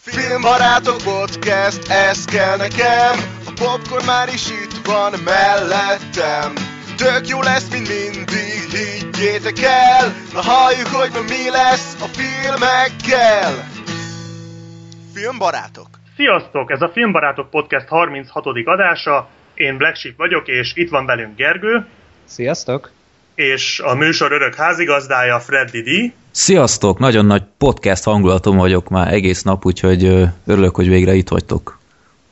[0.00, 3.14] Filmbarátok podcast, ez kell nekem
[3.46, 6.52] A popcorn már is itt van mellettem
[6.96, 13.52] Tök jó lesz, mint mindig, higgyétek el Na halljuk, hogy ma mi lesz a filmekkel
[15.14, 16.70] Filmbarátok Sziasztok!
[16.70, 18.46] Ez a Filmbarátok Podcast 36.
[18.64, 19.28] adása.
[19.54, 21.86] Én Black Sheep vagyok, és itt van velünk Gergő,
[22.24, 22.90] Sziasztok!
[23.36, 26.12] És a műsor örök házigazdája Freddy D.
[26.30, 26.98] Sziasztok!
[26.98, 31.78] Nagyon nagy podcast hangulatom vagyok már egész nap, úgyhogy örülök, hogy végre itt vagytok.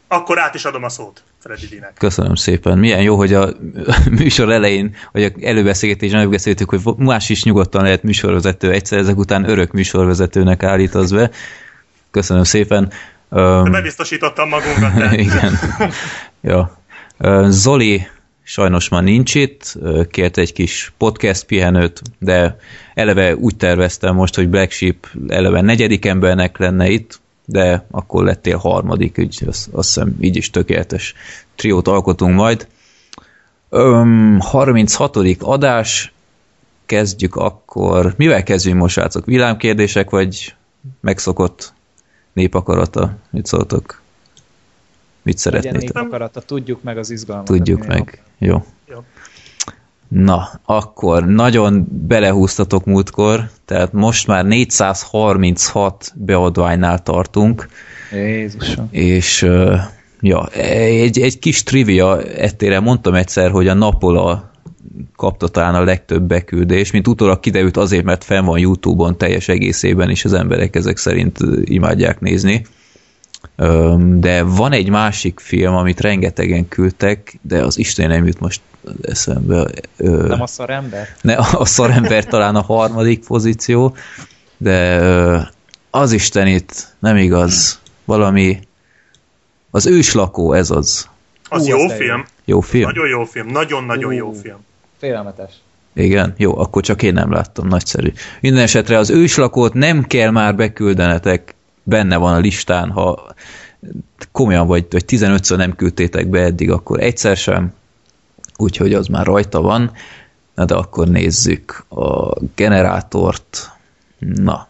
[0.09, 1.93] Akkor át is adom a szót Freddy D-nek.
[1.98, 2.79] Köszönöm szépen.
[2.79, 3.48] Milyen jó, hogy a
[4.19, 8.71] műsor elején, vagy a előbeszélgetésen megbeszéltük, hogy más is nyugodtan lehet műsorvezető.
[8.71, 11.30] Egyszer ezek után örök műsorvezetőnek állítasz be.
[12.10, 12.93] Köszönöm szépen.
[13.71, 14.95] Bebiztosítottam magunkat.
[14.95, 15.59] de- igen.
[16.41, 16.79] ja.
[17.48, 18.07] Zoli
[18.45, 19.79] sajnos már nincs itt,
[20.11, 22.57] kért egy kis podcast pihenőt, de
[22.95, 28.57] eleve úgy terveztem most, hogy Black Sheep eleve negyedik embernek lenne itt, de akkor lettél
[28.57, 31.15] harmadik, úgy azt, azt hiszem így is tökéletes
[31.55, 32.68] triót alkotunk majd.
[33.68, 35.16] Öm, 36.
[35.40, 36.13] adás,
[36.87, 38.15] kezdjük akkor.
[38.16, 39.24] Mivel kezdjünk most, srácok?
[39.24, 40.55] Villámkérdések, vagy
[41.01, 41.73] megszokott
[42.33, 43.16] népakarata?
[43.30, 44.02] Mit szóltok?
[45.25, 45.95] Mit Legyen szeretnétek?
[45.95, 47.47] népakarata, tudjuk meg az izgalmat.
[47.47, 48.23] Tudjuk meg.
[48.39, 48.65] Jó.
[48.89, 49.05] Jó.
[50.09, 57.69] Na, akkor nagyon belehúztatok múltkor, tehát most már 436 beadványnál tartunk.
[58.13, 58.89] Jézusom.
[58.91, 59.49] és
[60.21, 64.50] ja, egy, egy kis trivia ettére mondtam egyszer, hogy a Napola
[65.17, 70.11] kapta talán a legtöbb beküldés, mint utólag kiderült azért, mert fenn van Youtube-on teljes egészében,
[70.11, 72.65] és az emberek ezek szerint imádják nézni.
[74.19, 78.60] De van egy másik film, amit rengetegen küldtek, de az Isten nem jut most
[79.03, 79.70] eszembe.
[79.97, 81.09] Nem a szarember?
[81.20, 83.97] ne, a szarember talán a harmadik pozíció,
[84.56, 85.00] de
[85.91, 87.81] az Isten itt nem igaz.
[88.04, 88.59] Valami
[89.70, 91.09] az őslakó, ez az.
[91.48, 92.25] Az Ú, jó film.
[92.44, 92.84] Jó film?
[92.84, 93.47] Nagyon jó film.
[93.47, 94.59] Nagyon-nagyon jó film.
[94.98, 95.53] Félelmetes.
[95.94, 98.12] Igen, jó, akkor csak én nem láttam, nagyszerű.
[98.41, 101.53] Minden esetre az őslakót nem kell már beküldenetek,
[101.84, 103.34] benne van a listán, ha
[104.33, 107.72] komolyan vagy, vagy 15-ször nem küldtétek be eddig, akkor egyszer sem,
[108.56, 109.93] úgyhogy az már rajta van.
[110.55, 113.71] Na de akkor nézzük a generátort.
[114.19, 114.69] Na,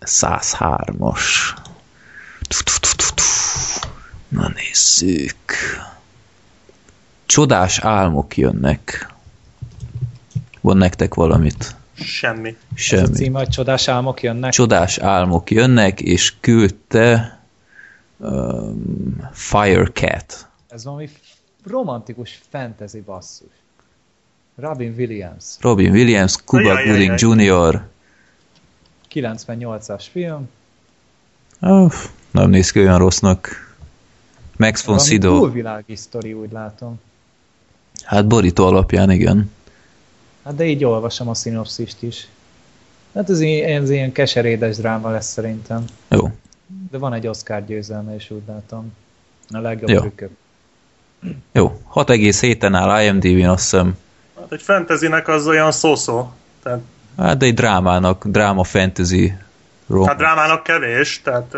[0.00, 1.24] 103-as.
[4.28, 5.34] Na nézzük.
[7.26, 9.12] Csodás álmok jönnek.
[10.60, 11.76] Van nektek valamit?
[11.94, 12.48] Semmi.
[12.48, 13.14] Ez a Semmi.
[13.14, 14.52] címe, hogy csodás álmok jönnek.
[14.52, 17.38] Csodás álmok jönnek, és küldte
[18.16, 20.48] um, Firecat.
[20.68, 21.08] Ez valami
[21.64, 23.48] romantikus fantasy basszus.
[24.56, 25.44] Robin Williams.
[25.60, 27.18] Robin Williams, Cuba Gooding.
[27.18, 27.86] Jr.
[29.12, 30.48] 98-as film.
[31.60, 31.92] Ah,
[32.30, 33.70] nem néz ki olyan rossznak.
[34.56, 35.38] Max von Sydow.
[35.38, 37.00] túlvilági sztori, úgy látom.
[38.04, 39.50] Hát borító alapján, igen.
[40.44, 42.28] Hát de így olvasom a szinopszist is.
[43.14, 45.84] Hát ez ilyen, ez ilyen keserédes dráma lesz szerintem.
[46.08, 46.30] Jó.
[46.90, 48.92] De van egy Oscar győzelme is, úgy látom.
[49.50, 50.00] A legjobb Jó.
[50.00, 50.30] trükköt.
[51.52, 51.80] Jó.
[51.94, 53.96] 6,7-en áll IMDb-n, azt hiszem.
[54.40, 56.30] Hát egy fantasynek az olyan szó-szó.
[56.62, 56.80] Tehát,
[57.18, 59.32] Hát de egy drámának, dráma fantasy
[59.86, 60.06] rom.
[60.06, 61.56] hát drámának kevés, tehát...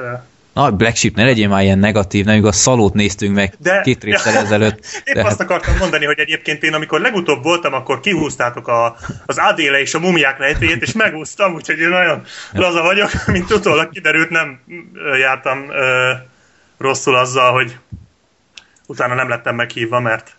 [0.55, 4.05] Na, Black Sheep, ne legyél már ilyen negatív, nem igaz, szalót néztünk meg De- két
[4.05, 4.85] résszel ezelőtt.
[5.05, 8.97] Épp De hát- azt akartam mondani, hogy egyébként én amikor legutóbb voltam, akkor kihúztátok a,
[9.27, 13.91] az Adéle és a mumiák rejtéjét, és megúsztam, úgyhogy én nagyon laza vagyok, mint utólag
[13.91, 14.61] kiderült, nem
[15.19, 16.13] jártam ö,
[16.79, 17.79] rosszul azzal, hogy
[18.87, 20.37] utána nem lettem meghívva, mert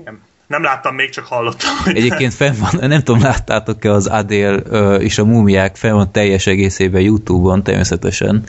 [0.00, 1.70] igen, nem láttam még, csak hallottam.
[1.84, 4.54] Hogy Egyébként fenn van, nem tudom, láttátok-e az Adél
[5.00, 8.44] és a múmiák fenn van teljes egészében Youtube-on természetesen.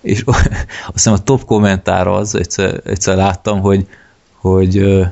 [0.00, 0.48] És azt
[0.92, 3.86] hiszem a top kommentár az, egyszer, egyszer láttam, hogy,
[4.34, 5.04] hogy ö,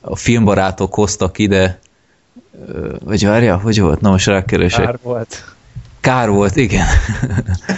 [0.00, 1.78] a filmbarátok hoztak ide,
[2.68, 4.00] ö, vagy várja, hogy volt?
[4.00, 4.84] Na most rákeresek.
[4.84, 5.44] Kár volt.
[6.00, 6.86] Kár volt, igen.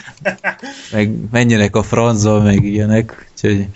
[0.92, 3.26] meg menjenek a francba, meg ilyenek.
[3.32, 3.68] Úgyhogy,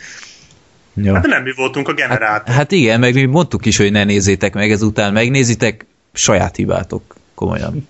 [0.96, 1.14] ja.
[1.14, 2.54] Hát nem mi voltunk a generátor.
[2.54, 7.88] Hát igen, meg mi mondtuk is, hogy ne nézzétek meg, ezután megnézitek, saját hibátok, komolyan.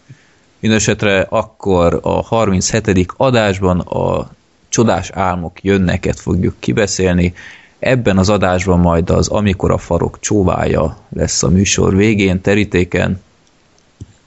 [0.58, 3.06] Mindenesetre akkor a 37.
[3.16, 4.30] adásban a
[4.68, 7.34] csodás álmok jönnek-et fogjuk kibeszélni.
[7.78, 13.22] Ebben az adásban majd az Amikor a farok csóvája lesz a műsor végén, terítéken.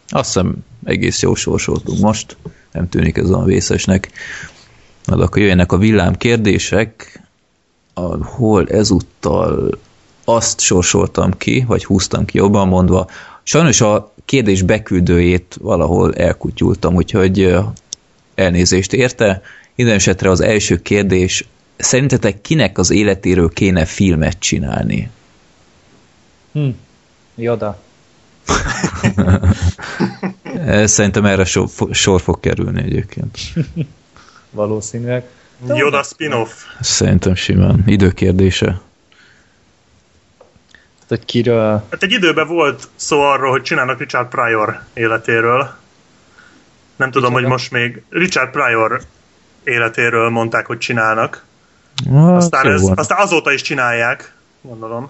[0.10, 2.38] Azt hiszem egész jó sorsoltunk most,
[2.72, 4.12] nem tűnik ez olyan vészesnek.
[5.06, 7.22] Na, de akkor jöjjenek a villám kérdések,
[8.00, 9.80] ahol ezúttal
[10.26, 13.08] azt sorsoltam ki, vagy húztam ki jobban mondva.
[13.44, 17.56] Sajnos a kérdés beküldőjét valahol elkutyultam, úgyhogy
[18.36, 19.42] elnézést érte.
[19.76, 21.48] Minden esetre az első kérdés,
[21.78, 25.10] szerintetek kinek az életéről kéne filmet csinálni?
[26.52, 26.70] Hm.
[27.36, 27.80] Joda.
[30.86, 33.38] Szerintem erre sor, sor fog kerülni egyébként.
[34.52, 35.24] Valószínűleg.
[35.68, 36.52] Yoda spin-off.
[36.80, 37.84] Szerintem simán.
[37.86, 38.66] Időkérdése.
[41.00, 41.86] Hát, hogy kiről...
[41.92, 45.70] Hát egy időben volt szó arról, hogy csinálnak Richard Pryor életéről.
[46.96, 49.02] Nem tudom, hogy most még Richard Pryor
[49.64, 51.44] életéről mondták, hogy csinálnak.
[52.14, 52.98] Hát, Aztán, ez, van.
[52.98, 55.10] aztán azóta is csinálják, gondolom.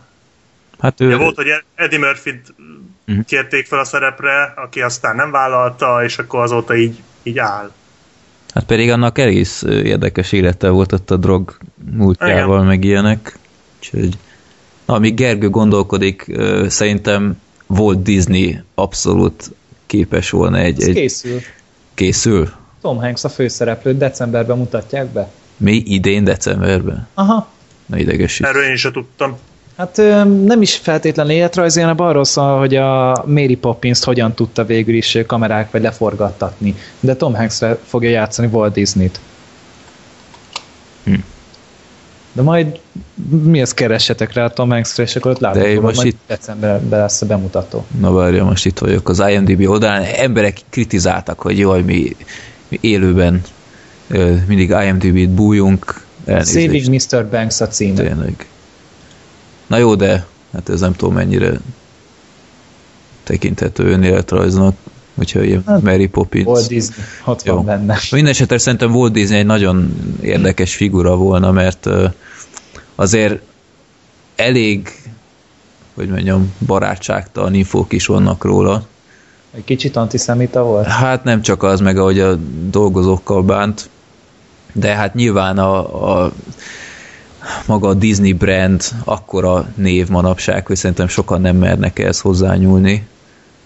[0.79, 2.53] Hát ő, Ugye volt, hogy Eddie Murphy-t
[3.05, 3.19] Mhm.
[3.27, 7.71] kérték fel a szerepre, aki aztán nem vállalta, és akkor azóta így, így áll.
[8.53, 11.57] Hát pedig annak egész érdekes élete volt ott a drog
[11.91, 13.37] múltjával, meg ilyenek.
[13.77, 14.17] Úgyhogy,
[14.85, 16.25] na, amíg Gergő gondolkodik,
[16.67, 17.37] szerintem
[17.67, 19.51] Walt Disney abszolút
[19.85, 21.39] képes volna egy, Ez egy készül.
[21.93, 22.49] készül.
[22.81, 25.31] Tom Hanks a főszereplőt decemberben mutatják be.
[25.57, 27.07] Mi idén decemberben?
[27.13, 27.47] Aha.
[27.85, 28.45] Na idegesít.
[28.45, 29.37] Erről én sem tudtam.
[29.79, 29.97] Hát
[30.45, 35.17] nem is feltétlenül életrajzi, hanem arról szól, hogy a Mary Poppins-t hogyan tudta végül is
[35.27, 36.75] kamerák vagy leforgattatni.
[36.99, 39.19] De Tom Hanks fogja játszani Walt Disney-t.
[41.03, 41.13] Hm.
[42.31, 42.79] De majd
[43.43, 47.21] mi ezt keressetek rá Tom Hanks-re, és akkor ott látom, hogy most itt- decemberben lesz
[47.21, 47.85] a bemutató.
[47.99, 50.03] Na várja, most itt vagyok az IMDb oldalán.
[50.03, 52.15] Emberek kritizáltak, hogy jaj, mi,
[52.67, 53.41] mi élőben
[54.47, 56.01] mindig IMDb-t bújunk.
[56.25, 56.65] Elnézést.
[56.65, 57.29] Saving Mr.
[57.29, 57.93] Banks a címe.
[58.03, 58.47] Tényleg.
[59.69, 61.59] Na jó, de hát ez nem tudom mennyire
[63.23, 64.75] tekinthető önéletrajznak,
[65.15, 66.45] hogyha ilyen Hát, Mary Poppins.
[66.45, 67.55] Walt Disney, ott Jó.
[67.55, 67.97] van benne.
[68.11, 71.89] Mindenesetre szerintem Walt Disney egy nagyon érdekes figura volna, mert
[72.95, 73.41] azért
[74.35, 74.89] elég,
[75.93, 78.87] hogy mondjam, barátságtalan infók is vannak róla.
[79.51, 80.85] Egy kicsit antiszemita volt?
[80.87, 82.35] Hát nem csak az, meg ahogy a
[82.69, 83.89] dolgozókkal bánt,
[84.73, 86.31] de hát nyilván a, a
[87.65, 93.07] maga a Disney brand akkora név manapság, hogy szerintem sokan nem mernek ehhez hozzányúlni,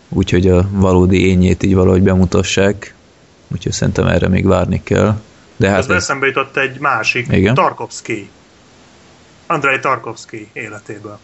[0.10, 2.94] úgyhogy a valódi ényét így valahogy bemutassák,
[3.48, 5.16] úgyhogy szerintem erre még várni kell.
[5.56, 7.54] De Hát ez, eszembe jutott egy másik, Igen?
[7.54, 8.30] Tarkovsky.
[9.48, 11.20] Andrei Tarkovsky életéből.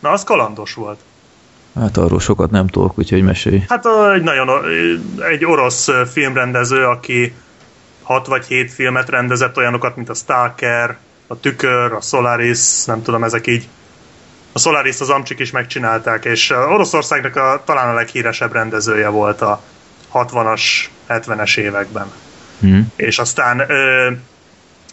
[0.00, 0.98] Na, az kalandos volt.
[1.74, 3.64] hát arról sokat nem tudok, úgyhogy mesélj.
[3.68, 3.84] Hát
[4.14, 4.48] egy nagyon
[5.30, 7.34] egy orosz filmrendező, aki
[8.02, 13.24] hat vagy hét filmet rendezett, olyanokat, mint a Stalker, a Tükör, a Solaris, nem tudom,
[13.24, 13.68] ezek így.
[14.52, 19.62] A Solaris az Amcsik is megcsinálták, és Oroszországnak a, talán a leghíresebb rendezője volt a
[20.12, 20.62] 60-as,
[21.08, 22.12] 70-es években.
[22.60, 22.80] Hm?
[22.96, 24.10] És aztán ö,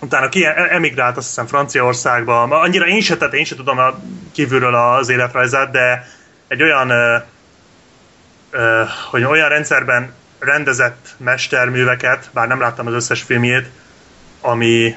[0.01, 2.42] utána ki emigrált azt hiszem Franciaországba.
[2.44, 4.00] Annyira én se, tehát én se tudom a,
[4.31, 6.07] kívülről az életrajzát, de
[6.48, 7.18] egy olyan ö,
[8.51, 13.69] ö, hogy olyan rendszerben rendezett mesterműveket, bár nem láttam az összes filmjét,
[14.42, 14.95] ami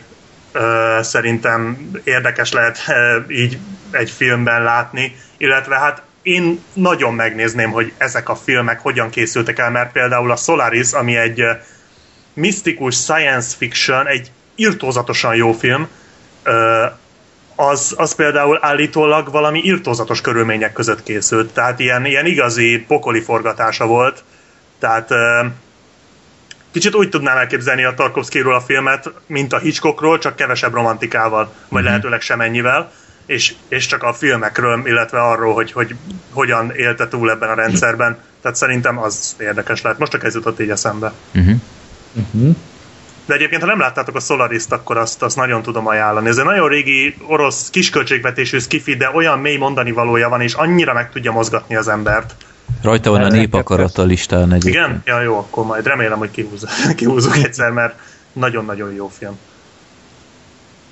[1.01, 2.79] szerintem érdekes lehet
[3.29, 3.59] így
[3.91, 9.71] egy filmben látni, illetve hát én nagyon megnézném, hogy ezek a filmek hogyan készültek el,
[9.71, 11.43] mert például a Solaris, ami egy
[12.33, 15.89] misztikus science fiction, egy irtózatosan jó film,
[17.57, 23.87] az, az például állítólag valami irtózatos körülmények között készült, tehát ilyen, ilyen igazi pokoli forgatása
[23.87, 24.25] volt,
[24.79, 25.09] tehát
[26.75, 31.81] kicsit úgy tudnám elképzelni a Tarkovskyról a filmet, mint a Hitchcockról, csak kevesebb romantikával, vagy
[31.83, 31.91] Mhm.
[31.91, 32.93] lehetőleg semennyivel,
[33.27, 35.95] és, és csak a filmekről, illetve arról, hogy, hogy
[36.31, 38.19] hogyan élte túl ebben a rendszerben.
[38.43, 39.99] Tehát szerintem az érdekes lehet.
[39.99, 41.13] Most csak ez jutott így eszembe.
[41.35, 41.55] Uh-huh.
[42.13, 42.57] Uh-huh.
[43.27, 46.29] De egyébként, ha nem láttátok a Solaris-t, akkor azt, azt nagyon tudom ajánlani.
[46.29, 50.93] Ez egy nagyon régi orosz kisköltségvetésű skifi, de olyan mély mondani valója van, és annyira
[50.93, 52.35] meg tudja mozgatni az embert.
[52.83, 54.75] Rajta van a népakarata listán egyébként.
[54.75, 55.03] Igen?
[55.05, 56.65] Ja, jó, akkor majd remélem, hogy kihúz,
[56.97, 57.95] kihúzok egyszer, mert
[58.33, 59.39] nagyon-nagyon jó film.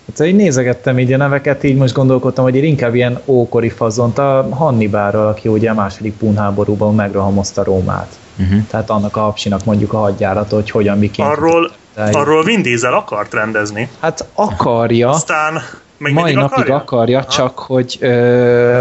[0.06, 4.18] Hát így nézegettem így a neveket, így most gondolkodtam, hogy én inkább ilyen ókori fazont
[4.18, 8.18] a Hannibálról, aki ugye a második punháborúban megrohamozta Rómát.
[8.38, 8.66] Uh-huh.
[8.66, 11.28] Tehát annak a hapsinak mondjuk a hadjárata, hogy hogyan, miként.
[11.28, 13.88] Arról, De- arról Vin Diesel akart rendezni.
[14.00, 15.62] Hát akarja, Aztán
[15.96, 16.76] még mai napig akarja?
[16.76, 18.80] akarja, csak hogy ö,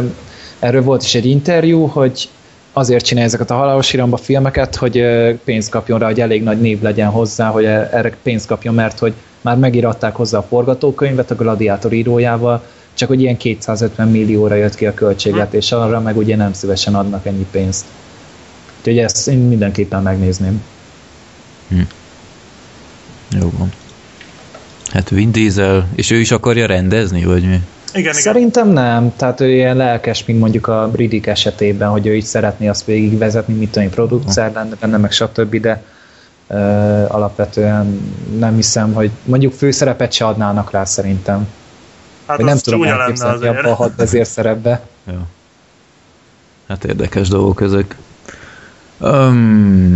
[0.59, 2.29] erről volt is egy interjú, hogy
[2.73, 5.05] azért csinálja ezeket a halálos iramba filmeket, hogy
[5.43, 8.99] pénzt kapjon rá, hogy elég nagy név legyen hozzá, hogy e- erre pénzt kapjon, mert
[8.99, 12.63] hogy már megiratták hozzá a forgatókönyvet a Gladiátor írójával,
[12.93, 17.25] csak hogy ilyen 250 millióra jött ki a költségvetés, arra meg ugye nem szívesen adnak
[17.25, 17.85] ennyi pénzt.
[18.79, 20.63] Úgyhogy ezt én mindenképpen megnézném.
[23.39, 23.71] Jó van.
[24.91, 27.61] Hát Vin Diesel, és ő is akarja rendezni, vagy mi?
[27.93, 28.13] Igen, igen.
[28.13, 32.67] Szerintem nem, tehát ő ilyen lelkes, mint mondjuk a Riddick esetében, hogy ő így szeretné
[32.67, 35.83] azt végigvezetni, mit tudom én, producer lenne benne, meg stb., de
[36.53, 41.47] Ö, alapvetően nem hiszem, hogy mondjuk főszerepet se adnának rá szerintem.
[42.25, 44.81] Hát Vagy nem az tudom elképzelni abba a hat vezér szerepbe.
[45.07, 45.27] Ja.
[46.67, 47.95] Hát érdekes dolgok ezek.
[48.99, 49.35] Öm,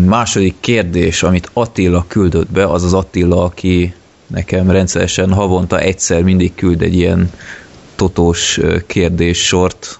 [0.08, 3.94] második kérdés, amit Attila küldött be, az az Attila, aki
[4.28, 7.32] nekem rendszeresen havonta egyszer mindig küld egy ilyen
[7.96, 10.00] totós kérdéssort.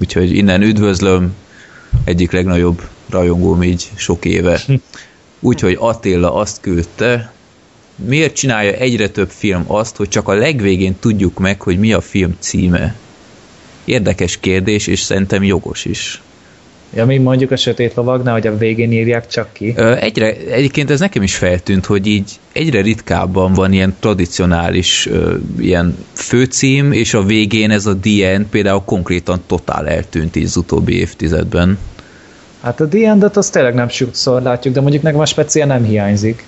[0.00, 1.34] Úgyhogy innen üdvözlöm,
[2.04, 4.60] egyik legnagyobb rajongóm így sok éve.
[5.40, 7.32] Úgyhogy Attila azt küldte,
[7.96, 12.00] miért csinálja egyre több film azt, hogy csak a legvégén tudjuk meg, hogy mi a
[12.00, 12.96] film címe?
[13.84, 16.22] Érdekes kérdés, és szerintem jogos is.
[16.94, 19.72] Ja, mi mondjuk a sötét lovagnál, hogy a végén írják csak ki.
[19.76, 25.34] Ö, Egyre, egyébként ez nekem is feltűnt, hogy így egyre ritkábban van ilyen tradicionális ö,
[25.60, 30.98] ilyen főcím, és a végén ez a End például konkrétan totál eltűnt így az utóbbi
[30.98, 31.78] évtizedben.
[32.62, 36.44] Hát a End-et azt tényleg nem sokszor látjuk, de mondjuk nekem a speciál nem hiányzik.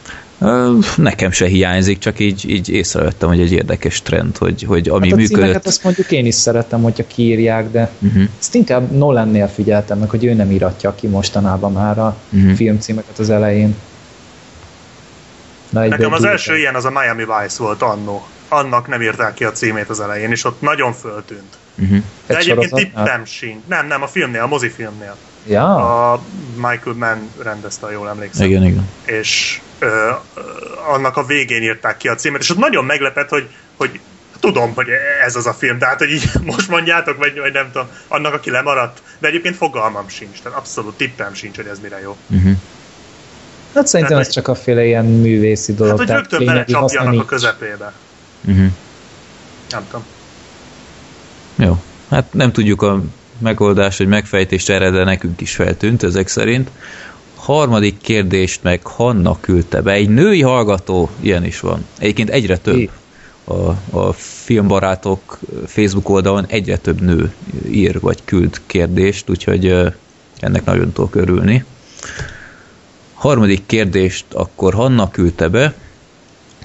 [0.97, 5.13] Nekem se hiányzik, csak így, így észrevettem, hogy egy érdekes trend, hogy, hogy ami Hát
[5.13, 5.41] a működött.
[5.41, 8.23] címeket azt mondjuk én is szeretem, hogyha kiírják, de Uh-huh.
[8.41, 12.53] ezt inkább Nolannél figyeltem meg, hogy ő nem íratja ki mostanában már a Mhm.
[12.53, 13.75] filmcímeket az elején.
[15.71, 18.27] Na, Nekem az első ilyen az a Miami Vice volt annó.
[18.49, 21.57] Annak nem írták ki a címét az elején, és ott nagyon föltűnt.
[21.79, 21.99] Uh-huh.
[22.27, 23.61] De Egy egyébként tippem sincs.
[23.69, 25.17] Nem, nem, a filmnél, a mozifilmnél.
[25.47, 26.21] Ja, A
[26.55, 28.47] Michael Mann rendezte, jól emlékszem.
[28.47, 28.89] Igen, igen.
[29.05, 30.11] És ö,
[30.87, 34.01] annak a végén írták ki a címet, és ott nagyon meglepett, hogy, hogy
[34.41, 34.87] tudom, hogy
[35.25, 38.51] ez az a film, tehát hogy így most mondjátok, vagy, vagy nem tudom, annak, aki
[38.51, 42.17] lemaradt, de egyébként fogalmam sincs, tehát abszolút tippem sincs, hogy ez mire jó.
[42.29, 42.57] Uh-huh.
[43.75, 45.99] hát szerintem Tehát, ez csak a féle ilyen művészi dolog.
[45.99, 47.93] Hát, hogy rögtön belecsapjanak a közepébe.
[48.45, 48.67] Uh-huh.
[49.71, 50.05] Nem tudom.
[51.57, 51.83] Jó.
[52.11, 53.01] Hát nem tudjuk a
[53.45, 56.71] megoldást, hogy megfejtést erre, de nekünk is feltűnt ezek szerint.
[57.35, 59.93] Harmadik kérdést meg Hanna küldte be.
[59.93, 61.87] Egy női hallgató, ilyen is van.
[61.99, 62.91] Egyébként egyre több.
[63.45, 67.35] A, a filmbarátok Facebook oldalon egyre több nő
[67.69, 69.93] ír vagy küld kérdést, úgyhogy
[70.41, 71.65] ennek nagyon tudok örülni.
[73.15, 75.75] Harmadik kérdést akkor Hanna küldte be.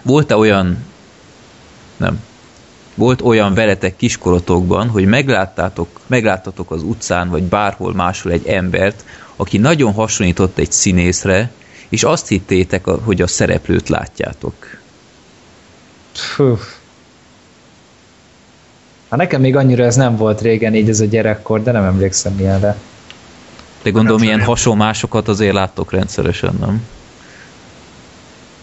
[0.01, 0.77] Volt-e olyan
[1.97, 2.19] nem,
[2.99, 9.57] volt olyan veletek kiskorotokban, hogy megláttátok, megláttatok az utcán, vagy bárhol máshol egy embert, aki
[9.57, 11.51] nagyon hasonlított egy színészre,
[11.89, 14.53] és azt hittétek, hogy a szereplőt látjátok.
[16.11, 16.57] Fú.
[19.09, 22.39] Hát nekem még annyira ez nem volt régen így ez a gyerekkor, de nem emlékszem
[22.39, 22.77] ilyenre.
[23.81, 26.85] De gondolom, ilyen hasonmásokat azért láttok rendszeresen, nem?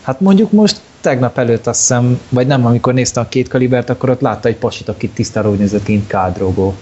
[0.03, 4.11] Hát mondjuk most tegnap előtt azt hiszem, vagy nem, amikor nézte a két kalibert, akkor
[4.11, 6.77] ott látta egy pasit, aki tisztára úgy nézett, mint kádrogó.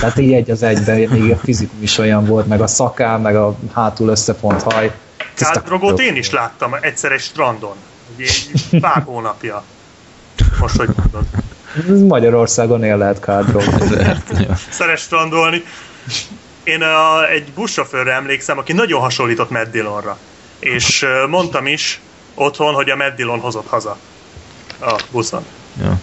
[0.00, 3.36] Tehát így egy az egyben, még a fizikum is olyan volt, meg a szaká, meg
[3.36, 4.92] a hátul összefont haj.
[5.34, 6.02] Kádrogót kádrogó.
[6.02, 7.74] én is láttam egyszer egy strandon.
[8.16, 9.62] Egy pár hónapja.
[10.60, 11.24] Most, hogy mondod.
[12.08, 13.72] Magyarországon él lehet kádrogó.
[14.38, 14.56] Ja.
[14.70, 15.62] Szeres strandolni.
[16.64, 20.18] Én a, egy buszsofőrre emlékszem, aki nagyon hasonlított Matt Dillonra.
[20.58, 22.00] És mondtam is
[22.36, 23.98] otthon, hogy a Matt Dillon hozott haza
[24.80, 25.44] a buszon.
[25.80, 26.00] Ja.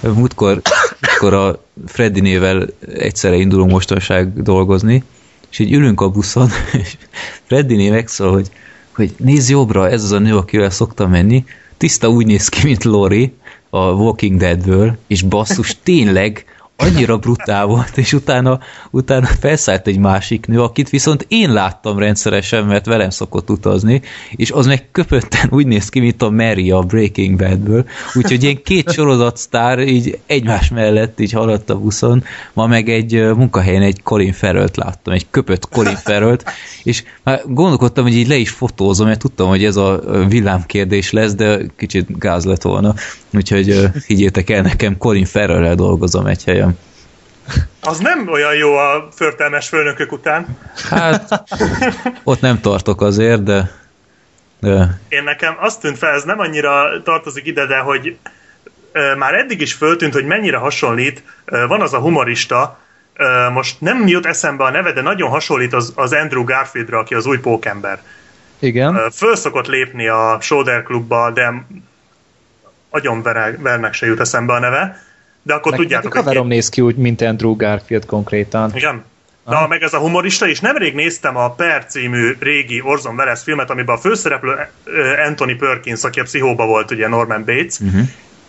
[0.00, 0.60] Múltkor,
[1.00, 5.04] múltkor a Freddy nével egyszerre indulunk mostanság dolgozni,
[5.50, 6.48] és így ülünk a buszon,
[6.82, 6.96] és
[7.44, 8.50] Freddy megszól, hogy,
[8.94, 11.44] hogy nézz jobbra, ez az a nő, akivel szoktam menni,
[11.76, 13.34] tiszta úgy néz ki, mint Lori
[13.70, 16.44] a Walking Deadből, és basszus, tényleg
[16.80, 18.58] annyira brutál volt, és utána,
[18.90, 24.50] utána felszállt egy másik nő, akit viszont én láttam rendszeresen, mert velem szokott utazni, és
[24.50, 28.92] az meg köpötten úgy néz ki, mint a Mary a Breaking Badből, úgyhogy én két
[28.92, 34.76] sorozatsztár így egymás mellett így haladt a buszon, ma meg egy munkahelyen egy Colin Farrell-t
[34.76, 36.44] láttam, egy köpött Colin Farrell-t,
[36.82, 41.34] és már gondolkodtam, hogy így le is fotózom, mert tudtam, hogy ez a villámkérdés lesz,
[41.34, 42.94] de kicsit gáz lett volna,
[43.34, 46.67] úgyhogy higgyétek el nekem, Colin Farrell-rel dolgozom egy helyen.
[47.82, 50.58] Az nem olyan jó a förtelmes főnökök után.
[50.90, 51.44] Hát,
[52.24, 53.70] ott nem tartok azért, de,
[54.60, 58.16] de Én nekem azt tűnt fel, ez nem annyira tartozik ide, de hogy
[59.18, 61.22] már eddig is föltűnt, hogy mennyire hasonlít.
[61.44, 62.78] Van az a humorista,
[63.52, 67.26] most nem jut eszembe a neve, de nagyon hasonlít az, az Andrew Garfieldra, aki az
[67.26, 68.02] új pókember.
[68.58, 69.10] Igen.
[69.10, 71.64] Föl szokott lépni a Shoulder Klubba, de
[72.90, 75.02] agyon vere- vernek se jut eszembe a neve.
[75.48, 78.72] De akkor Neki tudjátok, neki haverom néz ki úgy, mint Andrew Garfield konkrétan.
[78.74, 79.04] igen.
[79.44, 83.70] Na, meg ez a humorista, és nemrég néztem a Per című régi Orson Welles filmet,
[83.70, 88.00] amiben a főszereplő ö, Anthony Perkins, aki a pszichóba volt, ugye Norman Bates, uh-huh.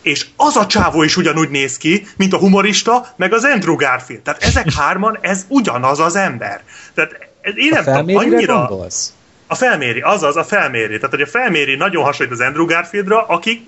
[0.01, 4.22] és az a csávó is ugyanúgy néz ki, mint a humorista, meg az Andrew Garfield.
[4.22, 6.62] Tehát ezek hárman, ez ugyanaz az ember.
[6.94, 8.65] Tehát én A nem tudom, annyira...
[8.68, 9.13] gondolsz?
[9.48, 10.96] A felméri, azaz a felméri.
[10.96, 13.68] Tehát, hogy a felméri nagyon hasonlít az Andrew Garfieldra, akik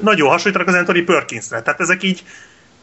[0.00, 1.62] nagyon hasonlítanak az Anthony Perkinsre.
[1.62, 2.22] Tehát ezek így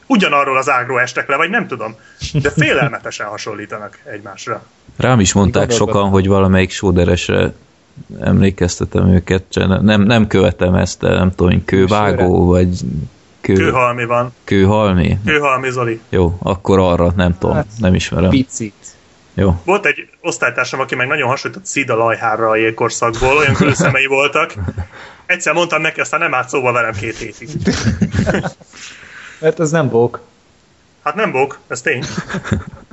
[0.09, 1.95] ugyanarról az ágról estek le, vagy nem tudom.
[2.33, 4.63] De félelmetesen hasonlítanak egymásra.
[4.97, 7.53] Rám is mondták sokan, hogy valamelyik sóderesre
[8.19, 9.43] emlékeztetem őket,
[9.81, 12.79] nem, nem követem ezt, nem tudom, kővágó, vagy
[13.41, 13.53] kő...
[13.53, 14.33] Kőhalmi van.
[14.43, 15.17] Kőhalmi?
[15.25, 15.99] Kőhalmi, Zoli.
[16.09, 18.29] Jó, akkor arra nem tudom, hát, nem ismerem.
[18.29, 18.73] Picit.
[19.33, 19.61] Jó.
[19.65, 24.53] Volt egy osztálytársam, aki meg nagyon hasonlított Szida Lajhárra a jégkorszakból, olyan külszemei voltak.
[25.25, 27.49] Egyszer mondtam neki, aztán nem állt szóba velem két hétig.
[29.39, 30.21] Mert ez nem bók.
[31.01, 32.03] Hát nem bók, ez tény.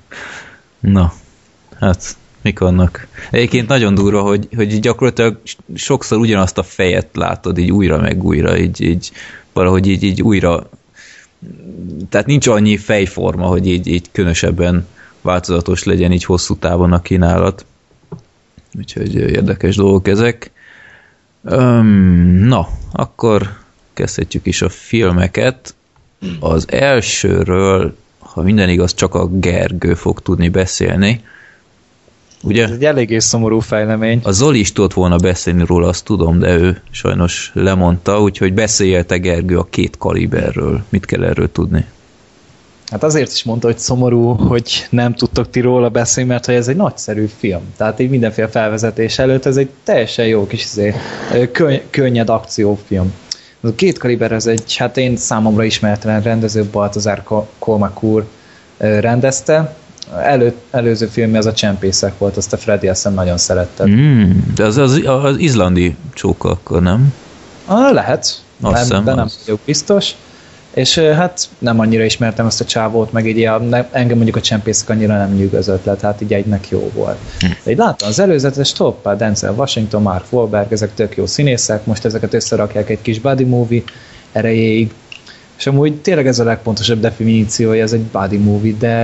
[0.81, 1.13] Na,
[1.81, 3.07] hát mik vannak.
[3.31, 5.41] Egyébként nagyon durva, hogy, hogy gyakorlatilag
[5.75, 9.13] sokszor ugyanazt a fejet látod, így újra meg újra, így, így
[9.53, 10.69] valahogy így, így újra
[12.09, 14.87] tehát nincs annyi fejforma, hogy így, így különösebben
[15.21, 17.67] változatos legyen így hosszú távon a kínálat.
[18.79, 20.51] Úgyhogy érdekes dolgok ezek.
[21.45, 21.87] Öm,
[22.47, 23.57] na, akkor
[23.93, 25.75] kezdhetjük is a filmeket.
[26.41, 31.21] Az elsőről, ha minden igaz, csak a Gergő fog tudni beszélni.
[32.43, 32.65] Ugye?
[32.65, 34.21] Ez egy eléggé szomorú fejlemény.
[34.23, 39.17] A Zoli is tudott volna beszélni róla, azt tudom, de ő sajnos lemondta, úgyhogy beszéljelte
[39.17, 40.83] Gergő a két kaliberről.
[40.89, 41.85] Mit kell erről tudni?
[42.91, 46.69] Hát azért is mondta, hogy szomorú, hogy nem tudtok ti róla beszélni, mert hogy ez
[46.69, 47.61] egy nagyszerű film.
[47.77, 50.95] Tehát így mindenféle felvezetés előtt ez egy teljesen jó kis izé,
[51.53, 53.13] könny- könnyed akciófilm.
[53.67, 57.23] A két kaliber ez egy, hát én számomra ismeretlen rendező Baltazar
[57.59, 58.25] Kolmakur
[58.79, 59.77] rendezte,
[60.23, 63.89] Elő, előző film az a Csempészek volt, azt a Freddy azt nagyon szeretted.
[63.89, 67.15] Mm, de az, az, az izlandi csóka akkor, nem?
[67.65, 70.15] Ah, lehet, azt nem, de nem vagyok biztos.
[70.77, 74.41] És hát nem annyira ismertem ezt a csávót, meg így a, ne, engem mondjuk a
[74.41, 77.17] csempészek annyira nem nyűgözött le, tehát így egynek jó volt.
[77.39, 77.47] Hm.
[77.65, 82.05] De így láttam az előzetes toppá, Denzel Washington, Mark Wahlberg, ezek tök jó színészek, most
[82.05, 83.83] ezeket összerakják egy kis buddy movie
[84.33, 84.93] erejéig,
[85.59, 88.97] és amúgy tényleg ez a legpontosabb definíciója, ez egy body movie, de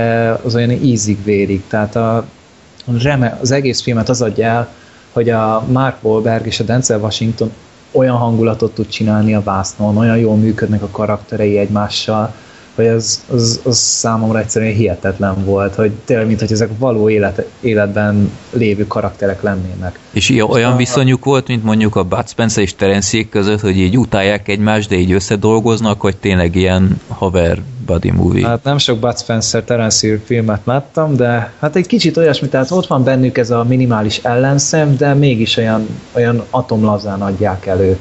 [0.43, 2.15] az olyan ízig vérik, tehát a,
[2.85, 4.73] a reme, az egész filmet az adja el,
[5.11, 7.51] hogy a Mark Wahlberg és a Denzel Washington
[7.93, 12.33] olyan hangulatot tud csinálni a vásznon, olyan jól működnek a karakterei egymással,
[12.75, 17.47] hogy az, az, az számomra egyszerűen hihetetlen volt, hogy tényleg, mint hogy ezek való élet,
[17.59, 19.99] életben lévő karakterek lennének.
[20.11, 23.97] És ilyen, olyan viszonyuk volt, mint mondjuk a Bud Spencer és Terence között, hogy így
[23.97, 28.47] utálják egymást, de így összedolgoznak, hogy tényleg ilyen haver buddy movie.
[28.47, 32.87] Hát nem sok Bud Spencer Terence filmet láttam, de hát egy kicsit olyasmi, tehát ott
[32.87, 37.97] van bennük ez a minimális ellenszem, de mégis olyan, olyan atomlazán adják elő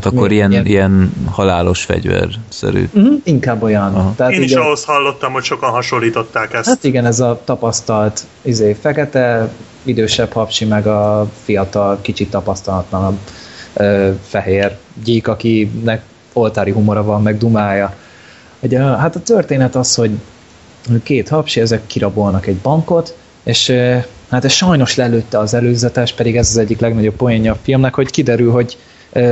[0.00, 2.88] tehát akkor ilyen, ilyen, ilyen halálos fegyver-szerű.
[2.92, 3.94] Uh-huh, inkább olyan.
[3.94, 4.14] Aha.
[4.16, 6.68] Tehát Én is ahhoz hallottam, hogy sokan hasonlították ezt.
[6.68, 9.52] Hát igen, ez a tapasztalt izé, fekete,
[9.82, 13.18] idősebb hapsi, meg a fiatal, kicsit tapasztalatlanabb
[13.74, 16.02] ö, fehér gyík, akinek
[16.32, 17.94] oltári humora van, meg dumája.
[18.60, 20.10] Ugye, hát a történet az, hogy
[21.02, 23.72] két hapsi, ezek kirabolnak egy bankot, és
[24.30, 28.10] hát ez sajnos lelőtte az előzetes, pedig ez az egyik legnagyobb poénja a filmnek, hogy
[28.10, 28.76] kiderül, hogy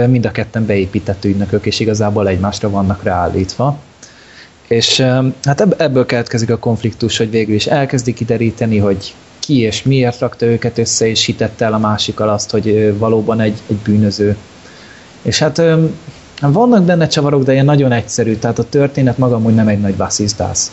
[0.07, 3.79] mind a ketten beépített ügynökök, és igazából egymásra vannak ráállítva.
[4.68, 5.01] És
[5.42, 10.47] hát ebből keletkezik a konfliktus, hogy végül is elkezdik kideríteni, hogy ki és miért rakta
[10.47, 14.37] őket össze, és hitette el a másikkal azt, hogy valóban egy, egy bűnöző.
[15.23, 15.62] És hát
[16.40, 19.97] vannak benne csavarok, de ilyen nagyon egyszerű, tehát a történet maga úgy nem egy nagy
[19.97, 20.73] vasszizdász.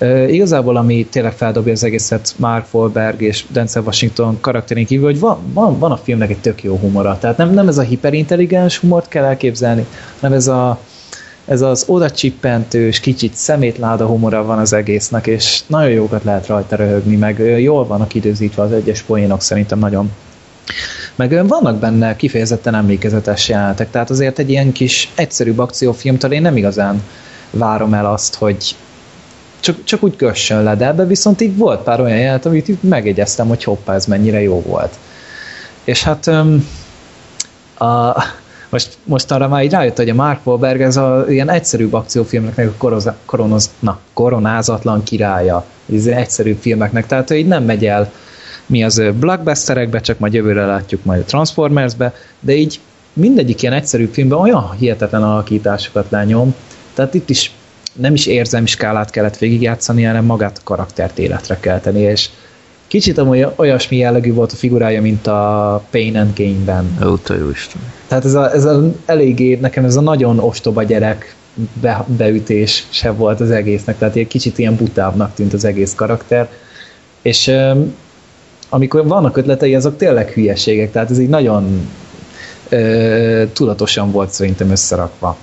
[0.00, 5.18] Uh, igazából ami tényleg feldobja az egészet Mark Wahlberg és Denzel Washington karakterén kívül, hogy
[5.18, 7.18] van, van, van a filmnek egy tök jó humora.
[7.18, 9.86] Tehát nem, nem ez a hiperintelligens humort kell elképzelni,
[10.20, 10.78] hanem ez a
[11.48, 16.76] ez az oda csippentős, kicsit szemétláda humora van az egésznek, és nagyon jókat lehet rajta
[16.76, 20.12] röhögni, meg jól vannak időzítve az egyes poénok szerintem nagyon.
[21.14, 26.56] Meg vannak benne kifejezetten emlékezetes jelenetek, tehát azért egy ilyen kis egyszerűbb akciófilmtől én nem
[26.56, 27.02] igazán
[27.50, 28.76] várom el azt, hogy
[29.60, 32.78] csak, csak úgy kössön le, de ebbe viszont így volt pár olyan jelenet, amit így
[32.80, 34.94] megegyeztem, hogy hoppá, ez mennyire jó volt.
[35.84, 36.68] És hát um,
[37.78, 38.22] a,
[38.68, 42.68] most, most arra már így rájött, hogy a Mark Wahlberg ez a ilyen egyszerűbb akciófilmeknek
[42.68, 42.92] a
[43.26, 48.12] koroz, na, koronázatlan királya, ez egyszerű filmeknek, tehát ő így nem megy el
[48.66, 52.80] mi az blockbusterekbe, csak majd jövőre látjuk majd a Transformersbe, de így
[53.12, 56.54] mindegyik ilyen egyszerű filmben olyan hihetetlen alakításokat lenyom,
[56.94, 57.52] tehát itt is
[57.98, 62.28] nem is érzem skálát kellett végigjátszani, hanem magát a karaktert életre kelteni, és
[62.86, 66.98] kicsit amúgy olyasmi jellegű volt a figurája, mint a Pain and Gain-ben.
[67.06, 67.80] Ó, te jó Isten.
[68.06, 71.34] Tehát ez a, ez a eléggé, nekem ez a nagyon ostoba gyerek
[71.80, 76.48] be, beütés se volt az egésznek, tehát egy kicsit ilyen butábbnak tűnt az egész karakter,
[77.22, 77.52] és
[78.68, 81.88] amikor vannak ötletei, azok tényleg hülyeségek, tehát ez így nagyon
[82.68, 85.36] ö, tudatosan volt szerintem összerakva.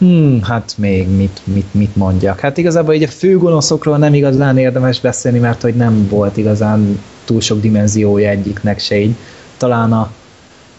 [0.00, 2.40] Hmm, hát még mit, mit, mit mondjak?
[2.40, 7.40] Hát igazából így a főgonoszokról nem igazán érdemes beszélni, mert hogy nem volt igazán túl
[7.40, 9.14] sok dimenziója egyiknek se így.
[9.56, 10.10] Talán a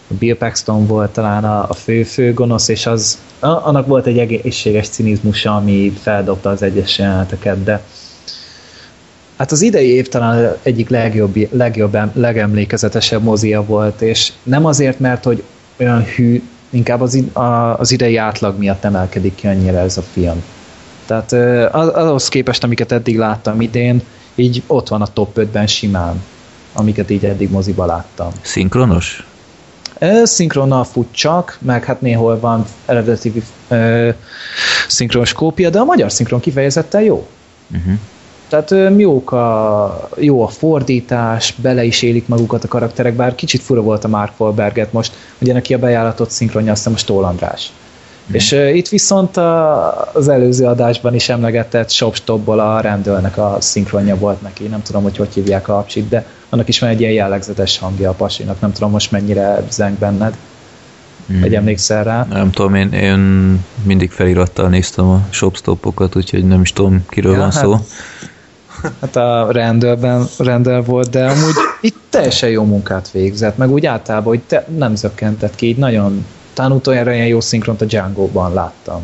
[0.08, 4.90] Bill Paxton volt talán a, a fő, fő gonosz, és az, annak volt egy egészséges
[4.90, 7.84] cinizmusa, ami feldobta az egyes jeleneteket, de
[9.38, 15.24] hát az idei év talán egyik legjobb, legjobb legemlékezetesebb mozia volt, és nem azért, mert
[15.24, 15.44] hogy
[15.78, 17.24] olyan hű, inkább az,
[17.78, 20.44] az idei átlag miatt emelkedik ki annyira ez a film.
[21.06, 21.32] Tehát
[21.74, 24.02] az, ahhoz képest, amiket eddig láttam idén,
[24.36, 26.24] így ott van a top 5-ben simán,
[26.74, 28.32] amiket így eddig moziba láttam.
[28.42, 29.26] Szinkronos?
[30.24, 34.10] Szinkronnal fut csak, meg hát néhol van eredeti ö,
[34.88, 37.28] szinkronos kópia, de a magyar szinkron kifejezetten jó.
[37.72, 37.94] Uh-huh.
[38.52, 43.82] Tehát jók a, jó a fordítás, bele is élik magukat a karakterek, bár kicsit fura
[43.82, 47.72] volt a Mark Wahlberget most, ugye neki a bejáratott szinkronja aztán most Tóth András.
[48.32, 48.34] Mm.
[48.34, 54.16] És uh, itt viszont a, az előző adásban is emlegetett Shopstopból a rendőrnek a szinkronja
[54.16, 54.64] volt neki.
[54.64, 58.10] Nem tudom, hogy hogy hívják a apcsit, de annak is van egy ilyen jellegzetes hangja
[58.10, 58.60] a pasinak.
[58.60, 60.38] Nem tudom most mennyire zeng benned.
[61.34, 61.42] Mm.
[61.42, 62.26] Vagy emlékszel rá?
[62.30, 63.20] Nem tudom, én, én
[63.84, 67.76] mindig felirattal néztem a shopstopokat, úgyhogy nem is tudom, kiről ja, van hát, szó.
[69.02, 74.28] Hát a rendelben rendel volt, de amúgy itt teljesen jó munkát végzett, meg úgy általában,
[74.28, 79.02] hogy te nem zökkentett ki, így nagyon, talán utoljára ilyen jó szinkront a Django-ban láttam.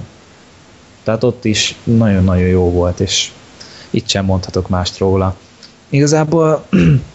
[1.04, 3.32] Tehát ott is nagyon-nagyon jó volt, és
[3.90, 5.36] itt sem mondhatok mást róla.
[5.90, 6.66] Igazából,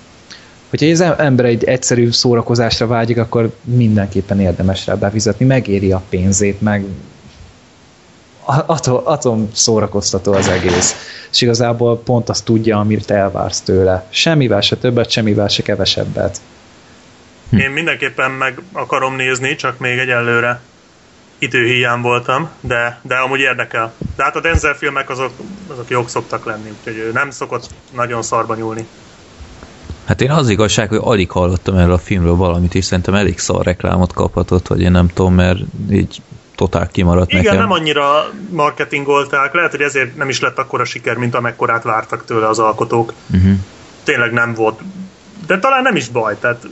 [0.70, 6.61] hogyha az ember egy egyszerű szórakozásra vágyik, akkor mindenképpen érdemes rá befizetni, megéri a pénzét,
[6.61, 6.85] meg
[8.44, 10.96] atom, atom szórakoztató az egész.
[11.33, 14.07] És igazából pont azt tudja, amit elvársz tőle.
[14.11, 16.40] Semmivel se többet, semmivel se kevesebbet.
[17.50, 17.57] Hm.
[17.57, 20.61] Én mindenképpen meg akarom nézni, csak még egyelőre
[21.38, 23.92] időhíján voltam, de, de amúgy érdekel.
[24.16, 25.31] De hát a Denzel filmek azok,
[25.66, 28.87] azok jók szoktak lenni, úgyhogy nem szokott nagyon szarba nyúlni.
[30.05, 33.64] Hát én az igazság, hogy alig hallottam erről a filmről valamit, és szerintem elég szar
[33.64, 35.59] reklámot kaphatott, vagy én nem tudom, mert
[35.90, 36.22] így
[36.55, 37.59] totál kimaradt Igen, nekem.
[37.59, 42.49] nem annyira marketingolták, lehet, hogy ezért nem is lett akkora siker, mint amekkorát vártak tőle
[42.49, 43.12] az alkotók.
[43.35, 43.53] Uh-huh.
[44.03, 44.81] Tényleg nem volt.
[45.47, 46.62] De talán nem is baj, tehát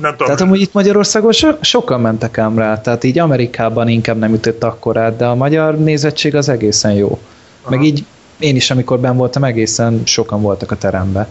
[0.00, 0.26] nem tudom.
[0.26, 4.64] Tehát amúgy itt Magyarországon so- sokan mentek ám rá, tehát így Amerikában inkább nem ütött
[4.64, 7.18] akkorát, de a magyar nézettség az egészen jó.
[7.62, 7.70] Aha.
[7.70, 8.04] Meg így
[8.38, 11.26] én is, amikor ben voltam, egészen sokan voltak a teremben.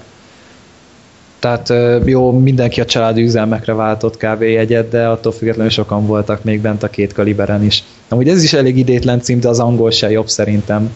[1.40, 1.74] Tehát
[2.06, 4.42] jó, mindenki a családi üzelmekre váltott kb.
[4.42, 7.84] jegyet, de attól függetlenül sokan voltak még bent a két kaliberen is.
[8.08, 10.92] Amúgy ez is elég idétlen cím, de az angol se jobb szerintem.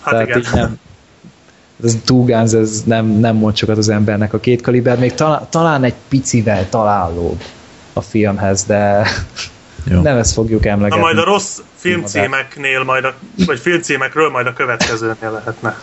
[0.00, 0.52] Hát Tehát igen.
[0.54, 0.78] nem,
[1.84, 4.32] ez túgánz, ez nem, nem mond sokat az embernek.
[4.32, 7.42] A két kaliber még talán, talán egy picivel találóbb
[7.92, 9.06] a filmhez, de
[9.90, 10.00] jó.
[10.00, 11.00] nem ezt fogjuk emlegetni.
[11.00, 13.14] Na majd a rossz filmcímeknél, majd a,
[13.46, 15.78] vagy filmcímekről majd a következőnél lehetne.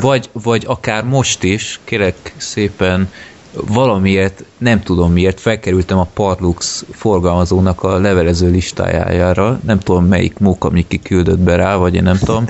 [0.00, 3.08] Vagy, vagy akár most is, kérek szépen,
[3.52, 10.68] valamiért, nem tudom miért, felkerültem a Parlux forgalmazónak a levelező listájára, nem tudom melyik móka,
[10.68, 12.44] ami kiküldött be rá, vagy én nem tudom.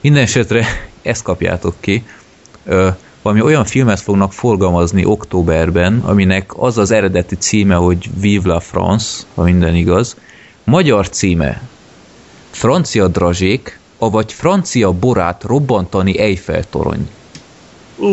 [0.00, 0.66] Minden esetre
[1.02, 2.04] ezt kapjátok ki.
[2.64, 2.88] Ö,
[3.22, 9.22] valami olyan filmet fognak forgalmazni októberben, aminek az az eredeti címe, hogy Vive la France,
[9.34, 10.16] ha minden igaz.
[10.64, 11.62] Magyar címe
[12.50, 17.08] Francia drazsék, avagy francia borát robbantani Eiffel torony.
[17.96, 18.10] Uh,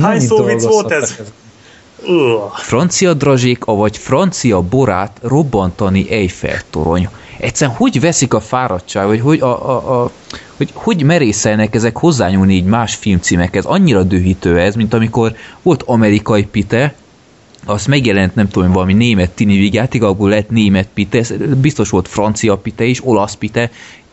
[0.00, 1.14] hány szó vicc volt ez?
[2.06, 2.56] Uh.
[2.56, 7.08] Francia drazsék, avagy francia borát robbantani Eiffel torony.
[7.38, 10.10] Egyszerűen hogy veszik a fáradtság, vagy hogy, a, a, a,
[10.56, 13.64] hogy, hogy merészelnek ezek hozzányúlni így más filmcímekhez.
[13.64, 16.94] Annyira dühítő ez, mint amikor volt amerikai pite,
[17.66, 21.24] az megjelent, nem tudom, valami német tini vigyáték, abból lett német pite,
[21.60, 23.70] biztos volt francia pite is, olasz pite,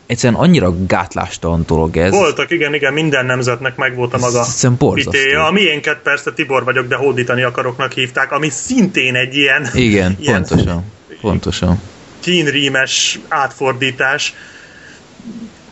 [0.07, 2.11] egyszerűen annyira gátlástalan dolog ez.
[2.11, 4.45] Voltak, igen, igen, minden nemzetnek meg volt a maga
[4.93, 5.43] pitéje.
[5.43, 9.69] A miénket persze Tibor vagyok, de hódítani akaroknak hívták, ami szintén egy ilyen...
[9.73, 10.83] Igen, ilyen pontosan,
[11.21, 11.81] pontosan.
[12.19, 14.33] Kínrímes átfordítás.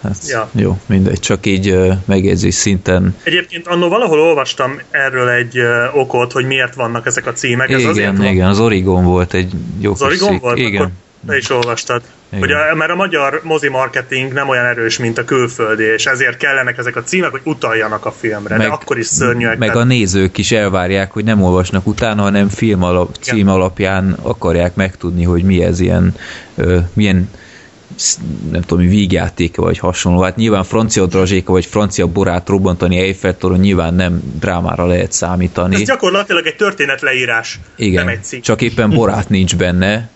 [0.01, 0.49] Hát, ja.
[0.51, 3.15] Jó, mindegy, csak így uh, megjegyzés szinten.
[3.23, 7.69] Egyébként annól valahol olvastam erről egy uh, okot, hogy miért vannak ezek a címek.
[7.69, 8.49] Ez igen, igen, van...
[8.49, 10.57] az Origon volt egy jó Az Origon volt?
[10.57, 10.81] Igen.
[10.81, 10.91] Akkor
[11.27, 12.01] te is olvastad.
[12.39, 16.37] Hogy a, mert a magyar mozi marketing nem olyan erős, mint a külföldi, és ezért
[16.37, 19.57] kellenek ezek a címek, hogy utaljanak a filmre, meg, de akkor is szörnyűek.
[19.57, 19.83] Meg tehát...
[19.83, 25.23] a nézők is elvárják, hogy nem olvasnak utána, hanem film alap, cím alapján akarják megtudni,
[25.23, 26.15] hogy mi ez ilyen,
[26.55, 27.29] ö, milyen
[28.51, 30.21] nem tudom, vígjátéka vagy hasonló.
[30.21, 35.75] Hát nyilván francia drazséka vagy francia borát robbantani Eiffel-toron nyilván nem drámára lehet számítani.
[35.75, 38.43] Ez gyakorlatilag egy történetleírás, Igen, nem egy cikk.
[38.43, 40.09] csak éppen borát nincs benne,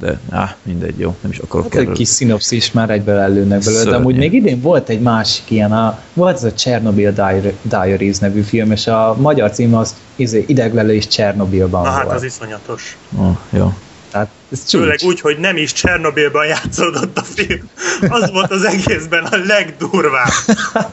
[0.00, 3.90] de á, mindegy, jó, nem is akarok Hát egy kis szinopszis már egyből előnek belőle,
[3.90, 8.18] de amúgy még idén volt egy másik ilyen, a, volt ez a Chernobyl Diar- Diaries
[8.18, 12.16] nevű film, és a magyar cím az izé, ideglelés Csernobilban Na hát volt.
[12.16, 12.96] az iszonyatos.
[13.18, 13.74] Oh, jó.
[14.10, 14.80] Tehát ez csúcs.
[14.80, 17.68] Főleg úgy, hogy nem is Csernobilban játszódott a film.
[18.08, 20.32] Az volt az egészben a legdurvább.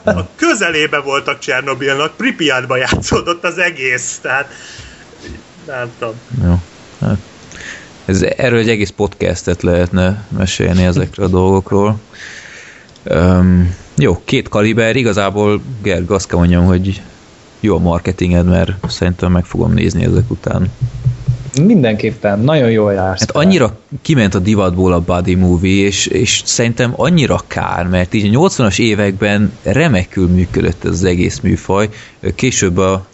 [0.03, 4.19] A közelébe voltak Csernobilnak, Pripyatban játszódott az egész.
[4.21, 4.47] Tehát
[5.67, 6.15] nem tudom.
[6.43, 6.59] Jó.
[7.07, 7.17] Hát,
[8.05, 11.99] ez, erről egy egész podcastet lehetne mesélni ezekről a dolgokról.
[13.09, 17.01] Um, jó, két kaliber, igazából Gerg, azt kell mondjam, hogy
[17.59, 20.71] jó a marketinged, mert szerintem meg fogom nézni ezek után.
[21.61, 23.19] Mindenképpen, nagyon jól jársz.
[23.19, 28.35] Hát annyira kiment a divatból a buddy movie, és, és szerintem annyira kár, mert így
[28.35, 31.89] a 80-as években remekül működött ez az egész műfaj.
[32.35, 33.05] Később a,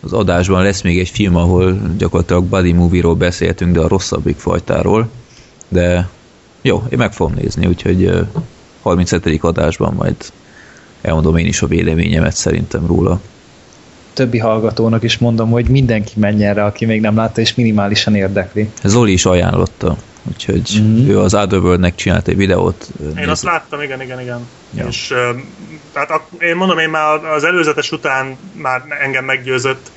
[0.00, 5.08] az adásban lesz még egy film, ahol gyakorlatilag buddy movie-ról beszéltünk, de a rosszabbik fajtáról.
[5.68, 6.08] De
[6.62, 8.20] jó, én meg fogom nézni, úgyhogy ö,
[8.82, 9.38] 37.
[9.42, 10.16] adásban majd
[11.00, 13.20] elmondom én is a véleményemet szerintem róla.
[14.12, 18.70] Többi hallgatónak is mondom, hogy mindenki menjen rá, aki még nem látta, és minimálisan érdekli.
[18.84, 19.96] Zoli is ajánlotta,
[20.28, 20.82] úgyhogy Mhm.
[20.86, 21.08] mm-hmm.
[21.08, 22.88] ő az Otherworld-nek csinált egy videót.
[23.00, 23.30] Én nézzük.
[23.30, 24.46] azt láttam, igen, igen, igen.
[24.74, 24.86] Ja.
[24.86, 25.14] És
[25.92, 29.90] tehát ak- én mondom, én már az előzetes után már engem meggyőzött,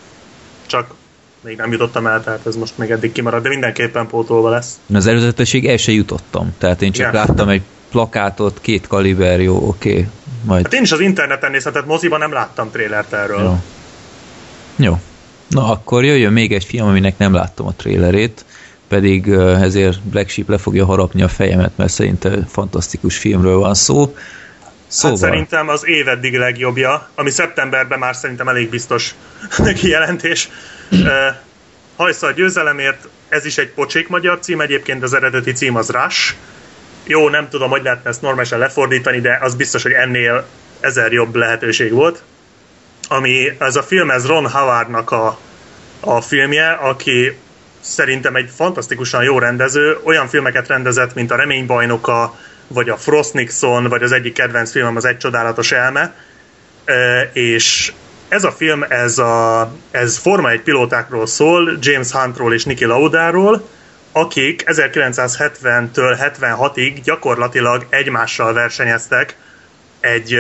[0.66, 0.94] csak
[1.42, 4.80] még nem jutottam el, tehát ez most még eddig kimarad, de mindenképpen pótolva lesz.
[4.94, 6.54] Az előzetesség el se jutottam.
[6.58, 7.26] Tehát én csak Igen.
[7.26, 10.08] láttam egy plakátot, két kaliber, jó, oké.
[10.44, 13.42] Majd Hát én is az interneten néztem, tehát moziban nem láttam trélert erről.
[13.44, 13.58] jó.
[14.86, 15.00] Jó.
[15.48, 18.46] Na, akkor jöjjön még egy film, aminek nem láttam a trélerét,
[18.92, 19.28] pedig
[19.62, 24.16] ezért Black Sheep le fogja harapni a fejemet, mert szerinte fantasztikus filmről van szó.
[24.88, 29.16] Szóval, Hát szerintem az év eddig legjobbja, ami szeptemberben már szerintem elég biztos
[29.82, 30.50] kijelentés.
[30.92, 31.08] Uh,
[31.96, 36.34] Hajsza a győzelemért, ez is egy pocsék magyar cím, egyébként az eredeti cím az Rush.
[37.04, 40.46] Jó, nem tudom, hogy lehetne ezt normálisan lefordítani, de az biztos, hogy ennél
[40.80, 42.24] ezer jobb lehetőség volt.
[43.08, 45.40] Ami, ez a film, ez Ron Howardnak a,
[46.00, 47.38] a filmje, aki
[47.82, 52.36] szerintem egy fantasztikusan jó rendező, olyan filmeket rendezett, mint a Reménybajnoka,
[52.68, 56.16] vagy a Frost Nixon, vagy az egyik kedvenc filmem az Egy csodálatos elme,
[57.34, 57.94] és
[58.28, 63.68] ez a film, ez, a, ez Forma 1 pilótákról szól, James Huntról és Niki Laudáról,
[64.12, 69.38] akik 1970-től 76-ig gyakorlatilag egymással versenyeztek
[70.00, 70.38] egy,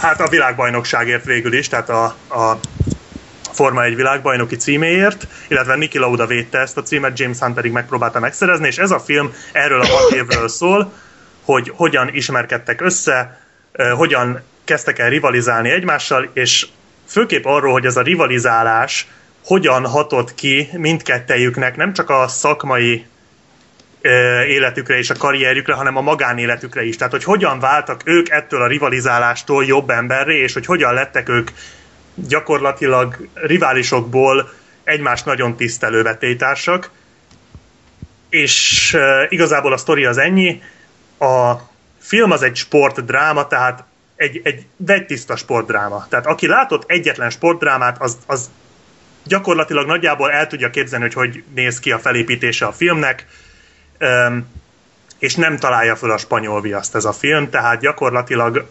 [0.00, 2.58] hát a világbajnokságért végül is, tehát a, a
[3.58, 8.20] Forma 1 világbajnoki címéért, illetve Niki Lauda védte ezt a címet, James Hunt pedig megpróbálta
[8.20, 10.92] megszerezni, és ez a film erről a hat évről szól,
[11.44, 13.40] hogy hogyan ismerkedtek össze,
[13.96, 16.66] hogyan kezdtek el rivalizálni egymással, és
[17.06, 19.06] főképp arról, hogy ez a rivalizálás
[19.44, 23.06] hogyan hatott ki mindkettejüknek, nem csak a szakmai
[24.46, 26.96] életükre és a karrierjükre, hanem a magánéletükre is.
[26.96, 31.50] Tehát, hogy hogyan váltak ők ettől a rivalizálástól jobb emberré, és hogy hogyan lettek ők
[32.26, 34.52] gyakorlatilag riválisokból
[34.84, 36.90] egymást nagyon tisztelő vetélytársak.
[38.28, 38.96] És
[39.28, 40.62] igazából a sztori az ennyi.
[41.18, 41.52] A
[41.98, 43.84] film az egy sportdráma, tehát
[44.16, 46.06] egy, egy vegytiszta sportdráma.
[46.08, 48.50] Tehát aki látott egyetlen sportdrámát, az, az
[49.24, 53.26] gyakorlatilag nagyjából el tudja képzelni, hogy hogy néz ki a felépítése a filmnek,
[55.18, 58.66] és nem találja föl a spanyol viaszt ez a film, tehát gyakorlatilag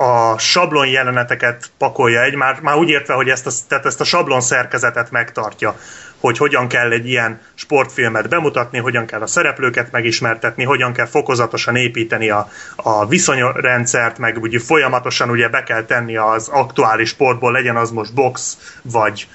[0.00, 4.04] a sablon jeleneteket pakolja egy, már, már úgy értve, hogy ezt a, tehát ezt a
[4.04, 5.78] sablon szerkezetet megtartja,
[6.20, 11.76] hogy hogyan kell egy ilyen sportfilmet bemutatni, hogyan kell a szereplőket megismertetni, hogyan kell fokozatosan
[11.76, 17.76] építeni a, a viszonyrendszert, meg ugye folyamatosan ugye be kell tenni az aktuális sportból, legyen
[17.76, 19.28] az most box, vagy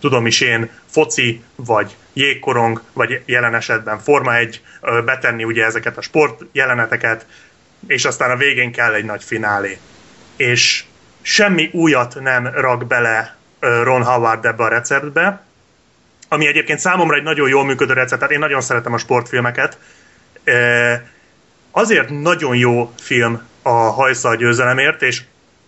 [0.00, 5.96] tudom is én, foci, vagy jégkorong, vagy jelen esetben Forma 1, ö, betenni ugye ezeket
[5.96, 7.26] a sport jeleneteket,
[7.86, 9.78] és aztán a végén kell egy nagy finálé.
[10.36, 10.84] És
[11.22, 15.44] semmi újat nem rak bele Ron Howard ebbe a receptbe,
[16.28, 19.78] ami egyébként számomra egy nagyon jól működő recept, tehát én nagyon szeretem a sportfilmeket.
[21.70, 25.22] Azért nagyon jó film a Hajsza a győzelemért, és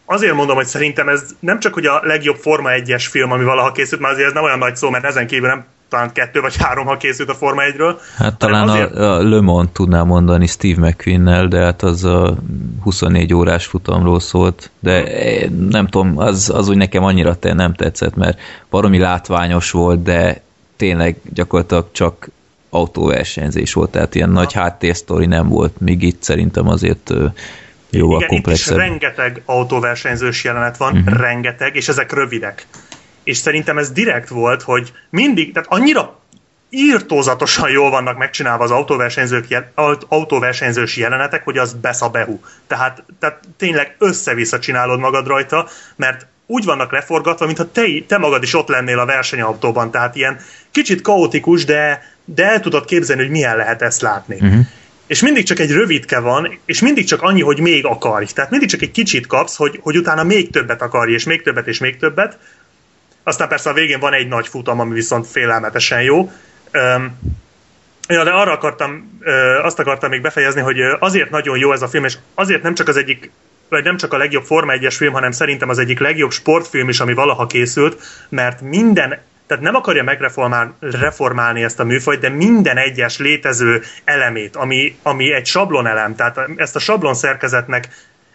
[0.04, 3.72] azért mondom, hogy szerintem ez nem csak hogy a legjobb Forma 1-es film, ami valaha
[3.72, 6.56] készült, mert azért ez nem olyan nagy szó, mert ezen kívül nem talán kettő vagy
[6.56, 7.96] három, ha készült a Forma 1-ről.
[8.16, 12.36] Hát talán azért- a, a Le Mans tudnám mondani Steve McQueen-nel, de hát az a
[12.82, 17.74] 24 órás futamról szólt, de eh, nem tudom, az, az úgy nekem annyira te nem
[17.74, 20.40] tetszett, mert baromi látványos volt, de
[20.76, 22.28] tényleg gyakorlatilag csak
[22.70, 27.12] autóversenyzés volt, tehát ilyen nagy háttérsztori nem volt, még itt szerintem azért
[27.90, 28.76] jóval Igen, komplexebb.
[28.76, 31.18] itt is rengeteg autóversenyzős jelenet van, uh-huh.
[31.18, 32.66] rengeteg, és ezek rövidek.
[33.28, 36.18] És szerintem ez direkt volt, hogy mindig, tehát annyira
[36.70, 39.72] írtózatosan jól vannak megcsinálva az autóversenyzők, jel,
[40.08, 42.38] autóversenyzős jelenetek, hogy az besz a behu.
[42.66, 48.42] Tehát, tehát tényleg össze-vissza csinálod magad rajta, mert úgy vannak leforgatva, mintha te, te magad
[48.42, 53.30] is ott lennél a versenyautóban, tehát ilyen kicsit kaotikus, de, de el tudod képzelni, hogy
[53.30, 54.34] milyen lehet ezt látni.
[54.34, 54.66] Uh-huh.
[55.08, 58.24] És mindig csak egy rövidke van, és mindig csak annyi, hogy még akarj.
[58.34, 61.66] Tehát mindig csak egy kicsit kapsz, hogy, hogy utána még többet akarj, és még többet,
[61.66, 62.38] és még többet.
[63.28, 66.32] Aztán persze a végén van egy nagy futam, ami viszont félelmetesen jó.
[68.08, 69.20] Ja, de arra akartam,
[69.62, 72.88] azt akartam még befejezni, hogy azért nagyon jó ez a film, és azért nem csak
[72.88, 73.30] az egyik
[73.68, 77.00] vagy nem csak a legjobb Forma 1-es film, hanem szerintem az egyik legjobb sportfilm is,
[77.00, 83.18] ami valaha készült, mert minden tehát nem akarja megreformálni ezt a műfajt, de minden egyes
[83.18, 87.88] létező elemét, ami, ami egy sablonelem, tehát ezt a sablon szerkezetnek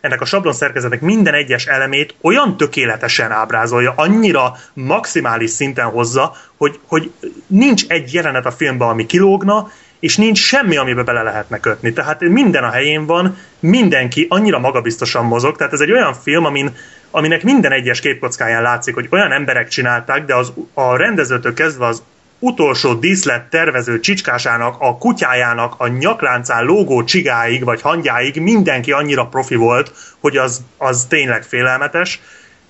[0.04, 6.80] ennek a sablon szerkezetnek minden egyes elemét olyan tökéletesen ábrázolja, annyira maximális szinten hozza, hogy,
[6.88, 7.12] hogy
[7.48, 11.94] nincs egy jelenet a filmben, ami kilógna, és nincs semmi, amiben bele lehetne kötni.
[11.94, 16.76] Tehát minden a helyén van, mindenki annyira magabiztosan mozog, tehát ez egy olyan film, amin,
[17.12, 22.04] aminek minden egyes képkockáján látszik, hogy olyan emberek csinálták, de az, a rendezőtől kezdve az
[22.44, 29.56] utolsó díszlet tervező csicskásának, a kutyájának, a nyakláncán lógó csigáig vagy hangyáig mindenki annyira profi
[29.56, 32.22] volt, hogy az, az tényleg félelmetes,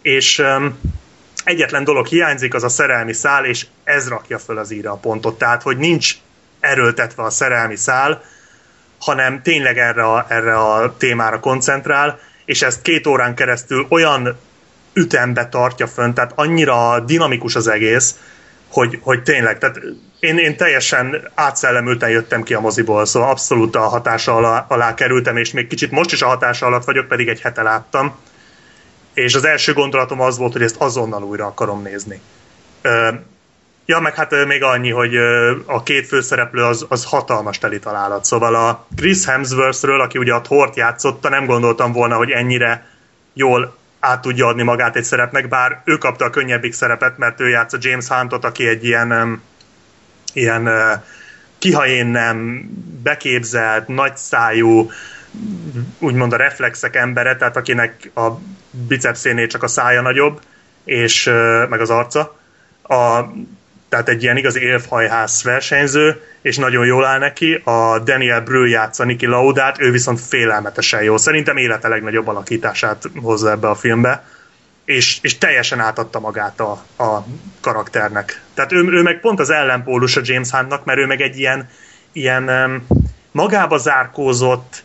[0.02, 0.80] és um,
[1.44, 5.38] egyetlen dolog hiányzik, az a szerelmi szál, és ez rakja föl az íra a pontot.
[5.38, 6.16] Tehát, hogy nincs
[6.60, 8.24] erőltetve a szerelmi szál,
[9.00, 14.38] hanem tényleg erre a, erre a témára koncentrál, és ezt két órán keresztül olyan
[14.94, 18.16] ütembe tartja fönn, tehát annyira dinamikus az egész,
[18.74, 19.80] hogy, hogy tényleg, tehát
[20.20, 25.38] én, én teljesen átszellemülten jöttem ki a moziból, szóval abszolút a hatása alá, alá kerültem,
[25.38, 28.16] és még kicsit most is a hatása alatt vagyok, pedig egy hete láttam.
[29.14, 32.22] És az első gondolatom az volt, hogy ezt azonnal újra akarom nézni.
[33.86, 35.18] Ja, meg hát még annyi, hogy
[35.66, 38.26] a két főszereplő az, az hatalmas teli találat.
[38.26, 42.88] Szóval a Chris Hemsworthről, aki ugye a Thort játszotta, nem gondoltam volna, hogy ennyire
[43.34, 47.50] jól át tudja adni magát egy szerepnek, bár ő kapta a könnyebbik szerepet, mert ő
[47.50, 49.42] játsza James Huntot, aki egy ilyen,
[50.34, 50.70] ilyen
[51.58, 52.70] kihajén nem
[53.04, 54.92] beképzelt, nagyszájú,
[56.00, 58.30] úgymond a reflexek embere, tehát akinek a
[58.88, 60.42] bicepszénél csak a szája nagyobb,
[60.84, 61.26] és
[61.70, 62.40] meg az arca.
[62.82, 63.22] A
[63.94, 67.54] tehát egy ilyen igazi élfhajház versenyző, és nagyon jól áll neki.
[67.54, 71.18] A Daniel Brühl játsza Niki Laudát, ő viszont félelmetesen jó.
[71.18, 74.26] Szerintem élete legnagyobb alakítását hozza ebbe a filmbe,
[74.86, 76.72] és, és teljesen átadta magát a,
[77.04, 77.26] a
[77.62, 78.42] karakternek.
[78.54, 81.70] Tehát ő, ő meg pont az ellenpólus a James Huntnak, mert ő meg egy ilyen,
[82.12, 82.52] ilyen
[83.32, 84.84] magába zárkózott,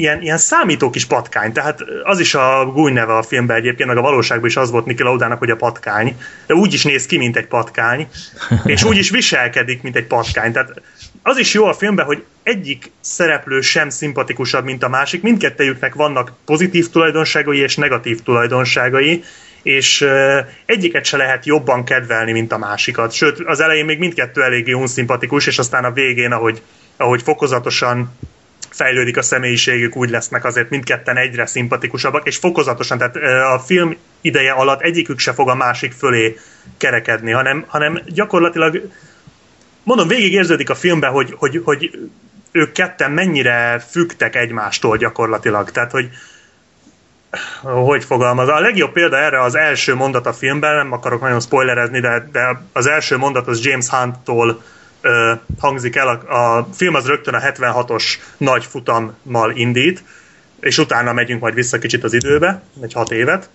[0.00, 3.98] ilyen, ilyen számító kis patkány, tehát az is a gúny neve a filmben egyébként, meg
[3.98, 7.18] a valóságban is az volt Niki Laudának, hogy a patkány, de úgy is néz ki,
[7.18, 8.08] mint egy patkány,
[8.64, 10.80] és úgy is viselkedik, mint egy patkány, tehát
[11.22, 16.32] az is jó a filmben, hogy egyik szereplő sem szimpatikusabb, mint a másik, mindkettejüknek vannak
[16.44, 19.24] pozitív tulajdonságai és negatív tulajdonságai,
[19.62, 20.06] és
[20.66, 23.12] egyiket se lehet jobban kedvelni, mint a másikat.
[23.12, 26.62] Sőt, az elején még mindkettő eléggé unszimpatikus, és aztán a végén, ahogy,
[26.96, 28.18] ahogy fokozatosan
[28.70, 33.16] fejlődik a személyiségük, úgy lesznek azért mindketten egyre szimpatikusabbak, és fokozatosan, tehát
[33.54, 36.38] a film ideje alatt egyikük se fog a másik fölé
[36.76, 38.90] kerekedni, hanem, hanem gyakorlatilag
[39.82, 41.98] mondom, végig érződik a filmben, hogy, hogy, hogy
[42.52, 45.70] ők ketten mennyire fügtek egymástól gyakorlatilag.
[45.70, 46.08] Tehát, hogy
[47.62, 48.48] hogy fogalmaz.
[48.48, 52.62] A legjobb példa erre az első mondat a filmben, nem akarok nagyon spoilerezni, de, de
[52.72, 54.62] az első mondat az James Hunt-tól
[55.00, 56.08] ö, hangzik el.
[56.08, 58.04] A, a film az rögtön a 76-os
[58.36, 60.02] nagy futammal indít,
[60.60, 63.50] és utána megyünk majd vissza kicsit az időbe, egy hat évet,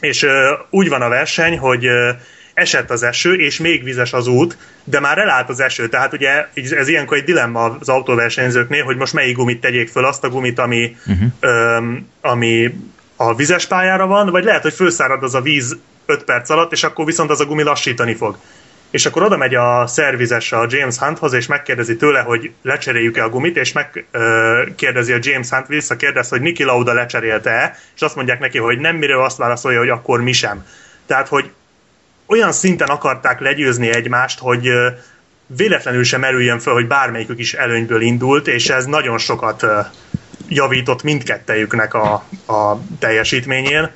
[0.00, 2.10] és ö, úgy van a verseny, hogy ö,
[2.54, 6.48] esett az eső, és még vizes az út, de már elállt az eső, tehát ugye
[6.54, 10.58] ez ilyenkor egy dilemma az autóversenyzőknél, hogy most melyik gumit tegyék föl, azt a gumit,
[10.58, 11.28] ami, uh-huh.
[11.40, 11.78] ö,
[12.20, 12.74] ami
[13.16, 15.76] a vizes pályára van, vagy lehet, hogy felszárad az a víz
[16.06, 18.38] 5 perc alatt, és akkor viszont az a gumi lassítani fog
[18.94, 23.28] és akkor oda megy a szervizes a James Hunthoz, és megkérdezi tőle, hogy lecseréljük-e a
[23.28, 28.58] gumit, és megkérdezi a James Hunt, visszakérdez, hogy Niki Lauda lecserélte-e, és azt mondják neki,
[28.58, 30.66] hogy nem, miről azt válaszolja, hogy akkor mi sem.
[31.06, 31.50] Tehát, hogy
[32.26, 34.68] olyan szinten akarták legyőzni egymást, hogy
[35.46, 39.66] véletlenül sem merüljön föl, hogy bármelyikük is előnyből indult, és ez nagyon sokat
[40.48, 42.12] javított mindkettejüknek a,
[42.46, 43.90] a teljesítményén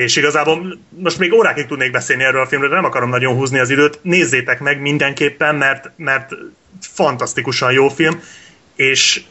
[0.00, 3.58] És igazából most még órákig tudnék beszélni erről a filmről, de nem akarom nagyon húzni
[3.58, 3.98] az időt.
[4.02, 6.32] Nézzétek meg mindenképpen, mert, mert
[6.80, 8.22] fantasztikusan jó film,
[8.76, 9.22] és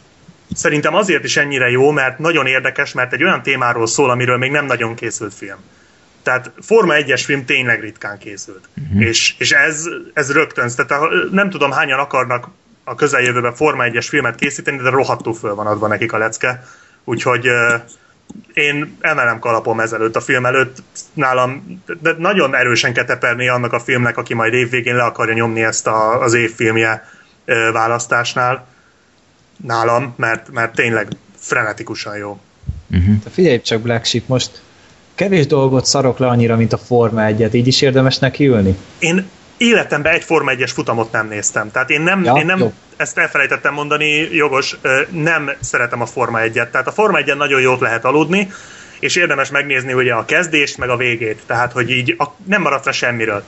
[0.53, 4.51] szerintem azért is ennyire jó, mert nagyon érdekes, mert egy olyan témáról szól, amiről még
[4.51, 5.57] nem nagyon készült film.
[6.23, 8.69] Tehát Forma 1-es film tényleg ritkán készült.
[8.81, 9.01] Uh-huh.
[9.01, 12.47] És, és ez, ez rögtön, tehát nem tudom hányan akarnak
[12.83, 16.63] a közeljövőben Forma 1-es filmet készíteni, de rohadtul föl van adva nekik a lecke.
[17.03, 17.47] Úgyhogy
[18.53, 24.17] én emelem kalapom ezelőtt a film előtt, nálam de nagyon erősen keteperni annak a filmnek,
[24.17, 27.03] aki majd évvégén le akarja nyomni ezt a, az évfilmje
[27.73, 28.67] választásnál
[29.65, 31.07] nálam, mert, mert tényleg
[31.37, 32.39] frenetikusan jó.
[32.91, 33.15] Uh-huh.
[33.31, 34.61] Figyelj csak Black Sheep, most
[35.15, 38.77] kevés dolgot szarok le annyira, mint a Forma 1-et, így is érdemes neki ülni?
[38.99, 41.71] Én életemben egy Forma 1-es futamot nem néztem.
[41.71, 44.77] Tehát én nem, ja, én nem ezt elfelejtettem mondani, jogos,
[45.09, 46.69] nem szeretem a Forma 1-et.
[46.69, 48.51] Tehát a Forma 1-en nagyon jót lehet aludni,
[48.99, 51.41] és érdemes megnézni ugye a kezdést, meg a végét.
[51.45, 53.43] Tehát, hogy így a, nem maradt le semmiről.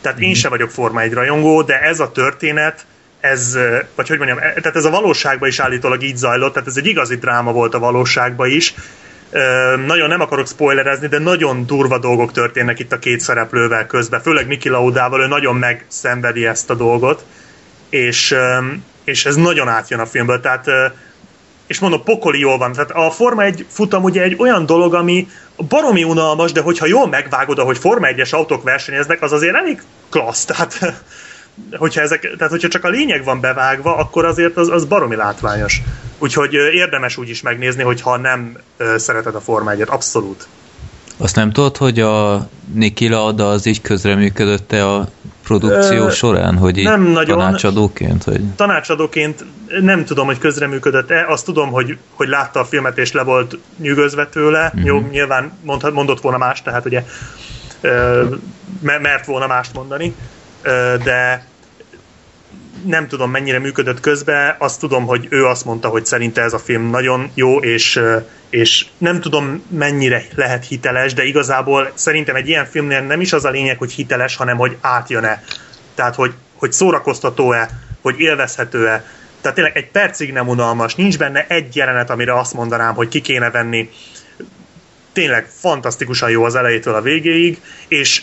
[0.00, 0.38] Tehát én mhm.
[0.38, 2.86] sem vagyok Forma 1 rajongó, de ez a történet,
[3.20, 3.58] ez,
[3.94, 6.86] vagy hogy mondjam, e, tehát ez a valóságban is állítólag így zajlott, tehát ez egy
[6.86, 8.74] igazi dráma volt a valóságban is.
[9.86, 14.46] Nagyon nem akarok spoilerezni, de nagyon durva dolgok történnek itt a két szereplővel közben, főleg
[14.46, 17.24] Miki Laudával, ő nagyon megszenvedi ezt a dolgot,
[17.96, 18.34] és,
[19.04, 20.68] és ez nagyon átjön a filmből, tehát
[21.66, 22.72] és mondom, pokoli jól van.
[22.72, 25.28] Tehát a Forma 1 futam ugye egy olyan dolog, ami
[25.68, 30.44] baromi unalmas, de hogyha jól megvágod, ahogy Forma 1-es autók versenyeznek, az azért elég klassz.
[30.44, 30.78] Tehát
[31.82, 35.82] hogyha, ezek, tehát hogyha csak a lényeg van bevágva, akkor azért az, az baromi látványos.
[36.18, 38.56] Úgyhogy érdemes úgy is megnézni, hogyha nem
[38.96, 40.48] szereted a Forma 1 Abszolút.
[41.16, 45.08] Azt nem tudod, hogy a Niki Lauda az így közreműködötte a
[45.44, 48.24] produkció Ö, során, hogy így nem nagyon, tanácsadóként?
[48.24, 48.40] Hogy...
[48.56, 49.44] Tanácsadóként
[49.80, 54.26] nem tudom, hogy közreműködött-e, azt tudom, hogy, hogy látta a filmet és le volt nyűgözve
[54.26, 54.84] tőle, uh-huh.
[54.84, 57.04] jó, nyilván mondhat, mondott volna más, tehát ugye
[58.80, 60.14] mert volna mást mondani,
[61.04, 61.46] de
[62.84, 66.58] nem tudom mennyire működött közben, azt tudom, hogy ő azt mondta, hogy szerinte ez a
[66.58, 68.00] film nagyon jó, és,
[68.50, 73.44] és nem tudom mennyire lehet hiteles, de igazából szerintem egy ilyen filmnél nem is az
[73.44, 75.42] a lényeg, hogy hiteles, hanem hogy átjön-e.
[75.94, 77.68] Tehát, hogy, hogy szórakoztató-e,
[78.02, 79.04] hogy élvezhető-e.
[79.40, 83.20] Tehát tényleg egy percig nem unalmas, nincs benne egy jelenet, amire azt mondanám, hogy ki
[83.20, 83.90] kéne venni.
[85.12, 88.22] Tényleg fantasztikusan jó az elejétől a végéig, és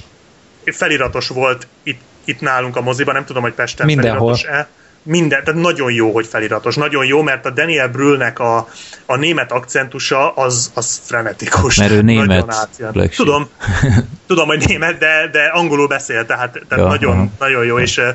[0.66, 4.36] feliratos volt itt itt nálunk a moziban, nem tudom, hogy Pesten Mindenhol.
[4.36, 4.68] feliratos-e.
[5.06, 6.76] Minden, tehát nagyon jó, hogy feliratos.
[6.76, 8.68] Nagyon jó, mert a Daniel Brühlnek a,
[9.06, 11.78] a német akcentusa az, az frenetikus.
[11.78, 12.70] Mert ő német.
[13.16, 13.50] Tudom,
[14.28, 17.28] tudom, hogy német, de, de angolul beszél, tehát, tehát ja, nagyon, aha.
[17.40, 18.06] nagyon jó, és uh,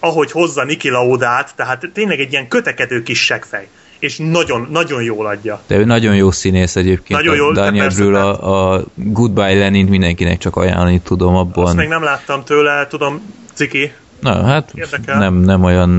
[0.00, 3.68] ahogy hozza Niki Laudát, tehát tényleg egy ilyen kötekedő kis segfej
[4.02, 5.60] és nagyon, nagyon jól adja.
[5.66, 7.20] De ő nagyon jó színész egyébként.
[7.20, 11.64] Nagyon jó, Daniel Brühl a, a Goodbye Lenin mindenkinek csak ajánlani tudom abban.
[11.64, 13.20] Azt még nem láttam tőle, tudom,
[13.52, 13.92] ciki.
[14.20, 14.72] Na, hát
[15.06, 15.90] nem, nem olyan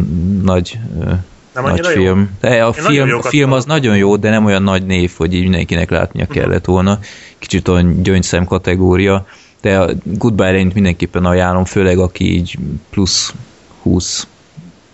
[0.44, 0.80] nagy
[1.54, 2.20] nem nagy film.
[2.20, 2.50] Jó?
[2.50, 5.34] De a Én film, a film az nagyon jó, de nem olyan nagy név, hogy
[5.34, 6.38] így mindenkinek látnia uh-huh.
[6.38, 7.00] kellett volna.
[7.40, 9.26] Kicsit olyan gyöngyszem kategória,
[9.62, 12.58] de a Goodbye Lenin mindenképpen ajánlom, főleg aki így
[12.90, 13.34] plusz
[13.82, 14.28] 20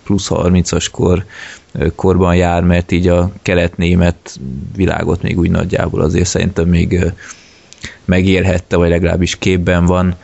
[0.04, 1.26] plusz 30-as kor
[1.96, 4.40] korban jár, mert így a kelet-német
[4.76, 7.14] világot még úgy nagyjából azért szerintem még
[8.06, 10.16] megérhette, vagy legalábbis képben van.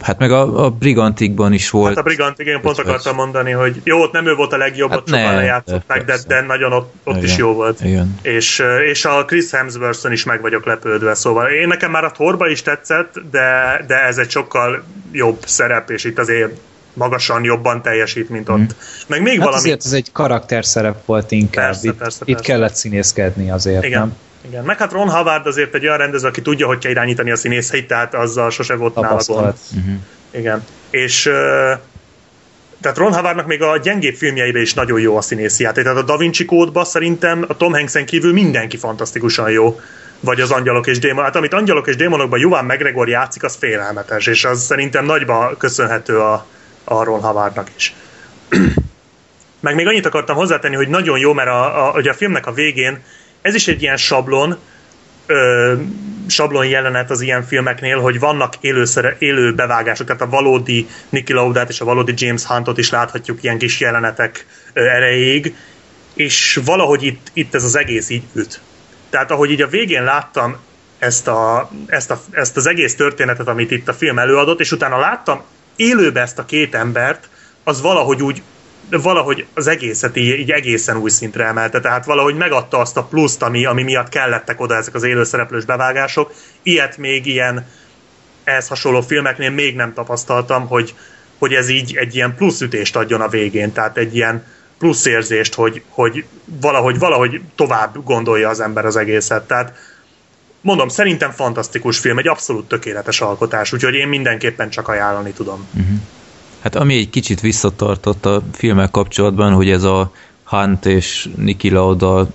[0.00, 1.88] Hát meg a, a Brigantikban is volt.
[1.88, 4.90] Hát a Brigantik, én pont akartam mondani, hogy jó, ott nem ő volt a legjobb,
[4.90, 7.80] hát ott sokan lejátszották, de, de nagyon ott, ott igen, is jó volt.
[7.80, 8.18] Igen.
[8.22, 12.48] És, és a Chris Hemsworth-on is meg vagyok lepődve, szóval én nekem már a Thorba
[12.48, 14.82] is tetszett, de, de ez egy sokkal
[15.12, 16.58] jobb szerep, és itt azért
[16.94, 18.58] magasan jobban teljesít, mint ott.
[18.58, 18.66] Mm.
[19.06, 19.56] Meg még hát valami...
[19.56, 21.64] azért ez egy karakterszerep volt inkább.
[21.64, 22.52] Persze, itt, persze, itt persze.
[22.52, 24.00] kellett színészkedni azért, Igen.
[24.00, 24.16] nem?
[24.48, 27.36] Igen, meg hát Ron Howard azért egy olyan rendező, aki tudja, hogy kell irányítani a
[27.36, 29.54] színészeit, tehát azzal sose volt nála gond.
[29.76, 29.94] Uh-huh.
[30.30, 30.64] Igen.
[30.90, 31.32] És uh,
[32.84, 35.84] tehát Ron Howardnak még a gyengébb filmjeiben is nagyon jó a színészi játék.
[35.84, 39.80] Tehát a Da Vinci kódba szerintem a Tom Hanksen kívül mindenki fantasztikusan jó.
[40.20, 41.24] Vagy az Angyalok és Démonok.
[41.24, 46.20] Hát amit Angyalok és Démonokban Juvan McGregor játszik, az félelmetes, és az szerintem nagyba köszönhető
[46.20, 46.46] a,
[46.84, 47.94] a Ron Howardnak is.
[49.60, 52.52] Meg még annyit akartam hozzátenni, hogy nagyon jó, mert a, a, ugye a filmnek a
[52.52, 53.02] végén
[53.42, 54.58] ez is egy ilyen sablon,
[55.26, 55.74] ö,
[56.26, 61.68] sablon jelenet az ilyen filmeknél, hogy vannak élőszere, élő bevágások, tehát a valódi Nicky Laudát
[61.68, 65.54] és a valódi James Huntot is láthatjuk ilyen kis jelenetek ö, erejéig,
[66.14, 68.60] és valahogy itt, itt ez az egész így üt.
[69.10, 70.56] Tehát ahogy így a végén láttam
[70.98, 74.98] ezt, a, ezt, a, ezt az egész történetet, amit itt a film előadott, és utána
[74.98, 75.42] láttam
[75.76, 77.28] élőbe ezt a két embert,
[77.64, 78.42] az valahogy úgy
[78.90, 83.42] valahogy az egészet így, így egészen új szintre emelte, tehát valahogy megadta azt a pluszt,
[83.42, 86.32] ami, ami miatt kellettek oda ezek az élőszereplős bevágások.
[86.62, 87.66] Ilyet még ilyen
[88.44, 90.94] ehhez hasonló filmeknél még nem tapasztaltam, hogy,
[91.38, 94.44] hogy ez így egy ilyen plusz ütést adjon a végén, tehát egy ilyen
[94.78, 99.46] plusz érzést, hogy, hogy valahogy, valahogy tovább gondolja az ember az egészet.
[99.46, 99.72] Tehát
[100.64, 105.66] mondom, szerintem fantasztikus film, egy abszolút tökéletes alkotás, úgyhogy én mindenképpen csak ajánlani tudom.
[105.74, 105.96] Uh-huh.
[106.60, 110.12] Hát ami egy kicsit visszatartott a filmek kapcsolatban, hogy ez a
[110.44, 112.28] Hunt és Niki Lauda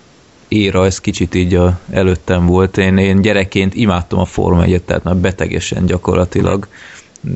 [0.47, 2.77] éra, ez kicsit így a, előttem volt.
[2.77, 6.67] Én, én gyerekként imádtam a Forma 1 tehát már betegesen gyakorlatilag.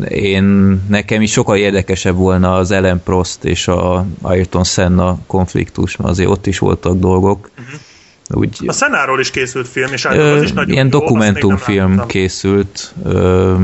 [0.09, 0.43] Én,
[0.89, 6.29] nekem is sokkal érdekesebb volna az Ellen Prost és a Ayrton Senna konfliktus, mert azért
[6.29, 7.49] ott is voltak dolgok.
[7.57, 7.79] Uh-huh
[8.35, 12.93] úgy, a Szenáról is készült film, és ö, az is nagyon Ilyen jó, dokumentumfilm készült,
[13.03, 13.55] ö,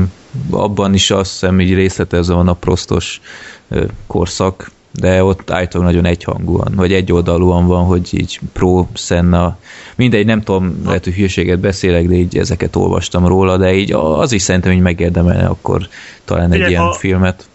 [0.50, 3.20] abban is azt hiszem így részletezve van a prostos
[3.68, 9.56] ö, korszak, de ott állítólag nagyon egyhangúan, vagy egyoldalúan van, hogy így pro Senna,
[9.96, 14.32] mindegy, nem tudom, lehet, hogy hülyeséget beszélek, de így ezeket olvastam róla, de így az
[14.32, 15.88] is szerintem így megérdemelne akkor
[16.24, 17.48] talán egy Ugye, ilyen ha, filmet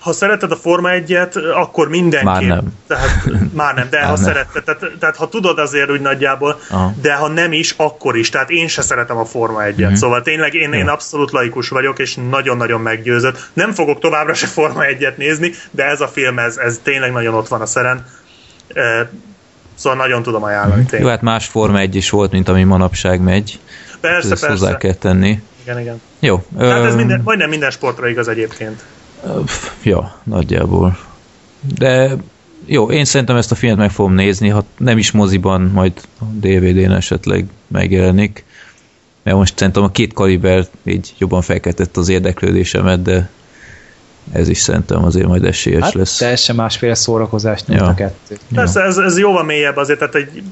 [0.00, 2.24] ha szereted a Forma 1-et, akkor mindenki.
[2.24, 2.74] Már nem.
[2.86, 4.24] Tehát, már nem, de már ha nem.
[4.24, 6.94] szereted, tehát, tehát ha tudod azért úgy nagyjából, Aha.
[7.02, 8.28] de ha nem is, akkor is.
[8.28, 9.80] Tehát én se szeretem a Forma 1-et.
[9.80, 9.94] Mm-hmm.
[9.94, 13.50] Szóval tényleg én, én abszolút laikus vagyok, és nagyon-nagyon meggyőzött.
[13.52, 17.34] Nem fogok továbbra se Forma 1-et nézni, de ez a film, ez, ez tényleg nagyon
[17.34, 18.06] ott van a szeren.
[19.74, 20.82] Szóval nagyon tudom ajánlani.
[20.82, 21.02] Mm-hmm.
[21.02, 23.60] Jó, hát más Forma 1 is volt, mint ami manapság megy.
[24.00, 24.48] Persze, Ezt persze.
[24.48, 25.42] hozzá kell tenni.
[25.62, 26.00] Igen, igen.
[26.18, 26.44] Jó.
[26.58, 28.82] Tehát ez minden, majdnem minden sportra igaz egyébként.
[29.82, 30.98] Ja, nagyjából.
[31.78, 32.16] De
[32.64, 36.92] jó, én szerintem ezt a filmet meg fogom nézni, ha nem is moziban, majd DVD-n
[36.92, 38.44] esetleg megjelenik.
[39.22, 43.30] Mert most szerintem a két kaliber így jobban felkeltett az érdeklődésemet, de
[44.32, 46.16] ez is szerintem azért majd esélyes hát, lesz.
[46.16, 47.86] Teljesen másféle szórakozást nyújt ja.
[47.86, 48.38] a kettő.
[48.54, 50.42] Persze, ez, ez jóval mélyebb azért, tehát egy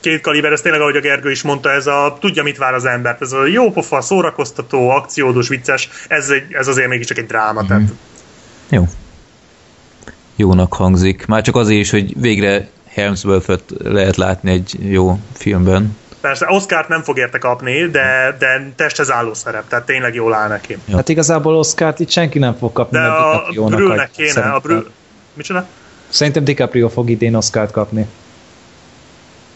[0.00, 2.84] két kaliber, ez tényleg, ahogy a Gergő is mondta, ez a tudja, mit vár az
[2.84, 7.60] embert, ez a jó pofa, szórakoztató, akciódus, vicces, ez, egy, ez azért mégiscsak egy dráma.
[7.60, 7.68] Mm-hmm.
[7.68, 7.92] Tehát...
[8.68, 8.84] Jó.
[10.36, 11.26] Jónak hangzik.
[11.26, 15.96] Már csak azért is, hogy végre Helmsworth-öt lehet látni egy jó filmben.
[16.20, 20.48] Persze, Oscar-t nem fog érte kapni, de, de testhez álló szerep, tehát tényleg jól áll
[20.48, 20.76] neki.
[20.86, 20.96] Ja.
[20.96, 22.98] Hát igazából Oscar-t itt senki nem fog kapni.
[22.98, 24.54] De a Brülnek kéne, szerintem.
[24.54, 24.90] a Brül...
[25.34, 25.66] Micsoda?
[26.08, 28.06] Szerintem DiCaprio fog idén Oscar-t kapni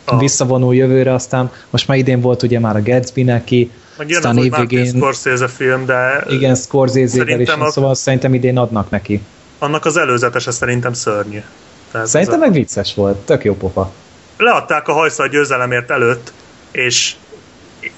[0.04, 0.18] a...
[0.18, 4.38] visszavonul jövőre, aztán most már idén volt ugye már a Gatsby neki, meg jön aztán
[4.38, 4.86] évvégén...
[4.86, 6.24] Scorsese film, de...
[6.28, 7.70] Igen, Scorsese-vel is, a...
[7.70, 9.22] szóval szerintem idén adnak neki.
[9.58, 11.42] Annak az előzetese szerintem szörnyű.
[11.90, 12.44] Tehát szerintem a...
[12.44, 13.92] meg vicces volt, tök jó pofa.
[14.36, 16.32] Leadták a hajszal győzelemért előtt,
[16.70, 17.14] és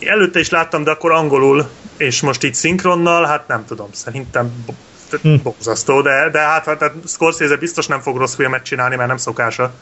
[0.01, 4.65] előtte is láttam, de akkor angolul, és most így szinkronnal, hát nem tudom, szerintem
[5.23, 5.35] hm.
[5.43, 9.73] borzasztó, de, de hát, hát Scorsese biztos nem fog rossz filmet csinálni, mert nem szokása.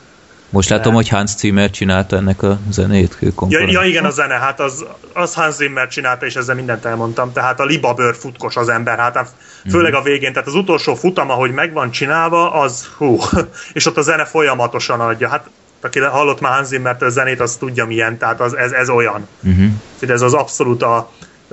[0.55, 0.97] Most látom, de...
[0.97, 3.19] hogy Hans Zimmer csinálta ennek a zenét.
[3.49, 7.33] Ja, ja, igen, a zene, hát az, az Hans Zimmer csinálta, és ezzel mindent elmondtam.
[7.33, 9.31] Tehát a libabőr futkos az ember, hát, hát
[9.71, 13.19] főleg a végén, tehát az utolsó futam, ahogy meg van csinálva, az hú,
[13.73, 15.29] és ott a zene folyamatosan adja.
[15.29, 15.51] Hát
[15.81, 19.29] aki hallott már Hans Zimmert a zenét, az tudja milyen, tehát az, ez, ez olyan.
[19.43, 19.71] Uh-huh.
[20.01, 21.11] Ez az abszolút a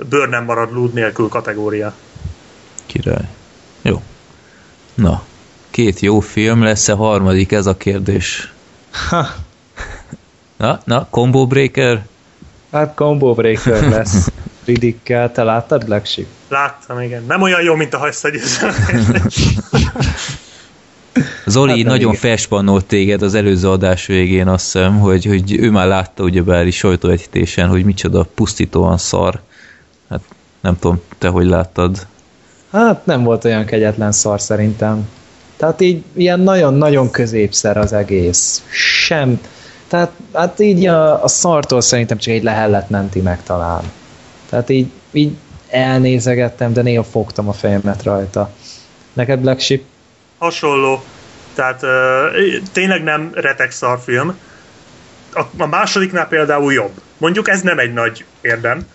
[0.08, 1.94] bőr nem marad lúd nélkül kategória.
[2.86, 3.28] Király.
[3.82, 4.02] Jó.
[4.94, 5.22] Na,
[5.70, 8.51] két jó film lesz a harmadik, ez a kérdés.
[8.92, 9.26] Ha.
[10.56, 12.06] Na, na, Combo Breaker?
[12.72, 14.30] Hát Combo Breaker lesz.
[14.64, 16.26] Riddickkel, te láttad Black Sheep?
[16.48, 17.24] Láttam, igen.
[17.26, 18.68] Nem olyan jó, mint a hagyszegyőző.
[21.46, 25.86] Zoli hát nagyon felspannolt téged az előző adás végén, azt hiszem, hogy, hogy ő már
[25.86, 29.40] látta ugyebár is sajtóvetítésen, hogy micsoda pusztítóan szar.
[30.08, 30.20] Hát
[30.60, 32.06] nem tudom, te hogy láttad?
[32.72, 35.08] Hát nem volt olyan kegyetlen szar szerintem.
[35.62, 38.62] Tehát így ilyen nagyon-nagyon középszer az egész.
[38.70, 39.40] Sem.
[39.88, 43.82] Tehát hát így a, a szartól szerintem csak egy lehellet menti meg talán.
[44.48, 45.36] Tehát így, így
[45.68, 48.50] elnézegettem, de néha fogtam a fejemet rajta.
[49.12, 49.80] Neked Black Sheep?
[50.38, 51.02] Hasonló.
[51.54, 51.90] Tehát uh,
[52.72, 54.38] tényleg nem retek szarfilm.
[55.34, 56.92] A, a másodiknál például jobb.
[57.18, 58.86] Mondjuk ez nem egy nagy érdem,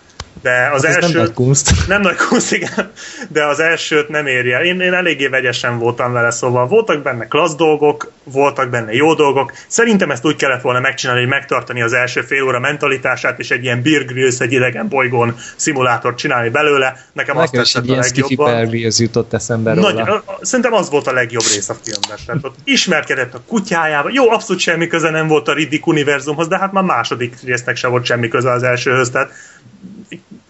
[0.42, 1.12] de az hát első...
[1.12, 1.86] Nem nagy kunst.
[1.86, 2.90] Nem nagy kunst, igen,
[3.28, 4.60] de az elsőt nem érje.
[4.60, 9.52] Én, én eléggé vegyesen voltam vele, szóval voltak benne klassz dolgok, voltak benne jó dolgok.
[9.66, 13.64] Szerintem ezt úgy kellett volna megcsinálni, hogy megtartani az első fél óra mentalitását, és egy
[13.64, 16.86] ilyen Beer Grylls, egy idegen bolygón szimulátort csinálni belőle.
[17.12, 18.68] Nekem Nekem azt tetszett a legjobban.
[18.98, 19.92] jutott eszembe róla.
[19.92, 22.18] Nagy, szerintem az volt a legjobb rész a filmben.
[22.26, 24.12] Tehát ott ismerkedett a kutyájával.
[24.12, 27.88] Jó, abszolút semmi köze nem volt a Riddick univerzumhoz, de hát már második résznek se
[27.88, 29.10] volt semmi köze az elsőhöz.
[29.10, 29.32] Tehát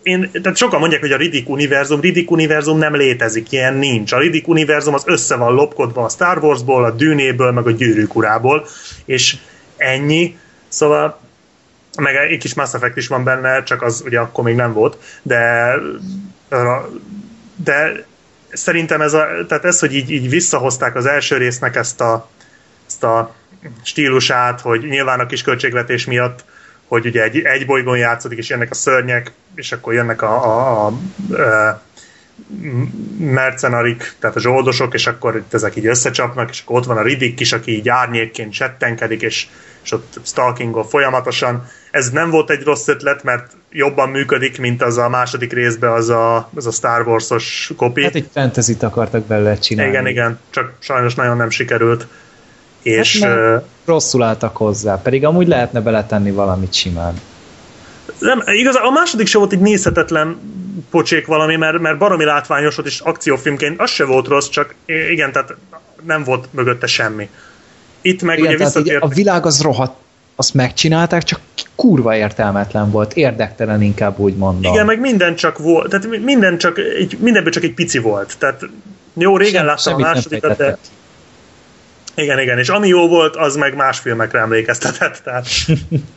[0.02, 4.12] én, tehát sokan mondják, hogy a Riddick univerzum, Riddick univerzum nem létezik, ilyen nincs.
[4.12, 8.14] A Riddick univerzum az össze van lopkodva a Star Warsból, a Dűnéből, meg a Gyűrűk
[8.14, 8.66] urából,
[9.04, 9.36] és
[9.76, 10.38] ennyi.
[10.68, 11.20] Szóval
[11.98, 14.96] meg egy kis Mass Effect is van benne, csak az ugye akkor még nem volt,
[15.22, 15.74] de
[17.64, 18.06] de
[18.52, 22.28] szerintem ez, a, tehát ez hogy így, így visszahozták az első résznek ezt a,
[22.86, 23.34] ezt a
[23.82, 26.44] stílusát, hogy nyilván a kis költségvetés miatt,
[26.88, 30.86] hogy ugye egy, egy bolygón játszódik, és jönnek a szörnyek, és akkor jönnek a, a,
[30.86, 30.92] a,
[31.36, 31.82] a
[33.18, 37.02] mercenarik, tehát a zsoldosok, és akkor itt ezek így összecsapnak, és akkor ott van a
[37.02, 39.46] Riddick is, aki így árnyékként settenkedik, és,
[39.84, 41.68] és ott stalkingol folyamatosan.
[41.90, 46.08] Ez nem volt egy rossz ötlet, mert jobban működik, mint az a második részben az
[46.08, 48.02] a, az a Star Wars-os kopi.
[48.02, 49.90] Hát egy fantasy akartak belőle csinálni.
[49.90, 52.06] Igen, igen, csak sajnos nagyon nem sikerült.
[52.82, 57.14] És, hát uh, rosszul álltak hozzá, pedig amúgy lehetne beletenni valamit simán.
[58.18, 60.38] Nem, igaz, a második se volt egy nézhetetlen
[60.90, 65.32] pocsék valami, mert, mert baromi látványos volt, és akciófilmként az se volt rossz, csak igen,
[65.32, 65.54] tehát
[66.06, 67.28] nem volt mögötte semmi.
[68.00, 69.02] Itt meg igen, ugye visszatért...
[69.02, 69.96] A világ az rohadt,
[70.36, 71.40] azt megcsinálták, csak
[71.74, 74.72] kurva értelmetlen volt, érdektelen inkább úgy mondom.
[74.72, 78.34] Igen, meg minden csak volt, tehát minden csak egy, mindenből csak egy pici volt.
[78.38, 78.60] Tehát
[79.14, 80.78] jó, régen Sem, láttam a másodikat, de
[82.18, 85.20] igen, igen, és ami jó volt, az meg más filmekre emlékeztetett.
[85.24, 85.46] Tehát,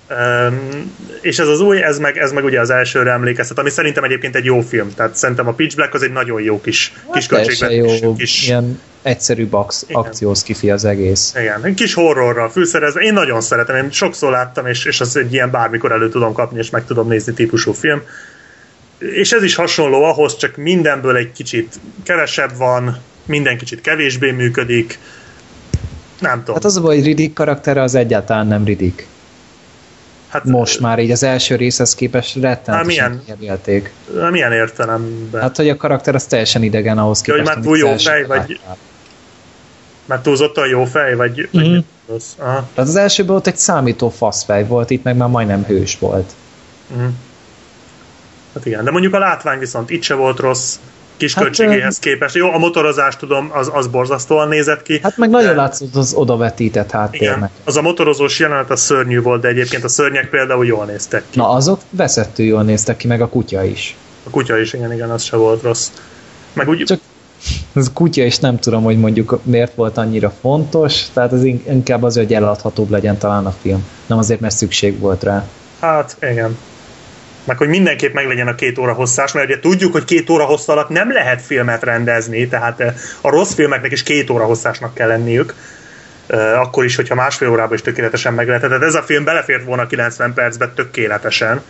[0.50, 4.04] um, és ez az új, ez meg, ez meg ugye az elsőre emlékeztet, ami szerintem
[4.04, 4.94] egyébként egy jó film.
[4.96, 8.02] Tehát szerintem a Pitch Black az egy nagyon jó kis, hát kis költségvetés.
[8.02, 8.48] Jó, kis...
[8.48, 11.34] ilyen egyszerű box, akciós kifi az egész.
[11.40, 13.02] Igen, egy kis horrorra fűszerezve.
[13.02, 16.60] Én nagyon szeretem, én sokszor láttam, és, és az egy ilyen bármikor elő tudom kapni,
[16.60, 18.02] és meg tudom nézni típusú film.
[18.98, 25.00] És ez is hasonló ahhoz, csak mindenből egy kicsit kevesebb van, minden kicsit kevésbé működik,
[26.22, 26.56] nem tudom.
[26.56, 29.06] Hát az a baj, hogy Riddick karaktere az egyáltalán nem Riddick.
[30.28, 33.94] Hát, Most már így az első részhez képest rettenetesen kijelölték.
[34.32, 35.42] Milyen értelemben?
[35.42, 37.48] Hát, hogy a karakter az teljesen idegen ahhoz képest.
[37.48, 38.60] Ja, hogy már túl jó fej, vagy...
[40.06, 41.50] Már túlzottan jó fej, vagy...
[41.58, 41.78] Mm-hmm.
[42.06, 46.32] vagy Tehát az elsőben ott egy számító faszfej volt, itt meg már majdnem hős volt.
[46.98, 47.08] Mm.
[48.54, 50.76] Hát igen, de mondjuk a látvány viszont itt se volt rossz
[51.22, 52.36] kis hát, költségéhez képest.
[52.36, 55.00] Jó, a motorozás tudom, az, az borzasztóan nézett ki.
[55.04, 55.56] Hát meg nagyon de...
[55.56, 57.38] látszott az odavetített háttérnek.
[57.38, 61.24] Igen, az a motorozós jelenet a szörnyű volt, de egyébként a szörnyek például jól néztek
[61.30, 61.38] ki.
[61.38, 63.96] Na azok veszettő jól néztek ki, meg a kutya is.
[64.24, 65.92] A kutya is, igen, igen, az se volt rossz.
[66.54, 66.84] Meg úgy...
[66.84, 67.00] Csak
[67.74, 72.16] az kutya is nem tudom, hogy mondjuk miért volt annyira fontos, tehát az inkább az,
[72.16, 73.86] hogy eladhatóbb legyen talán a film.
[74.06, 75.48] Nem azért, mert szükség volt rá.
[75.80, 76.58] Hát, igen
[77.44, 80.68] meg hogy mindenképp meglegyen a két óra hosszás, mert ugye tudjuk, hogy két óra hossz
[80.68, 85.08] alatt nem lehet filmet rendezni, tehát eh, a rossz filmeknek is két óra hosszásnak kell
[85.08, 85.56] lenniük,
[86.28, 88.62] eh, akkor is, hogyha másfél órában is tökéletesen meg lehet.
[88.62, 91.62] Tehát ez a film belefért volna 90 percben tökéletesen.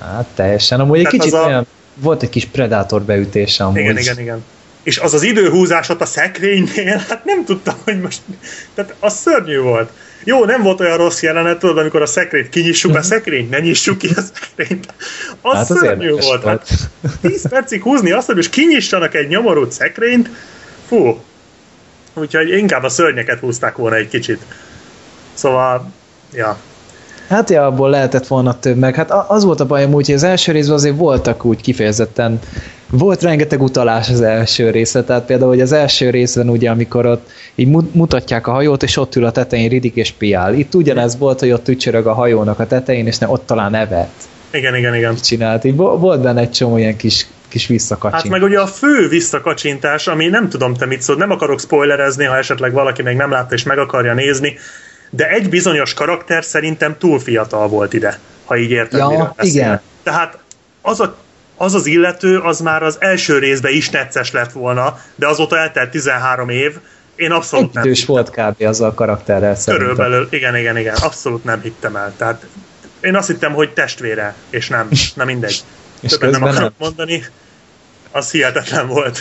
[0.00, 0.80] Hát teljesen.
[0.80, 1.46] Amúgy egy kicsit a...
[1.46, 3.80] olyan, volt egy kis Predator beütése amúgy.
[3.80, 4.44] Igen, igen, igen.
[4.82, 8.20] És az az időhúzás ott a szekrénynél, hát nem tudtam, hogy most...
[8.74, 9.90] Tehát az szörnyű volt.
[10.26, 13.98] Jó, nem volt olyan rossz jelenet, tudod, amikor a szekrényt kinyissuk a szekrényt, ne nyissuk
[13.98, 14.94] ki a szekrényt.
[15.40, 16.24] Az hát szörnyű volt.
[16.24, 16.44] volt.
[16.44, 16.68] Hát
[17.20, 20.30] 10 percig húzni azt, hogy most kinyissanak egy nyomorult szekrényt,
[20.88, 21.20] fú.
[22.14, 24.40] Úgyhogy inkább a szörnyeket húzták volna egy kicsit.
[25.34, 25.92] Szóval,
[26.32, 26.58] ja,
[27.28, 30.22] Hát ja, abból lehetett volna több, meg hát az volt a bajom úgy, hogy az
[30.22, 32.38] első részben azért voltak úgy kifejezetten,
[32.90, 37.30] volt rengeteg utalás az első részre, tehát például, hogy az első részben ugye, amikor ott
[37.54, 40.54] így mutatják a hajót, és ott ül a tetején Ridik és piál.
[40.54, 44.10] Itt ugyanez volt, hogy ott ücsörög a hajónak a tetején, és ne, ott talán nevet.
[44.50, 45.16] Igen, igen, igen.
[45.16, 45.64] Csinált.
[45.64, 48.22] Így volt benne egy csomó ilyen kis kis visszakacsintás.
[48.22, 52.24] Hát meg ugye a fő visszakacsintás, ami nem tudom te mit szól, nem akarok spoilerezni,
[52.24, 54.56] ha esetleg valaki még nem látta és meg akarja nézni,
[55.10, 59.80] de egy bizonyos karakter szerintem túl fiatal volt ide, ha így érted, ja, igen.
[60.02, 60.38] Tehát
[60.82, 61.16] az, a,
[61.56, 65.90] az az illető, az már az első részben is necces lett volna, de azóta eltelt
[65.90, 66.78] 13 év,
[67.16, 68.04] én abszolút nem hittem.
[68.06, 68.62] volt kb.
[68.62, 69.88] azzal a karakterrel szerintem.
[69.88, 72.12] Körülbelül, igen, igen, igen, abszolút nem hittem el.
[72.16, 72.46] Tehát
[73.00, 75.60] én azt hittem, hogy testvére, és nem, nem mindegy.
[76.00, 76.72] és Többet nem akarok nem.
[76.78, 77.24] mondani,
[78.10, 79.18] az hihetetlen volt.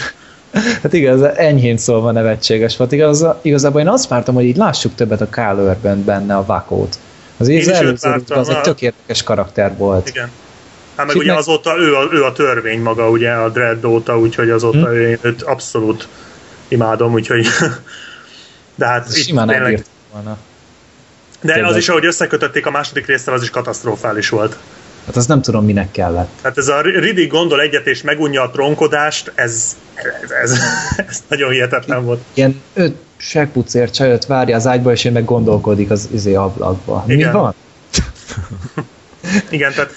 [0.81, 2.91] Hát igaz, enyhén szólva nevetséges volt.
[2.91, 6.99] Igaz, igazából én azt vártam, hogy így lássuk többet a Kyle Urban benne a vakót.
[7.37, 10.09] Az, az előző az egy tök érdekes karakter volt.
[10.09, 10.29] Igen.
[10.95, 11.37] Hát meg ugye meg...
[11.37, 14.95] azóta ő a, ő a törvény maga, ugye a Dread óta, úgyhogy azóta hmm.
[14.95, 16.07] ő, őt abszolút
[16.67, 17.47] imádom, úgyhogy
[18.75, 19.83] de hát itt simán tényleg...
[20.11, 20.37] volna.
[21.41, 21.71] De Tényleg.
[21.71, 24.57] az is, ahogy összekötötték a második résztel, az is katasztrofális volt.
[25.05, 26.29] Hát az nem tudom, minek kellett.
[26.43, 30.59] Hát ez a Riddick gondol egyet és megunja a tronkodást, ez, ez, ez,
[31.09, 32.21] ez nagyon hihetetlen volt.
[32.33, 37.03] Ilyen öt segpucér csajot várja az ágyba, és én meg gondolkodik az izé ablakba.
[37.07, 37.31] Igen.
[37.31, 37.53] Mi van?
[39.49, 39.95] Igen, tehát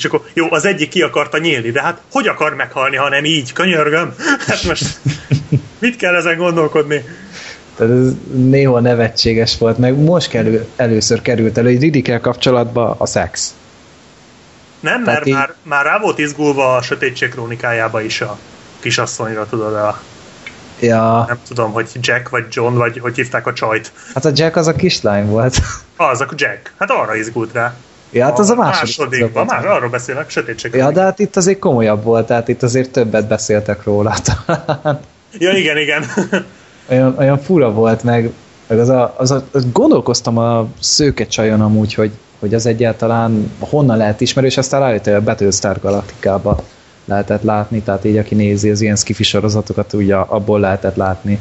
[0.00, 3.24] És akkor jó, az egyik ki akarta nyílni, de hát hogy akar meghalni, ha nem
[3.24, 3.52] így?
[3.52, 4.14] Könyörgöm.
[4.48, 5.00] Hát most
[5.78, 7.04] mit kell ezen gondolkodni?
[7.76, 13.06] Tehát ez néha nevetséges volt, meg most kerül, először került elő, hogy Riddickkel kapcsolatban a
[13.06, 13.54] szex.
[14.80, 18.38] Nem, Tehát mert így- már, már rá volt izgulva a Sötétség krónikájába is a
[18.78, 20.00] kisasszonyra, tudod, a,
[20.80, 23.92] Ja, nem tudom, hogy Jack vagy John, vagy hogy hívták a csajt.
[24.14, 25.60] hát a Jack az a kislány volt.
[25.96, 26.72] Az, a Jack.
[26.78, 27.74] Hát arra izgult rá.
[28.12, 28.98] Ja, hát az a második.
[28.98, 29.46] másodikban.
[29.46, 33.28] Már arról beszélek, Sötétség Ja, de hát itt azért komolyabb volt, tehát itt azért többet
[33.28, 34.14] beszéltek róla.
[34.46, 35.00] talán.
[35.38, 36.04] Ja, igen, igen.
[36.90, 38.30] olyan, olyan fura volt, meg,
[38.66, 43.52] meg az a, az a, az gondolkoztam a szőke csajon amúgy, hogy, hogy az egyáltalán
[43.58, 46.62] honnan lehet ismerő, és aztán hogy a Battlestar Galactica-ba
[47.04, 51.38] lehetett látni, tehát így aki nézi az ilyen skifi sorozatokat, ugye abból lehetett látni.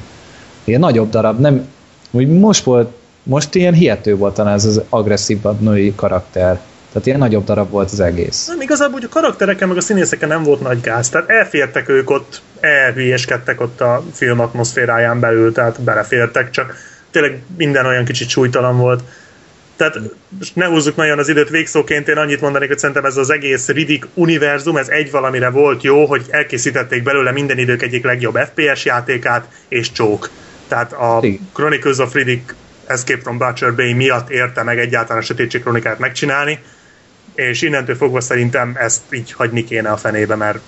[0.63, 1.67] Ilyen nagyobb darab, nem,
[2.11, 2.91] úgy most volt,
[3.24, 6.59] most ilyen hihető volt talán ez az agresszív női karakter.
[6.91, 8.47] Tehát ilyen nagyobb darab volt az egész.
[8.47, 12.09] Nem, igazából hogy a karaktereken meg a színészeken nem volt nagy gáz, tehát elfértek ők
[12.09, 16.76] ott, elhülyeskedtek ott a film atmoszféráján belül, tehát belefértek, csak
[17.11, 19.03] tényleg minden olyan kicsit súlytalan volt.
[19.76, 19.99] Tehát
[20.38, 23.67] most ne húzzuk nagyon az időt végszóként, én annyit mondanék, hogy szerintem ez az egész
[23.67, 28.86] Riddick univerzum, ez egy valamire volt jó, hogy elkészítették belőle minden idők egyik legjobb FPS
[28.86, 30.30] játékát, és csók.
[30.67, 31.24] Tehát a.
[31.53, 32.55] Chronicles of Riddick
[32.89, 36.59] Escape from Butcher Bay miatt érte meg egyáltalán a Sötétség Kronikát megcsinálni,
[37.35, 40.59] és innentől fogva szerintem ezt így hagyni kéne a fenébe, mert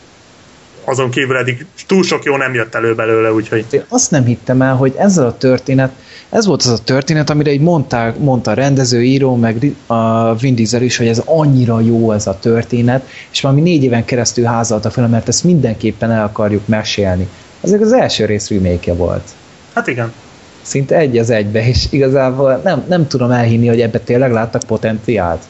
[0.83, 4.61] azon kívül eddig túl sok jó nem jött elő belőle, úgyhogy Én azt nem hittem
[4.61, 5.91] el, hogy ezzel a történet,
[6.29, 10.55] ez volt az a történet, amire így mondták, mondta a rendező, író, meg a Vin
[10.55, 14.89] Diesel is, hogy ez annyira jó ez a történet, és valami négy éven keresztül házalta
[14.89, 17.27] fel, mert ezt mindenképpen el akarjuk mesélni.
[17.61, 19.29] Ezek az első rész remake volt.
[19.73, 20.13] hát igen.
[20.61, 25.43] Szinte egy az egybe, és igazából nem, nem tudom elhinni, hogy ebbe tényleg láttak potenciált.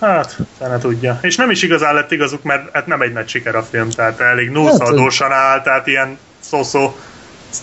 [0.00, 1.18] Hát, fene tudja.
[1.22, 4.20] És nem is igazán lett igazuk, mert hát nem egy nagy siker a film, tehát
[4.20, 6.94] elég Hát, nullszadósan áll, tehát ilyen szó-szó.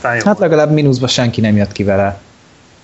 [0.01, 2.19] Hát legalább mínuszba senki nem jött ki vele.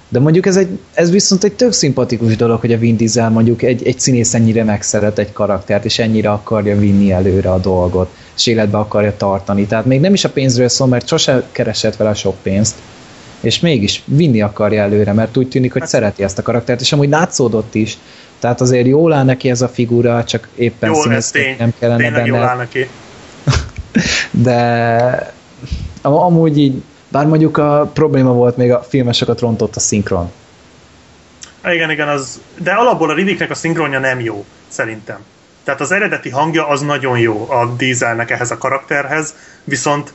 [0.09, 3.61] De mondjuk ez, egy, ez viszont egy tök szimpatikus dolog, hogy a Vin Diesel mondjuk
[3.61, 8.47] egy, egy színész ennyire megszeret egy karaktert, és ennyire akarja vinni előre a dolgot, és
[8.47, 9.65] életbe akarja tartani.
[9.65, 12.75] Tehát még nem is a pénzről szól, mert sose keresett vele sok pénzt,
[13.43, 16.93] és mégis vinni akarja előre, mert úgy tűnik, hogy Hát- szereti ezt a karaktert, és
[16.93, 17.97] amúgy látszódott is.
[18.39, 21.21] Tehát azért jól áll neki ez a figura, csak éppen Jól,
[21.57, 22.87] nem kellene Tényleg jól benne áll neki.
[24.47, 25.33] de
[26.01, 30.31] am- amúgy így, bár mondjuk a probléma volt, még a filmesokat rontott a szinkron.
[31.65, 35.17] Igen, igen, az, de alapból a Riddicknek a szinkronja nem jó, szerintem.
[35.63, 40.13] Tehát az eredeti hangja az nagyon jó a Dieselnek ehhez a karakterhez, viszont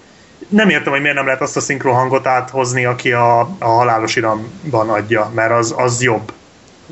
[0.49, 4.16] nem értem, hogy miért nem lehet azt a szinkron hangot áthozni, aki a, a halálos
[4.16, 6.32] iramban adja, mert az, az jobb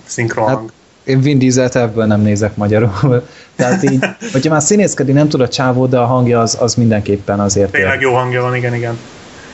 [0.05, 0.71] szinkron Hát, hang.
[1.05, 3.27] Én Vin Dieselt ebből nem nézek magyarul.
[3.57, 7.41] Tehát így, hogyha már színészkedni nem tud a csávó, de a hangja az, az mindenképpen
[7.41, 8.01] azért Tényleg ér.
[8.01, 8.99] jó hangja van, igen, igen.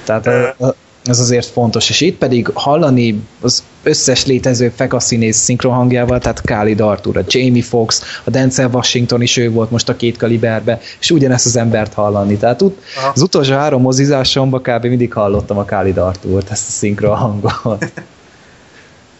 [0.05, 0.49] Tehát Ö.
[0.59, 0.75] a- a-
[1.05, 1.89] ez azért fontos.
[1.89, 7.63] És itt pedig hallani az összes létező fekaszínész szinkron hangjával, tehát Khalid Arthur, a Jamie
[7.63, 11.95] Foxx, a Denzel Washington is ő volt most a két kaliberbe, és ugyanezt az embert
[11.95, 12.37] hallani.
[12.37, 13.13] Tehát ut- Aha.
[13.15, 14.85] az utolsó három mozizásomban kb.
[14.85, 17.93] mindig hallottam a Khalid Arthurt, ezt a szinkron hangot.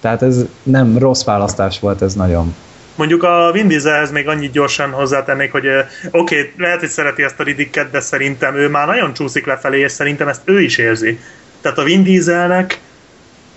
[0.01, 2.55] Tehát ez nem rossz választás volt ez nagyon.
[2.95, 7.41] Mondjuk a Vin Dieselhez még annyit gyorsan hozzátennék, hogy oké, okay, lehet, hogy szereti ezt
[7.41, 11.19] a Riddicket, de szerintem ő már nagyon csúszik lefelé, és szerintem ezt ő is érzi.
[11.63, 12.81] Tehát a Vin Dieselnek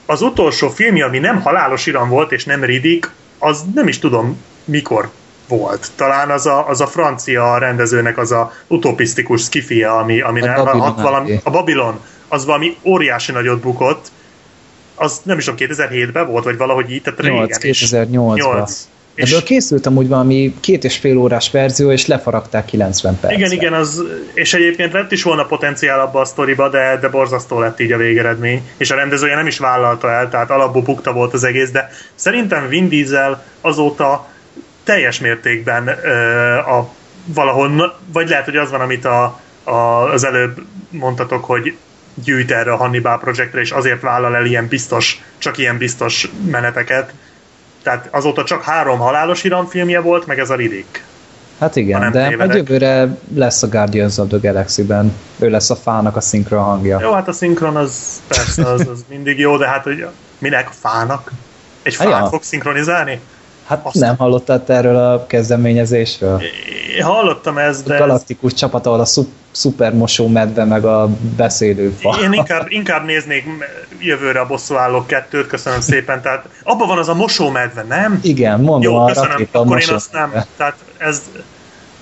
[0.06, 4.42] az utolsó filmje, ami nem halálos iram volt, és nem Riddick, az nem is tudom
[4.66, 5.10] mikor
[5.48, 5.92] volt.
[5.96, 11.02] Talán az a, az a francia rendezőnek az a utopisztikus skifie, ami, ami A hat
[11.02, 14.12] valami, a Babylon, az valami óriási nagyot bukott,
[14.96, 17.84] az nem is tudom, 2007-ben volt, vagy valahogy így, tehát 8, régen is.
[17.92, 18.70] 2008-ban.
[19.16, 19.28] 8.
[19.28, 23.38] És Ebből készült amúgy valami két és fél órás verzió, és lefaragták 90 percre.
[23.38, 24.04] igen, igen, az,
[24.34, 27.98] és egyébként lett is volna potenciál abba a sztoriba, de, de borzasztó lett így a
[27.98, 31.90] végeredmény, és a rendezője nem is vállalta el, tehát alapból bukta volt az egész, de
[32.16, 34.28] szerintem Vin Diesel azóta
[34.84, 36.12] teljes mértékben ö,
[36.58, 36.90] a,
[37.26, 39.72] valahol, vagy lehet, hogy az van, amit a, a,
[40.12, 41.76] az előbb mondtatok, hogy
[42.24, 47.14] gyűjt erre a Hannibal projektre, és azért vállal el ilyen biztos, csak ilyen biztos meneteket.
[47.86, 51.04] Tehát azóta csak három halálos iramfilmje volt, meg ez a Riddick.
[51.60, 52.56] Hát igen, de tévedek.
[52.56, 55.14] jövőre lesz a Guardians of the Galaxy-ben.
[55.40, 57.00] Ő lesz a fának a szinkron hangja.
[57.02, 60.08] Jó, hát a szinkron az persze, az, az mindig jó, de hát hogy
[60.38, 61.32] minek a fának?
[61.84, 62.28] Egy fát ja.
[62.28, 63.20] fog szinkronizálni?
[63.66, 66.42] Hát Aztán- nem hallottál erről a kezdeményezésről?
[66.98, 71.90] Én hallottam ezt, A de galaktikus csapat, ahol a szup- szupermosó medve meg a beszélő
[72.00, 72.18] fa.
[72.24, 73.46] én inkább, inkább néznék
[74.00, 76.22] jövőre a bosszúállók kettőt, köszönöm szépen.
[76.22, 78.20] Tehát abban van az a mosómedve, nem?
[78.24, 79.30] Igen, mondom, Jó, a köszönöm.
[79.32, 80.22] rakéta Akkor én mosó azt nem.
[80.30, 80.46] medve.
[80.58, 81.22] Tehát ez...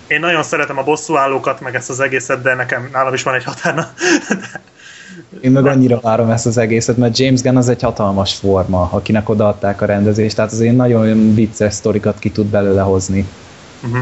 [0.08, 3.44] Én nagyon szeretem a bosszúállókat, meg ezt az egészet, de nekem nálam is van egy
[3.44, 3.94] határa.
[5.42, 9.30] Én meg annyira várom ezt az egészet, mert James Gunn az egy hatalmas forma, akinek
[9.30, 13.28] odaadták a rendezést, tehát azért nagyon vicces sztorikat ki tud belőle hozni
[13.80, 13.98] Mhm.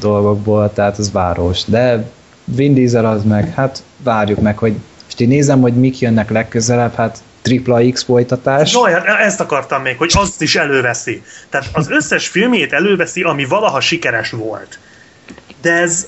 [0.00, 1.64] dolgokból, tehát az város.
[1.64, 2.10] De
[2.44, 4.72] Vin Diesel az meg, hát várjuk meg, hogy
[5.04, 8.76] most én nézem, hogy mik jönnek legközelebb, hát tripla X folytatás.
[8.76, 11.22] Hát ezt akartam még, hogy azt is előveszi.
[11.48, 14.78] Tehát az összes filmjét előveszi, ami valaha sikeres volt.
[15.60, 16.06] De ez,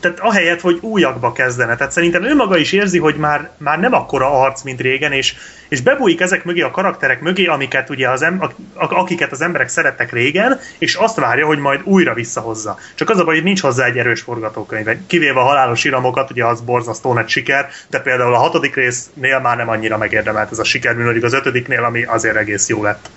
[0.00, 1.76] tehát ahelyett, hogy újakba kezdene.
[1.76, 5.34] Tehát szerintem ő maga is érzi, hogy már, már nem akkora arc, mint régen, és,
[5.68, 8.42] és bebújik ezek mögé a karakterek mögé, amiket ugye az em,
[8.74, 12.78] ak- akiket az emberek szerettek régen, és azt várja, hogy majd újra visszahozza.
[12.94, 14.86] Csak az a baj, hogy nincs hozzá egy erős forgatókönyv.
[15.06, 19.56] Kivéve a halálos iramokat, ugye az borzasztó nagy siker, de például a hatodik résznél már
[19.56, 23.08] nem annyira megérdemelt ez a siker, mint az ötödiknél, ami azért egész jó lett.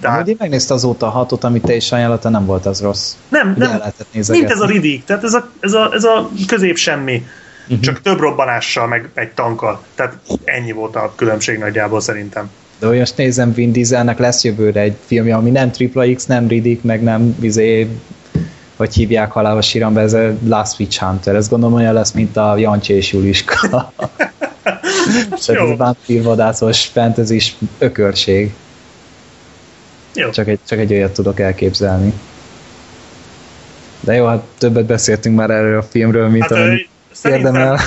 [0.00, 0.16] Tehát...
[0.16, 3.12] Tehát én megnézte azóta a hatot, amit te is ajánlotta, nem volt az rossz.
[3.28, 3.92] nem, Ugye nem,
[4.28, 7.26] mint ez a Riddick, tehát ez a, ez a, ez a közép semmi.
[7.62, 7.80] Uh-huh.
[7.80, 9.82] Csak több robbanással, meg egy tankkal.
[9.94, 12.50] Tehát ennyi volt a különbség nagyjából szerintem.
[12.78, 16.82] De most nézem, Vin Dieselnek lesz jövőre egy filmje, ami nem Triple X, nem Riddick,
[16.82, 17.88] meg nem izé,
[18.76, 21.34] hogy hívják halálos síramba, ez a Last Witch Hunter.
[21.34, 23.92] Ez gondolom olyan lesz, mint a Jancsi és Juliska.
[25.36, 27.40] És ez vámpírvadászos fantasy
[27.78, 28.54] ökörség.
[30.16, 30.30] Jó.
[30.30, 32.12] Csak egy, csak egy olyat tudok elképzelni.
[34.00, 36.88] De jó, hát többet beszéltünk már erről a filmről, mint Hát, amit
[37.24, 37.78] érdemel.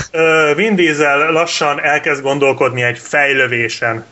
[0.56, 4.04] Vin Diesel lassan elkezd gondolkodni egy fejlövésen,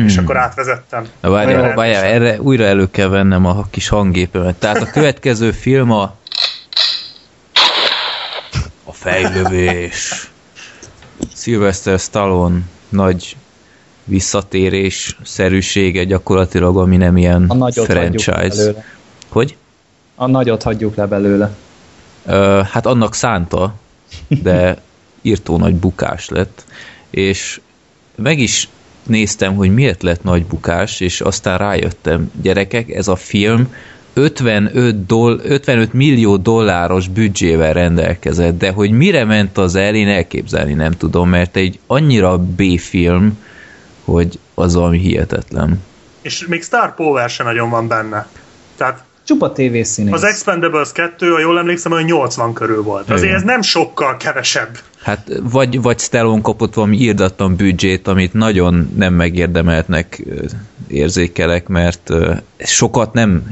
[0.00, 0.04] Mm.
[0.04, 1.06] és akkor átvezettem.
[1.20, 4.56] Na, Várjál, várjál, erre újra elő kell vennem a kis hanggépemet.
[4.56, 6.16] Tehát a következő film a
[8.84, 10.30] a fejlövés.
[11.34, 12.58] Sylvester Stallone
[12.88, 13.36] nagy
[14.08, 18.84] visszatérés szerűsége gyakorlatilag, ami nem ilyen A nagyot franchise.
[19.28, 19.56] Hogy?
[20.14, 21.50] A nagyot hagyjuk le belőle.
[22.26, 23.74] Ö, hát annak szánta,
[24.28, 24.76] de
[25.22, 26.64] írtó nagy bukás lett,
[27.10, 27.60] és
[28.14, 28.68] meg is
[29.02, 33.68] néztem, hogy miért lett nagy bukás, és aztán rájöttem, gyerekek, ez a film
[34.18, 40.72] 55, doll, 55 millió dolláros büdzsével rendelkezett, de hogy mire ment az el, én elképzelni
[40.72, 43.38] nem tudom, mert egy annyira B-film,
[44.12, 45.82] hogy az valami hihetetlen.
[46.22, 48.26] És még Star Power se nagyon van benne.
[48.76, 50.12] Tehát Csupa tévészínész.
[50.12, 53.10] az Expendables 2, ha jól emlékszem, olyan 80 körül volt.
[53.10, 53.36] Azért Igen.
[53.36, 54.78] ez nem sokkal kevesebb.
[55.02, 60.22] Hát vagy, vagy Stallone kapott valami írdatlan büdzsét, amit nagyon nem megérdemeltnek
[60.86, 62.10] érzékelek, mert
[62.58, 63.42] sokat nem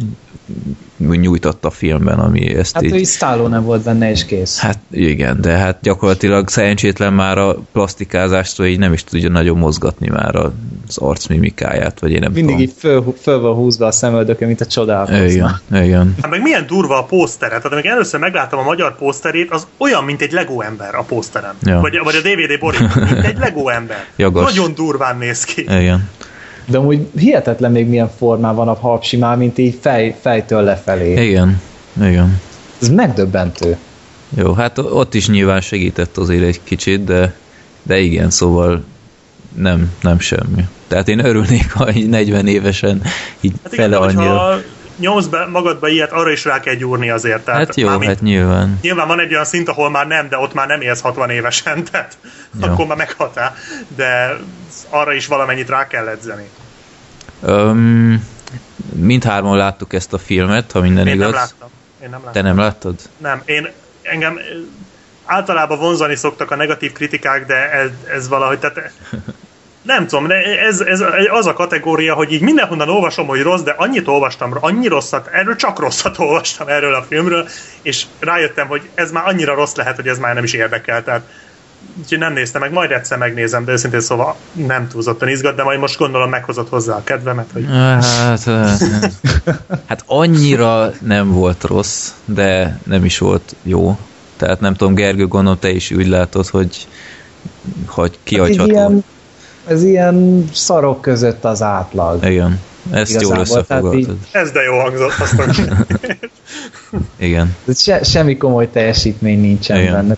[0.96, 2.94] nyújtott a filmben, ami ezt Hát így...
[2.94, 4.58] ő Stallone volt benne, és kész.
[4.58, 10.08] Hát igen, de hát gyakorlatilag szerencsétlen már a plastikázástól így nem is tudja nagyon mozgatni
[10.08, 12.60] már az arcmimikáját, vagy én nem Mindig tudom.
[12.60, 15.60] így föl, föl van húzva a szemöldöke, mint a csodálkozna.
[15.70, 16.14] Igen, igen.
[16.22, 17.56] Hát meg milyen durva a pósztere.
[17.56, 21.54] Tehát amikor először megláttam a magyar pószterét, az olyan, mint egy Lego ember a pószteren.
[21.62, 21.80] Ja.
[21.80, 24.04] Vagy, vagy a DVD borító, mint egy Lego ember.
[24.16, 24.54] Jogos.
[24.54, 25.60] Nagyon durván néz ki.
[25.60, 26.08] Igen.
[26.66, 31.26] De amúgy hihetetlen még milyen formán van a már, mint így fej, fejtől lefelé.
[31.26, 31.60] Igen.
[32.00, 32.40] Igen.
[32.80, 33.76] Ez megdöbbentő.
[34.36, 37.34] Jó, hát ott is nyilván segített azért egy kicsit, de,
[37.82, 38.84] de igen, szóval
[39.56, 40.64] nem, nem semmi.
[40.88, 43.02] Tehát én örülnék, ha így 40 évesen
[43.40, 44.38] így Hát igen, fele annyira.
[44.38, 44.60] hogyha
[44.96, 47.44] nyomsz be magadba ilyet, arra is rá kell gyúrni azért.
[47.44, 48.78] Tehát Hát jó, hát nyilván.
[48.82, 51.84] Nyilván van egy olyan szint, ahol már nem, de ott már nem élsz 60 évesen,
[51.90, 52.18] tehát
[52.60, 52.72] Ja.
[52.72, 53.54] akkor már meghatál.
[53.96, 54.36] De
[54.88, 56.48] arra is valamennyit rá kell edzeni.
[57.42, 58.24] Öm,
[58.92, 61.30] mindhárman láttuk ezt a filmet, ha minden Én igaz.
[61.30, 61.68] nem láttam.
[62.02, 62.32] Én nem láttam.
[62.32, 62.94] Te nem láttad?
[63.18, 63.68] Nem, én
[64.02, 64.38] engem
[65.24, 68.92] általában vonzani szoktak a negatív kritikák, de ez, ez valahogy, tehát
[69.86, 73.74] nem tudom, de ez, ez az a kategória, hogy így mindenhonnan olvasom, hogy rossz, de
[73.76, 77.48] annyit olvastam, annyi rosszat, erről csak rosszat olvastam erről a filmről,
[77.82, 81.22] és rájöttem, hogy ez már annyira rossz lehet, hogy ez már nem is érdekel, tehát
[82.00, 85.78] úgyhogy nem néztem meg, majd egyszer megnézem, de őszintén szóval nem túlzottan izgat, de majd
[85.78, 88.78] most gondolom meghozott hozzá a kedvemet, hogy Hát, eh,
[89.86, 93.98] hát annyira nem volt rossz, de nem is volt jó.
[94.36, 96.86] Tehát nem tudom, Gergő, gondolom te is úgy látod, hogy,
[97.86, 99.02] hogy Ez kihagyható.
[99.66, 102.24] Ez ilyen szarok között az átlag.
[102.24, 102.60] Igen,
[102.90, 104.16] ezt jól Igazából, tehát összefoglaltad.
[104.32, 105.60] ez de jó hangzott, azt.
[107.16, 107.56] Igen.
[107.74, 109.92] Se, semmi komoly teljesítmény nincsen Igen.
[109.92, 110.16] benne.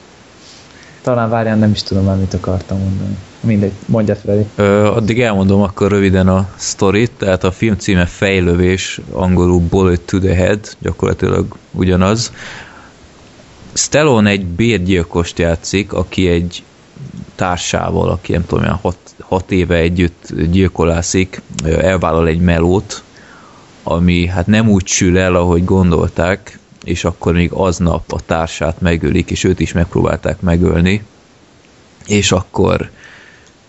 [1.02, 3.16] Talán várjál, nem is tudom már, mit akartam mondani.
[3.40, 4.46] Mindegy, mondja Freddy.
[4.54, 10.18] Ö, addig elmondom akkor röviden a sztorit, tehát a film címe Fejlövés, angolul Bullet to
[10.18, 12.32] the Head, gyakorlatilag ugyanaz.
[13.72, 16.62] Stallone egy bérgyilkost játszik, aki egy
[17.34, 23.02] társával, aki nem tudom, hat, hat éve együtt gyilkolászik, elvállal egy melót,
[23.82, 29.30] ami hát nem úgy sül el, ahogy gondolták, és akkor még aznap a társát megölik,
[29.30, 31.02] és őt is megpróbálták megölni,
[32.06, 32.90] és akkor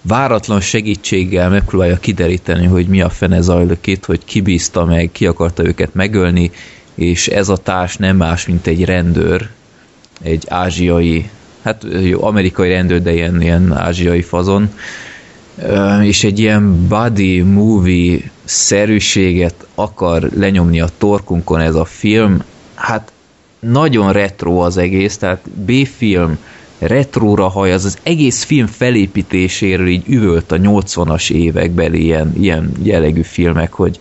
[0.01, 5.25] váratlan segítséggel megpróbálja kideríteni, hogy mi a fene zajlok itt, hogy ki bízta meg, ki
[5.25, 6.51] akarta őket megölni,
[6.95, 9.49] és ez a társ nem más, mint egy rendőr,
[10.21, 11.29] egy ázsiai,
[11.61, 14.69] hát jó, amerikai rendőr, de ilyen, ilyen ázsiai fazon,
[16.01, 22.43] és egy ilyen body movie szerűséget akar lenyomni a torkunkon ez a film,
[22.75, 23.11] hát
[23.59, 26.37] nagyon retro az egész, tehát B-film,
[26.79, 33.21] retróra haj, az az egész film felépítéséről így üvölt a 80-as évekbeli ilyen, ilyen jellegű
[33.21, 33.97] filmek, hogy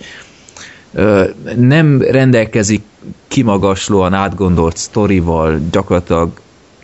[0.92, 1.24] ö,
[1.56, 2.82] nem rendelkezik
[3.28, 6.30] kimagaslóan átgondolt sztorival, gyakorlatilag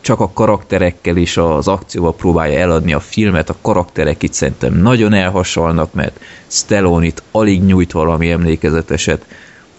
[0.04, 5.12] csak a karakterekkel és az akcióval próbálja eladni a filmet, a karakterek itt szerintem nagyon
[5.12, 9.24] elhasalnak, mert Stallone itt alig nyújt valami emlékezeteset,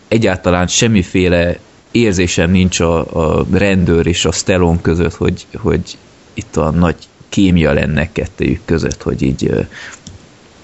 [0.07, 1.59] egyáltalán semmiféle
[1.91, 2.99] érzésem nincs a,
[3.37, 5.97] a rendőr és a Stallone között, hogy, hogy
[6.33, 6.95] itt a nagy
[7.29, 9.67] kémia lenne kettőjük között, hogy így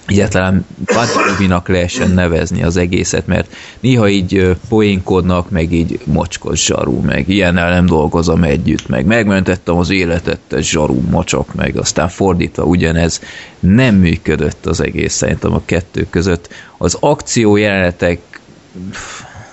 [0.06, 7.30] egyáltalán Buddy lehessen nevezni az egészet, mert néha így poénkodnak, meg így mocskos zsarú, meg
[7.30, 13.22] ilyennel nem dolgozom együtt, meg megmentettem az életet, ez zsarú mocsok, meg aztán fordítva ugyanez
[13.60, 16.50] nem működött az egész szerintem a kettő között.
[16.78, 18.20] Az akció jelenetek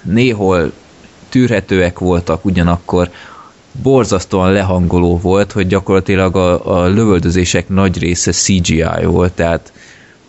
[0.03, 0.73] néhol
[1.29, 3.11] tűrhetőek voltak, ugyanakkor
[3.83, 9.73] borzasztóan lehangoló volt, hogy gyakorlatilag a, a lövöldözések nagy része CGI volt, tehát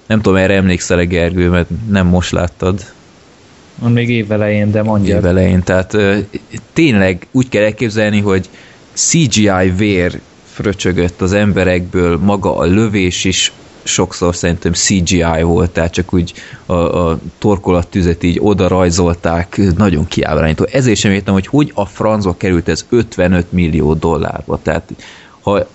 [0.10, 2.86] nem tudom, erre emlékszel-e Gergő, mert nem most láttad.
[3.88, 5.16] Még évelején, de mondja.
[5.16, 5.98] Évelején, tehát
[6.74, 8.50] tényleg úgy kell elképzelni, hogy
[8.94, 13.52] CGI vér fröcsögött az emberekből, maga a lövés is
[13.84, 16.34] sokszor szerintem CGI volt, tehát csak úgy
[16.66, 20.68] a, a torkolattüzet így oda rajzolták, nagyon kiábrányító.
[20.72, 24.60] Ezért sem értem, hogy hogy a francba került ez 55 millió dollárba.
[24.62, 24.90] Tehát
[25.42, 25.68] ha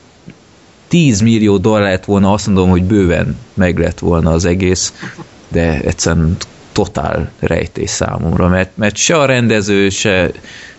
[0.95, 4.93] 10 millió dollár lett volna, azt mondom, hogy bőven meg lett volna az egész,
[5.49, 6.37] de egyszerűen
[6.73, 10.31] totál rejtés számomra, mert, mert se a rendező, se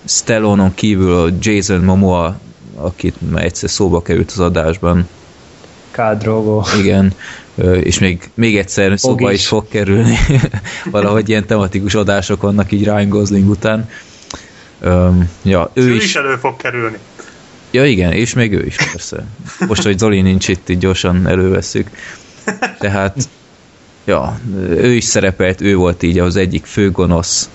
[0.05, 2.39] Stallone-on kívül a Jason Momoa,
[2.76, 5.07] akit már egyszer szóba került az adásban,
[5.91, 6.63] Khal Drogo.
[6.80, 7.13] Igen,
[7.82, 9.39] és még, még egyszer Fog szóba is.
[9.39, 10.18] is fog kerülni.
[10.91, 13.89] Valahogy ilyen tematikus adások vannak így Ryan Gosling után.
[14.84, 16.97] Um, ja, ő, ő is, is elő fog kerülni.
[17.76, 19.26] Ja igen, és még ő is persze.
[19.68, 21.90] Most, hogy Zoli nincs itt, így gyorsan előveszük.
[22.80, 23.18] Tehát,
[24.06, 27.50] ja, ő is szerepelt, ő volt így az egyik főgonosz.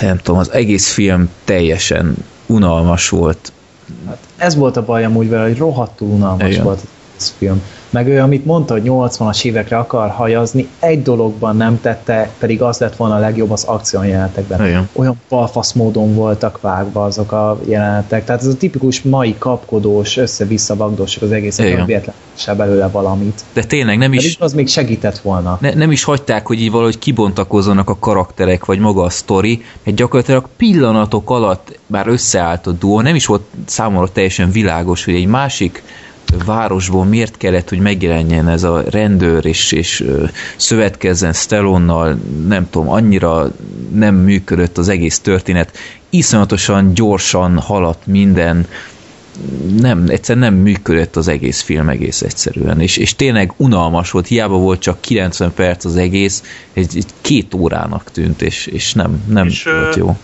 [0.00, 2.14] Nem tudom, az egész film teljesen
[2.46, 3.52] unalmas volt.
[4.06, 6.64] Hát ez volt a baj amúgy vele, hogy rohadtul unalmas Igen.
[6.64, 6.80] volt
[7.16, 7.62] ez film.
[7.92, 12.78] Meg ő, amit mondta, hogy 80-as évekre akar hajazni, egy dologban nem tette, pedig az
[12.78, 14.66] lett volna a legjobb az akciójelenetekben.
[14.66, 14.88] Igen.
[14.92, 18.24] Olyan balfasz módon voltak vágva azok a jelenetek.
[18.24, 22.00] Tehát ez a tipikus mai kapkodós, össze-vissza vagdósok az egész, hogy
[22.34, 23.40] se belőle valamit.
[23.52, 24.22] De tényleg nem is...
[24.22, 25.58] Pedig az még segített volna.
[25.60, 29.96] Ne, nem is hagyták, hogy így valahogy kibontakozzanak a karakterek, vagy maga a sztori, mert
[29.96, 35.26] gyakorlatilag pillanatok alatt már összeállt a duó, nem is volt számomra teljesen világos, hogy egy
[35.26, 35.82] másik
[36.44, 40.04] városból miért kellett, hogy megjelenjen ez a rendőr, és, és
[40.56, 43.50] szövetkezzen Stellonnal, nem tudom, annyira
[43.92, 45.78] nem működött az egész történet.
[46.10, 48.66] Iszonyatosan gyorsan haladt minden,
[49.80, 54.56] nem, egyszer nem működött az egész film egész egyszerűen, és, és tényleg unalmas volt, hiába
[54.56, 56.42] volt csak 90 perc az egész,
[56.72, 60.16] egy, egy két órának tűnt, és, és nem, nem és, volt jó.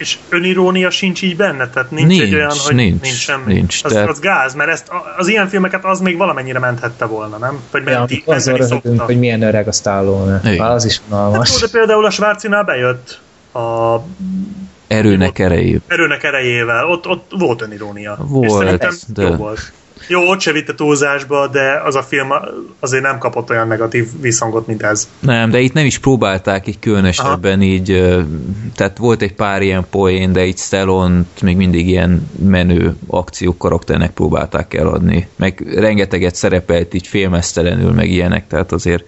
[0.00, 1.68] És önirónia sincs így benne?
[1.68, 3.52] Tehát nincs, nincs egy olyan, hogy nincs, nincs semmi?
[3.52, 4.08] Nincs, az, tehát...
[4.08, 7.60] az gáz, mert ezt, az ilyen filmeket az még valamennyire menthette volna, nem?
[7.70, 10.64] Vagy ja, menti, azzal röhögünk, hogy milyen öreg a Stallone.
[10.64, 11.50] Az is unalmas.
[11.50, 13.20] Hát, de például a Schwarzinál bejött
[13.52, 13.96] a
[14.86, 15.82] erőnek erejével.
[15.86, 16.88] Erőnek erejével.
[16.88, 18.16] Ott, ott volt önirónia.
[18.18, 19.22] Volt, de...
[19.22, 19.72] Jó volt.
[20.08, 22.28] Jó, ott se vitte túlzásba, de az a film
[22.80, 25.08] azért nem kapott olyan negatív visszhangot, mint ez.
[25.18, 27.68] Nem, de itt nem is próbálták így különösebben Aha.
[27.68, 28.14] így,
[28.74, 34.10] tehát volt egy pár ilyen poén, de így stallone még mindig ilyen menő akció karakternek
[34.10, 35.28] próbálták eladni.
[35.36, 39.04] Meg rengeteget szerepelt így filmesztelenül, meg ilyenek, tehát azért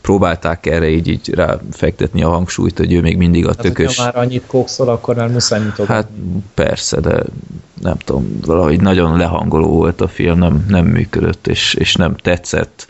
[0.00, 3.96] próbálták erre így, így ráfektetni a hangsúlyt, hogy ő még mindig a Hát, tökös.
[3.96, 5.94] ha már annyit kókszol, akkor már muszáj mutogatni.
[5.94, 6.08] Hát
[6.54, 7.22] persze, de
[7.82, 12.86] nem tudom, valahogy nagyon lehangoló volt a film, nem, nem működött, és, és nem tetszett.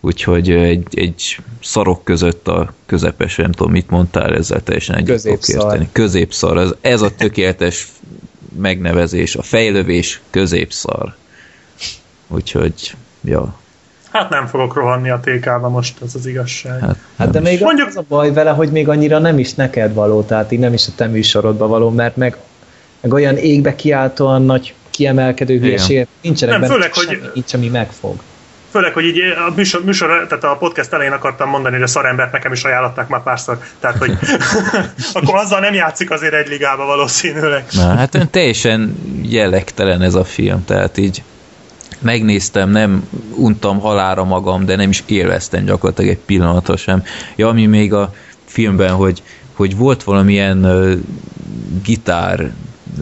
[0.00, 5.38] Úgyhogy egy, egy szarok között a közepes, nem tudom, mit mondtál, ezzel teljesen egyet tudok
[5.38, 5.64] Középszar.
[5.72, 5.88] érteni.
[5.92, 7.88] Középszar, ez, ez a tökéletes
[8.58, 11.14] megnevezés, a fejlövés középszar.
[12.28, 12.94] Úgyhogy,
[13.24, 13.54] ja,
[14.14, 16.80] Hát nem fogok rohanni a TK-ba most, ez az igazság.
[16.80, 19.94] hát, Hát de még Mondjuk- az a baj vele, hogy még annyira nem is neked
[19.94, 22.36] való, tehát így nem is a te műsorodba való, mert meg,
[23.00, 27.68] meg olyan égbe kiáltóan nagy kiemelkedő hülyeségek nincsenek Nem, benne, főleg, semmi hogy- nincs, ami
[27.68, 28.14] megfog.
[28.70, 32.32] Főleg, hogy így a műsor, műsor, tehát a podcast elején akartam mondani, hogy a szarembert
[32.32, 33.58] nekem is ajánlották már párszor.
[33.80, 34.12] Tehát, hogy
[35.14, 37.64] akkor azzal nem játszik azért egy ligába valószínűleg.
[37.70, 41.22] Na, hát ön teljesen jellegtelen ez a film, tehát így
[42.04, 47.02] megnéztem, nem untam halára magam, de nem is élveztem gyakorlatilag egy pillanatra sem.
[47.36, 48.12] Ja, ami még a
[48.44, 50.92] filmben, hogy, hogy volt valamilyen uh,
[51.82, 52.52] gitár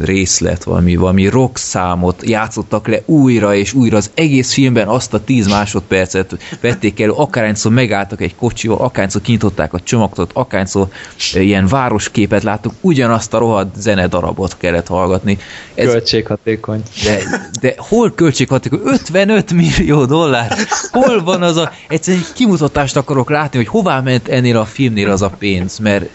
[0.01, 5.24] részlet, valami, valami rock számot játszottak le újra és újra az egész filmben azt a
[5.24, 10.88] 10 másodpercet vették elő, akárhányszor megálltak egy kocsival, akárhányszor kinyitották a csomagtot, akárhányszor
[11.34, 15.38] eh, ilyen városképet láttuk, ugyanazt a rohadt zenedarabot kellett hallgatni.
[15.74, 16.82] Ez, Költséghatékony.
[17.05, 17.18] de,
[17.61, 18.80] de hol költséghatékony?
[18.84, 20.57] 55 millió dollár!
[20.90, 21.70] Hol van az a...
[21.88, 26.09] Egyszerűen egy kimutatást akarok látni, hogy hová ment ennél a filmnél az a pénz, mert...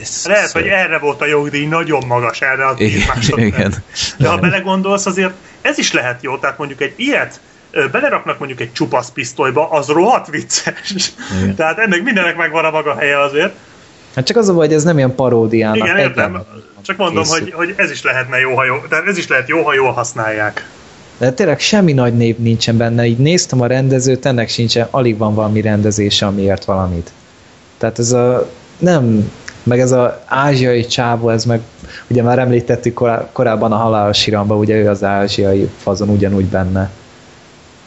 [0.00, 3.46] Ez, Lehet, hogy erre volt a jogdíj nagyon magas, erre a 10 Igen, másodperc.
[3.46, 3.74] igen.
[4.18, 6.38] De ha belegondolsz, azért ez is lehet jó.
[6.38, 7.40] Tehát mondjuk egy ilyet
[7.92, 11.12] beleraknak mondjuk egy csupasz pisztolyba, az rohadt vicces.
[11.42, 11.54] Igen.
[11.54, 13.54] Tehát ennek mindenek megvan a maga helye azért.
[14.14, 15.76] Hát csak az a baj, hogy ez nem ilyen paródiának.
[15.76, 16.42] Igen, értem.
[16.82, 17.40] Csak mondom, készül.
[17.40, 18.76] hogy, hogy ez is lehetne jó, ha jó.
[18.88, 20.68] Tehát ez is lehet jó, ha jól használják.
[21.18, 23.06] De tényleg semmi nagy név nincsen benne.
[23.06, 27.10] Így néztem a rendezőt, ennek sincsen, alig van valami rendezése, amiért valamit.
[27.78, 29.32] Tehát ez a, nem,
[29.62, 31.60] meg ez az ázsiai csávó, ez meg,
[32.06, 36.90] ugye már említettük korá- korábban a halálos iramba, ugye ő az ázsiai fazon ugyanúgy benne.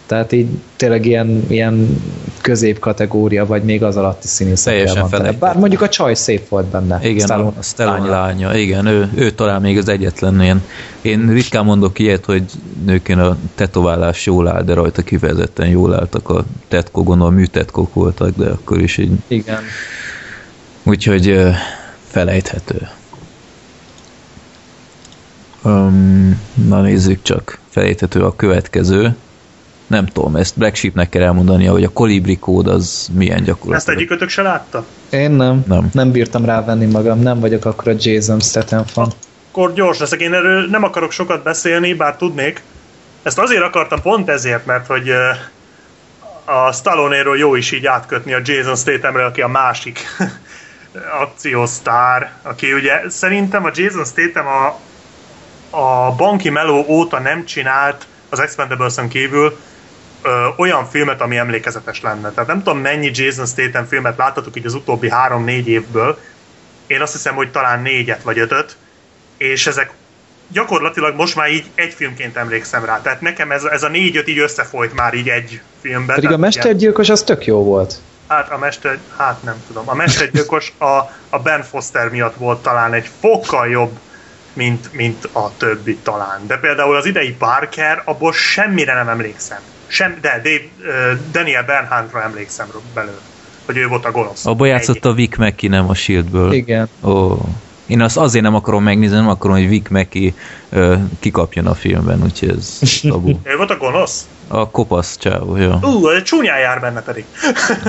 [0.05, 2.01] Tehát így tényleg ilyen, ilyen
[2.41, 5.19] középkategória, vagy még az alatti színészekkel Teljesen van.
[5.21, 5.31] tele.
[5.31, 6.99] Bár mondjuk a csaj szép volt benne.
[7.03, 8.55] Igen, Stallone a Stallone lánya.
[8.57, 10.63] Igen, ő, ő talán még az egyetlen ilyen.
[11.01, 12.43] Én ritkán mondok ilyet, hogy
[12.85, 18.35] nőként a tetoválás jól áll, de rajta kifejezetten jól álltak a tetkó, gondolom műtetkók voltak,
[18.37, 19.11] de akkor is így.
[19.27, 19.59] Igen.
[20.87, 21.39] Úgyhogy
[22.07, 22.89] felejthető.
[25.61, 29.15] Um, na nézzük csak, felejthető a következő.
[29.87, 33.97] Nem tudom, ezt Black Sheepnek kell elmondania, hogy a kolibri kód az milyen Ezt gyakorlatilag.
[33.97, 34.85] egyikötök se látta?
[35.09, 35.63] Én nem.
[35.67, 35.89] Nem.
[35.93, 39.11] Nem bírtam rávenni magam, nem vagyok akkor a Jason Statham fan.
[39.51, 40.19] Akkor gyors leszek.
[40.19, 42.63] Én erről nem akarok sokat beszélni, bár tudnék.
[43.23, 45.09] Ezt azért akartam pont ezért, mert hogy
[46.45, 49.99] a Stallone-ról jó is így átkötni a Jason Stathamre, aki a másik
[51.21, 54.79] akciósztár, aki ugye szerintem a Jason Statham a,
[55.77, 59.57] a banki meló óta nem csinált az Expendables-en kívül
[60.21, 62.31] ö, olyan filmet, ami emlékezetes lenne.
[62.31, 66.19] Tehát nem tudom, mennyi Jason Statham filmet láttatok így az utóbbi három-négy évből.
[66.87, 68.77] Én azt hiszem, hogy talán négyet vagy ötöt,
[69.37, 69.91] és ezek
[70.47, 73.01] gyakorlatilag most már így egy filmként emlékszem rá.
[73.01, 76.15] Tehát nekem ez, ez a négy-öt így összefolyt már így egy filmben.
[76.15, 77.95] Pedig a mestergyilkos az tök jó volt.
[78.27, 79.89] Hát a mester, hát nem tudom.
[79.89, 80.85] A mestergyilkos a,
[81.29, 83.99] a Ben Foster miatt volt talán egy fokkal jobb,
[84.53, 86.47] mint, mint a többi talán.
[86.47, 89.59] De például az idei Parker, abból semmire nem emlékszem.
[89.87, 93.21] Sem, de Dave, uh, Daniel Bernhardtra emlékszem belőle,
[93.65, 94.45] hogy ő volt a gonosz.
[94.45, 96.51] Abba játszott a Vic Mackey, nem a Shieldből.
[96.51, 96.89] Igen.
[97.03, 97.37] Ó.
[97.85, 100.33] Én azt azért nem akarom megnézni, nem akarom, hogy Vic Mackey
[100.69, 102.79] ö, kikapjon a filmben, úgyhogy ez
[103.09, 103.39] tabu.
[103.43, 104.27] Ő volt a gonosz?
[104.47, 105.71] A kopasz csávó, jó.
[105.81, 107.25] Ú, uh, csúnyán jár benne pedig.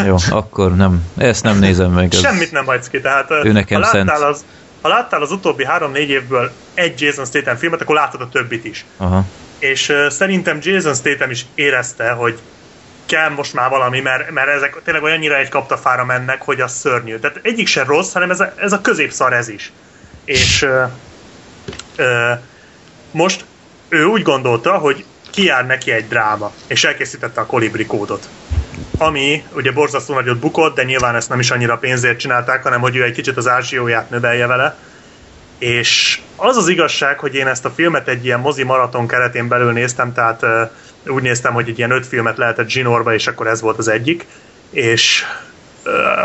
[0.06, 2.14] Jó, akkor nem, ezt nem nézem meg.
[2.14, 4.30] Ez, Semmit nem hagysz ki, tehát Ő nekem ha, láttál szent.
[4.30, 4.44] az,
[4.82, 8.84] ha láttál az utóbbi három-négy évből egy Jason Statham filmet, akkor látod a többit is.
[8.96, 9.24] Aha.
[9.58, 12.38] És uh, szerintem Jason Statham is érezte, hogy
[13.06, 17.16] kell most már valami, mert, mert ezek tényleg olyannyira egy kaptafára mennek, hogy az szörnyű.
[17.18, 19.72] Tehát egyik se rossz, hanem ez a, ez a középszar ez is.
[20.26, 20.90] És uh,
[21.98, 22.38] uh,
[23.10, 23.44] most
[23.88, 28.28] ő úgy gondolta, hogy kijár neki egy dráma, és elkészítette a Kolibri kódot.
[28.98, 32.96] Ami ugye borzasztó nagyot bukott, de nyilván ezt nem is annyira pénzért csinálták, hanem hogy
[32.96, 34.76] ő egy kicsit az ázsióját növelje vele.
[35.58, 39.72] És az az igazság, hogy én ezt a filmet egy ilyen mozi maraton keretén belül
[39.72, 40.70] néztem, tehát uh,
[41.06, 44.26] úgy néztem, hogy egy ilyen öt filmet lehetett zsinórba, és akkor ez volt az egyik.
[44.70, 45.24] És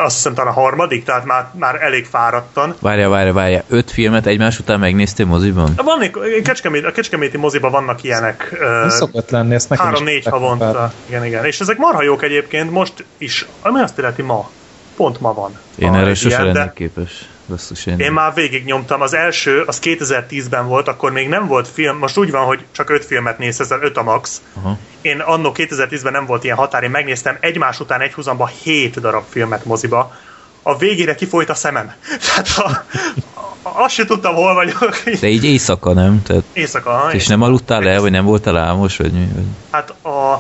[0.03, 2.75] azt hiszem talán a harmadik, tehát már, már elég fáradtan.
[2.79, 3.63] Várja, várja, várja.
[3.67, 5.73] Öt filmet egymás után megnéztél moziban?
[5.75, 6.11] Van,
[6.43, 8.57] Kecskemét, a Kecskeméti moziban vannak ilyenek.
[8.85, 10.93] Ez szokott lenni, ezt nekem Három-négy havonta.
[11.07, 11.45] Igen, igen.
[11.45, 14.49] És ezek marha jók egyébként, most is, ami azt illeti ma.
[14.95, 15.59] Pont ma van.
[15.75, 17.29] Én erre sose lennék képes.
[17.51, 19.01] Basszus, én, én már végignyomtam.
[19.01, 21.97] Az első, az 2010-ben volt, akkor még nem volt film.
[21.97, 24.41] Most úgy van, hogy csak öt filmet néz, ezzel öt a max.
[24.53, 24.77] Aha.
[25.01, 29.23] Én annó 2010-ben nem volt ilyen határ, én megnéztem egymás után egy húzamba hét darab
[29.29, 30.15] filmet moziba.
[30.61, 31.93] A végére kifolyt a szemem.
[32.25, 32.85] Tehát a,
[33.69, 35.03] a, azt se tudtam, hol vagyok.
[35.19, 36.21] De így éjszaka, nem?
[36.23, 37.05] Tehát, éjszaka.
[37.07, 37.37] És éjszaka.
[37.37, 39.11] nem aludtál el, vagy nem voltál álmos, vagy?
[39.11, 39.45] Vagy?
[39.71, 40.33] Hát a,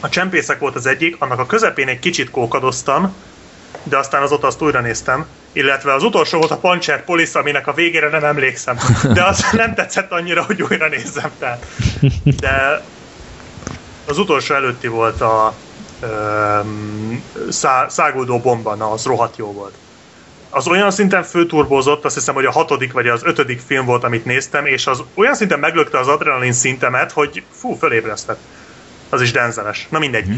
[0.00, 3.14] a csempészek volt az egyik, annak a közepén egy kicsit kókadoztam,
[3.82, 7.72] de aztán azóta azt újra néztem, illetve az utolsó volt a Puncher Police, aminek a
[7.72, 8.78] végére nem emlékszem,
[9.12, 11.66] de az nem tetszett annyira, hogy újra nézzem, tehát.
[12.24, 12.82] De
[14.06, 15.54] az utolsó előtti volt a
[16.02, 19.74] um, szá, száguldó bomba, na, az rohadt jó volt.
[20.50, 24.24] Az olyan szinten főturbózott, azt hiszem, hogy a hatodik vagy az ötödik film volt, amit
[24.24, 28.38] néztem, és az olyan szinten meglökte az adrenalin szintemet, hogy fú, fölébresztett.
[29.08, 29.86] Az is denzeles.
[29.90, 30.28] Na mindegy.
[30.28, 30.36] Mm.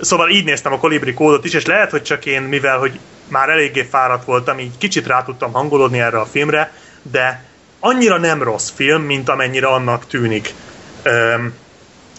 [0.00, 2.98] Szóval így néztem a Kolibri kódot is, és lehet, hogy csak én, mivel hogy
[3.28, 7.44] már eléggé fáradt voltam, így kicsit rá tudtam hangolódni erre a filmre, de
[7.80, 10.54] annyira nem rossz film, mint amennyire annak tűnik.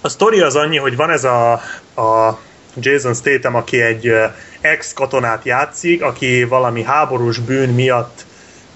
[0.02, 1.52] A sztori az annyi, hogy van ez a,
[1.96, 2.40] a
[2.76, 4.14] Jason Statham, aki egy
[4.62, 8.26] ex-katonát játszik, aki valami háborús bűn miatt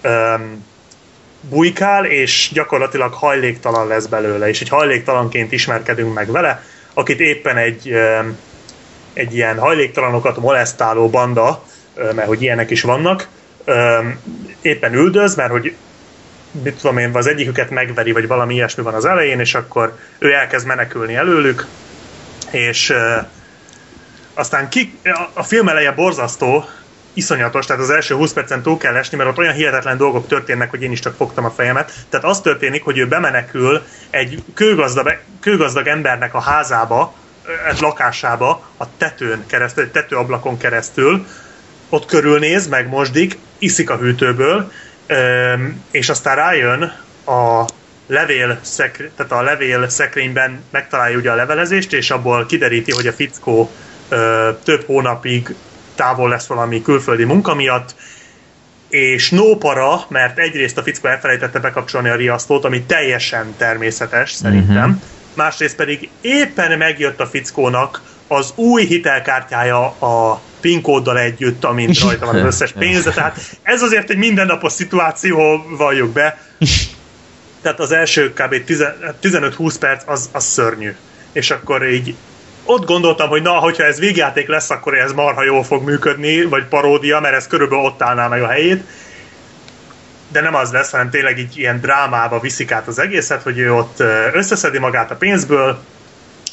[0.03, 0.65] um,
[1.41, 6.63] bujkál, és gyakorlatilag hajléktalan lesz belőle, és egy hajléktalanként ismerkedünk meg vele,
[6.93, 8.37] akit éppen egy um,
[9.17, 11.63] egy ilyen hajléktalanokat molesztáló banda,
[11.95, 13.27] mert hogy ilyenek is vannak,
[14.61, 15.75] éppen üldöz, mert hogy
[16.63, 20.33] mit tudom én, az egyiküket megveri, vagy valami ilyesmi van az elején, és akkor ő
[20.33, 21.65] elkezd menekülni előlük,
[22.51, 22.93] és
[24.33, 24.99] aztán ki,
[25.33, 26.65] a film eleje borzasztó,
[27.13, 30.69] iszonyatos, tehát az első 20 percen túl kell esni, mert ott olyan hihetetlen dolgok történnek,
[30.69, 31.91] hogy én is csak fogtam a fejemet.
[32.09, 37.13] Tehát az történik, hogy ő bemenekül egy kőgazdag, kőgazdag embernek a házába,
[37.69, 41.25] egy lakásába a tetőn keresztül, egy tetőablakon keresztül,
[41.89, 44.71] ott körülnéz, megmosdik, iszik a hűtőből,
[45.91, 46.81] és aztán rájön
[47.25, 47.65] a
[48.07, 53.13] levél, szekr, tehát a levél szekrényben megtalálja ugye a levelezést, és abból kideríti, hogy a
[53.13, 53.71] fickó
[54.63, 55.55] több hónapig
[55.95, 57.95] távol lesz valami külföldi munka miatt,
[58.89, 65.01] és nópara, mert egyrészt a fickó elfelejtette bekapcsolni a riasztót, ami teljesen természetes szerintem, uh-huh
[65.37, 72.25] másrészt pedig éppen megjött a fickónak az új hitelkártyája a PIN kóddal együtt, amint rajta
[72.25, 76.39] van az összes pénze, tehát ez azért egy mindennapos szituáció, valljuk be.
[77.61, 78.55] Tehát az első kb.
[79.21, 80.95] 15-20 perc az, az szörnyű.
[81.31, 82.15] És akkor így
[82.63, 86.63] ott gondoltam, hogy na, hogyha ez végjáték lesz, akkor ez marha jól fog működni, vagy
[86.63, 88.83] paródia, mert ez körülbelül ott állná meg a helyét
[90.31, 93.73] de nem az lesz, hanem tényleg így ilyen drámába viszik át az egészet, hogy ő
[93.73, 95.77] ott összeszedi magát a pénzből,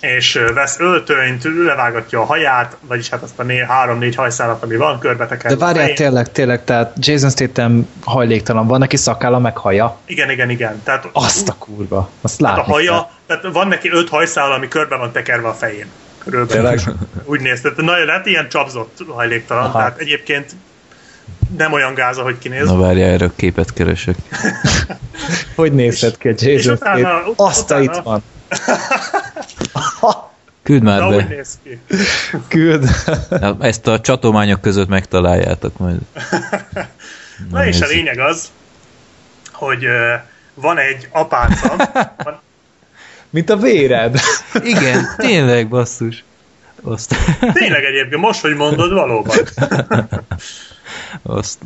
[0.00, 4.98] és vesz öltönyt, levágatja a haját, vagyis hát azt a né- három-négy hajszálat, ami van,
[4.98, 5.50] körbetekel.
[5.50, 9.96] De várjál, tényleg, tényleg, tehát Jason Statham hajléktalan, van neki szakálla, meg haja?
[10.04, 10.82] Igen, igen, igen.
[10.82, 13.38] Tehát, azt a kurva, azt látni hát a haja, kell.
[13.38, 15.86] tehát van neki öt hajszál, ami körbe van tekerve a fején.
[16.18, 16.80] Körülbelül.
[17.24, 19.78] Úgy néz, tehát nagyon, hát ilyen csapzott hajléktalan, Aha.
[19.78, 20.52] tehát egyébként
[21.56, 22.66] nem olyan gáza, hogy kinéz.
[22.66, 24.16] Na várjál, erre a képet keresek.
[25.56, 27.82] hogy nézhet ki a Jason utána, Azt utána...
[27.82, 28.22] itt van.
[30.62, 31.26] Küld már Na, be.
[31.28, 31.80] néz ki.
[32.48, 32.88] Küld.
[33.60, 35.98] Ezt a csatományok között megtaláljátok majd.
[37.50, 38.50] Na, Na és a lényeg az,
[39.52, 39.86] hogy
[40.54, 41.90] van egy apáca.
[42.24, 42.40] Van...
[43.30, 44.20] Mint a véred.
[44.62, 46.24] Igen, tényleg basszus.
[46.82, 47.14] Azt.
[47.52, 49.36] Tényleg egyébként, most, hogy mondod, valóban.
[51.22, 51.58] Azt,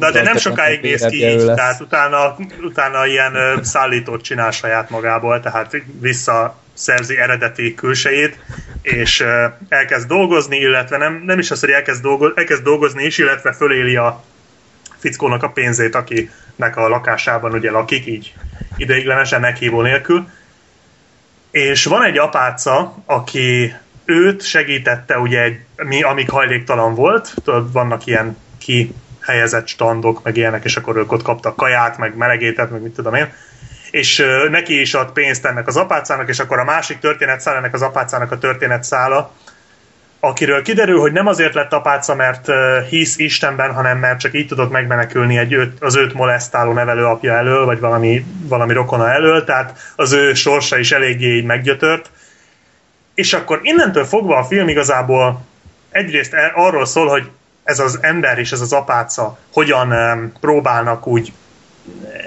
[0.00, 1.56] Na de nem sokáig néz ki így, lesz.
[1.56, 8.38] tehát utána, utána ilyen szállítót csinál saját magából, tehát visszaszerzi eredeti külsejét,
[8.82, 9.24] és
[9.68, 13.96] elkezd dolgozni, illetve nem, nem is az, hogy elkezd, dolgo, elkezd dolgozni is, illetve föléli
[13.96, 14.22] a
[14.98, 18.34] fickónak a pénzét, akinek a lakásában ugye lakik, így
[18.76, 20.28] ideiglenesen meghívó nélkül.
[21.50, 23.74] És van egy apáca, aki
[24.04, 30.64] őt segítette ugye egy, mi, amíg hajléktalan volt, tudod, vannak ilyen kihelyezett standok, meg ilyenek,
[30.64, 33.32] és akkor ők ott kaptak kaját, meg melegétet, meg mit tudom én,
[33.90, 37.82] és neki is ad pénzt ennek az apácának, és akkor a másik történetszál ennek az
[37.82, 39.32] apácának a történetszála,
[40.20, 42.48] akiről kiderül, hogy nem azért lett apáca, mert
[42.88, 47.64] hisz Istenben, hanem mert csak így tudott megmenekülni egy őt, az őt molesztáló nevelőapja elől,
[47.64, 52.10] vagy valami, valami rokona elől, tehát az ő sorsa is eléggé így meggyötört,
[53.14, 55.48] és akkor innentől fogva a film igazából
[55.90, 57.30] egyrészt e- arról szól, hogy
[57.64, 59.92] ez az ember és ez az apáca hogyan
[60.40, 61.32] próbálnak úgy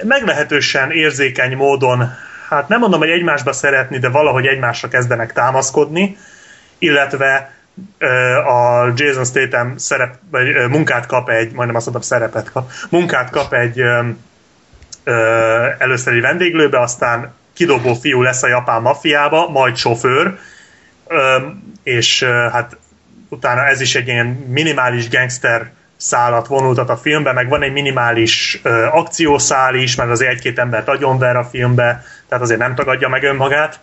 [0.03, 2.11] meglehetősen érzékeny módon,
[2.49, 6.17] hát nem mondom, hogy egymásba szeretni, de valahogy egymásra kezdenek támaszkodni,
[6.77, 7.51] illetve
[8.45, 13.53] a Jason Statham szerep, vagy munkát kap egy, majdnem azt mondtam szerepet kap, munkát kap
[13.53, 13.79] egy
[15.03, 20.37] ö, először egy vendéglőbe, aztán kidobó fiú lesz a japán mafiába, majd sofőr,
[21.83, 22.77] és hát
[23.33, 28.59] utána ez is egy ilyen minimális gangster szálat vonultat a filmbe, meg van egy minimális
[28.63, 33.23] ö, akciószál is, meg azért egy-két embert agyonver a filmbe, tehát azért nem tagadja meg
[33.23, 33.79] önmagát.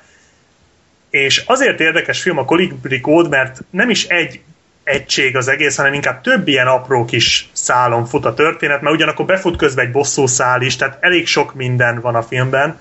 [1.10, 4.40] És azért érdekes film a Colibri Code, mert nem is egy
[4.84, 9.24] egység az egész, hanem inkább több ilyen apró kis szálon fut a történet, mert ugyanakkor
[9.24, 12.78] befut közben egy bosszú szál is, tehát elég sok minden van a filmben,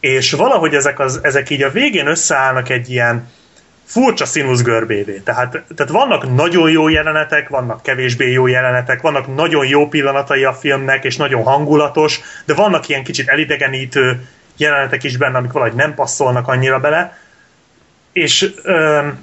[0.00, 3.28] és valahogy ezek, az, ezek így a végén összeállnak egy ilyen
[3.84, 5.18] furcsa színuszgörbévé.
[5.24, 10.52] Tehát, tehát vannak nagyon jó jelenetek, vannak kevésbé jó jelenetek, vannak nagyon jó pillanatai a
[10.52, 15.94] filmnek, és nagyon hangulatos, de vannak ilyen kicsit elidegenítő jelenetek is benne, amik valahogy nem
[15.94, 17.18] passzolnak annyira bele.
[18.12, 19.22] És öm,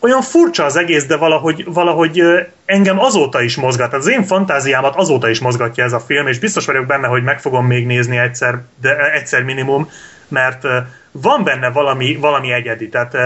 [0.00, 3.92] olyan furcsa az egész, de valahogy, valahogy ö, engem azóta is mozgat.
[3.92, 7.40] Az én fantáziámat azóta is mozgatja ez a film, és biztos vagyok benne, hogy meg
[7.40, 9.90] fogom még nézni egyszer, de egyszer minimum,
[10.28, 10.64] mert
[11.10, 12.88] van benne valami, valami egyedi.
[12.88, 13.16] Tehát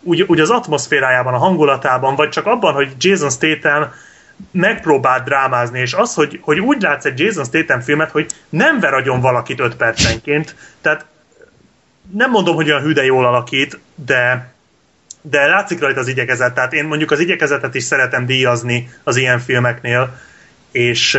[0.00, 3.92] úgy, úgy az atmoszférájában, a hangulatában, vagy csak abban, hogy Jason Statham
[4.50, 8.94] megpróbál drámázni, és az, hogy, hogy úgy látsz egy Jason Statham filmet, hogy nem ver
[8.94, 11.06] agyon valakit öt percenként, tehát
[12.12, 14.52] nem mondom, hogy olyan hüde jól alakít, de
[15.30, 19.38] de látszik rajta az igyekezet, tehát én mondjuk az igyekezetet is szeretem díjazni az ilyen
[19.38, 20.20] filmeknél,
[20.70, 21.18] és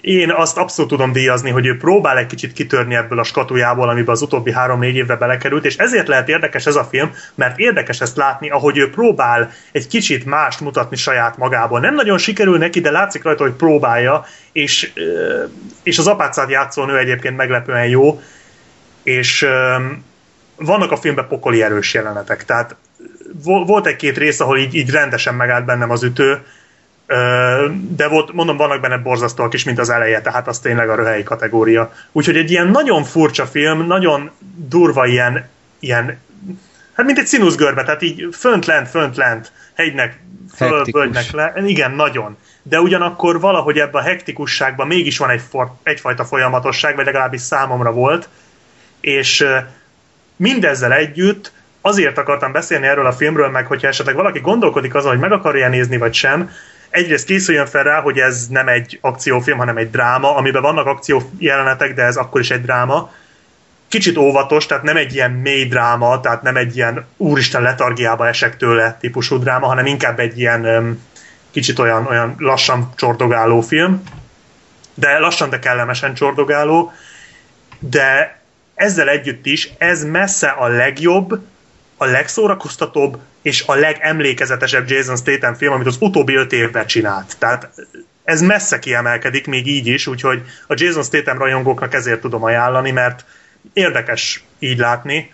[0.00, 4.14] én azt abszolút tudom díjazni, hogy ő próbál egy kicsit kitörni ebből a skatujából, amiben
[4.14, 8.16] az utóbbi három-négy évre belekerült, és ezért lehet érdekes ez a film, mert érdekes ezt
[8.16, 11.80] látni, ahogy ő próbál egy kicsit mást mutatni saját magából.
[11.80, 14.92] Nem nagyon sikerül neki, de látszik rajta, hogy próbálja, és,
[15.82, 18.20] és az apácát játszó nő egyébként meglepően jó,
[19.02, 19.46] és
[20.56, 22.76] vannak a filmben pokoli erős jelenetek, tehát
[23.42, 26.42] volt egy-két rész, ahol így, így rendesen megállt bennem az ütő,
[27.96, 31.22] de volt, mondom, vannak benne borzasztóak is, mint az eleje, tehát az tényleg a röhelyi
[31.22, 31.92] kategória.
[32.12, 35.48] Úgyhogy egy ilyen nagyon furcsa film, nagyon durva ilyen,
[35.78, 36.18] ilyen
[36.92, 40.20] hát mint egy színuszgörbe, tehát így fönt-lent, fönt-lent, hegynek,
[40.54, 42.36] föl, völgynek le, igen, nagyon.
[42.62, 47.92] De ugyanakkor valahogy ebben a hektikusságban mégis van egy for, egyfajta folyamatosság, vagy legalábbis számomra
[47.92, 48.28] volt,
[49.00, 49.46] és
[50.36, 55.20] mindezzel együtt azért akartam beszélni erről a filmről, meg hogyha esetleg valaki gondolkodik azon, hogy
[55.20, 56.50] meg akarja nézni, vagy sem,
[56.90, 61.30] egyrészt készüljön fel rá, hogy ez nem egy akciófilm, hanem egy dráma, amiben vannak akció
[61.38, 63.12] jelenetek, de ez akkor is egy dráma.
[63.88, 68.56] Kicsit óvatos, tehát nem egy ilyen mély dráma, tehát nem egy ilyen úristen letargiába esek
[68.56, 71.00] tőle típusú dráma, hanem inkább egy ilyen
[71.50, 74.02] kicsit olyan, olyan lassan csordogáló film,
[74.94, 76.92] de lassan, de kellemesen csordogáló,
[77.78, 78.38] de
[78.74, 81.40] ezzel együtt is ez messze a legjobb,
[81.98, 87.36] a legszórakoztatóbb és a legemlékezetesebb Jason Statham film, amit az utóbbi öt évben csinált.
[87.38, 87.70] Tehát
[88.24, 93.24] ez messze kiemelkedik még így is, úgyhogy a Jason Statham rajongóknak ezért tudom ajánlani, mert
[93.72, 95.32] érdekes így látni,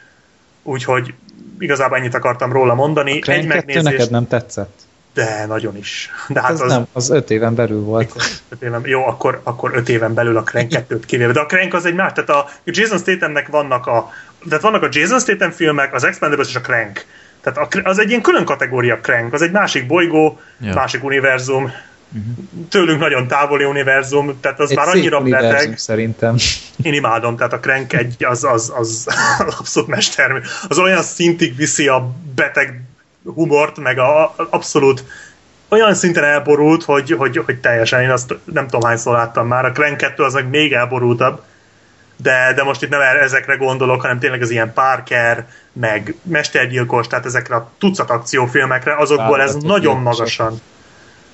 [0.63, 1.15] úgyhogy
[1.59, 3.21] igazából ennyit akartam róla mondani.
[3.27, 3.83] A Egy megnézés...
[3.83, 4.84] neked nem tetszett?
[5.15, 6.11] De nagyon is.
[6.29, 8.41] De hát az, az, nem, az öt éven belül volt.
[8.49, 11.33] Öt éven, jó, akkor, akkor öt éven belül a Crank 2-t kivéve.
[11.33, 14.11] De a Crank az egy más, tehát a Jason Stathamnek vannak a,
[14.49, 17.05] tehát vannak a Jason Statham filmek, az Expendables és a Crank.
[17.41, 20.75] Tehát az egy ilyen külön kategória Crank, az egy másik bolygó, ja.
[20.75, 22.69] másik univerzum, uh-huh.
[22.69, 25.79] tőlünk nagyon távoli univerzum, tehát az egy már annyira beteg.
[25.79, 26.37] szerintem.
[26.83, 29.07] Én imádom, tehát a Crank egy, az, az, az,
[29.39, 30.39] az abszolút mestermű.
[30.69, 32.83] Az olyan szintig viszi a beteg
[33.35, 35.05] humort, meg a, abszolút
[35.69, 39.73] olyan szinten elborult, hogy, hogy, hogy teljesen, én azt nem tudom hányszor láttam már, a
[39.73, 41.43] Crank 2 az meg még elborultabb,
[42.17, 47.27] de, de most itt nem ezekre gondolok, hanem tényleg az ilyen Parker, meg Mestergyilkos, tehát
[47.27, 50.61] ezekre a tucat akciófilmekre, azokból ez nagyon magasan,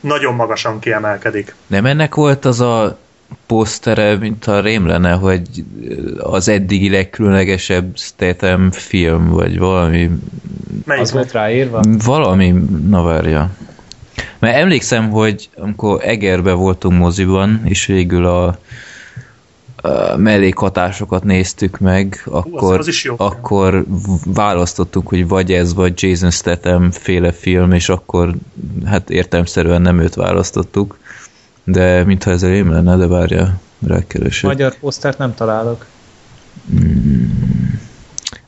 [0.01, 1.55] nagyon magasan kiemelkedik.
[1.67, 2.99] Nem ennek volt az a
[3.47, 5.65] posztere, mint a rém lenne, hogy
[6.19, 10.11] az eddigi legkülönlegesebb Statham film, vagy valami...
[10.85, 11.81] Melyik az volt ráírva?
[12.05, 12.51] Valami,
[12.89, 13.51] na várja.
[14.39, 18.59] Mert emlékszem, hogy amikor Egerbe voltunk moziban, és végül a
[20.17, 23.85] mellékhatásokat néztük meg, akkor, az, az akkor
[24.25, 28.35] választottunk, hogy vagy ez, vagy Jason Statham féle film, és akkor
[28.85, 30.99] hát értelmszerűen nem őt választottuk,
[31.65, 34.51] de mintha ez rém lenne, de várja, rákeresek.
[34.51, 35.87] Magyar posztert nem találok.
[36.75, 37.25] Mm.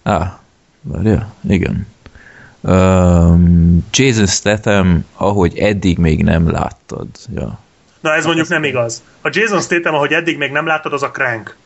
[0.03, 0.41] Á,
[0.83, 1.87] várja, igen.
[2.63, 7.09] Um, Jason Statham, ahogy eddig még nem láttad.
[7.35, 7.59] Ja.
[8.01, 9.03] Na ez mondjuk nem igaz.
[9.21, 11.57] A Jason Statham, ahogy eddig még nem láttad, az a crank.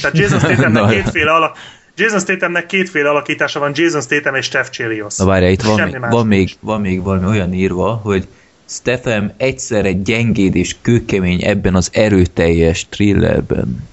[0.00, 1.56] Tehát Jason Stathamnek kétféle alak...
[1.96, 5.16] Jason Stathamnek kétféle alakítása van, Jason Statham és Steph Chelios.
[5.16, 8.28] Na várjál, itt van, Semmi még, van, még, van még valami olyan írva, hogy
[8.68, 13.88] Statham egyszerre gyengéd és kőkemény ebben az erőteljes thrillerben.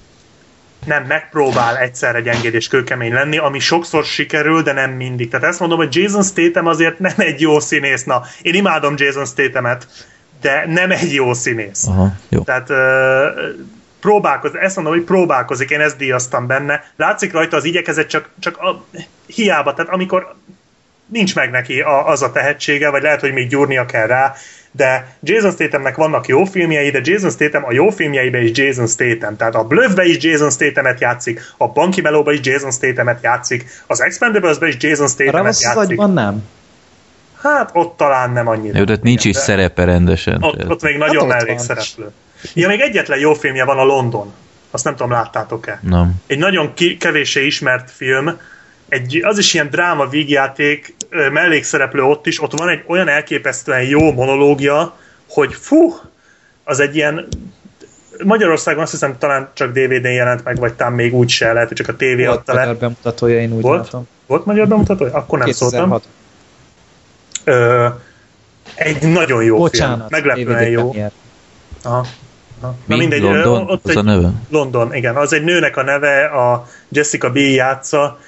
[0.86, 5.30] Nem megpróbál egyszerre gyengéd és kőkemény lenni, ami sokszor sikerül, de nem mindig.
[5.30, 8.04] Tehát ezt mondom, hogy Jason Statham azért nem egy jó színész.
[8.04, 9.86] Na, én imádom Jason Stathamet,
[10.40, 11.86] de nem egy jó színész.
[11.86, 12.42] Aha, jó.
[12.42, 13.26] Tehát ö,
[14.00, 16.84] próbálkozik, ezt mondom, hogy próbálkozik, én ezt díjaztam benne.
[16.96, 18.84] Látszik rajta az igyekezet, csak, csak a,
[19.26, 20.34] hiába, tehát amikor
[21.06, 24.34] nincs meg neki a, az a tehetsége, vagy lehet, hogy még gyúrnia kell rá,
[24.72, 29.36] de Jason Stathamnek vannak jó filmjei, de Jason Statham a jó filmjeiben is Jason Statham.
[29.36, 34.02] Tehát a Bluffbe is Jason Stathamet játszik, a Banki Melóba is Jason Stathamet játszik, az
[34.02, 35.78] Expendables-be is Jason A Stathamet játszik.
[35.90, 36.42] agyban nem.
[37.42, 38.78] Hát ott talán nem annyira.
[38.78, 40.42] Jó, tehát nincs is De- szerepe rendesen.
[40.42, 41.36] ott, tehát- ott még nagyon ott van.
[41.36, 42.10] mellékszereplő.
[42.54, 44.32] Ja, még egyetlen jó filmje van a London.
[44.70, 45.78] Azt nem tudom, láttátok-e?
[45.82, 46.12] Nem.
[46.26, 48.38] Egy nagyon ki, kevéssé ismert film,
[48.88, 50.94] egy, az is ilyen dráma vígjáték,
[51.32, 54.96] mellékszereplő ott is, ott van egy olyan elképesztően jó monológia,
[55.28, 55.94] hogy fú,
[56.64, 57.28] az egy ilyen
[58.24, 61.76] Magyarországon azt hiszem talán csak DVD-n jelent meg, vagy talán még úgy se, lehet, hogy
[61.76, 62.60] csak a tévé Volt adta le.
[62.60, 63.82] magyar bemutatója, én úgy Volt?
[63.84, 64.08] látom.
[64.26, 65.04] Volt magyar bemutató?
[65.12, 65.90] Akkor nem szóltam.
[65.90, 66.02] 2006.
[67.44, 67.86] Ö,
[68.74, 69.96] egy nagyon jó Bocsánat.
[69.96, 70.08] film.
[70.10, 70.88] Meglepően jó.
[70.90, 71.10] Aha.
[71.82, 72.06] Aha.
[72.60, 72.96] Na Mi?
[72.96, 73.68] mindegy, London?
[73.70, 74.30] ott Az egy, a neve?
[74.50, 75.16] London, igen.
[75.16, 77.36] Az egy nőnek a neve, a Jessica B.
[77.36, 78.18] játsza.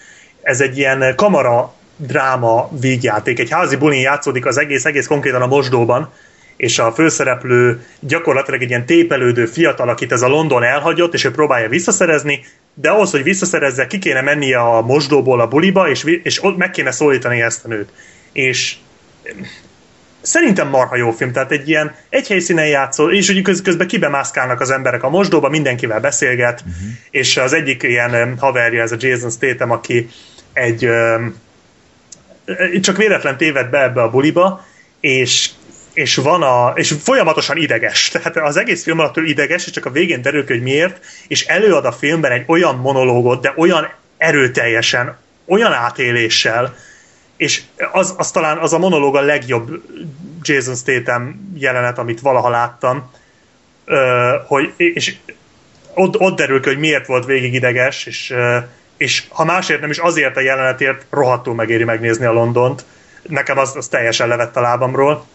[0.43, 1.73] Ez egy ilyen kamara
[2.07, 3.39] dráma vígjáték.
[3.39, 6.13] Egy házi bulin játszódik az egész, egész konkrétan a mosdóban,
[6.57, 11.31] és a főszereplő gyakorlatilag egy ilyen tépelődő fiatal, akit ez a London elhagyott, és ő
[11.31, 16.45] próbálja visszaszerezni, de ahhoz, hogy visszaszerezze, ki kéne mennie a mosdóból a buliba, és, és
[16.45, 17.89] ott meg kéne szólítani ezt a nőt.
[18.33, 18.77] És
[20.21, 24.61] szerintem marha jó film, tehát egy ilyen egy helyszínen játszol, és úgy köz, közben kibemászkálnak
[24.61, 26.91] az emberek a mosdóba, mindenkivel beszélget, uh-huh.
[27.11, 30.09] és az egyik ilyen haverja, ez a Jason Statham, aki
[30.53, 31.35] egy um,
[32.81, 34.67] csak véletlen téved be ebbe a buliba,
[35.01, 35.51] és
[35.93, 38.09] és van a, és folyamatosan ideges.
[38.13, 41.05] Tehát az egész film alatt ő ideges, és csak a végén derül ki, hogy miért,
[41.29, 46.77] és előad a filmben egy olyan monológot, de olyan erőteljesen, olyan átéléssel,
[47.37, 47.63] és
[47.93, 49.83] az, az talán az a monológ a legjobb
[50.43, 53.11] Jason Statham jelenet, amit valaha láttam,
[54.47, 55.15] hogy, és
[55.95, 58.35] ott, ott derül ki, hogy miért volt végig ideges, és,
[59.03, 62.85] és ha másért nem is azért a jelenetért rohadtul megéri megnézni a Londont.
[63.23, 65.27] Nekem az, az teljesen levett a lábamról.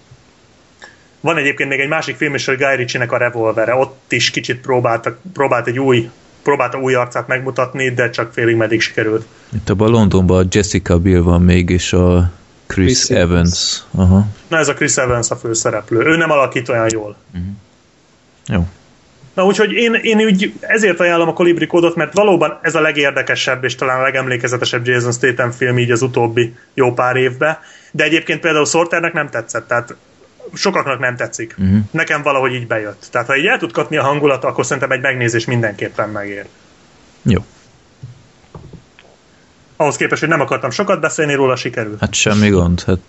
[1.20, 3.76] Van egyébként még egy másik film is, hogy Guy Ritchie-nek a revolvere.
[3.76, 6.10] Ott is kicsit próbálta, próbált egy új
[6.44, 9.26] próbálta új arcát megmutatni, de csak félig meddig sikerült.
[9.54, 12.32] Itt abban Londonban a Jessica Biel van még, és a
[12.68, 13.32] Chris, Chris Evans.
[13.32, 13.84] Evans.
[13.92, 14.26] Aha.
[14.48, 16.06] Na ez a Chris Evans a főszereplő.
[16.06, 17.16] Ő nem alakít olyan jól.
[18.48, 18.68] Jó.
[19.38, 23.64] Na úgyhogy én, én úgy ezért ajánlom a Kolibri kódot, mert valóban ez a legérdekesebb
[23.64, 27.58] és talán a legemlékezetesebb Jason Statham film így az utóbbi jó pár évben.
[27.92, 29.96] De egyébként például Sorternek nem tetszett, tehát
[30.54, 31.56] sokaknak nem tetszik.
[31.58, 31.78] Uh-huh.
[31.92, 33.08] Nekem valahogy így bejött.
[33.12, 36.46] Tehát ha így el tud kapni a hangulat, akkor szerintem egy megnézés mindenképpen megér.
[37.22, 37.46] Jó.
[39.76, 42.00] Ahhoz képest, hogy nem akartam sokat beszélni róla, sikerült.
[42.00, 43.00] Hát semmi gond, hát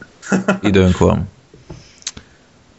[0.63, 1.29] időnk van.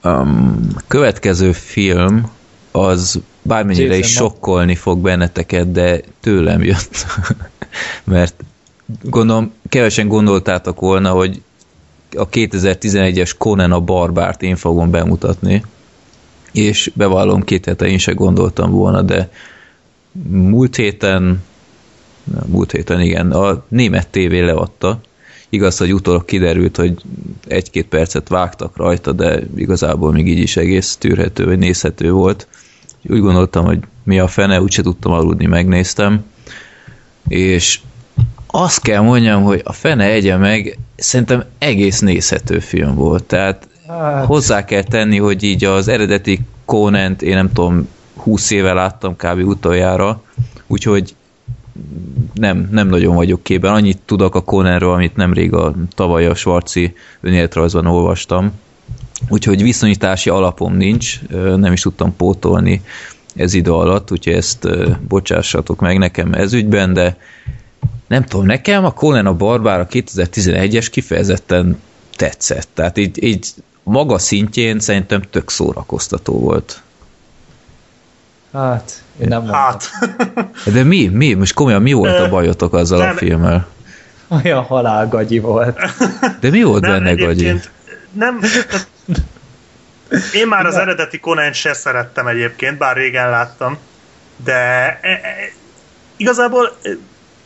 [0.03, 2.31] Um, következő film
[2.71, 7.05] az bármennyire is sokkolni fog benneteket, de tőlem jött.
[8.03, 8.43] Mert
[9.01, 11.41] gondolom, kevesen gondoltátok volna, hogy
[12.15, 15.63] a 2011-es Conan a Barbárt én fogom bemutatni,
[16.51, 19.29] és bevallom, két hete én se gondoltam volna, de
[20.29, 21.41] múlt héten
[22.45, 24.99] múlt héten igen, a német tévé leadta.
[25.49, 27.01] Igaz, hogy utólag kiderült, hogy
[27.47, 32.47] egy-két percet vágtak rajta, de igazából még így is egész tűrhető, vagy nézhető volt.
[33.03, 36.25] Úgy gondoltam, hogy mi a fene, úgyse tudtam aludni, megnéztem.
[37.27, 37.79] És
[38.47, 43.23] azt kell mondjam, hogy a fene egye meg, szerintem egész nézhető film volt.
[43.23, 48.73] Tehát Hát, hozzá kell tenni, hogy így az eredeti conan én nem tudom, 20 éve
[48.73, 49.47] láttam kb.
[49.47, 50.21] utoljára,
[50.67, 51.15] úgyhogy
[52.33, 53.73] nem, nem nagyon vagyok képben.
[53.73, 58.51] Annyit tudok a Conanről, amit nemrég a tavaly a Svarci önéletrajzban olvastam.
[59.27, 61.21] Úgyhogy viszonyítási alapom nincs,
[61.55, 62.81] nem is tudtam pótolni
[63.35, 64.67] ez idő alatt, úgyhogy ezt
[65.07, 67.17] bocsássatok meg nekem ez ügyben, de
[68.07, 71.81] nem tudom, nekem a Conan a Barbár a 2011-es kifejezetten
[72.15, 72.67] tetszett.
[72.73, 73.47] Tehát így, így
[73.83, 76.81] maga szintjén szerintem tök szórakoztató volt.
[78.53, 79.57] hát, én nem mondom.
[79.57, 79.89] Hát,
[80.73, 81.07] De mi?
[81.07, 81.33] Mi?
[81.33, 83.15] Most komolyan mi volt a bajotok azzal a Nem.
[83.15, 83.67] filmmel?
[84.27, 85.79] Olyan halálgagyi volt.
[86.39, 87.53] De mi volt Nem, benne Gagyi?
[88.11, 88.87] Nem, tehát
[90.33, 93.77] én már az eredeti conan se szerettem egyébként, bár régen láttam,
[94.43, 94.53] de
[95.01, 95.21] e, e,
[96.17, 96.89] igazából e,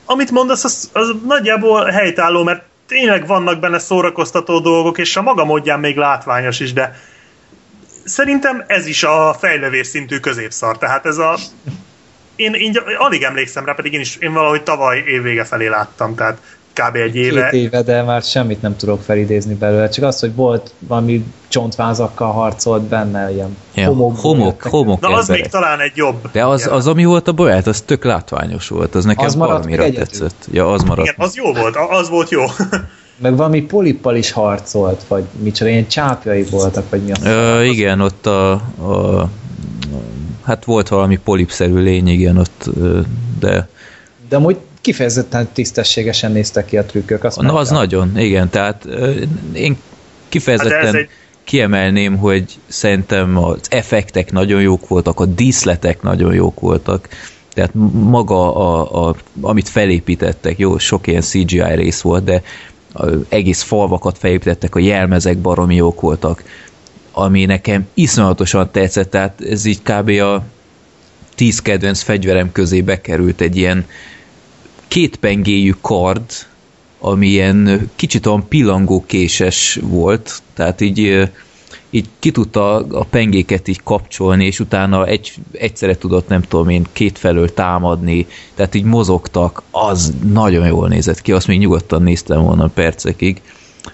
[0.05, 5.45] amit mondasz, az, az nagyjából helytálló, mert tényleg vannak benne szórakoztató dolgok, és a maga
[5.45, 6.99] módján még látványos is, de
[8.05, 11.37] szerintem ez is a fejlevés szintű középszar, tehát ez a
[12.35, 16.37] én, én alig emlékszem rá, pedig én is én valahogy tavaly évvége felé láttam, tehát
[16.73, 16.95] kb.
[16.95, 17.49] egy éve.
[17.49, 19.89] Két éve, de már semmit nem tudok felidézni belőle.
[19.89, 24.19] Csak az, hogy volt valami csontvázakkal harcolt benne, ilyen Ja, homok.
[24.19, 26.29] homok, homok Na az még talán egy jobb.
[26.31, 28.95] De az, az, ami volt a baját, az tök látványos volt.
[28.95, 30.47] Az nekem Az valamire tetszett.
[30.51, 31.07] Ja, az maradt.
[31.07, 32.43] Igen, az jó volt, az volt jó.
[33.21, 37.25] Meg valami polippal is harcolt, vagy micsoda, ilyen csápjai voltak, vagy mi az.
[37.25, 39.29] Ö, igen, ott a, a,
[40.43, 42.69] hát volt valami polipszerű lény, igen, ott,
[43.39, 43.67] de
[44.29, 47.23] De amúgy kifejezetten tisztességesen néztek ki a trükkök.
[47.23, 47.99] Azt na, az megtaláltam.
[48.11, 48.85] nagyon, igen, tehát
[49.53, 49.81] én Hát
[50.29, 51.09] kifejezetten ez egy-
[51.43, 57.07] kiemelném, hogy szerintem az effektek nagyon jók voltak, a díszletek nagyon jók voltak,
[57.53, 62.41] tehát maga, a, a, amit felépítettek, jó, sok ilyen CGI rész volt, de
[63.29, 66.43] egész falvakat felépítettek, a jelmezek baromi jók voltak,
[67.11, 70.09] ami nekem iszonyatosan tetszett, tehát ez így kb.
[70.09, 70.43] a
[71.35, 73.85] tíz kedvenc fegyverem közé bekerült egy ilyen
[74.93, 76.23] kétpengéjű kard,
[76.99, 81.29] ami ilyen kicsit olyan pillangókéses volt, tehát így,
[81.89, 86.85] így ki tudta a pengéket így kapcsolni, és utána egy, egyszerre tudott, nem tudom én,
[86.91, 92.67] kétfelől támadni, tehát így mozogtak, az nagyon jól nézett ki, azt még nyugodtan néztem volna
[92.67, 93.41] percekig.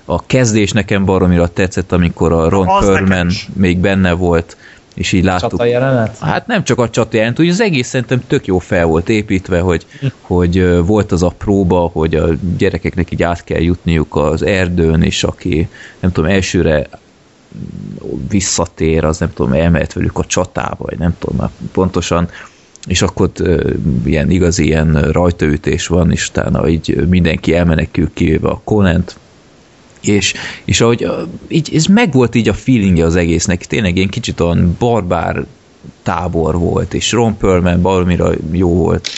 [0.06, 4.58] A kezdés nekem baromira tetszett, amikor a Ron Perlman még benne volt,
[5.00, 5.50] és így láttuk.
[5.50, 6.18] Csata jelenet?
[6.18, 9.60] Hát nem csak a csata jelent, úgy az egész szerintem tök jó fel volt építve,
[9.60, 9.86] hogy,
[10.22, 12.28] hogy volt az a próba, hogy a
[12.58, 15.70] gyerekeknek így át kell jutniuk az erdőn, és aki
[16.00, 16.88] nem tudom, elsőre
[18.30, 22.30] visszatér, az nem tudom, elmehet velük a csatába, vagy nem tudom már pontosan,
[22.88, 23.72] és akkor ö,
[24.06, 29.18] ilyen igazi ilyen rajtaütés van, és utána így mindenki elmenekül kivéve a Conant,
[30.02, 30.34] és,
[30.66, 31.08] és ahogy
[31.48, 35.46] így, ez megvolt így a feelingje az egésznek, tényleg ilyen kicsit olyan barbár
[36.04, 39.10] tábor volt, és Ron Perlman baromira jó volt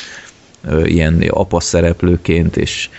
[0.84, 2.90] ilyen apa szereplőként, és,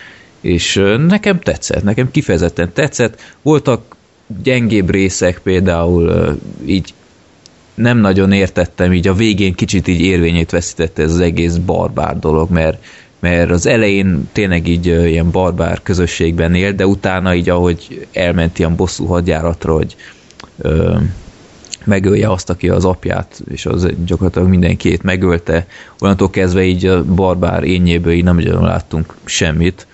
[0.41, 3.21] és nekem tetszett, nekem kifejezetten tetszett.
[3.43, 3.97] Voltak
[4.43, 6.37] gyengébb részek, például
[6.67, 6.95] így
[7.75, 12.51] nem nagyon értettem, így a végén kicsit így érvényét veszítette ez az egész barbár dolog,
[12.51, 12.85] mert,
[13.23, 18.77] mert az elején tényleg így ilyen barbár közösségben élt, de utána így ahogy elment ilyen
[18.77, 19.97] bosszú hadjáratra, hogy
[20.59, 20.97] ö,
[21.85, 25.67] megölje azt, aki az apját, és az gyakorlatilag mindenkit megölte.
[25.99, 29.87] Onnantól kezdve így a barbár ényéből így nem nagyon láttunk semmit,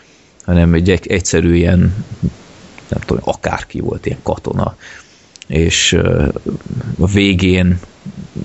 [0.45, 1.79] hanem egy- egyszerű ilyen,
[2.89, 4.77] nem tudom, akárki volt, ilyen katona.
[5.49, 5.93] És
[6.99, 7.79] a végén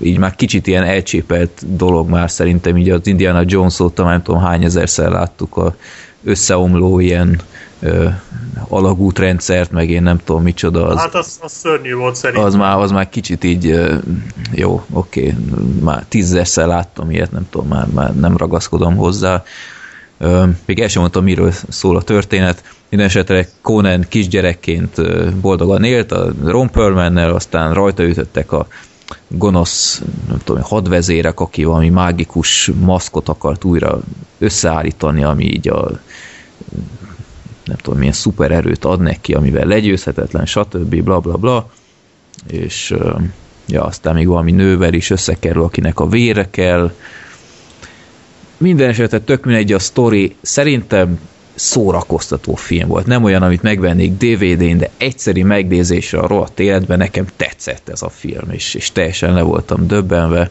[0.02, 4.40] így már kicsit ilyen elcsépelt dolog már szerintem így az Indiana Jones óta nem tudom
[4.40, 5.76] hány ezerszer láttuk a
[6.24, 7.40] összeomló ilyen
[7.80, 8.08] ö,
[8.68, 10.98] alagútrendszert, meg én nem tudom micsoda az.
[10.98, 12.44] Hát az, az szörnyű volt szerintem.
[12.46, 13.94] Az már, az már kicsit így, ö,
[14.52, 15.34] jó, oké,
[15.80, 19.42] már tízezerszer láttam ilyet, nem tudom, már, már nem ragaszkodom hozzá.
[20.18, 22.62] Ö, Még el sem mondtam, miről szól a történet.
[22.94, 24.94] Minden esetre Conan kisgyerekként
[25.40, 28.66] boldogan élt a Ron Perlmannel, aztán rajta ütöttek a
[29.28, 34.00] gonosz, nem tudom, hadvezérek, aki valami mágikus maszkot akart újra
[34.38, 36.00] összeállítani, ami így a
[37.64, 41.02] nem tudom, milyen szupererőt ad neki, amivel legyőzhetetlen, stb.
[41.02, 41.70] bla bla bla.
[42.46, 42.94] És
[43.66, 46.92] ja, aztán még valami nővel is összekerül, akinek a vére kell.
[48.56, 50.36] Minden esetre tök mindegy a sztori.
[50.40, 51.18] Szerintem
[51.54, 53.06] szórakoztató film volt.
[53.06, 58.08] Nem olyan, amit megvennék DVD-n, de egyszeri megnézésre a rohadt életben nekem tetszett ez a
[58.08, 60.50] film, és, és teljesen le voltam döbbenve.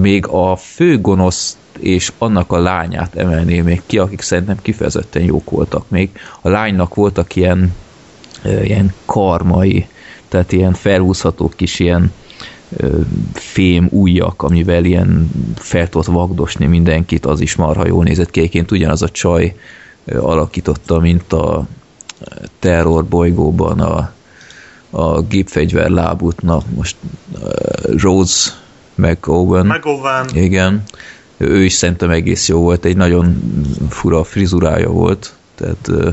[0.00, 5.88] Még a főgonosz és annak a lányát emelném még ki, akik szerintem kifejezetten jók voltak
[5.88, 6.10] még.
[6.40, 7.74] A lánynak voltak ilyen,
[8.44, 9.86] ilyen karmai,
[10.28, 12.12] tehát ilyen felhúzható kis ilyen
[13.32, 18.38] fém ujjak, amivel ilyen fel tudott vagdosni mindenkit, az is marha jól nézett ki.
[18.40, 19.54] Egyébként ugyanaz a csaj
[20.16, 21.66] alakította, mint a
[22.58, 24.12] terror bolygóban a,
[24.90, 26.96] a gépfegyver lábút, na most
[27.42, 27.48] ö,
[27.96, 28.50] Rose
[28.94, 29.66] McOwen.
[29.66, 30.28] Megovan.
[30.34, 30.82] Igen.
[31.36, 33.42] Ő is szerintem egész jó volt, egy nagyon
[33.88, 36.10] fura frizurája volt, tehát ö,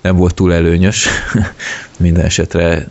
[0.00, 1.08] nem volt túl előnyös.
[1.98, 2.86] Minden esetre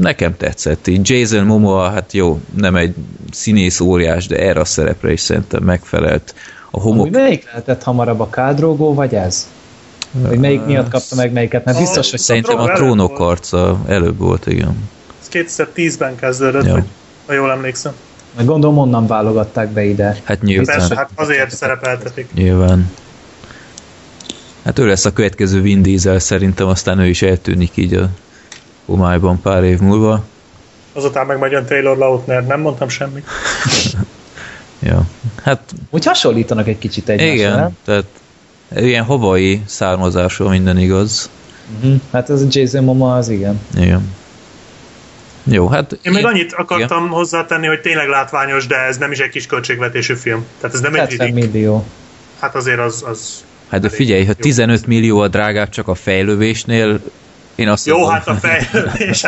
[0.00, 0.86] nekem tetszett.
[0.86, 2.94] Így Jason Momoa, hát jó, nem egy
[3.30, 6.34] színész óriás, de erre a szerepre is szerintem megfelelt.
[6.76, 9.48] A homok Amúgy melyik lehetett hamarabb a kádrógó, vagy ez?
[10.26, 14.46] Hogy melyik miatt kapta meg melyiket, mert biztos, hogy Szerintem a trónok harca előbb volt,
[14.46, 14.88] igen.
[15.20, 16.72] Ez 2010-ben kezdődött, Ja.
[16.72, 16.84] vagy,
[17.26, 17.92] ha jól emlékszem.
[18.36, 20.16] meg gondolom onnan válogatták be ide.
[20.24, 20.76] Hát nyilván.
[20.78, 22.32] Persze, hát azért szerepeltetik.
[22.34, 22.90] Nyilván.
[24.64, 28.08] Hát ő lesz a következő Vin Diesel szerintem, aztán ő is eltűnik így a
[28.84, 30.24] homályban pár év múlva.
[30.92, 33.26] Azután meg majd jön Taylor Lautner, nem mondtam semmit.
[34.78, 35.06] Ja.
[35.42, 37.76] Hát Úgy hasonlítanak egy kicsit egymásra, igen, nem?
[37.84, 38.04] tehát
[38.76, 41.30] ilyen havai származású minden igaz.
[41.76, 42.00] Uh-huh.
[42.12, 43.60] Hát ez a Jason Momoa az igen.
[43.76, 44.14] Igen.
[45.44, 45.98] Jó, hát...
[46.02, 47.16] Én még annyit akartam Igen.
[47.16, 50.44] hozzátenni, hogy tényleg látványos, de ez nem is egy kis költségvetésű film.
[50.60, 51.44] Tehát ez nem egy 70 ridik.
[51.44, 51.84] millió.
[52.40, 53.04] Hát azért az...
[53.06, 57.00] az Hát de figyelj, ha 15 millió a drágább csak a fejlővésnél,
[57.56, 59.20] én azt jó, mondom, hát a fejlődés,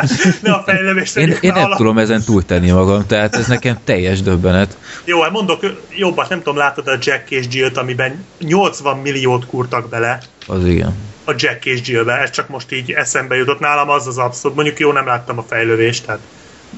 [0.42, 4.76] de a fejlődés én, én nem tudom ezen túltenni magam, tehát ez nekem teljes döbbenet.
[5.04, 5.60] Jó, hát mondok
[5.96, 10.94] jobbat, nem tudom, láttad a Jack és Jill-t, amiben 80 milliót kurtak bele Az igen.
[11.24, 12.12] a Jack és Jill-be.
[12.12, 14.56] Ez csak most így eszembe jutott nálam, az az abszolút.
[14.56, 16.20] Mondjuk jó, nem láttam a fejlődést, tehát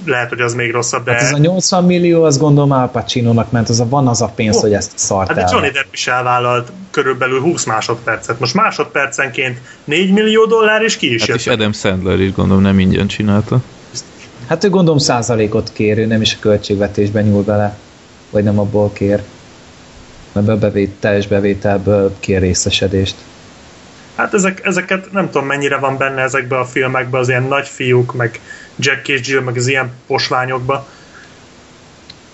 [0.04, 1.12] lehet, hogy az még rosszabb, de...
[1.12, 4.26] Hát ez a 80 millió, az gondolom Al Pacino-nak ment, az a, van az a
[4.26, 5.48] pénz, Ó, hogy ezt szart Hát de el.
[5.52, 8.40] Johnny Depp is elvállalt körülbelül 20 másodpercet.
[8.40, 11.38] Most másodpercenként 4 millió dollár, és ki is Hát jött.
[11.38, 13.58] és Adam Sandler is gondolom nem ingyen csinálta.
[14.48, 17.76] Hát ő gondolom százalékot kér, ő nem is a költségvetésben nyúl bele.
[18.30, 19.22] Vagy nem abból kér.
[20.32, 23.14] Mert a bevét, teljes bevételből kér részesedést.
[24.16, 28.14] Hát ezek, ezeket nem tudom mennyire van benne ezekbe a filmekbe, az ilyen nagy fiúk,
[28.14, 28.40] meg
[28.80, 30.86] Jack és Jill, meg az ilyen posványokba.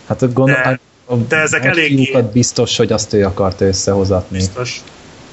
[0.07, 4.37] Hát ott gondolom, De- a, de ezek eléggé- biztos, hogy azt ő akarta összehozatni.
[4.37, 4.81] Biztos.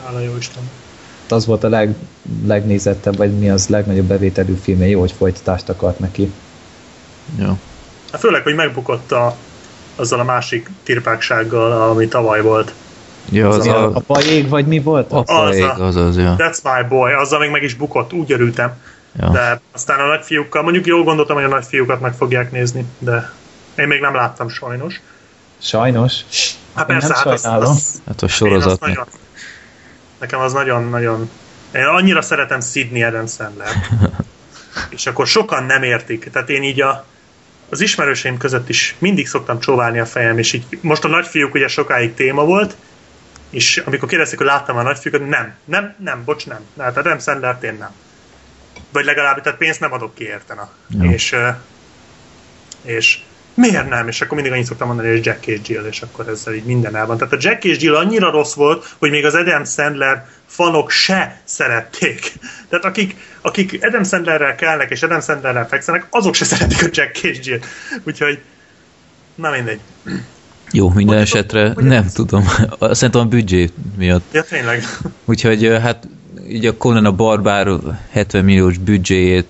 [0.06, 0.64] Hála jó Isten.
[1.30, 1.96] Az volt a leg,
[2.46, 6.32] legnézettebb, vagy mi az legnagyobb bevételű filmje, jó, hogy folytatást akart neki.
[7.40, 7.58] Ja.
[8.12, 9.36] Hát főleg, hogy megbukott a,
[9.96, 12.74] azzal a másik tirpáksággal, ami tavaly volt.
[13.32, 15.12] Ja, az Az a, a, a bajég, vagy mi volt?
[15.12, 16.36] a faég, az az az, ja.
[16.38, 18.74] That's my boy, azzal még meg is bukott, úgy örültem.
[19.20, 19.30] Ja.
[19.30, 23.32] De aztán a nagyfiúkkal, mondjuk jól gondoltam, hogy a nagyfiúkat meg fogják nézni, de
[23.76, 25.02] én még nem láttam sajnos.
[25.62, 26.14] Sajnos.
[26.76, 27.72] Hát Én persze, nem hát az, sajnálom.
[27.72, 28.80] az, Hát a sorozat.
[28.80, 29.06] nagyon,
[30.20, 31.30] nekem az nagyon-nagyon...
[31.76, 33.68] Én annyira szeretem Sidney Adam Sandler.
[34.90, 36.30] és akkor sokan nem értik.
[36.32, 37.06] Tehát én így a,
[37.70, 41.68] az ismerőseim között is mindig szoktam csóválni a fejem, és így most a nagyfiúk ugye
[41.68, 42.76] sokáig téma volt,
[43.50, 46.60] és amikor kérdezték, hogy láttam a nagyfiúkat, nem, nem, nem, bocs, nem.
[46.80, 47.92] Hát Adam Sandlert én nem.
[48.94, 50.70] Vagy legalább, tehát pénzt nem adok ki érte, na.
[50.90, 51.12] Ja.
[51.12, 51.36] És,
[52.84, 53.20] és
[53.54, 54.08] miért nem?
[54.08, 56.96] És akkor mindig annyit szoktam mondani, hogy Jack és Jill, és akkor ezzel így minden
[56.96, 57.18] el van.
[57.18, 61.42] Tehát a Jack és Jill annyira rossz volt, hogy még az Adam Sandler fanok se
[61.44, 62.34] szerették.
[62.70, 67.24] Tehát akik, akik Adam Sandlerrel kelnek és Adam Sandlerrel fekszenek, azok se szeretik a Jack
[67.24, 67.60] és Jill.
[68.04, 68.40] Úgyhogy,
[69.36, 69.80] na mindegy.
[70.72, 72.46] Jó, minden Hogy- esetre hogy- nem tudom.
[72.80, 74.24] Szerintem a büdzsé miatt.
[74.34, 74.84] Ja, tényleg.
[75.26, 76.08] Úgyhogy hát
[76.48, 77.68] így a Conan a Barbár
[78.12, 79.48] 70 milliós büdzséjét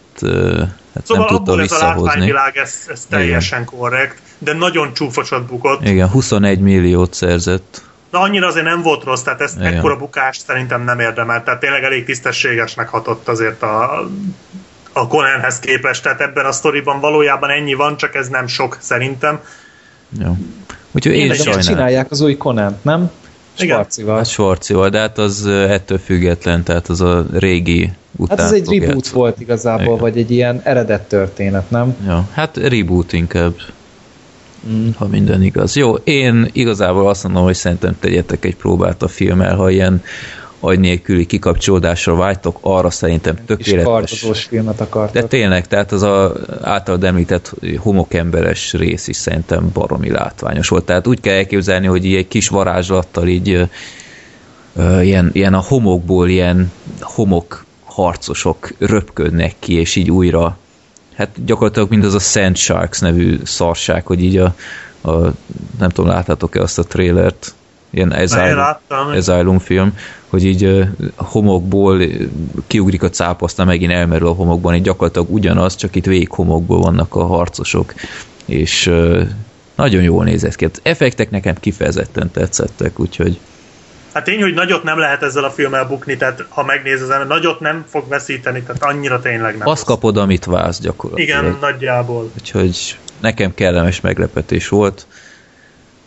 [0.94, 2.06] hát Szóval nem tudta abból ez a visszahozni.
[2.06, 5.88] látványvilág, ez, ez teljesen korrekt, de nagyon csúfosat bukott.
[5.88, 7.82] Igen, 21 milliót szerzett.
[8.11, 9.74] Na annyira azért nem volt rossz, tehát ezt Igen.
[9.74, 13.99] ekkora bukást szerintem nem érdemelt, tehát tényleg elég tisztességesnek hatott azért a,
[14.94, 19.40] a Conanhez képest, tehát ebben a sztoriban valójában ennyi van, csak ez nem sok szerintem.
[20.20, 20.38] Jó.
[20.91, 21.61] Úgyhogy én, Én sajnálom.
[21.61, 23.11] csinálják az új conan nem?
[23.54, 24.16] Svarcival.
[24.16, 28.68] Hát Schwarzival, de hát az ettől független, tehát az a régi után Hát ez egy
[28.70, 29.20] reboot játszani.
[29.20, 29.98] volt igazából, Igen.
[29.98, 31.96] vagy egy ilyen eredet történet, nem?
[32.06, 33.54] Ja, hát reboot inkább,
[34.70, 34.90] Mm.
[34.98, 35.76] ha minden igaz.
[35.76, 40.04] Jó, én igazából azt mondom, hogy szerintem tegyetek egy próbát a filmmel, ha ilyen
[40.65, 43.85] agy nélküli kikapcsolódásra vágytok, arra szerintem És tökéletes.
[43.85, 45.27] kardozós filmet De akartak.
[45.27, 50.85] tényleg, tehát az a általad említett homokemberes rész is szerintem baromi látványos volt.
[50.85, 53.68] Tehát úgy kell elképzelni, hogy így egy kis varázslattal így
[55.02, 60.57] ilyen, ilyen a homokból ilyen homok harcosok röpködnek ki, és így újra
[61.15, 64.56] hát gyakorlatilag mind az a Sand Sharks nevű szarság, hogy így a,
[65.02, 65.11] a
[65.80, 67.53] nem tudom, láttátok-e azt a trailert,
[67.94, 68.11] ilyen
[69.11, 69.98] Asylum, film,
[70.30, 72.02] hogy így homokból
[72.68, 76.80] kiugrik a cápa, aztán megint elmerül a homokban, így gyakorlatilag ugyanaz, csak itt végig homokból
[76.80, 77.94] vannak a harcosok,
[78.45, 78.91] és
[79.76, 80.65] nagyon jól nézett ki.
[80.65, 83.40] Az effektek nekem kifejezetten tetszettek, úgyhogy
[84.14, 87.60] Hát tény, hogy nagyot nem lehet ezzel a filmmel bukni, tehát ha megnézed, az nagyot
[87.60, 89.68] nem fog veszíteni, tehát annyira tényleg nem.
[89.68, 91.44] azt kapod, amit válsz gyakorlatilag.
[91.44, 92.32] Igen, nagyjából.
[92.36, 95.06] Úgyhogy nekem kellemes meglepetés volt,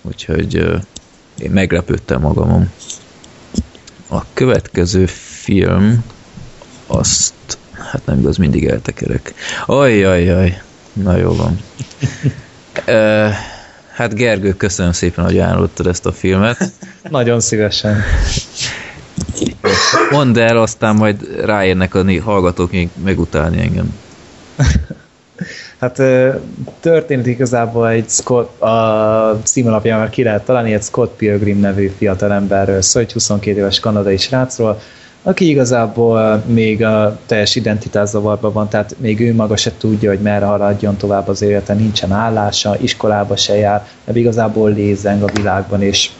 [0.02, 0.64] úgyhogy
[1.38, 2.70] én meglepődtem magamon.
[4.08, 6.04] A következő film
[6.86, 7.34] azt,
[7.72, 9.34] hát nem igaz, mindig eltekerek.
[9.66, 11.60] Ajjajjaj, na jó van.
[12.84, 13.28] Ö,
[13.92, 16.72] hát Gergő, köszönöm szépen, hogy ajánlottad ezt a filmet.
[17.10, 18.02] Nagyon szívesen.
[20.10, 23.94] Mondd el, aztán majd ráérnek a hallgatók még megutálni engem.
[25.78, 26.02] Hát
[26.80, 32.82] történt igazából egy Scott, a címalapján már ki lehet találni, egy Scott Pilgrim nevű fiatalemberről,
[32.82, 34.80] szó, egy 22 éves kanadai srácról,
[35.22, 40.44] aki igazából még a teljes identitászavarban van, tehát még ő maga se tudja, hogy merre
[40.44, 46.10] haladjon tovább az élete, nincsen állása, iskolába se jár, mert igazából lézeng a világban, és,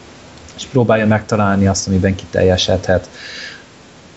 [0.55, 3.09] és próbálja megtalálni azt, amiben kiteljesedhet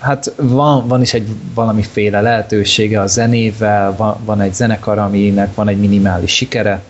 [0.01, 5.69] hát van, van is egy valamiféle lehetősége a zenével, van, van egy zenekar, aminek van
[5.69, 6.83] egy minimális sikere,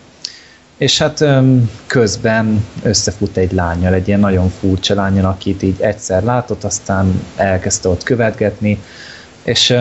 [0.77, 1.24] és hát
[1.87, 7.89] közben összefut egy lányjal, egy ilyen nagyon furcsa lányjal, akit így egyszer látott, aztán elkezdte
[7.89, 8.81] ott követgetni,
[9.43, 9.74] és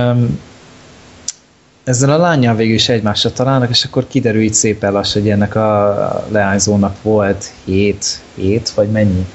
[1.84, 5.56] ezzel a lányjal végül is egymásra találnak, és akkor kiderül így szépen lassan, hogy ennek
[5.56, 9.26] a leányzónak volt hét, hét, vagy mennyi?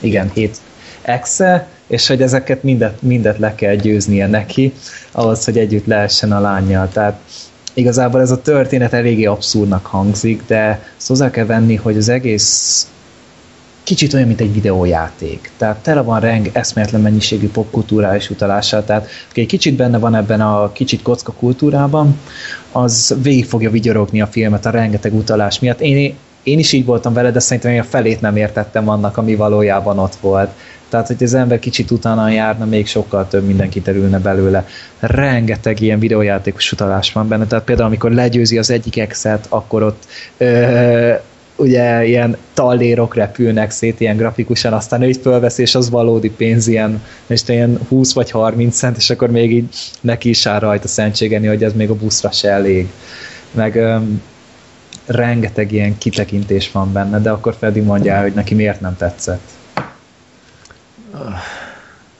[0.00, 0.56] Igen, hét
[1.02, 4.72] exe, és hogy ezeket mindet, mindet le kell győznie neki,
[5.12, 6.88] ahhoz, hogy együtt lehessen a lányjal.
[6.92, 7.20] Tehát
[7.74, 12.86] igazából ez a történet eléggé abszurdnak hangzik, de azt hozzá kell venni, hogy az egész
[13.82, 15.50] kicsit olyan, mint egy videójáték.
[15.56, 20.40] Tehát tele van reng eszméletlen mennyiségű popkulturális utalással, tehát aki egy kicsit benne van ebben
[20.40, 22.18] a kicsit kocka kultúrában,
[22.72, 25.80] az végig fogja vigyorogni a filmet a rengeteg utalás miatt.
[25.80, 29.34] Én, én is így voltam vele, de szerintem én a felét nem értettem annak, ami
[29.34, 30.50] valójában ott volt.
[30.88, 34.66] Tehát, hogy az ember kicsit utána járna, még sokkal több minden kiterülne belőle.
[34.98, 40.06] Rengeteg ilyen videójátékos utalás van benne, tehát például amikor legyőzi az egyik exet, akkor ott
[40.36, 41.12] ö,
[41.56, 46.66] ugye ilyen tallérok repülnek szét ilyen grafikusan, aztán ő így fölvesz, és az valódi pénz,
[46.66, 50.88] ilyen, és ilyen 20 vagy 30 cent, és akkor még így neki is áll rajta
[50.88, 52.88] szentségeni, hogy ez még a buszra se elég.
[53.50, 54.22] Meg öm,
[55.06, 59.57] rengeteg ilyen kitekintés van benne, de akkor Freddy mondja hogy neki miért nem tetszett.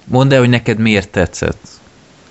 [0.05, 1.59] Mondd el, hogy neked miért tetszett.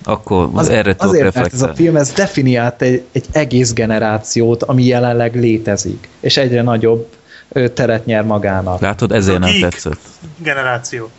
[0.04, 4.62] Akkor az, erre tudok Azért, mert ez a film ez definiált egy, egy egész generációt,
[4.62, 7.16] ami jelenleg létezik, és egyre nagyobb
[7.74, 8.80] teret nyer magának.
[8.80, 10.00] Látod, ezért nem tetszett.
[10.36, 11.10] generáció.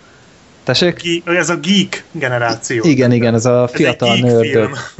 [0.63, 1.23] Tessék?
[1.25, 2.83] Ez a geek generáció.
[2.83, 4.93] Igen, igen, ez a fiatal nördök.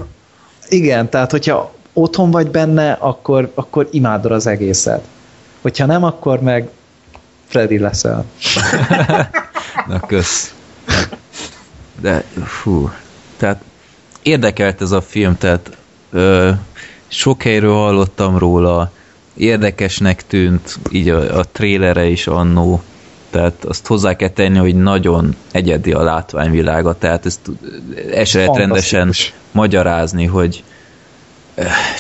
[0.70, 5.04] Igen, tehát hogyha otthon vagy benne, akkor, akkor imádod az egészet.
[5.62, 6.70] Hogyha nem, akkor meg
[7.48, 8.26] Freddy leszel.
[9.90, 10.54] Na kösz.
[12.02, 12.90] De fú,
[13.38, 13.62] tehát
[14.22, 15.78] érdekelt ez a film, tehát
[16.12, 16.52] ö,
[17.08, 18.92] sok helyről hallottam róla,
[19.34, 22.82] érdekesnek tűnt, így a, a trélere is annó,
[23.30, 27.40] tehát azt hozzá kell tenni, hogy nagyon egyedi a látványvilága, tehát ezt
[28.12, 29.12] eset rendesen
[29.52, 30.64] magyarázni, hogy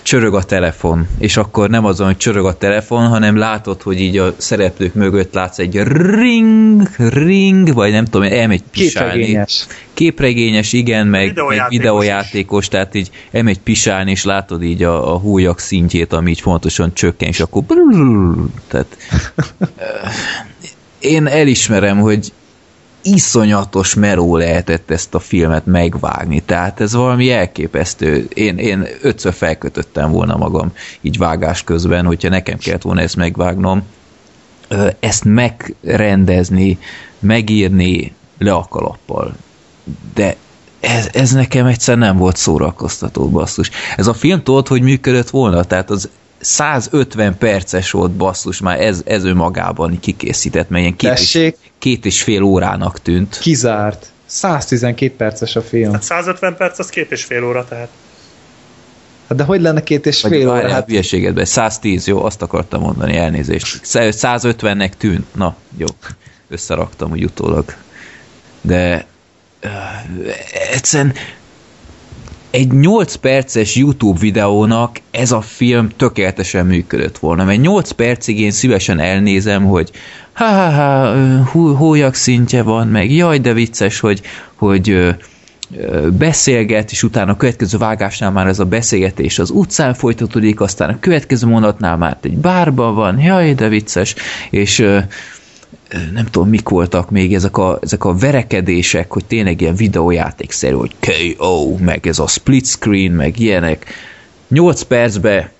[0.03, 4.17] csörög a telefon, és akkor nem azon, hogy csörög a telefon, hanem látod, hogy így
[4.17, 9.11] a szereplők mögött látsz egy ring, ring, vagy nem tudom, elmegy pisálni.
[9.11, 9.67] Képregényes.
[9.93, 15.17] Képregényes, igen, meg videójátékos, meg videójátékos tehát így elmegy pisálni, és látod így a, a
[15.17, 17.63] hújak szintjét, ami így fontosan csökken, és akkor
[18.69, 18.97] tehát
[20.99, 22.31] én elismerem, hogy
[23.01, 28.27] iszonyatos meró lehetett ezt a filmet megvágni, tehát ez valami elképesztő.
[28.33, 30.71] Én, én ötször felkötöttem volna magam
[31.01, 33.83] így vágás közben, hogyha nekem kellett volna ezt megvágnom.
[34.99, 36.77] Ezt megrendezni,
[37.19, 39.35] megírni le a kalappal.
[40.13, 40.35] De
[40.79, 43.69] ez, ez nekem egyszer nem volt szórakoztató basszus.
[43.97, 45.63] Ez a film tudod, hogy működött volna?
[45.63, 46.09] Tehát az
[46.39, 52.23] 150 perces volt basszus, már ez, ez önmagában kikészített, mert ilyen két és, két és
[52.23, 53.37] fél órának tűnt.
[53.39, 54.11] Kizárt.
[54.25, 55.91] 112 perces a film.
[55.91, 57.89] Hát 150 perc az két és fél óra, tehát.
[59.27, 60.69] Hát de hogy lenne két és fél óra?
[60.69, 60.87] Hát...
[60.87, 63.81] Hülyeségedben, 110, jó, azt akartam mondani, elnézést.
[63.83, 65.87] 150-nek tűnt, na, jó,
[66.47, 67.73] összeraktam úgy utólag.
[68.61, 69.05] De
[69.63, 69.71] uh,
[70.71, 71.13] egyszerűen
[72.51, 78.51] egy 8 perces YouTube videónak ez a film tökéletesen működött volna, mert 8 percig én
[78.51, 79.91] szívesen elnézem, hogy
[80.33, 81.15] ha-ha-ha,
[81.75, 84.21] hólyag szintje van, meg jaj, de vicces, hogy,
[84.55, 85.15] hogy
[86.17, 90.99] beszélget, és utána a következő vágásnál már ez a beszélgetés az utcán folytatódik, aztán a
[90.99, 94.15] következő mondatnál már egy bárban van, jaj, de vicces,
[94.49, 94.85] és
[96.13, 100.95] nem tudom, mik voltak még ezek a, ezek a verekedések, hogy tényleg ilyen videójátékszerű, hogy
[100.99, 103.85] KO, meg ez a split screen, meg ilyenek.
[104.47, 105.51] 8 percbe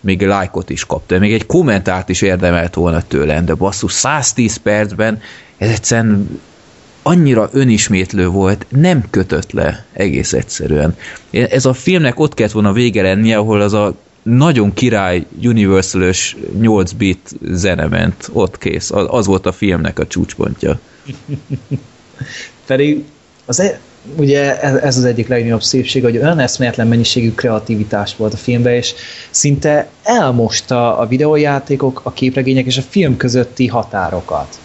[0.00, 5.20] még lájkot is kapta, még egy kommentárt is érdemelt volna tőlem, de basszus, 110 percben
[5.56, 6.40] ez egyszerűen
[7.02, 10.96] annyira önismétlő volt, nem kötött le egész egyszerűen.
[11.30, 16.10] Ez a filmnek ott kellett volna vége lennie, ahol az a nagyon király universal
[16.60, 18.90] 8-bit zenement, ott kész.
[18.90, 20.80] Az, volt a filmnek a csúcspontja.
[22.66, 23.04] Pedig
[23.44, 23.80] az, e,
[24.16, 28.72] ugye ez, ez az egyik legnagyobb szépség, hogy olyan eszméletlen mennyiségű kreativitás volt a filmben,
[28.72, 28.94] és
[29.30, 34.58] szinte elmosta a videójátékok, a képregények és a film közötti határokat.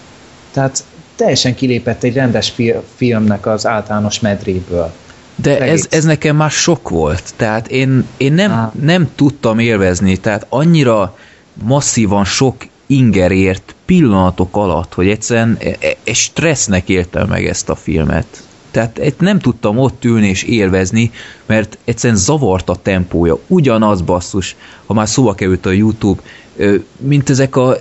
[0.52, 0.84] Tehát
[1.16, 4.94] teljesen kilépett egy rendes fi- filmnek az általános medréből.
[5.42, 7.34] De ez, ez nekem már sok volt.
[7.36, 11.18] Tehát én, én nem, nem tudtam élvezni, tehát annyira
[11.64, 12.56] masszívan sok
[12.88, 18.26] ingerért pillanatok alatt, hogy egyszerűen e, e, egy stressznek éltem meg ezt a filmet.
[18.72, 21.12] Tehát nem tudtam ott ülni és élvezni,
[21.46, 23.38] mert egyszerűen zavart a tempója.
[23.48, 24.56] Ugyanaz basszus,
[24.86, 26.22] ha már szóba került a YouTube,
[26.98, 27.78] mint ezek a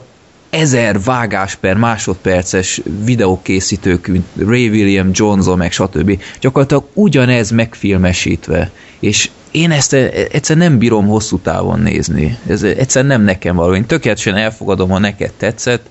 [0.56, 6.22] ezer vágás per másodperces videókészítők, mint Ray William Johnson, meg stb.
[6.40, 8.70] Gyakorlatilag ugyanez megfilmesítve.
[8.98, 12.38] És én ezt egyszerűen nem bírom hosszú távon nézni.
[12.46, 13.74] Ez egyszerűen nem nekem való.
[13.74, 15.86] Én tökéletesen elfogadom, ha neked tetszett,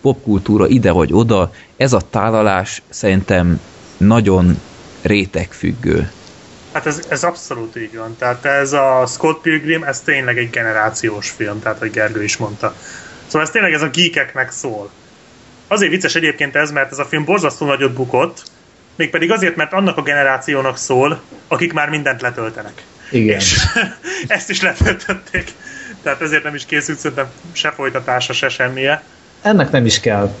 [0.00, 3.60] popkultúra ide vagy oda, ez a tálalás szerintem
[3.96, 4.60] nagyon
[5.02, 6.10] rétegfüggő.
[6.72, 8.16] Hát ez, ez abszolút így van.
[8.18, 12.74] Tehát ez a Scott Pilgrim, ez tényleg egy generációs film, tehát hogy Gergő is mondta.
[13.28, 14.90] Szóval ez tényleg ez a geekeknek szól.
[15.66, 18.42] Azért vicces egyébként ez, mert ez a film borzasztó nagyot bukott,
[18.96, 22.82] mégpedig azért, mert annak a generációnak szól, akik már mindent letöltenek.
[23.10, 23.38] Igen.
[23.38, 23.58] És
[24.26, 25.52] ezt is letöltötték.
[26.02, 29.02] Tehát ezért nem is készült szerintem se folytatása, se semmije.
[29.42, 30.34] Ennek nem is kell.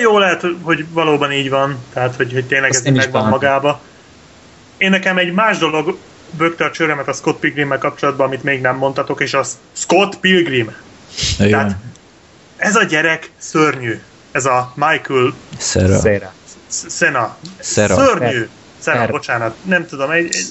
[0.00, 3.80] Jó lehet, hogy valóban így van, tehát hogy, hogy tényleg Azt ez megvan magába.
[4.76, 5.98] Én nekem egy más dolog
[6.30, 10.74] bökte a csőremet a Scott Pilgrimmel kapcsolatban, amit még nem mondtatok, és az Scott Pilgrim.
[11.38, 11.50] Igen.
[11.50, 11.76] Tehát
[12.62, 14.00] ez a gyerek szörnyű.
[14.32, 16.32] Ez a Michael Szera.
[16.68, 17.36] Szena.
[17.58, 17.94] Szera.
[17.94, 18.48] Szörnyű.
[18.78, 19.54] Szera, bocsánat.
[19.64, 20.46] Nem tudom, egy, egy,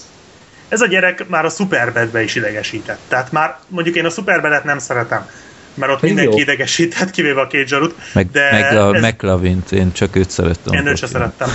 [0.70, 3.00] ez a gyerek már a Superbadbe is idegesített.
[3.08, 5.30] Tehát már mondjuk én a Superbadet nem szeretem
[5.74, 6.42] mert ott mindenki jó.
[6.42, 7.96] idegesített, kivéve a két zsarut.
[8.14, 9.02] Meg, de meg a ez...
[9.02, 10.74] McLavin-t, én csak őt szerettem.
[10.74, 11.50] Én őt sem szerettem.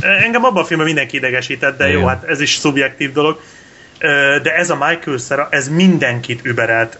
[0.24, 3.40] Engem abban a filmben mindenki idegesített, de jó, jó, hát ez is szubjektív dolog.
[4.42, 6.98] De ez a Michael Cera, ez mindenkit überelt.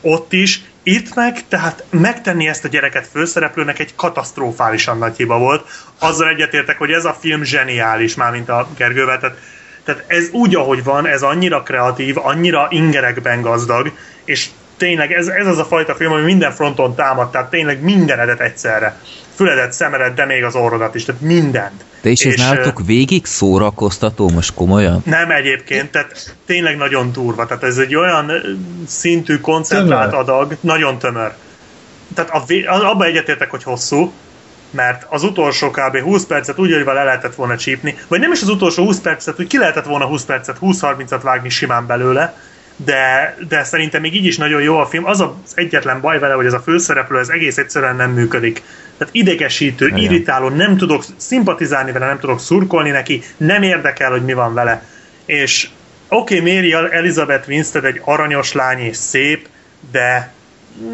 [0.00, 5.68] Ott is, itt meg, tehát megtenni ezt a gyereket főszereplőnek egy katasztrofálisan nagy hiba volt.
[5.98, 9.36] Azzal egyetértek, hogy ez a film zseniális, már mint a Gergővel, tehát,
[9.84, 13.92] tehát ez úgy, ahogy van, ez annyira kreatív, annyira ingerekben gazdag,
[14.24, 18.40] és tényleg ez, ez az a fajta film, ami minden fronton támad, tehát tényleg mindenedet
[18.40, 19.00] egyszerre.
[19.38, 21.84] Füledet, szemedet, de még az orrodat is, tehát mindent.
[22.00, 25.02] De és, és ez nálatok végig szórakoztató, most komolyan?
[25.04, 28.32] Nem egyébként, tehát tényleg nagyon durva, tehát ez egy olyan
[28.86, 30.28] szintű koncentrált tömör.
[30.28, 31.32] adag, nagyon tömör.
[32.14, 32.30] Tehát
[32.66, 34.12] abban egyetértek, hogy hosszú,
[34.70, 35.98] mert az utolsó kb.
[35.98, 39.36] 20 percet úgy, hogy le lehetett volna csípni, vagy nem is az utolsó 20 percet,
[39.36, 42.36] hogy ki lehetett volna 20 percet, 20-30-at vágni simán belőle,
[42.84, 45.04] de, de szerintem még így is nagyon jó a film.
[45.04, 48.62] Az az egyetlen baj vele, hogy ez a főszereplő, ez egész egyszerűen nem működik.
[48.98, 49.98] Tehát idegesítő, Igen.
[49.98, 54.82] irritáló, nem tudok szimpatizálni vele, nem tudok szurkolni neki, nem érdekel, hogy mi van vele.
[55.24, 55.68] És
[56.08, 59.48] oké, okay, Mary Elizabeth Winstead egy aranyos lány és szép,
[59.90, 60.32] de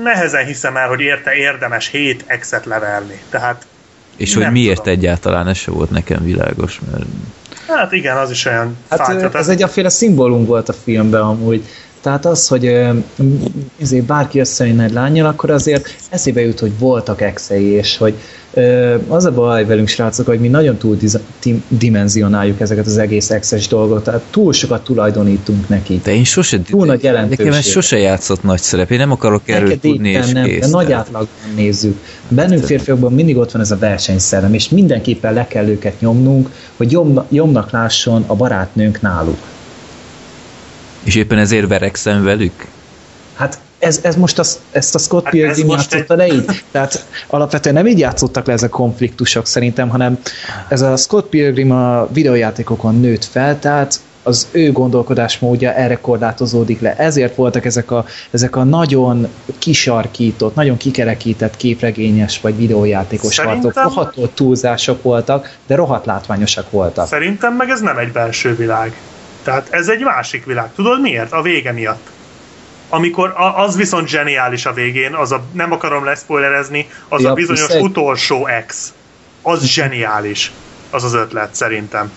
[0.03, 3.23] nehezen hiszem el, hogy érte érdemes hét exet levelni.
[3.31, 3.67] Tehát
[4.17, 4.99] és hogy miért tudom.
[4.99, 7.05] egyáltalán, ez se volt nekem világos, mert
[7.77, 11.65] Hát igen, az is olyan hát fájt, Ez egy aféle szimbólum volt a filmben amúgy.
[12.05, 12.79] Tehát az, hogy
[13.81, 18.15] ezért bárki összejön egy lányjal, akkor azért eszébe jut, hogy voltak exei, és hogy
[19.09, 20.97] az a baj velünk, srácok, hogy mi nagyon túl
[21.69, 26.01] dimenzionáljuk ezeket az egész exes dolgot, tehát túl sokat tulajdonítunk neki.
[26.05, 27.39] De én sose, túl nagy jelentőség.
[27.39, 30.61] Nekem ez sose játszott nagy szerep, én nem akarok erről Neked tudni, és nem, kész.
[30.61, 31.99] De nagy átlagban nézzük.
[32.29, 36.93] Bennünk férfiakban mindig ott van ez a versenyszellem, és mindenképpen le kell őket nyomnunk, hogy
[36.93, 39.39] jobb, jobbnak lásson a barátnőnk náluk.
[41.05, 42.67] És éppen ezért verekszem velük?
[43.35, 46.19] Hát ez, ez most az, ezt a Scott hát Pilgrim játszotta egy...
[46.19, 46.65] le így.
[46.71, 50.19] Tehát alapvetően nem így játszottak le ezek a konfliktusok szerintem, hanem
[50.69, 56.97] ez a Scott Pilgrim a videójátékokon nőtt fel, tehát az ő gondolkodásmódja erre korlátozódik le.
[56.97, 59.29] Ezért voltak ezek a, ezek a nagyon
[59.59, 63.63] kisarkított, nagyon kikerekített képregényes vagy videójátékos Szerintem...
[63.63, 63.83] harcok.
[63.83, 67.07] Rohadtó túlzások voltak, de rohadt látványosak voltak.
[67.07, 68.97] Szerintem meg ez nem egy belső világ.
[69.45, 70.73] Tehát ez egy másik világ.
[70.75, 71.33] Tudod miért?
[71.33, 72.09] A vége miatt.
[72.89, 77.69] Amikor az viszont zseniális a végén, az a, nem akarom leszpoilerezni, az ja, a bizonyos
[77.69, 77.83] egy...
[77.83, 78.93] utolsó ex.
[79.43, 80.53] Az zseniális.
[80.91, 82.13] Az az ötlet szerintem.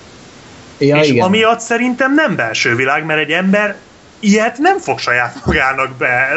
[0.77, 1.25] Ja, és igen.
[1.25, 3.75] amiatt szerintem nem belső világ, mert egy ember
[4.19, 6.29] ilyet nem fog saját magának be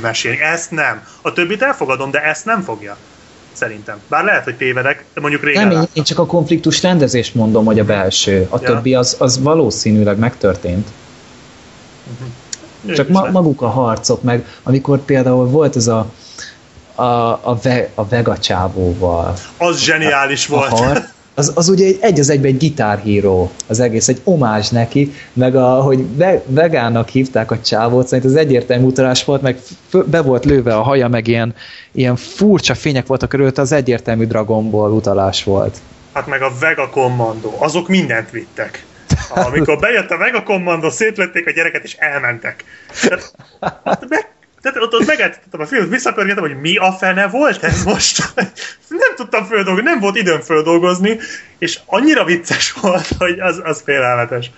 [0.00, 0.40] mesélni.
[0.40, 1.06] Ezt nem.
[1.22, 2.96] A többit elfogadom, de ezt nem fogja.
[3.52, 4.00] Szerintem.
[4.08, 7.78] Bár lehet, hogy tévedek, de mondjuk régen Nem, én csak a konfliktus rendezést mondom, hogy
[7.78, 8.46] a belső.
[8.50, 8.66] A ja.
[8.66, 10.88] többi az, az valószínűleg megtörtént.
[12.12, 12.94] Uh-huh.
[12.94, 16.10] Csak ma, maguk a harcok, meg amikor például volt ez a
[16.94, 17.04] a,
[17.42, 19.34] a, ve, a Vega csávóval.
[19.56, 20.72] Az zseniális a, volt.
[20.72, 21.04] A harc,
[21.34, 25.56] az, az ugye egy, egy az egyben egy gitárhíró az egész, egy omázs neki, meg
[25.56, 30.22] a, hogy ve, vegánnak hívták a csávót, szerint az egyértelmű utalás volt, meg fő, be
[30.22, 31.54] volt lőve a haja, meg ilyen,
[31.92, 35.76] ilyen furcsa fények voltak körülötte, az egyértelmű Dragon Ball utalás volt.
[36.12, 38.84] Hát meg a Vega Commando, azok mindent vittek.
[39.28, 42.64] Amikor bejött a Vega Commando, szétlőtték a gyereket és elmentek.
[43.84, 44.31] Hát meg,
[44.62, 48.32] tehát ott, ott megállítottam a filmet, visszapörgetem, hogy mi a fene volt ez most?
[48.88, 51.18] nem tudtam földolgozni, nem volt időm földolgozni,
[51.58, 54.50] és annyira vicces volt, hogy az, az félelmetes.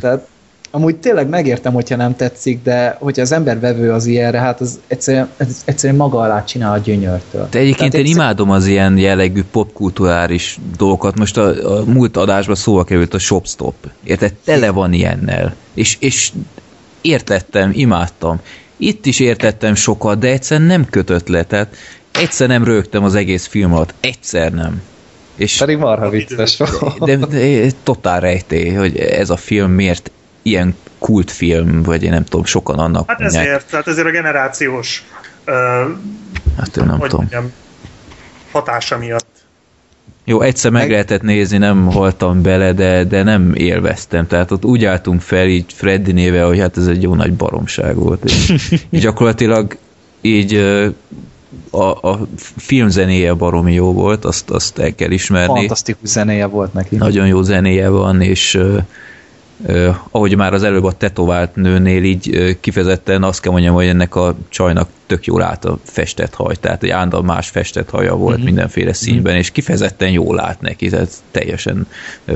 [0.00, 0.26] Tehát
[0.70, 4.80] amúgy tényleg megértem, hogyha nem tetszik, de hogyha az ember vevő az ilyenre, hát az
[4.86, 7.48] egyszerűen, ez egyszerűen maga alá csinál a gyönyörtől.
[7.50, 8.16] De egyébként én egyszer...
[8.16, 11.18] imádom az ilyen jellegű popkulturális dolgokat.
[11.18, 13.74] Most a, a múlt adásban szóval került a Shopstop.
[14.04, 14.32] Érted?
[14.44, 15.54] Tele van ilyennel.
[15.74, 16.32] És, és
[17.00, 18.40] értettem, imádtam.
[18.76, 21.42] Itt is értettem sokat, de egyszer nem kötött le.
[21.44, 21.76] Tehát
[22.12, 23.94] egyszer nem rögtem az egész film alatt.
[24.00, 24.82] Egyszer nem.
[25.36, 26.56] És Pedig marha vicces
[26.98, 30.10] de, de, de, totál rejtély, hogy ez a film miért
[30.42, 33.66] ilyen kultfilm, vagy én nem tudom, sokan annak Hát ezért, mondják.
[33.66, 35.04] tehát ezért a generációs
[35.46, 35.54] uh,
[36.56, 37.20] hát én nem tudom.
[37.20, 37.52] Mondjam,
[38.52, 39.35] hatása miatt.
[40.28, 44.26] Jó, egyszer meg, meg lehetett nézni, nem haltam bele, de, de nem élveztem.
[44.26, 47.96] Tehát ott úgy álltunk fel így Freddy néve, hogy hát ez egy jó nagy baromság
[47.96, 48.24] volt.
[48.24, 48.52] És
[48.90, 49.76] gyakorlatilag
[50.20, 50.54] így
[51.70, 52.26] a, a
[52.56, 55.58] film zenéje baromi jó volt, azt, azt el kell ismerni.
[55.58, 56.96] Fantasztikus zenéje volt neki.
[56.96, 58.58] Nagyon jó zenéje van, és
[60.10, 64.36] ahogy már az előbb a tetovált nőnél így kifejezetten azt kell mondjam, hogy ennek a
[64.48, 68.44] csajnak tök jól állt a festett haj, tehát egy ándal más festett haja volt mm-hmm.
[68.44, 69.40] mindenféle színben, mm-hmm.
[69.40, 71.86] és kifejezetten jól állt neki, tehát teljesen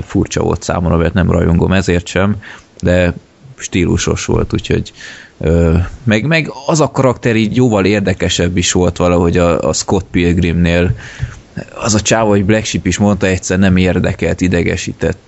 [0.02, 2.36] furcsa volt számomra, mert nem rajongom ezért sem,
[2.80, 3.14] de
[3.56, 4.92] stílusos volt, úgyhogy
[6.04, 10.90] meg, meg az a karakter így jóval érdekesebb is volt valahogy a, a Scott Pilgrimnél,
[11.74, 15.18] az a csáva, hogy Black Sheep is mondta, egyszer nem érdekelt, idegesített.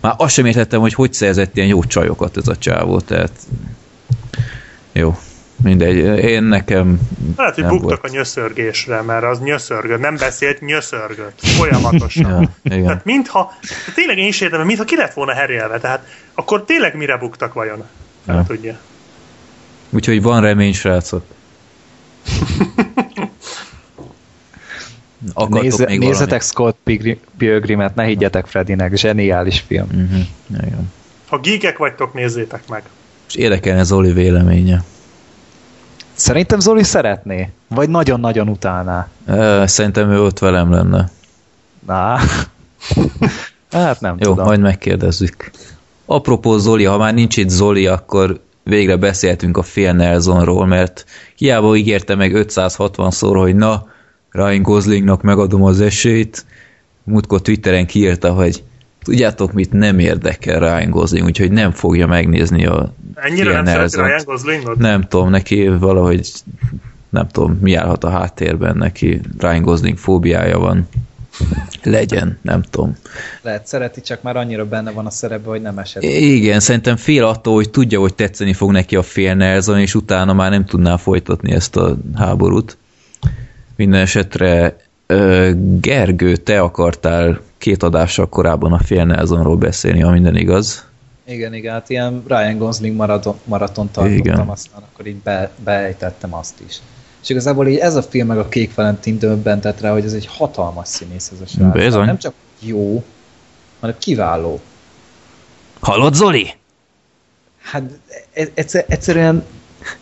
[0.00, 3.32] Már azt sem értettem, hogy hogy szerzett ilyen jó csajokat ez a csávó, tehát
[4.92, 5.18] jó,
[5.62, 7.00] mindegy, én nekem
[7.36, 8.04] Lehet, hogy buktak volt.
[8.04, 12.42] a nyöszörgésre, mert az nyöszörgött, nem beszélt, nyöszörgött folyamatosan.
[12.42, 12.84] ja, igen.
[12.84, 13.52] Tehát mintha,
[13.94, 17.84] tényleg én is értem, mintha ki lett volna herélve, tehát akkor tényleg mire buktak vajon?
[18.24, 18.44] Nem ja.
[18.46, 18.78] tudja.
[19.90, 21.24] Úgyhogy van remény, srácok.
[25.48, 26.78] Nézze, még nézzetek Scott
[27.36, 29.86] Pilgrimet, ne higgyetek Freddynek, zseniális film.
[29.86, 30.20] Uh-huh.
[30.66, 30.92] Igen.
[31.28, 32.82] Ha geekek vagytok, nézzétek meg.
[33.28, 34.84] És érdekelne Zoli véleménye.
[36.14, 39.08] Szerintem Zoli szeretné, vagy nagyon-nagyon utálná.
[39.64, 41.10] Szerintem ő ott velem lenne.
[41.86, 42.18] Na,
[43.70, 44.46] hát nem Jó, tudom.
[44.46, 45.50] majd megkérdezzük.
[46.06, 51.04] Apropó Zoli, ha már nincs itt Zoli, akkor végre beszéltünk a Phil Nelsonról, mert
[51.36, 53.86] hiába ígérte meg 560-szor, hogy na,
[54.30, 56.44] Ryan Goslingnak megadom az esélyt.
[57.04, 58.62] Múltkor Twitteren kiírta, hogy
[59.02, 64.22] tudjátok mit, nem érdekel Ryan Gosling, úgyhogy nem fogja megnézni a Ennyire nem szereti Ryan
[64.24, 64.78] Goslingot?
[64.78, 66.30] Nem tudom, neki valahogy
[67.08, 69.20] nem tudom, mi állhat a háttérben neki.
[69.38, 70.88] Ryan Gosling fóbiája van.
[71.82, 72.96] Legyen, nem tudom.
[73.42, 76.02] Lehet szereti, csak már annyira benne van a szerepben, hogy nem esett.
[76.02, 80.32] Igen, szerintem fél attól, hogy tudja, hogy tetszeni fog neki a fél Nelson, és utána
[80.32, 82.76] már nem tudná folytatni ezt a háborút.
[83.78, 84.76] Minden esetre
[85.80, 90.86] Gergő, te akartál két adással korábban a Fél Nelsonról beszélni, ha minden igaz.
[91.24, 94.38] Igen, igen, hát ilyen Ryan Gosling maraton, maraton tartottam, igen.
[94.38, 96.78] aztán akkor így be, beejtettem azt is.
[97.22, 100.26] És igazából így ez a film meg a Kék Valentin döbbentett rá, hogy ez egy
[100.26, 101.72] hatalmas színész ez a srác.
[101.72, 102.06] Bizony.
[102.06, 103.04] Nem csak jó,
[103.80, 104.60] hanem kiváló.
[105.80, 106.54] Hallod, Zoli?
[107.62, 107.82] Hát
[108.32, 109.44] e- egyszer, egyszerűen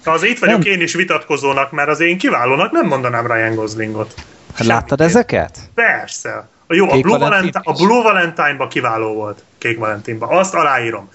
[0.04, 0.72] az itt vagyok nem.
[0.72, 4.14] én is vitatkozónak, mert az én kiválónak nem mondanám Ryan Goslingot.
[4.54, 5.58] Hát láttad ezeket?
[5.74, 6.48] Persze.
[6.66, 9.42] A jó, a Blue, Valentine, a Blue Valentine-ba kiváló volt.
[9.58, 10.26] Kék Valentinba.
[10.26, 11.10] Azt aláírom.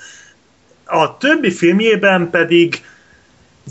[0.85, 2.84] A többi filmjében pedig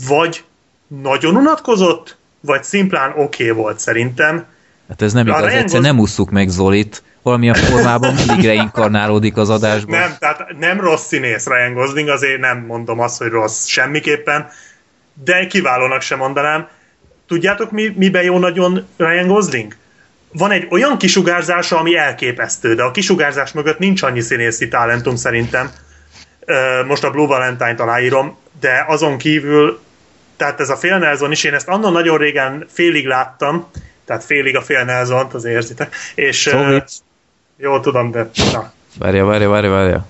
[0.07, 0.43] vagy
[0.87, 4.45] nagyon unatkozott, vagy szimplán oké okay volt szerintem.
[4.89, 5.87] Hát ez nem igaz, egyszer Gos...
[5.87, 9.99] nem ússzuk meg Zolit, valamilyen formában mindig reinkarnálódik az adásban.
[9.99, 14.49] Nem, tehát nem rossz színész Ryan Gosling, azért nem mondom azt, hogy rossz semmiképpen,
[15.13, 16.67] de kiválónak sem mondanám.
[17.27, 19.75] Tudjátok, mi, miben jó nagyon Ryan Gosling?
[20.31, 25.71] Van egy olyan kisugárzása, ami elképesztő, de a kisugárzás mögött nincs annyi színészi talentum szerintem.
[26.87, 29.79] Most a Blue Valentine-t aláírom, de azon kívül,
[30.37, 33.69] tehát ez a Phil Nelson is, én ezt annon nagyon régen félig láttam,
[34.05, 36.37] tehát félig a Phil Nelson-t, az érzitek, és...
[36.37, 36.85] Szóval.
[37.57, 38.29] Jó, tudom, de...
[38.51, 38.71] Na.
[38.99, 40.05] Várja, várja, várja, várja.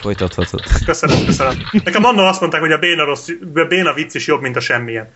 [0.00, 0.62] Folytathatod.
[0.84, 1.54] Köszönöm, köszönöm.
[1.84, 4.60] Nekem annól azt mondták, hogy a béna, rossz, a béna vicc is jobb, mint a
[4.60, 5.12] semmilyen.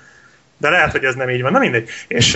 [0.58, 1.52] De lehet, hogy ez nem így van.
[1.52, 1.90] Na mindegy.
[2.08, 2.34] És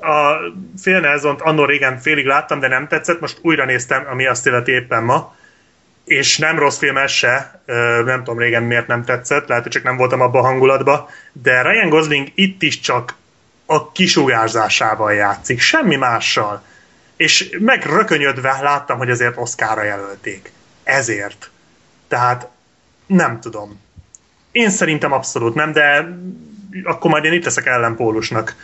[0.00, 0.36] a
[0.82, 4.72] Phil Nelson-t annó régen félig láttam, de nem tetszett, most újra néztem, ami azt illeti
[4.72, 5.34] éppen ma,
[6.04, 7.62] és nem rossz film ez se,
[8.04, 11.62] nem tudom régen miért nem tetszett, lehet, hogy csak nem voltam abban a hangulatban, de
[11.62, 13.14] Ryan Gosling itt is csak
[13.66, 16.62] a kisugárzásával játszik, semmi mással.
[17.16, 20.52] És megrökönyödve láttam, hogy ezért Oscarra jelölték.
[20.86, 21.50] Ezért.
[22.08, 22.48] Tehát
[23.06, 23.80] nem tudom.
[24.50, 26.08] Én szerintem abszolút nem, de
[26.84, 28.54] akkor majd én itt leszek ellenpólusnak.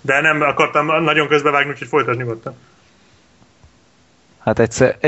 [0.00, 2.54] De nem akartam nagyon közbevágni, úgyhogy folytasd nyugodtan.
[4.38, 4.98] Hát egyszer,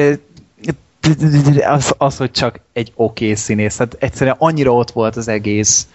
[1.67, 5.89] az, az, hogy csak egy oké okay színész, tehát egyszerűen annyira ott volt az egész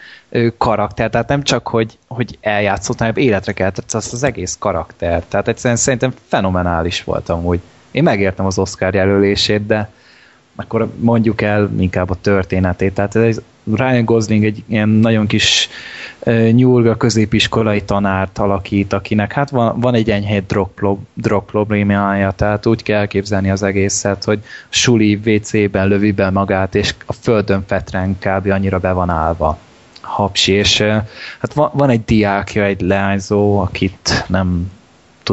[0.57, 5.47] karakter, tehát nem csak, hogy, hogy eljátszott, hanem életre keltett az, az egész karakter, tehát
[5.47, 7.61] egyszerűen szerintem fenomenális volt amúgy.
[7.91, 9.89] Én megértem az Oscar jelölését, de
[10.55, 12.93] akkor mondjuk el inkább a történetét.
[12.93, 13.41] Tehát ez
[13.73, 15.69] Ryan Gosling egy ilyen nagyon kis
[16.51, 20.69] nyúlga középiskolai tanárt alakít, akinek hát van, van egy enyhe drog,
[21.13, 24.39] drog problémája, tehát úgy kell elképzelni az egészet, hogy
[24.69, 28.49] suli WC-ben lövi be magát, és a földön fetren kb.
[28.49, 29.57] annyira be van állva
[30.01, 30.81] hapsi, és
[31.39, 34.71] hát van, van egy diákja, egy leányzó, akit nem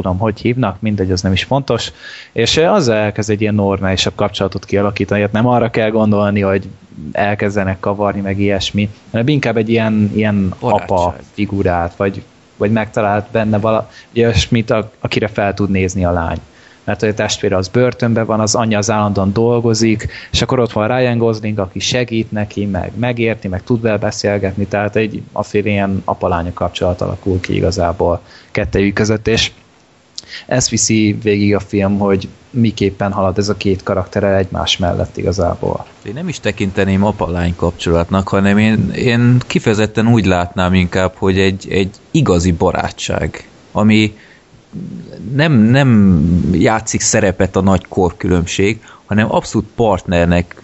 [0.02, 1.92] tudom, hogy hívnak, mindegy, az nem is fontos,
[2.32, 6.68] és az elkezd egy ilyen normálisabb kapcsolatot kialakítani, hát nem arra kell gondolni, hogy
[7.12, 12.22] elkezdenek kavarni, meg ilyesmi, hanem inkább egy ilyen, ilyen apa figurát, vagy,
[12.56, 16.38] vagy megtalált benne valami olyasmit, akire fel tud nézni a lány.
[16.84, 20.88] Mert a testvére az börtönben van, az anyja az állandóan dolgozik, és akkor ott van
[20.88, 26.02] Ryan Gosling, aki segít neki, meg megérti, meg tud vele beszélgetni, tehát egy afél ilyen
[26.04, 28.20] apalánya kapcsolat alakul ki igazából
[28.50, 29.50] kettejük között, és
[30.46, 35.86] ez viszi végig a film, hogy miképpen halad ez a két karakter egymás mellett igazából.
[36.02, 41.66] Én nem is tekinteném apalány kapcsolatnak, hanem én, én kifejezetten úgy látnám inkább, hogy egy,
[41.70, 44.16] egy igazi barátság, ami
[45.34, 50.62] nem, nem játszik szerepet a nagy korkülönbség, hanem abszolút partnernek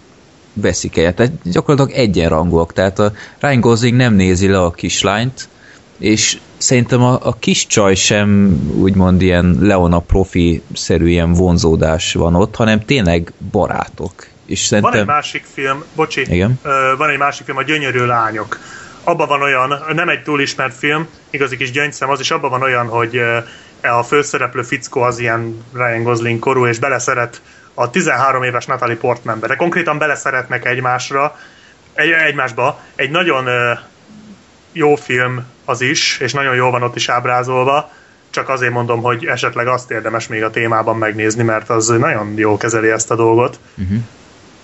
[0.52, 1.14] veszik el.
[1.14, 2.72] Tehát gyakorlatilag egyenrangúak.
[2.72, 5.48] Tehát a Ryan Gosling nem nézi le a kislányt,
[5.98, 12.54] és szerintem a, a kis csaj sem úgymond ilyen Leona profi-szerű ilyen vonzódás van ott,
[12.54, 14.26] hanem tényleg barátok.
[14.46, 14.92] És szerintem...
[14.92, 16.60] Van egy másik film, bocsi, Igen?
[16.96, 18.58] van egy másik film, a Gyönyörű Lányok.
[19.04, 22.62] Abban van olyan, nem egy túl ismert film, igazi kis gyöngyszem az, is abban van
[22.62, 23.20] olyan, hogy
[23.82, 27.42] a főszereplő fickó az ilyen Ryan Gosling korú, és beleszeret
[27.74, 31.38] a 13 éves Natalie Portmanbe, de konkrétan beleszeretnek egymásra,
[31.94, 32.80] egy, egymásba.
[32.94, 33.48] Egy nagyon
[34.74, 37.90] jó film az is, és nagyon jól van ott is ábrázolva,
[38.30, 42.56] csak azért mondom, hogy esetleg azt érdemes még a témában megnézni, mert az nagyon jól
[42.56, 43.58] kezeli ezt a dolgot.
[43.78, 43.98] Uh-huh.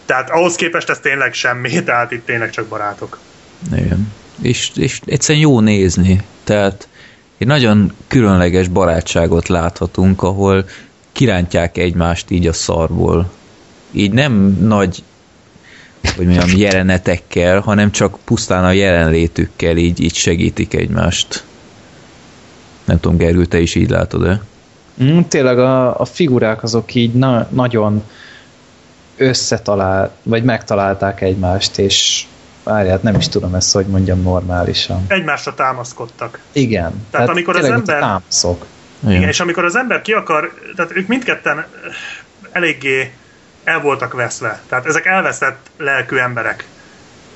[0.04, 3.18] Tehát ahhoz képest ez tényleg semmi, tehát itt tényleg csak barátok.
[3.72, 4.12] Igen.
[4.42, 6.22] És, és egyszerűen jó nézni.
[6.44, 6.88] Tehát
[7.38, 10.64] egy nagyon különleges barátságot láthatunk, ahol
[11.12, 13.30] kirántják egymást így a szarból.
[13.90, 15.02] Így nem nagy
[16.16, 21.44] hogy mondjam, jelenetekkel, hanem csak pusztán a jelenlétükkel így, így segítik egymást.
[22.84, 24.40] Nem tudom, Gergő, te is így látod-e?
[25.02, 28.02] Mm, tényleg a, a figurák azok így na, nagyon
[29.16, 32.24] összetalál, vagy megtalálták egymást, és
[32.62, 35.04] várját, nem is tudom ezt, hogy mondjam normálisan.
[35.08, 36.40] Egymásra támaszkodtak.
[36.52, 36.82] Igen.
[36.90, 38.00] Tehát, tehát amikor az ember...
[38.00, 38.66] Támaszok.
[39.02, 39.14] Igen.
[39.14, 41.64] Igen, és amikor az ember ki akar, tehát ők mindketten
[42.52, 43.12] eléggé
[43.64, 44.60] el voltak veszve.
[44.68, 46.64] Tehát ezek elveszett lelkű emberek.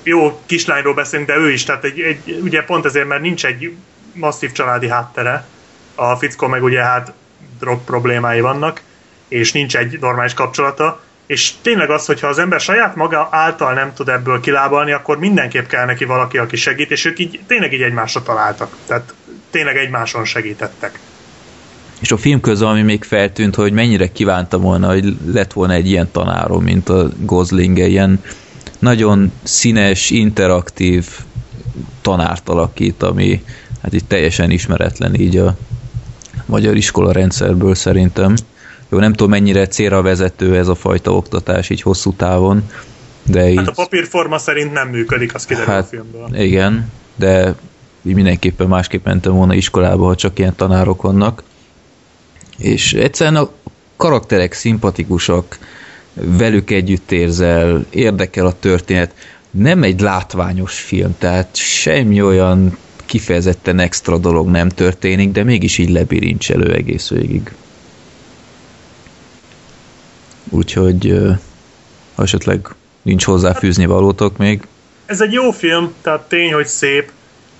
[0.03, 3.77] Jó kislányról beszélünk, de ő is, tehát egy, egy, ugye pont ezért, mert nincs egy
[4.13, 5.47] masszív családi háttere,
[5.95, 7.13] a fickó meg ugye hát
[7.59, 8.81] drog problémái vannak,
[9.29, 13.95] és nincs egy normális kapcsolata, és tényleg az, hogyha az ember saját maga által nem
[13.95, 17.83] tud ebből kilábalni, akkor mindenképp kell neki valaki, aki segít, és ők így tényleg így
[17.83, 18.77] egymásra találtak.
[18.87, 19.15] Tehát
[19.51, 20.99] tényleg egymáson segítettek.
[22.05, 25.89] És a film közben, ami még feltűnt, hogy mennyire kívánta volna, hogy lett volna egy
[25.89, 28.23] ilyen tanárom, mint a Gosling, ilyen
[28.79, 31.09] nagyon színes, interaktív
[32.01, 33.43] tanárt alakít, ami
[33.83, 35.57] hát itt teljesen ismeretlen így a
[36.47, 38.35] magyar iskola rendszerből szerintem.
[38.89, 42.71] Jó, nem tudom mennyire célra vezető ez a fajta oktatás így hosszú távon,
[43.23, 43.57] de így...
[43.57, 46.29] Hát a papírforma szerint nem működik, az kiderül hát, a filmből.
[46.33, 47.55] Igen, de
[48.03, 51.43] így mindenképpen másképp mentem volna iskolába, ha csak ilyen tanárok vannak
[52.59, 53.51] és egyszerűen a
[53.97, 55.59] karakterek szimpatikusak,
[56.15, 59.15] velük együtt érzel, érdekel a történet.
[59.51, 62.77] Nem egy látványos film, tehát semmi olyan
[63.07, 67.53] kifejezetten extra dolog nem történik, de mégis így lebirincselő egész végig.
[70.51, 71.21] Úgyhogy
[72.15, 72.69] ha esetleg
[73.03, 74.67] nincs hozzáfűzni valótok még.
[75.07, 77.13] ez egy jó film, tehát tény, hogy szép,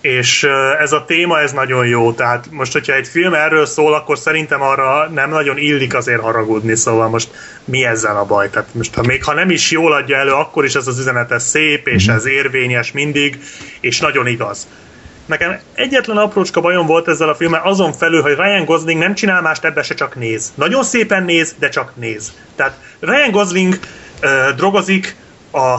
[0.05, 0.47] és
[0.81, 4.63] ez a téma, ez nagyon jó, tehát most, hogyha egy film erről szól, akkor szerintem
[4.63, 7.31] arra nem nagyon illik azért haragudni, szóval most
[7.65, 8.51] mi ezzel a baj?
[8.51, 11.31] Tehát most, ha még ha nem is jól adja elő, akkor is ez az üzenet
[11.31, 13.39] ez szép, és ez érvényes mindig,
[13.81, 14.69] és nagyon igaz.
[15.27, 19.43] Nekem egyetlen aprócska bajom volt ezzel a filmmel, azon felül, hogy Ryan Gosling nem csinál
[19.43, 20.53] mást, ebbe se csak néz.
[20.55, 22.33] Nagyon szépen néz, de csak néz.
[22.57, 23.79] Tehát Ryan Gosling
[24.23, 25.17] uh, drogozik
[25.51, 25.75] a,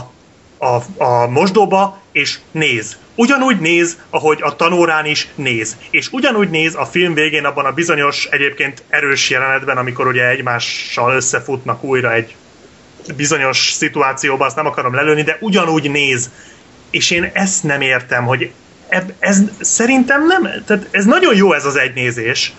[0.65, 2.97] a, a mosdóba, és néz.
[3.15, 5.77] Ugyanúgy néz, ahogy a tanórán is néz.
[5.89, 11.15] És ugyanúgy néz a film végén abban a bizonyos, egyébként erős jelenetben, amikor ugye egymással
[11.15, 12.35] összefutnak újra egy
[13.15, 16.29] bizonyos szituációban, azt nem akarom lelőni, de ugyanúgy néz.
[16.89, 18.51] És én ezt nem értem, hogy
[18.87, 22.53] eb, ez szerintem nem, tehát ez nagyon jó ez az egynézés,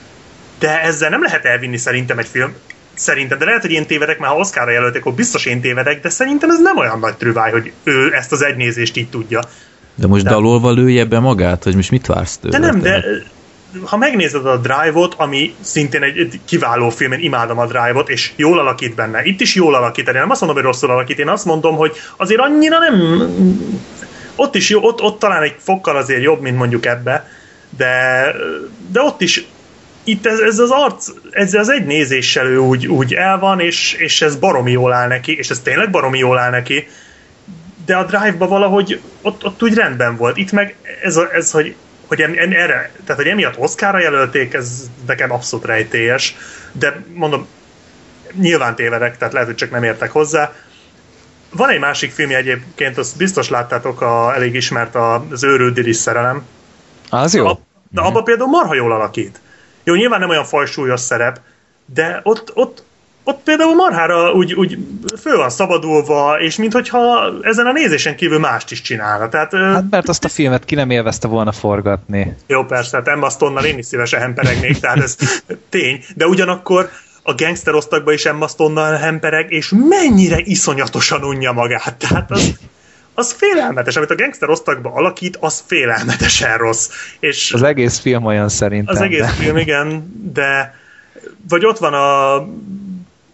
[0.59, 2.55] de ezzel nem lehet elvinni szerintem egy film.
[2.95, 6.09] Szerintem, de lehet, hogy én tévedek, mert ha Oscarra jelölték, akkor biztos én tévedek, de
[6.09, 9.41] szerintem ez nem olyan nagy trüváj, hogy ő ezt az egynézést így tudja.
[9.97, 10.31] De most de...
[10.31, 12.59] dalolva lője be magát, hogy most mit vársz tőle?
[12.59, 13.05] De nem, de
[13.85, 18.59] ha megnézed a Drive-ot, ami szintén egy, kiváló film, én imádom a Drive-ot, és jól
[18.59, 19.24] alakít benne.
[19.24, 21.93] Itt is jól alakít, én nem azt mondom, hogy rosszul alakít, én azt mondom, hogy
[22.16, 23.23] azért annyira nem
[24.36, 27.28] ott is jó, ott, ott talán egy fokkal azért jobb, mint mondjuk ebbe,
[27.77, 28.24] de,
[28.93, 29.47] de ott is
[30.05, 33.93] itt ez, ez az arc, ez az egy nézéssel ő úgy, úgy el van, és,
[33.93, 36.89] és ez baromi jól áll neki, és ez tényleg baromi jól áll neki,
[37.87, 40.37] de a Drive-ba valahogy ott, ott úgy rendben volt.
[40.37, 41.75] Itt meg ez, a, ez hogy,
[42.07, 46.37] hogy em, em, erre, tehát hogy emiatt Oscarra jelölték, ez nekem abszolút rejtélyes,
[46.73, 47.47] de mondom,
[48.33, 50.53] nyilván tévedek, tehát lehet, hogy csak nem értek hozzá,
[51.51, 56.47] van egy másik film egyébként, azt biztos láttátok, a, elég ismert az őrült Diris szerelem.
[57.11, 57.47] Az jó.
[57.47, 57.59] A,
[57.91, 59.41] de abban például marha jól alakít.
[59.85, 61.41] Jó, nyilván nem olyan fajsúlyos szerep,
[61.95, 62.85] de ott, ott,
[63.28, 64.78] ott például marhára úgy, úgy
[65.20, 69.28] föl van szabadulva, és minthogyha ezen a nézésen kívül mást is csinálna.
[69.28, 72.36] Tehát, hát mert azt a filmet ki nem élvezte volna forgatni.
[72.47, 75.16] Jó, persze, hát Emma Stone-nal én is szívesen hemperegnék, tehát ez
[75.70, 76.90] tény, de ugyanakkor
[77.23, 81.94] a gangster osztagba is Emma Stone-nal hempereg, és mennyire iszonyatosan unja magát.
[81.94, 82.53] Tehát az,
[83.15, 83.97] az félelmetes.
[83.97, 86.90] Amit a gangster osztagba alakít, az félelmetesen rossz.
[87.20, 88.94] És az egész film olyan szerintem.
[88.94, 89.27] Az egész de.
[89.27, 90.74] film, igen, de
[91.48, 92.35] vagy ott van a,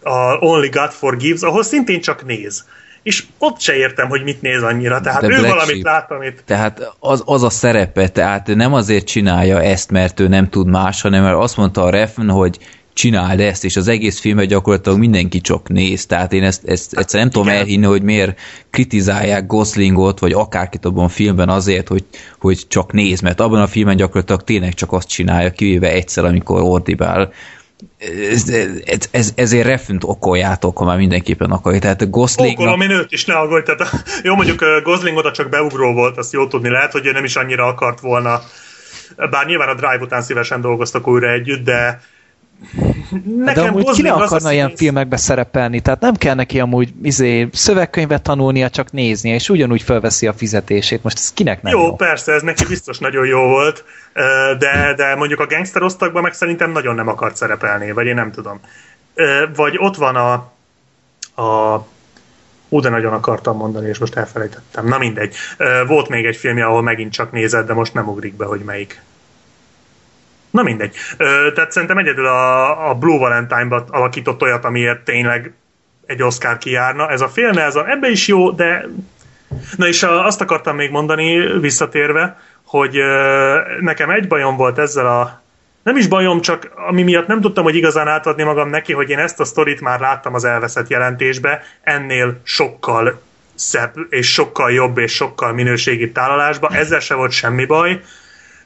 [0.03, 2.65] a Only God Forgives, ahol szintén csak néz.
[3.03, 5.01] És ott se értem, hogy mit néz annyira.
[5.01, 5.83] Tehát De ő Black valamit Sheep.
[5.83, 6.43] lát, amit...
[6.45, 11.01] Tehát az, az a szerepe, tehát nem azért csinálja ezt, mert ő nem tud más,
[11.01, 12.59] hanem mert azt mondta a Refn, hogy
[12.93, 17.19] csináld ezt, és az egész filmet gyakorlatilag mindenki csak néz, tehát én ezt, ezt egyszer
[17.19, 18.39] nem tudom elhinni, hogy miért
[18.69, 22.03] kritizálják Goslingot, vagy akárkit abban a filmben azért, hogy,
[22.39, 26.61] hogy csak néz, mert abban a filmben gyakorlatilag tényleg csak azt csinálja, kivéve egyszer, amikor
[26.61, 27.31] ordibál.
[28.31, 28.49] Ez,
[28.85, 31.79] ez, ez, ezért refűnt okoljátok, ha már mindenképpen akarja.
[31.79, 32.59] Tehát Gosling...
[32.59, 33.71] Okolom én őt is, ne aggódj.
[33.71, 36.69] Tehát, jó, mondjuk Gosling oda csak beugró volt, azt jó tudni.
[36.69, 38.41] Lehet, hogy ő nem is annyira akart volna
[39.29, 42.01] bár nyilván a Drive után szívesen dolgoztak újra együtt, de
[43.37, 44.79] Nekem de amúgy ki ne akarna ilyen színész...
[44.79, 50.27] filmekbe szerepelni, tehát nem kell neki amúgy izé, szövegkönyvet tanulnia, csak néznie, és ugyanúgy felveszi
[50.27, 51.03] a fizetését.
[51.03, 51.81] Most ez kinek nem jó?
[51.81, 53.83] Jó, persze, ez neki biztos nagyon jó volt,
[54.59, 58.31] de, de mondjuk a gangster osztagban meg szerintem nagyon nem akart szerepelni, vagy én nem
[58.31, 58.59] tudom.
[59.55, 60.33] Vagy ott van a,
[61.41, 61.85] a
[62.69, 64.87] Ú, de nagyon akartam mondani, és most elfelejtettem.
[64.87, 65.35] Na mindegy.
[65.87, 69.01] Volt még egy filmje, ahol megint csak nézett, de most nem ugrik be, hogy melyik.
[70.53, 70.95] Na mindegy.
[71.17, 75.53] Ö, tehát szerintem egyedül a, a Blue Valentine-ba alakított olyat, amiért tényleg
[76.05, 77.09] egy Oscar kijárna.
[77.09, 78.87] Ez a film, ez a, ebbe is jó, de...
[79.77, 85.41] Na és azt akartam még mondani, visszatérve, hogy ö, nekem egy bajom volt ezzel a
[85.83, 89.19] nem is bajom, csak ami miatt nem tudtam, hogy igazán átadni magam neki, hogy én
[89.19, 93.21] ezt a sztorit már láttam az elveszett jelentésbe, ennél sokkal
[93.55, 96.69] szebb, és sokkal jobb, és sokkal minőségi tálalásba.
[96.73, 98.01] Ezzel se volt semmi baj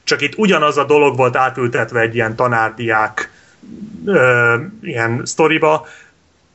[0.07, 3.31] csak itt ugyanaz a dolog volt átültetve egy ilyen tanárdiák
[4.05, 5.87] ö, ilyen sztoriba,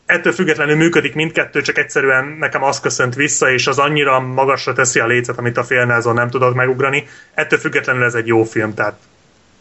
[0.06, 5.00] ettől függetlenül működik mindkettő, csak egyszerűen nekem az köszönt vissza, és az annyira magasra teszi
[5.00, 7.06] a lécet, amit a félnázon nem tudok megugrani.
[7.34, 8.98] Ettől függetlenül ez egy jó film, tehát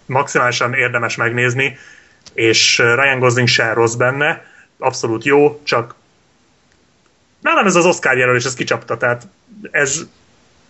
[0.05, 1.77] maximálisan érdemes megnézni,
[2.34, 4.45] és Ryan Gosling se rossz benne,
[4.77, 5.95] abszolút jó, csak
[7.41, 9.27] nálam ez az Oscar jelölés, ez kicsapta, tehát
[9.72, 10.01] ez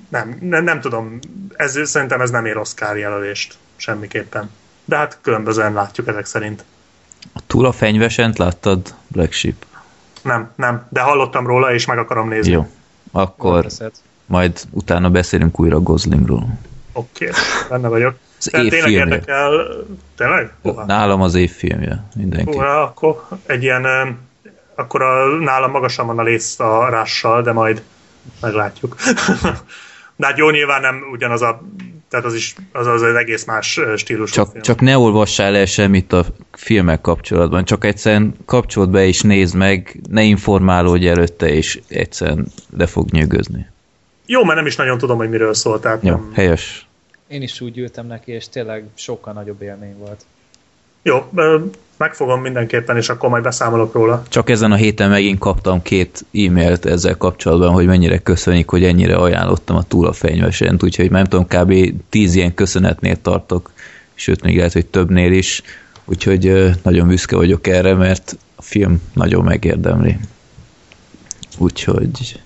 [0.10, 1.20] nem, nem, nem tudom,
[1.56, 4.50] ez, szerintem ez nem ér Oscar jelölést semmiképpen.
[4.86, 6.64] De hát különbözően látjuk ezek szerint.
[7.48, 9.66] Túl a fenyvesent láttad Black Sheep?
[10.22, 12.52] Nem, nem, de hallottam róla, és meg akarom nézni.
[12.52, 12.68] Jó,
[13.12, 13.66] akkor
[14.26, 16.58] majd utána beszélünk újra Goslingról.
[16.94, 18.16] Oké, okay, benne vagyok.
[18.38, 19.16] Az Tehát tényleg filmje.
[19.16, 19.52] érdekel,
[20.18, 20.54] tényleg?
[20.62, 20.86] Uha.
[20.86, 22.58] Nálam az évfilmje, mindenki.
[22.58, 24.18] Uha, akkor egy ilyen,
[24.76, 27.84] akkor a, nálam magasan van a lész a rással, de majd
[28.42, 28.96] meglátjuk.
[30.22, 31.62] De hát jó, nyilván nem ugyanaz a
[32.10, 34.32] tehát az is az, az, az egész más stílus.
[34.32, 39.56] Csak, csak ne olvassál el semmit a filmek kapcsolatban, csak egyszerűen kapcsolt be és nézd
[39.56, 43.68] meg, ne informálódj előtte, és egyszerűen le fog nyűgözni.
[44.26, 45.80] Jó, mert nem is nagyon tudom, hogy miről szól.
[45.80, 46.32] Tehát Jó, nem...
[46.34, 46.88] helyes.
[47.28, 50.26] Én is úgy ültem neki, és tényleg sokkal nagyobb élmény volt.
[51.04, 51.32] Jó,
[51.98, 54.24] megfogom mindenképpen, és akkor majd beszámolok róla.
[54.30, 59.16] Csak ezen a héten megint kaptam két e-mailt ezzel kapcsolatban, hogy mennyire köszönik, hogy ennyire
[59.16, 61.94] ajánlottam a túl a fenyvesent, úgyhogy nem tudom, kb.
[62.10, 63.72] tíz ilyen köszönetnél tartok,
[64.14, 65.62] sőt, még lehet, hogy többnél is,
[66.06, 70.18] úgyhogy nagyon büszke vagyok erre, mert a film nagyon megérdemli.
[71.58, 72.42] Úgyhogy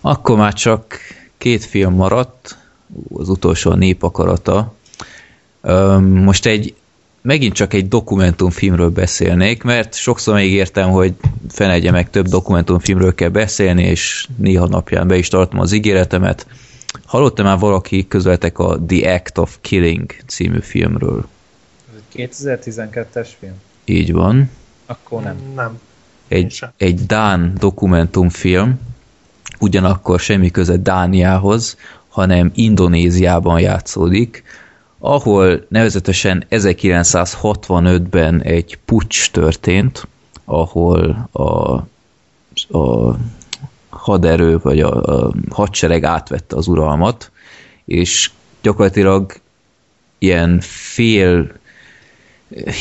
[0.00, 0.96] akkor már csak
[1.38, 2.58] két film maradt,
[3.14, 4.74] az utolsó a népakarata.
[6.00, 6.74] Most egy
[7.24, 11.14] megint csak egy dokumentumfilmről beszélnék, mert sokszor megígértem, hogy
[11.48, 16.46] fenegye meg több dokumentumfilmről kell beszélni, és néha napján be is tartom az ígéretemet.
[17.04, 21.28] Hallotta már valaki közöltek a The Act of Killing című filmről?
[22.14, 23.54] 2012-es film?
[23.84, 24.50] Így van.
[24.86, 25.36] Akkor nem.
[25.54, 25.80] Nem.
[26.28, 28.80] Egy, egy Dán dokumentumfilm,
[29.60, 31.76] ugyanakkor semmi köze Dániához,
[32.08, 34.42] hanem Indonéziában játszódik,
[35.06, 40.06] ahol nevezetesen 1965-ben egy pucs történt,
[40.44, 41.72] ahol a,
[42.78, 43.16] a
[43.88, 47.30] haderő vagy a, a hadsereg átvette az uralmat,
[47.84, 48.30] és
[48.62, 49.32] gyakorlatilag
[50.18, 51.52] ilyen fél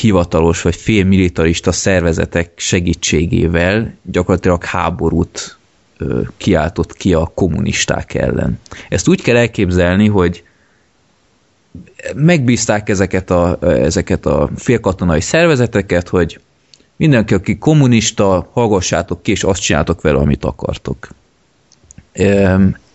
[0.02, 5.58] hivatalos vagy fél militarista szervezetek segítségével gyakorlatilag háborút
[6.38, 8.60] kiáltott ki a kommunisták ellen.
[8.90, 10.44] Ezt úgy kell elképzelni, hogy
[12.16, 16.40] megbízták ezeket a, ezeket a félkatonai szervezeteket, hogy
[16.96, 21.08] mindenki, aki kommunista, hallgassátok ki, és azt csináltok vele, amit akartok.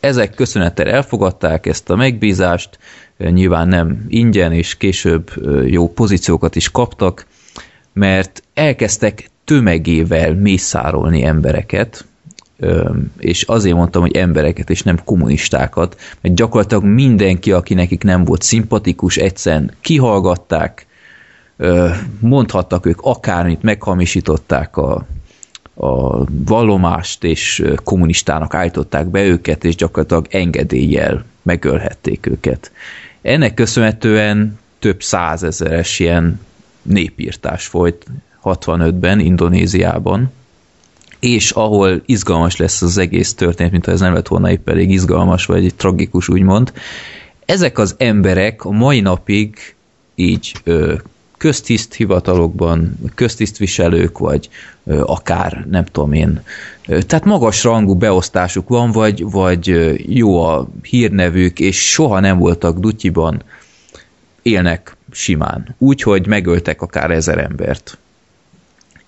[0.01, 2.79] Ezek köszönettel elfogadták ezt a megbízást,
[3.17, 5.31] nyilván nem ingyen, és később
[5.67, 7.27] jó pozíciókat is kaptak,
[7.93, 12.05] mert elkezdtek tömegével mészárolni embereket,
[13.19, 18.43] és azért mondtam, hogy embereket, és nem kommunistákat, mert gyakorlatilag mindenki, aki nekik nem volt
[18.43, 20.87] szimpatikus, egyszerűen kihallgatták,
[22.21, 25.07] mondhattak ők akármit, meghamisították a,
[25.75, 32.73] a vallomást, és kommunistának állították be őket, és gyakorlatilag engedéllyel megölhették őket.
[33.23, 36.41] Ennek köszönhetően több százezeres ilyen
[36.83, 38.07] népírtás folyt
[38.45, 40.33] 65-ben Indonéziában,
[41.21, 44.91] és ahol izgalmas lesz az egész történet, mint ha ez nem lett volna épp elég
[44.91, 46.73] izgalmas, vagy tragikus úgymond.
[47.45, 49.75] Ezek az emberek a mai napig
[50.15, 50.95] így ö,
[51.37, 54.49] köztiszt hivatalokban, köztisztviselők, vagy
[54.85, 56.43] ö, akár, nem tudom én,
[56.87, 62.79] ö, tehát magas rangú beosztásuk van, vagy, vagy jó a hírnevük, és soha nem voltak
[62.79, 63.43] dutyiban,
[64.43, 65.75] élnek simán.
[65.79, 67.99] Úgy, hogy megöltek akár ezer embert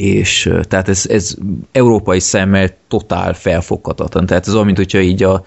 [0.00, 1.34] és tehát ez, ez
[1.72, 4.26] európai szemmel totál felfoghatatlan.
[4.26, 5.44] Tehát ez olyan, mint hogyha így a,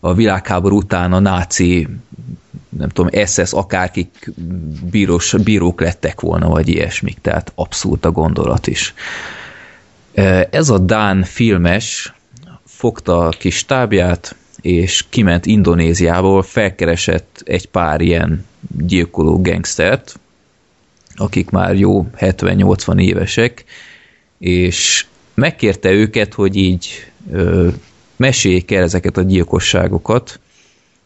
[0.00, 1.88] a világháború után a náci
[2.68, 4.32] nem tudom, SS akárkik
[4.90, 8.94] bírós, bírók lettek volna, vagy ilyesmik, tehát abszurd a gondolat is.
[10.50, 12.12] Ez a Dán filmes
[12.64, 18.46] fogta a kis tábját, és kiment Indonéziából, felkeresett egy pár ilyen
[18.76, 20.18] gyilkoló gangstert,
[21.16, 23.64] akik már jó 70-80 évesek,
[24.38, 26.88] és megkérte őket, hogy így
[27.32, 27.68] ö,
[28.16, 30.40] meséljék el ezeket a gyilkosságokat,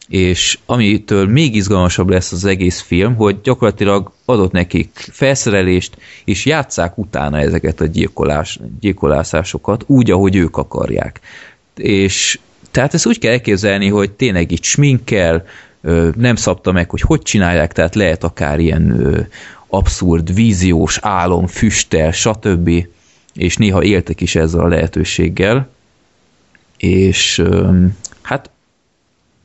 [0.07, 6.97] és amitől még izgalmasabb lesz az egész film, hogy gyakorlatilag adott nekik felszerelést, és játszák
[6.97, 11.19] utána ezeket a gyilkolás, gyilkolászásokat úgy, ahogy ők akarják.
[11.75, 12.39] És
[12.71, 15.45] tehát ezt úgy kell elképzelni, hogy tényleg itt sminkkel,
[16.15, 19.27] nem szabta meg, hogy hogy csinálják, tehát lehet akár ilyen
[19.69, 22.87] abszurd, víziós álom, füstel, stb.
[23.33, 25.69] És néha éltek is ezzel a lehetőséggel,
[26.77, 27.43] és
[28.21, 28.49] hát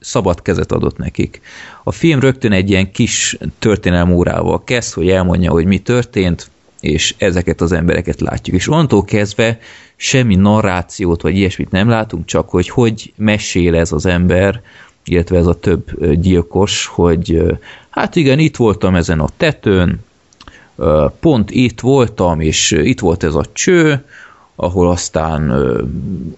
[0.01, 1.41] szabad kezet adott nekik.
[1.83, 7.61] A film rögtön egy ilyen kis történelmórával kezd, hogy elmondja, hogy mi történt, és ezeket
[7.61, 8.57] az embereket látjuk.
[8.57, 9.59] És onnantól kezdve
[9.97, 14.63] semmi narrációt, vagy ilyesmit nem látunk, csak hogy hogy mesél ez az ember,
[15.05, 17.43] illetve ez a több gyilkos, hogy
[17.91, 20.01] hát igen, itt voltam ezen a tetőn,
[21.21, 24.05] pont itt voltam, és itt volt ez a cső,
[24.57, 25.53] ahol aztán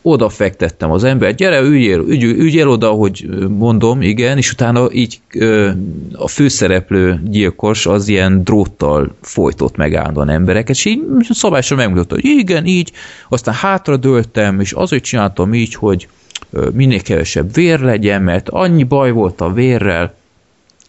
[0.02, 5.70] odafektettem az ember, gyere, ügyél, ügy, ügyél oda, hogy mondom, igen, és utána így ö,
[6.12, 12.24] a főszereplő gyilkos az ilyen dróttal folytott meg állandóan embereket, és így szabályosan megmutatta, hogy
[12.24, 12.92] igen, így,
[13.28, 16.08] aztán hátra dőltem, és azért csináltam így, hogy
[16.72, 20.14] minél kevesebb vér legyen, mert annyi baj volt a vérrel,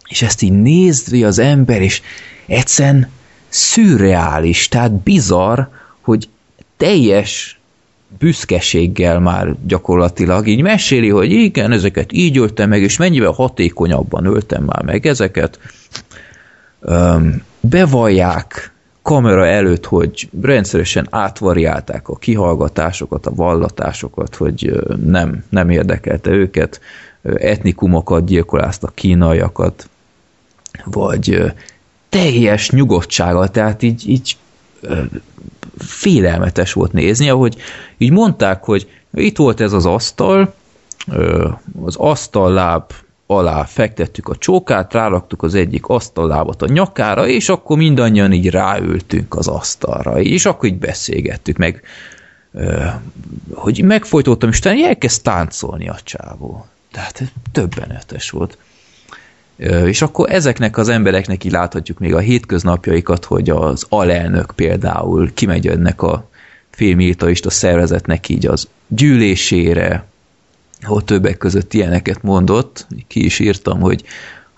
[0.08, 2.02] és ezt így nézvi az ember, és
[2.46, 3.08] egyszerűen
[3.48, 5.60] szürreális, tehát bizarr,
[6.00, 6.28] hogy
[6.76, 7.60] teljes
[8.18, 14.64] büszkeséggel már gyakorlatilag így meséli, hogy igen, ezeket így öltem meg, és mennyivel hatékonyabban öltem
[14.64, 15.58] már meg ezeket.
[16.80, 18.72] Öm, bevallják
[19.02, 26.80] kamera előtt, hogy rendszeresen átvariálták a kihallgatásokat, a vallatásokat, hogy nem, nem érdekelte őket,
[27.22, 29.88] etnikumokat gyilkoláztak, kínaiakat,
[30.84, 31.52] vagy
[32.08, 34.36] teljes nyugodtsága, tehát így, így
[35.78, 37.56] félelmetes volt nézni, ahogy
[37.98, 40.54] így mondták, hogy itt volt ez az asztal,
[41.82, 42.92] az asztalláb
[43.26, 49.34] alá fektettük a csókát, ráraktuk az egyik asztallábat a nyakára, és akkor mindannyian így ráültünk
[49.34, 51.82] az asztalra, és akkor így beszélgettük, meg
[53.54, 56.66] hogy megfojtottam, és utána elkezd táncolni a csávó.
[56.92, 57.22] Tehát
[57.52, 58.58] többenetes volt.
[59.84, 65.66] És akkor ezeknek az embereknek így láthatjuk még a hétköznapjaikat, hogy az alelnök például kimegy
[65.66, 66.28] ennek a
[66.70, 70.04] félmilitarista szervezetnek így az gyűlésére,
[70.82, 74.04] ahol többek között ilyeneket mondott, ki is írtam, hogy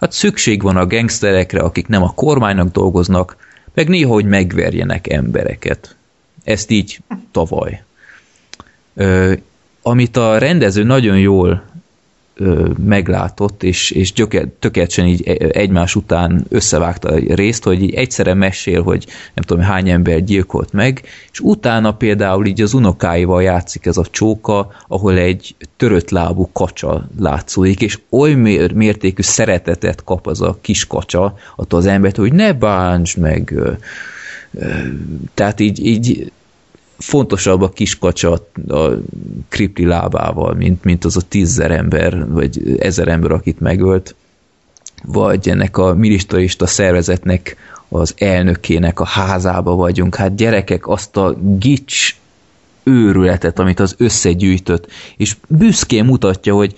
[0.01, 3.37] hát szükség van a gengszterekre, akik nem a kormánynak dolgoznak,
[3.75, 5.97] meg néha, hogy megverjenek embereket.
[6.45, 7.01] Ezt így
[7.33, 7.83] tavaly.
[8.95, 9.33] Ö,
[9.83, 11.70] amit a rendező nagyon jól
[12.85, 14.13] meglátott, és, és
[14.59, 19.63] tökéletesen így e, egymás után összevágta a részt, hogy így egyszerre mesél, hogy nem tudom
[19.63, 21.03] hány ember gyilkolt meg,
[21.33, 27.09] és utána például így az unokáival játszik ez a csóka, ahol egy törött lábú kacsa
[27.19, 28.35] látszódik, és oly
[28.75, 33.55] mértékű szeretetet kap az a kis kacsa attól az embert, hogy ne bántsd meg,
[35.35, 36.33] tehát így, így
[37.01, 38.33] fontosabb a kiskacsa
[38.69, 38.89] a
[39.49, 44.15] kripli lábával, mint, mint az a tízzer ember, vagy ezer ember, akit megölt,
[45.05, 47.57] vagy ennek a militarista szervezetnek
[47.89, 50.15] az elnökének a házába vagyunk.
[50.15, 52.17] Hát gyerekek, azt a gics
[52.83, 54.87] őrületet, amit az összegyűjtött,
[55.17, 56.75] és büszkén mutatja, hogy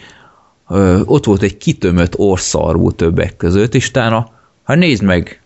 [0.69, 4.31] ö, ott volt egy kitömött orszarvú többek között, és utána,
[4.65, 5.42] hát nézd meg,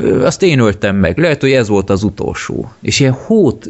[0.00, 2.72] azt én öltem meg, lehet, hogy ez volt az utolsó.
[2.80, 3.68] És ilyen hót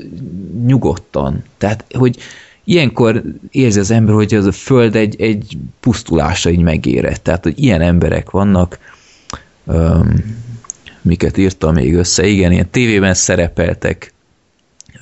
[0.66, 1.44] nyugodtan.
[1.58, 2.16] Tehát, hogy
[2.64, 7.22] ilyenkor érzi az ember, hogy az a föld egy, egy pusztulása így megérett.
[7.22, 8.78] Tehát, hogy ilyen emberek vannak,
[9.64, 10.42] um,
[11.02, 12.26] miket írtam még össze.
[12.26, 14.12] Igen, ilyen tévében szerepeltek,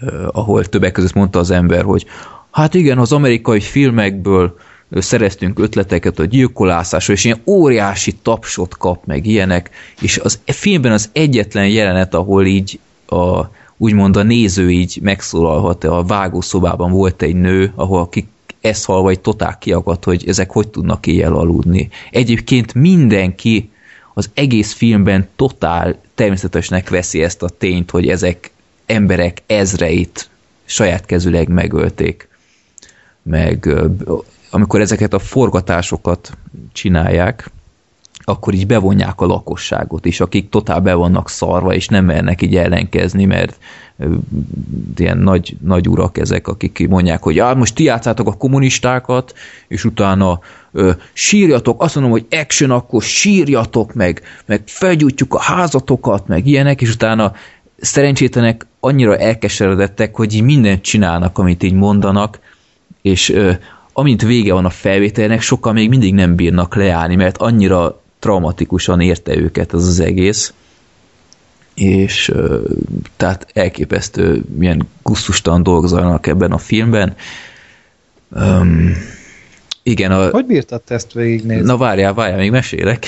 [0.03, 2.07] uh, ahol többek között mondta az ember, hogy
[2.51, 4.57] hát igen, az amerikai filmekből
[5.01, 9.71] szereztünk ötleteket a gyilkolászásról, és ilyen óriási tapsot kap meg ilyenek,
[10.01, 13.41] és az e filmben az egyetlen jelenet, ahol így a,
[13.77, 18.27] úgymond a néző így megszólalhat, a vágószobában volt egy nő, ahol akik
[18.61, 21.89] ezt halva egy totál kiakadt, hogy ezek hogy tudnak éjjel aludni.
[22.11, 23.71] Egyébként mindenki
[24.15, 28.51] az egész filmben totál természetesnek veszi ezt a tényt, hogy ezek
[28.87, 30.31] emberek ezreit
[30.65, 32.29] saját kezüleg megölték.
[33.23, 33.75] Meg
[34.55, 36.37] amikor ezeket a forgatásosokat
[36.73, 37.51] csinálják,
[38.25, 42.57] akkor így bevonják a lakosságot is, akik totál be vannak szarva, és nem mernek így
[42.57, 43.59] ellenkezni, mert
[44.97, 49.35] ilyen nagy, nagy urak ezek, akik mondják, hogy ah, most ti játszátok a kommunistákat,
[49.69, 50.41] és utána
[50.73, 56.81] ö, sírjatok, azt mondom, hogy action, akkor sírjatok, meg, meg felgyújtjuk a házatokat, meg ilyenek,
[56.81, 57.33] és utána
[57.81, 62.39] szerencsétlenek annyira elkeseredettek, hogy így mindent csinálnak, amit így mondanak,
[63.03, 63.53] és ö,
[63.93, 69.37] amint vége van a felvételnek, sokan még mindig nem bírnak leállni, mert annyira traumatikusan érte
[69.37, 70.53] őket az az egész,
[71.75, 72.33] és
[73.17, 77.15] tehát elképesztő milyen gusztustalan dolgoznak ebben a filmben.
[78.31, 78.93] Um,
[79.83, 80.31] igen, a...
[80.31, 81.65] Hogy bírtad ezt végignézni?
[81.65, 83.07] Na várjál, várjál, még mesélek.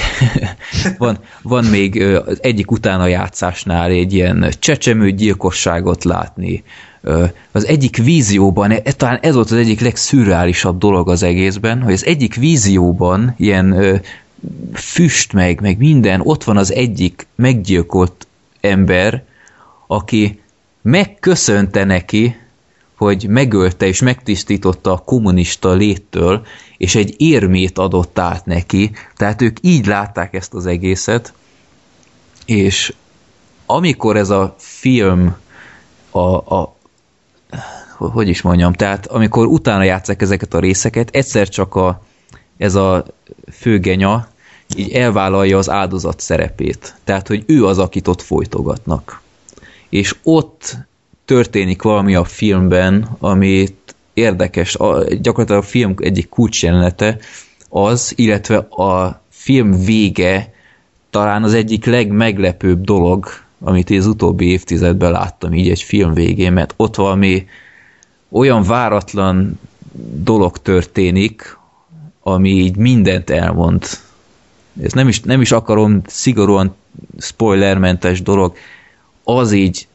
[0.98, 6.64] van, van még az egyik utána játszásnál egy ilyen csecsemő gyilkosságot látni,
[7.52, 12.04] az egyik vízióban, e, talán ez volt az egyik legszürreálisabb dolog az egészben, hogy az
[12.04, 14.00] egyik vízióban ilyen
[14.72, 18.26] füst meg, meg minden, ott van az egyik meggyilkolt
[18.60, 19.24] ember,
[19.86, 20.40] aki
[20.82, 22.36] megköszönte neki,
[22.96, 28.90] hogy megölte és megtisztította a kommunista léttől, és egy érmét adott át neki.
[29.16, 31.32] Tehát ők így látták ezt az egészet,
[32.46, 32.94] és
[33.66, 35.36] amikor ez a film
[36.10, 36.73] a, a,
[37.96, 42.02] hogy is mondjam, tehát amikor utána játszák ezeket a részeket, egyszer csak a,
[42.56, 43.04] ez a
[43.52, 44.28] főgenya
[44.76, 46.94] így elvállalja az áldozat szerepét.
[47.04, 49.20] Tehát, hogy ő az, akit ott folytogatnak.
[49.88, 50.76] És ott
[51.24, 57.18] történik valami a filmben, amit érdekes, a, gyakorlatilag a film egyik kulcsjelenete
[57.68, 60.52] az, illetve a film vége
[61.10, 63.28] talán az egyik legmeglepőbb dolog,
[63.64, 67.46] amit az utóbbi évtizedben láttam így egy film végén, mert ott valami
[68.28, 69.60] olyan váratlan
[70.14, 71.58] dolog történik,
[72.22, 73.84] ami így mindent elmond.
[74.82, 76.74] Ez nem is, nem is akarom szigorúan
[77.18, 78.56] spoilermentes dolog,
[79.24, 79.86] az így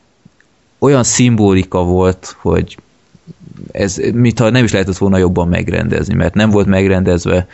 [0.80, 2.78] olyan szimbolika volt, hogy
[3.72, 7.48] ez, mintha nem is lehetett volna jobban megrendezni, mert nem volt megrendezve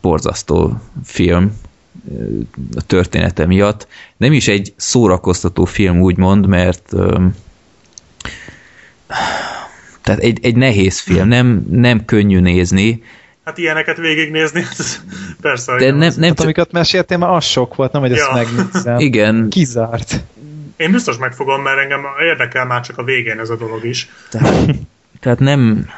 [0.00, 1.52] borzasztó film
[2.76, 3.86] a története miatt.
[4.16, 6.92] Nem is egy szórakoztató film úgymond, mert
[10.02, 13.02] tehát egy, egy nehéz film, nem, nem könnyű nézni.
[13.44, 14.64] Hát ilyeneket végignézni,
[15.40, 15.76] persze.
[15.76, 16.44] De nem, nem hát, csak...
[16.44, 18.34] amiket meséltél, már az sok volt, nem, hogy ezt ja.
[18.34, 18.98] megnézem.
[18.98, 19.48] Igen.
[19.50, 20.24] Kizárt.
[20.76, 24.08] Én biztos megfogom, mert engem érdekel már csak a végén ez a dolog is.
[24.30, 24.74] Tehát,
[25.20, 25.88] tehát nem,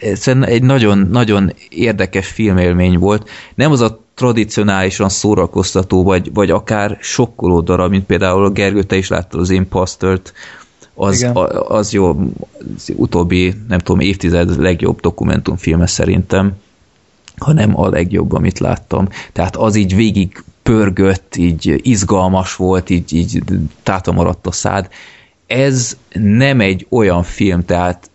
[0.00, 3.30] ez egy nagyon, nagyon érdekes filmélmény volt.
[3.54, 8.96] Nem az a tradicionálisan szórakoztató, vagy, vagy akár sokkoló darab, mint például a Gergő, te
[8.96, 10.32] is láttad az Impostert,
[10.94, 12.08] az, a, az jó,
[12.76, 16.52] az utóbbi, nem tudom, évtized legjobb dokumentumfilme szerintem,
[17.38, 19.08] hanem a legjobb, amit láttam.
[19.32, 23.42] Tehát az így végig pörgött, így izgalmas volt, így, így
[23.82, 24.88] táta maradt a szád.
[25.46, 28.10] Ez nem egy olyan film, tehát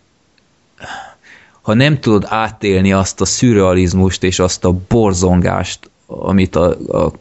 [1.62, 7.12] ha nem tudod átélni azt a szürrealizmust és azt a borzongást, amit a, a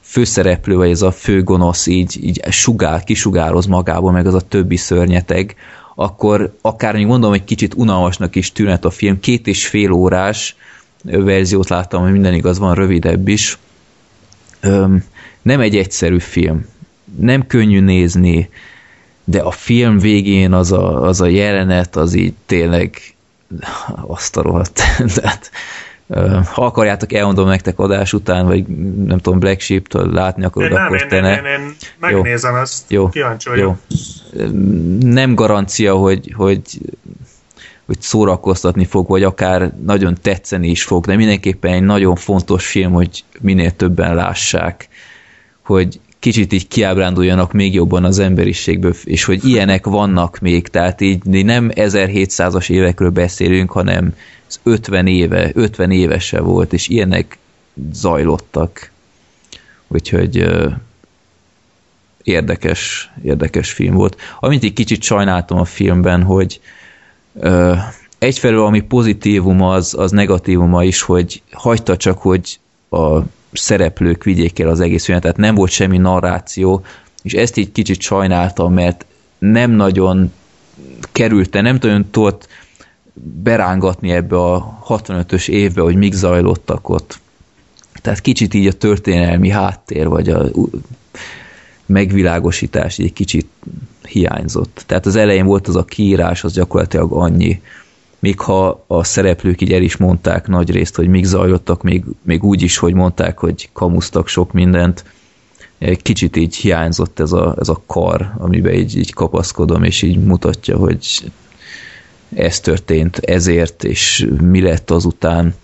[0.00, 5.54] főszereplő, vagy ez a főgonosz így, így sugál, kisugároz magából, meg az a többi szörnyeteg,
[5.94, 9.20] akkor akár még mondom, egy kicsit unalmasnak is tűnhet a film.
[9.20, 10.56] Két és fél órás
[11.02, 13.58] verziót láttam, hogy minden igaz, van rövidebb is.
[14.60, 15.04] Öm,
[15.42, 16.66] nem egy egyszerű film.
[17.20, 18.48] Nem könnyű nézni,
[19.24, 23.00] de a film végén az a, az a jelenet, az így tényleg
[24.06, 24.82] azt a rohadt.
[25.14, 25.50] Tehát,
[26.44, 28.66] ha akarjátok, elmondom nektek adás után, vagy
[29.06, 31.36] nem tudom, Black Sheep-től látni akarod, én akkor nem, te én, ne.
[31.36, 32.60] Én, én, én megnézem jó.
[32.60, 33.08] ezt, jó.
[33.08, 33.76] kíváncsi vagyok.
[33.88, 34.46] Jó.
[35.00, 36.60] Nem garancia, hogy, hogy
[37.86, 42.92] hogy szórakoztatni fog, vagy akár nagyon tetszeni is fog, de mindenképpen egy nagyon fontos film,
[42.92, 44.88] hogy minél többen lássák,
[45.62, 51.24] hogy kicsit így kiábránduljanak még jobban az emberiségből, és hogy ilyenek vannak még, tehát így
[51.24, 54.14] nem 1700-as évekről beszélünk, hanem
[54.62, 57.38] 50 éve, 50 évese volt, és ilyenek
[57.92, 58.90] zajlottak.
[59.88, 60.46] Úgyhogy
[62.22, 64.16] érdekes, érdekes film volt.
[64.40, 66.60] Amit egy kicsit sajnáltam a filmben, hogy
[67.32, 67.78] uh,
[68.18, 72.58] egyfelől ami pozitívum az, az negatívuma is, hogy hagyta csak, hogy
[72.90, 73.18] a
[73.52, 76.84] szereplők vigyék el az egész tehát nem volt semmi narráció,
[77.22, 79.06] és ezt így kicsit sajnáltam, mert
[79.38, 80.32] nem nagyon
[81.12, 82.48] kerülte, nem nagyon tudott
[83.42, 87.18] berángatni ebbe a 65-ös évbe, hogy mik zajlottak ott.
[88.02, 90.50] Tehát kicsit így a történelmi háttér, vagy a
[91.86, 93.48] megvilágosítás egy kicsit
[94.08, 94.82] hiányzott.
[94.86, 97.62] Tehát az elején volt az a kiírás, az gyakorlatilag annyi,
[98.18, 102.44] még ha a szereplők így el is mondták nagy részt, hogy mik zajlottak, még, még
[102.44, 105.04] úgy is, hogy mondták, hogy kamusztak sok mindent,
[105.78, 110.24] egy kicsit így hiányzott ez a, ez a kar, amiben így, így kapaszkodom, és így
[110.24, 111.30] mutatja, hogy
[112.34, 115.54] ez történt ezért, és mi lett azután,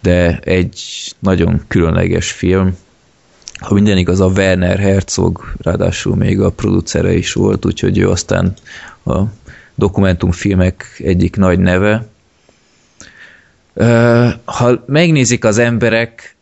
[0.00, 0.82] de egy
[1.18, 2.76] nagyon különleges film.
[3.60, 8.54] Ha minden igaz, a Werner Herzog ráadásul még a producere is volt, úgyhogy ő aztán
[9.04, 9.20] a
[9.76, 12.06] dokumentumfilmek egyik nagy neve.
[14.44, 16.36] Ha megnézik az emberek,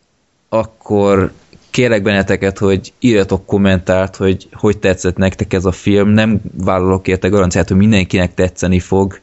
[0.49, 1.31] akkor
[1.69, 6.09] kérek benneteket, hogy írjatok kommentárt, hogy hogy tetszett nektek ez a film.
[6.09, 9.19] Nem vállalok érte garanciát, hogy mindenkinek tetszeni fog,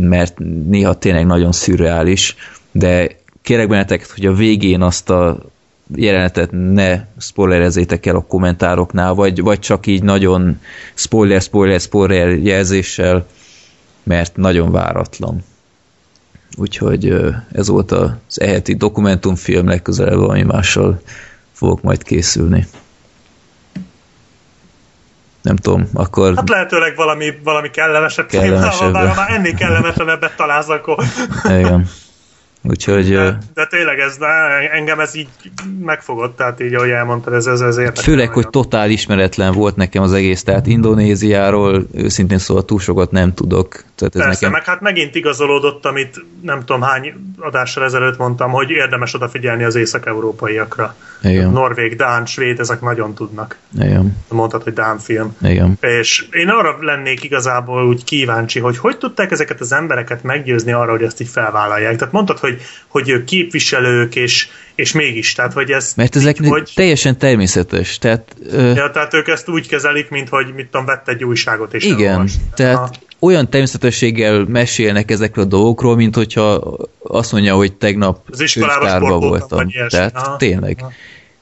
[0.00, 2.36] mert néha tényleg nagyon szürreális,
[2.72, 5.38] de kérek benneteket, hogy a végén azt a
[5.94, 10.60] jelenetet ne spoilerezzétek el a kommentároknál, vagy, vagy csak így nagyon
[10.94, 13.26] spoiler, spoiler, spoiler jelzéssel,
[14.02, 15.44] mert nagyon váratlan.
[16.56, 17.16] Úgyhogy
[17.52, 21.00] ez volt az eheti dokumentumfilm, legközelebb valami mással
[21.52, 22.66] fogok majd készülni.
[25.42, 26.34] Nem tudom, akkor...
[26.34, 28.94] Hát lehetőleg valami, valami kellemesebb, kellemesebb.
[28.94, 31.04] Ha már ennél kellemesebbet találsz, akkor...
[31.44, 31.88] Igen.
[32.68, 33.08] Úgyhogy...
[33.08, 34.26] De, de tényleg ez, de
[34.72, 35.28] engem ez így
[35.84, 38.02] megfogott, tehát így, ahogy elmondtad, ez, ez, ez érdekel.
[38.02, 43.34] Főleg, hogy totál ismeretlen volt nekem az egész, tehát Indonéziáról őszintén szóval túl sokat nem
[43.34, 43.68] tudok.
[43.94, 44.50] Tehát ez Persze, nekem...
[44.50, 49.74] meg hát megint igazolódott, amit nem tudom hány adással ezelőtt mondtam, hogy érdemes odafigyelni az
[49.74, 50.94] észak-európaiakra.
[51.22, 51.50] Igen.
[51.50, 53.56] Norvég, Dán, Svéd, ezek nagyon tudnak.
[53.78, 54.16] Igen.
[54.28, 55.36] Mondtad, hogy Dán film.
[55.42, 55.78] Igen.
[55.80, 60.90] És én arra lennék igazából úgy kíváncsi, hogy hogy tudták ezeket az embereket meggyőzni arra,
[60.90, 61.96] hogy ezt így felvállalják.
[61.96, 62.55] Tehát mondtad, hogy,
[62.86, 65.92] hogy ők képviselők, és, és mégis, tehát hogy ez...
[65.96, 67.98] Mert ezek így, hogy, teljesen természetes.
[67.98, 71.74] Tehát, ö, ja, tehát ők ezt úgy kezelik, mint hogy mit tudom, vett egy újságot
[71.74, 72.38] és igen, elolvast.
[72.54, 72.90] tehát Aha.
[73.18, 79.70] olyan természetességgel mesélnek ezekről a dolgokról, mint hogyha azt mondja, hogy tegnap Az iskolában voltam.
[79.88, 80.36] Tehát Aha.
[80.36, 80.76] tényleg.
[80.80, 80.92] Aha.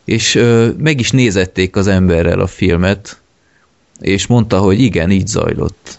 [0.05, 3.19] És ö, meg is nézették az emberrel a filmet,
[4.01, 5.99] és mondta, hogy igen, így zajlott.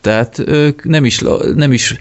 [0.00, 1.22] Tehát ők nem is,
[1.54, 1.96] nem is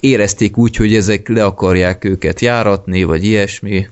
[0.00, 3.88] érezték úgy, hogy ezek le akarják őket járatni, vagy ilyesmi.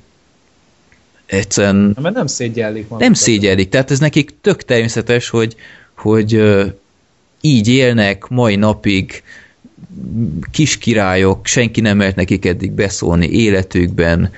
[1.25, 2.99] Egyszerűen Mert nem szégyellik magukat.
[2.99, 5.55] nem szégyellik, tehát ez nekik tök természetes, hogy,
[5.95, 6.41] hogy
[7.41, 9.23] így élnek mai napig,
[10.51, 14.31] kis királyok, senki nem mert nekik eddig beszólni életükben,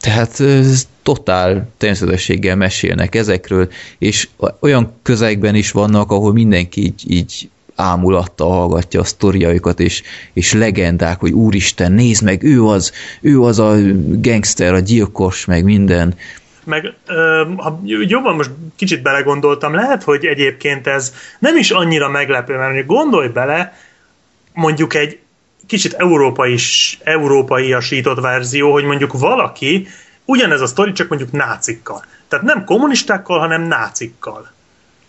[0.00, 3.68] tehát ez totál természetességgel mesélnek ezekről,
[3.98, 4.28] és
[4.60, 7.48] olyan közegben is vannak, ahol mindenki így, így
[7.78, 10.02] ámulattal hallgatja a sztoriaikat, és,
[10.32, 13.74] és legendák, hogy úristen, nézd meg, ő az, ő az a
[14.06, 16.14] gangster, a gyilkos, meg minden.
[16.64, 16.94] Meg
[17.56, 22.86] ha jobban most kicsit belegondoltam, lehet, hogy egyébként ez nem is annyira meglepő, mert mondjuk
[22.86, 23.76] gondolj bele,
[24.52, 25.18] mondjuk egy
[25.66, 26.56] kicsit európai
[27.04, 29.86] európaiasított verzió, hogy mondjuk valaki
[30.24, 32.04] ugyanez a sztori, csak mondjuk nácikkal.
[32.28, 34.50] Tehát nem kommunistákkal, hanem nácikkal.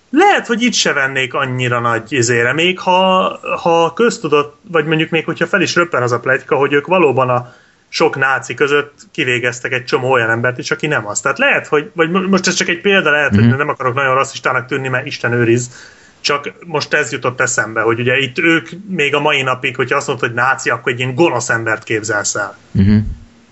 [0.09, 5.25] Lehet, hogy itt se vennék annyira nagy izére, még ha, ha köztudott, vagy mondjuk még
[5.25, 7.53] hogyha fel is röppen az a plegyka, hogy ők valóban a
[7.89, 11.21] sok náci között kivégeztek egy csomó olyan embert is, aki nem az.
[11.21, 13.49] Tehát lehet, hogy, vagy mo- most ez csak egy példa, lehet, mm-hmm.
[13.49, 15.71] hogy nem akarok nagyon rasszistának tűnni, mert Isten őriz,
[16.21, 20.07] csak most ez jutott eszembe, hogy ugye itt ők még a mai napig, hogyha azt
[20.07, 22.57] mondod, hogy náci, akkor egy ilyen gonosz embert képzelsz el.
[22.71, 22.97] Uh-huh.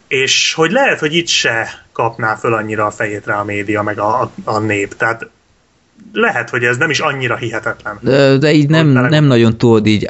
[0.07, 3.99] És hogy lehet, hogy itt se kapná föl annyira a fejét rá a média, meg
[3.99, 4.95] a, a, a nép.
[4.95, 5.29] Tehát
[6.13, 7.99] lehet, hogy ez nem is annyira hihetetlen.
[8.01, 10.07] De, de így nem, nem nagyon tudod így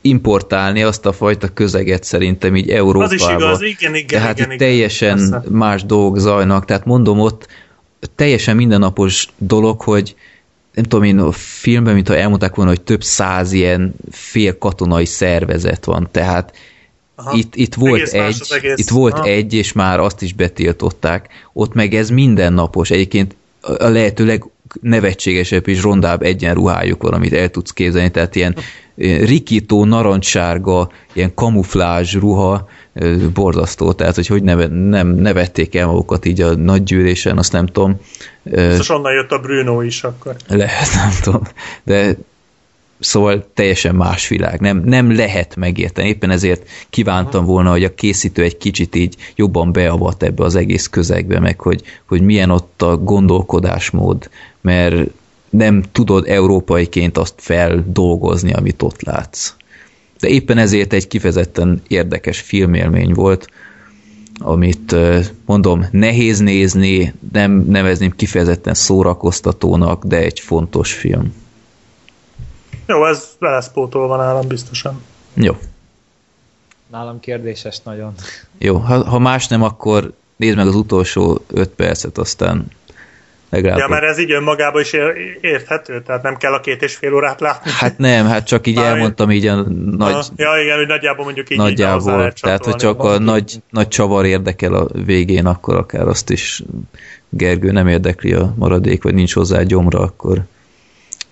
[0.00, 3.04] importálni azt a fajta közeget szerintem így Európába.
[3.04, 5.42] Az is igaz, igen, igen, Tehát igen, igen, teljesen persze.
[5.48, 7.46] más dolgok zajnak, tehát mondom ott
[8.14, 10.14] teljesen mindennapos dolog, hogy
[10.74, 15.84] nem tudom én, a filmben, mintha elmondták volna, hogy több száz ilyen fél katonai szervezet
[15.84, 16.56] van, tehát
[17.14, 17.36] Aha.
[17.36, 18.78] itt, itt volt Egész egy, egész.
[18.78, 19.24] itt volt Aha.
[19.24, 21.28] egy, és már azt is betiltották.
[21.52, 22.90] Ott meg ez mindennapos.
[22.90, 24.24] Egyébként a lehető
[24.80, 28.10] legnevetségesebb és rondább egyenruhájuk van, amit el tudsz képzelni.
[28.10, 28.56] Tehát ilyen
[29.20, 32.68] rikító, narancssárga, ilyen kamuflázs ruha,
[33.34, 33.92] borzasztó.
[33.92, 38.00] Tehát, hogy hogy neve, nem nevették el magukat így a nagy gyűlésen, azt nem tudom.
[38.42, 40.36] Biztos onnan jött a Bruno is akkor.
[40.48, 41.42] lehet, nem tudom.
[41.84, 42.16] De
[43.02, 44.60] szóval teljesen más világ.
[44.60, 46.08] Nem, nem lehet megérteni.
[46.08, 50.86] Éppen ezért kívántam volna, hogy a készítő egy kicsit így jobban beavat ebbe az egész
[50.86, 54.30] közegbe, meg hogy, hogy milyen ott a gondolkodásmód,
[54.60, 55.10] mert
[55.50, 59.52] nem tudod európaiként azt feldolgozni, amit ott látsz.
[60.20, 63.48] De éppen ezért egy kifejezetten érdekes filmélmény volt,
[64.38, 64.96] amit
[65.46, 71.32] mondom, nehéz nézni, nem nevezném kifejezetten szórakoztatónak, de egy fontos film.
[72.92, 75.02] Jó, ez le lesz pótolva nálam biztosan.
[75.34, 75.56] Jó,
[76.90, 78.14] Nálam kérdéses nagyon.
[78.58, 78.76] jó.
[78.76, 82.66] Ha, ha más nem, akkor nézd meg az utolsó öt percet, aztán
[83.50, 83.78] legalább...
[83.78, 87.14] Ja, mert ez így önmagában is ér- érthető, tehát nem kell a két és fél
[87.14, 87.70] órát látni.
[87.70, 89.62] Hát nem, hát csak így Mármint- elmondtam így a
[89.96, 93.62] nagy, Ja, igen, hogy nagyjából mondjuk így így nagyjából, lehet tehát hogy csak a nagy,
[93.70, 96.62] nagy csavar érdekel a végén, akkor akár azt is
[97.28, 100.42] Gergő nem érdekli a maradék, vagy nincs hozzá gyomra, akkor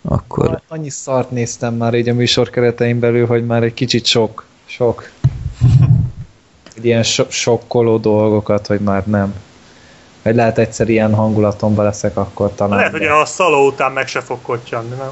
[0.03, 4.45] akkor Annyi szart néztem már így a műsor keretein belül, hogy már egy kicsit sok.
[4.67, 5.11] Sok.
[6.83, 9.35] Ilyen so- sokkoló dolgokat, hogy már nem.
[10.23, 12.77] Vagy lehet egyszer ilyen hangulatomba leszek, akkor talán.
[12.77, 15.11] Lehet, hogy de- a szaló után meg se fog kottyanni, nem?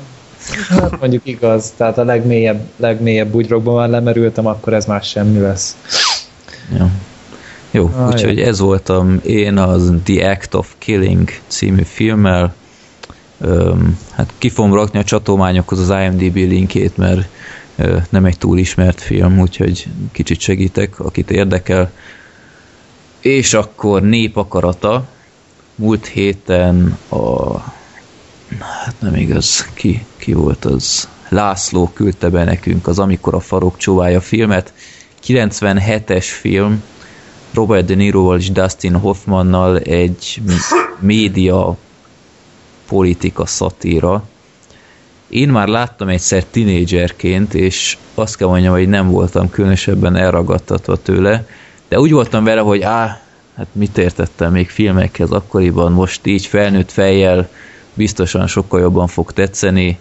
[0.68, 5.76] Hát mondjuk igaz, tehát a legmélyebb, legmélyebb bugyrokban már lemerültem, akkor ez már semmi lesz.
[6.76, 6.90] Ja.
[7.70, 12.54] Jó, Ah, úgyhogy ez voltam én az The Act of Killing című filmmel.
[13.40, 17.28] Öm, hát ki fogom rakni a csatományokhoz az IMDb linkét, mert
[17.76, 21.90] ö, nem egy túl ismert film, úgyhogy kicsit segítek, akit érdekel.
[23.20, 25.06] És akkor népakarata.
[25.74, 27.56] Múlt héten a...
[28.58, 31.08] Hát nem igaz, ki, ki volt az?
[31.28, 34.72] László küldte be nekünk az Amikor a farok csóválja filmet.
[35.26, 36.82] 97-es film,
[37.52, 40.42] Robert De Niroval és Dustin Hoffmannal egy
[40.98, 41.76] média
[42.88, 44.22] politika szatíra.
[45.28, 51.46] Én már láttam egyszer tinédzserként, és azt kell mondjam, hogy nem voltam különösebben elragadtatva tőle,
[51.88, 53.20] de úgy voltam vele, hogy á,
[53.56, 57.48] hát mit értettem még filmekhez akkoriban, most így felnőtt fejjel
[57.94, 59.98] biztosan sokkal jobban fog tetszeni.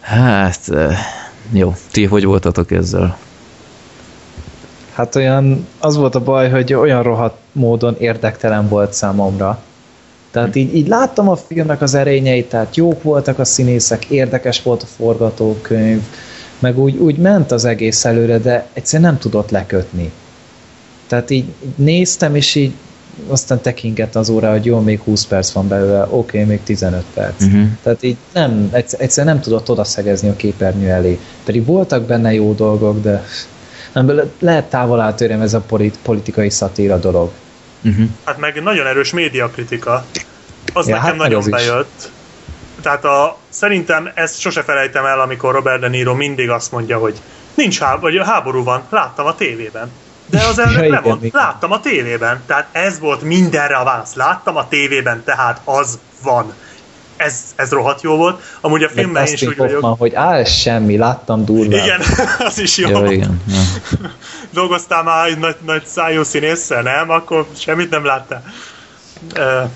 [0.00, 0.70] Hát,
[1.52, 3.18] jó, ti hogy voltatok ezzel?
[4.92, 9.62] Hát olyan, az volt a baj, hogy olyan rohadt módon érdektelen volt számomra.
[10.34, 14.82] Tehát így, így láttam a filmnek az erényeit, tehát jók voltak a színészek, érdekes volt
[14.82, 16.02] a forgatókönyv,
[16.58, 20.12] meg úgy, úgy ment az egész előre, de egyszerűen nem tudott lekötni.
[21.06, 21.44] Tehát így,
[21.76, 22.72] néztem, és így
[23.28, 27.04] aztán tekingett az óra, hogy jó, még 20 perc van belőle, oké, okay, még 15
[27.14, 27.42] perc.
[27.42, 27.66] Uh-huh.
[27.82, 31.18] Tehát így nem, egyszerűen nem tudott odaszegezni a képernyő elé.
[31.44, 33.24] Pedig voltak benne jó dolgok, de
[33.92, 37.30] nem, lehet távol átörjem ez a polit, politikai szatíra dolog.
[37.84, 38.08] Uh-huh.
[38.24, 40.04] Hát meg nagyon erős médiakritika.
[40.72, 41.94] Az ja, nekem hát nagyon bejött.
[41.98, 42.04] Is.
[42.82, 47.20] Tehát a, szerintem ezt sose felejtem el, amikor Robert De Niro mindig azt mondja, hogy
[47.54, 49.90] nincs háború, vagy háború van, láttam a tévében.
[50.26, 52.42] De az elnök ja, van, láttam a tévében.
[52.46, 54.14] Tehát ez volt mindenre a válasz.
[54.14, 56.54] Láttam a tévében, tehát az van.
[57.16, 58.42] Ez, ez rohadt jó volt.
[58.60, 59.98] Amúgy a filmben is úgy vagyok.
[59.98, 61.84] hogy á, ez semmi, láttam durván.
[61.84, 62.00] Igen,
[62.38, 62.88] az is jó.
[62.88, 63.42] Ja, igen.
[63.46, 63.60] Ja.
[64.50, 67.10] Dolgoztál már egy nagy, nagy szájú színésszel, nem?
[67.10, 68.44] Akkor semmit nem láttál.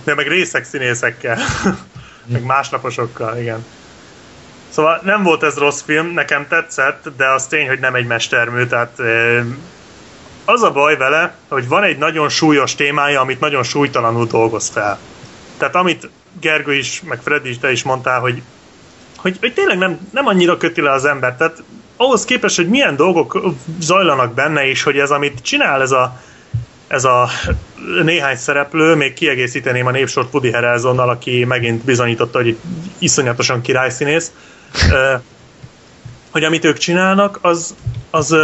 [0.04, 1.38] De meg részek színészekkel.
[2.32, 3.64] meg másnaposokkal, igen.
[4.68, 8.66] Szóval nem volt ez rossz film, nekem tetszett, de az tény, hogy nem egy mestermű,
[8.66, 9.00] tehát
[10.44, 14.98] az a baj vele, hogy van egy nagyon súlyos témája, amit nagyon súlytalanul dolgoz fel.
[15.58, 16.10] Tehát amit
[16.40, 18.42] Gergő is, meg Freddy is, te is mondtál, hogy,
[19.16, 21.36] hogy, hogy tényleg nem, nem annyira köti le az ember.
[21.36, 21.62] Tehát
[21.96, 23.40] ahhoz képest, hogy milyen dolgok
[23.80, 26.20] zajlanak benne, és hogy ez, amit csinál ez a,
[26.88, 27.28] ez a
[28.02, 32.56] néhány szereplő, még kiegészíteném a népsort Woody Harrelsonnal, aki megint bizonyította, hogy
[32.98, 34.32] iszonyatosan királyszínész,
[36.30, 37.74] hogy amit ők csinálnak, az,
[38.10, 38.36] az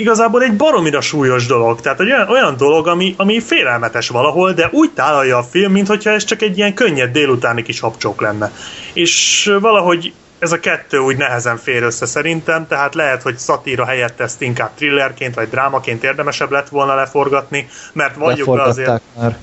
[0.00, 1.80] igazából egy baromira súlyos dolog.
[1.80, 6.10] Tehát egy olyan, olyan dolog, ami, ami félelmetes valahol, de úgy tálalja a film, mintha
[6.10, 8.52] ez csak egy ilyen könnyed délutáni kis habcsók lenne.
[8.92, 14.20] És valahogy ez a kettő úgy nehezen fér össze szerintem, tehát lehet, hogy szatíra helyett
[14.20, 19.00] ezt inkább thrillerként vagy drámaként érdemesebb lett volna leforgatni, mert valljuk be azért...
[19.18, 19.36] már.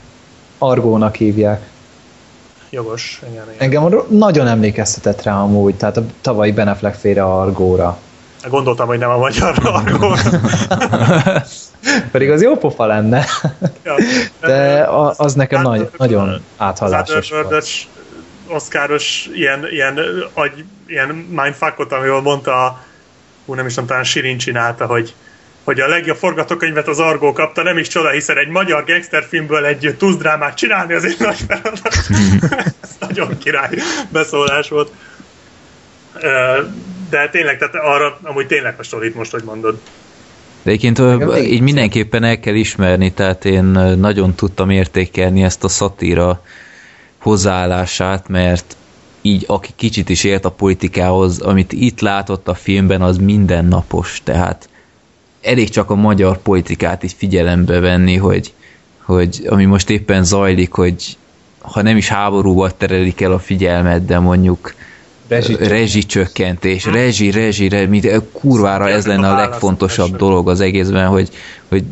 [0.58, 1.62] Argónak hívják.
[2.70, 3.56] Jogos, igen, igen.
[3.58, 7.98] Engem nagyon emlékeztetett rá amúgy, tehát a tavalyi Beneflek féle Argóra.
[8.46, 10.22] Gondoltam, hogy nem a magyar argóra.
[12.12, 13.26] Pedig az jó pofa lenne.
[13.84, 13.96] Ja,
[14.40, 17.66] de az nekem nagy, nagyon áthalásos volt.
[18.50, 20.00] Oszkáros ilyen, ilyen,
[20.34, 22.84] agy, ilyen mindfuckot, amivel mondta a,
[23.46, 25.14] hú nem is tudom, talán Sirin csinálta, hogy,
[25.64, 29.96] hogy a legjobb forgatókönyvet az Argó kapta, nem is csoda, hiszen egy magyar gangsterfilmből egy
[30.18, 31.96] drámát csinálni az egy nagy feladat.
[32.84, 33.76] Ez nagyon király
[34.10, 34.92] beszólás volt
[37.10, 39.80] de tényleg, tehát arra amúgy tényleg a storit most, hogy mondod.
[40.64, 43.64] De egyébként így mindenképpen el kell ismerni, tehát én
[44.00, 46.42] nagyon tudtam értékelni ezt a szatíra
[47.18, 48.76] hozzáállását, mert
[49.22, 54.70] így aki kicsit is ért a politikához, amit itt látott a filmben, az mindennapos, tehát
[55.42, 58.54] elég csak a magyar politikát is figyelembe venni, hogy,
[59.02, 61.18] hogy ami most éppen zajlik, hogy
[61.60, 64.74] ha nem is háborúval terelik el a figyelmet, de mondjuk
[65.60, 71.30] rezsicsökkentés, rezsi, rezsi, rezsi, mint kurvára ez lenne a legfontosabb dolog az egészben, hogy,
[71.68, 71.84] hogy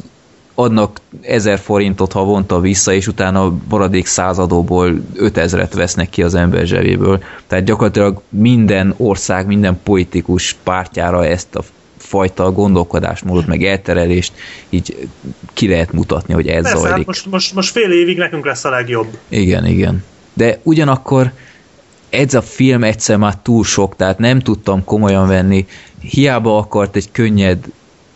[0.56, 6.66] adnak ezer forintot havonta vissza, és utána a maradék századóból ötezret vesznek ki az ember
[6.66, 7.24] zsebéből.
[7.48, 11.64] Tehát gyakorlatilag minden ország, minden politikus pártjára ezt a
[11.98, 14.34] fajta gondolkodásmódot, meg elterelést
[14.70, 15.08] így
[15.54, 16.98] ki lehet mutatni, hogy ez Persze, zajlik.
[16.98, 19.18] Hát most, most, most fél évig nekünk lesz a legjobb.
[19.28, 20.04] Igen, igen.
[20.34, 21.32] De ugyanakkor
[22.16, 25.66] ez a film egyszer már túl sok, tehát nem tudtam komolyan venni.
[26.00, 27.66] Hiába akart egy könnyed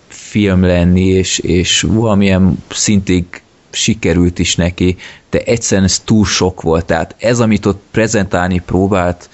[0.08, 3.26] film lenni, és, és valamilyen szintig
[3.70, 4.98] sikerült is neki,
[5.30, 6.86] de egyszerűen ez túl sok volt.
[6.86, 9.30] Tehát ez, amit ott prezentálni próbált,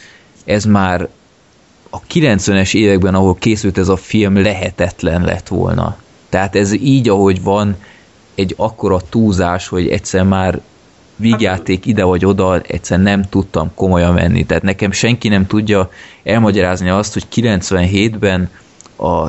[0.45, 1.09] ez már
[1.89, 5.97] a 90-es években, ahol készült ez a film, lehetetlen lett volna.
[6.29, 7.75] Tehát ez így, ahogy van,
[8.35, 10.61] egy akkora túlzás, hogy egyszer már
[11.15, 14.45] vígjáték ide vagy oda, egyszer nem tudtam komolyan venni.
[14.45, 15.89] Tehát nekem senki nem tudja
[16.23, 18.49] elmagyarázni azt, hogy 97-ben
[18.97, 19.27] a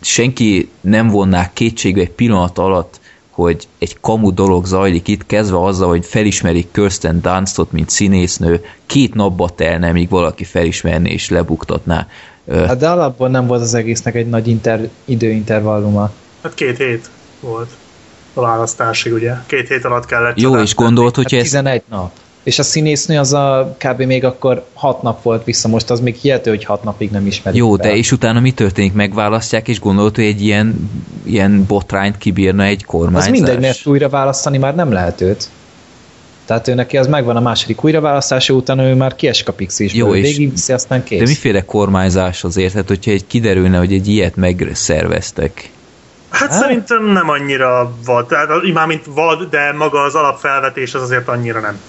[0.00, 5.88] senki nem vonná kétségbe egy pillanat alatt, hogy egy kamu dolog zajlik itt, kezdve azzal,
[5.88, 12.06] hogy felismerik Kirsten Dunstot, mint színésznő, két napba telne, míg valaki felismerné és lebuktatná.
[12.50, 16.10] Hát de alapból nem volt az egésznek egy nagy inter, időintervalluma.
[16.42, 17.70] Hát két hét volt.
[18.36, 19.32] A választásig, ugye.
[19.46, 22.10] Két hét alatt kellett Jó, és gondolt, Hát hogyha ez 11 nap.
[22.42, 24.02] És a színésznő az a kb.
[24.02, 27.58] még akkor 6 nap volt vissza, most az még hihető, hogy 6 napig nem ismerik
[27.58, 27.86] Jó, fel.
[27.90, 28.92] de és utána mi történik?
[28.92, 30.90] Megválasztják, és gondolt, hogy egy ilyen,
[31.24, 33.30] ilyen botrányt kibírna egy Az kormányzás?
[33.30, 35.48] mindegy, mert újra választani már nem lehet őt.
[36.44, 40.06] Tehát ő neki az megvan a második újraválasztása után, ő már kiesik a pixisből.
[40.08, 41.18] Jó, és- Végigviszi, aztán kész.
[41.18, 42.72] De miféle kormányzás azért?
[42.72, 45.70] Hát, hogyha egy kiderülne, hogy egy ilyet megszerveztek.
[46.38, 46.60] Hát Hát?
[46.60, 51.60] szerintem nem annyira vad, tehát már mint vad, de maga az alapfelvetés az azért annyira
[51.60, 51.80] nem.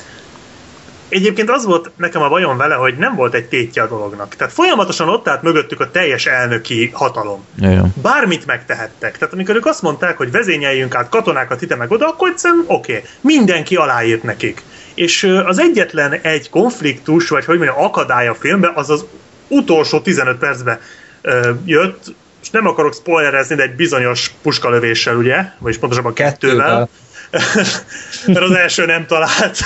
[1.09, 4.35] Egyébként az volt nekem a bajom vele, hogy nem volt egy tétje a dolognak.
[4.35, 7.45] Tehát folyamatosan ott állt mögöttük a teljes elnöki hatalom.
[7.59, 9.17] Jaj, Bármit megtehettek.
[9.17, 12.91] Tehát amikor ők azt mondták, hogy vezényeljünk át katonákat ide meg oda, akkor egyszerűen oké,
[12.91, 13.09] okay.
[13.21, 14.63] mindenki aláírt nekik.
[14.93, 19.05] És az egyetlen egy konfliktus, vagy hogy mondjam, akadály a filmben, az az
[19.47, 20.79] utolsó 15 percben
[21.65, 22.15] jött,
[22.47, 25.45] és nem akarok spoilerezni, de egy bizonyos puskalövéssel, ugye?
[25.57, 26.89] Vagyis pontosabban kettővel.
[28.25, 29.59] Mert az első nem talált.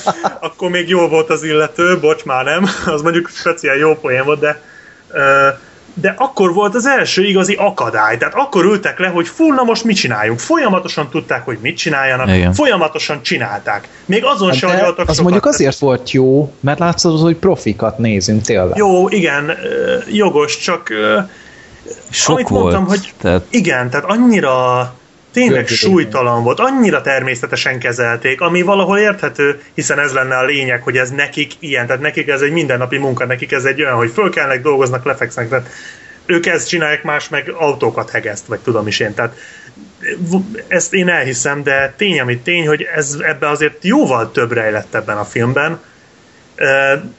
[0.40, 2.68] Akkor még jó volt az illető, bocs, már nem.
[2.86, 4.60] Az mondjuk speciál jó poén volt, de
[6.00, 8.16] de akkor volt az első igazi akadály.
[8.16, 10.38] Tehát akkor ültek le, hogy fú, na most mit csináljunk.
[10.38, 12.52] Folyamatosan tudták, hogy mit csináljanak, Igen.
[12.52, 13.86] folyamatosan csináltak.
[14.04, 15.22] Még azon Hát sem agyaltak az sokat.
[15.22, 18.76] mondjuk azért volt jó, mert látszott, hogy profikat nézünk tényleg.
[18.76, 19.58] Jó, igen,
[20.10, 20.90] jogos, csak
[22.10, 22.62] Sok amit volt.
[22.62, 24.94] mondtam, hogy Tehát igen, tehát annyira
[25.32, 25.74] tényleg Görgődő.
[25.74, 31.10] súlytalan volt, annyira természetesen kezelték, ami valahol érthető, hiszen ez lenne a lényeg, hogy ez
[31.10, 35.04] nekik ilyen, tehát nekik ez egy mindennapi munka, nekik ez egy olyan, hogy fölkelnek, dolgoznak,
[35.04, 35.68] lefeksznek, tehát
[36.26, 39.36] ők ezt csinálják, más meg autókat hegeszt, vagy tudom is én, tehát
[40.68, 45.16] ezt én elhiszem, de tény, amit tény, hogy ez ebbe azért jóval több rejlett ebben
[45.16, 45.80] a filmben,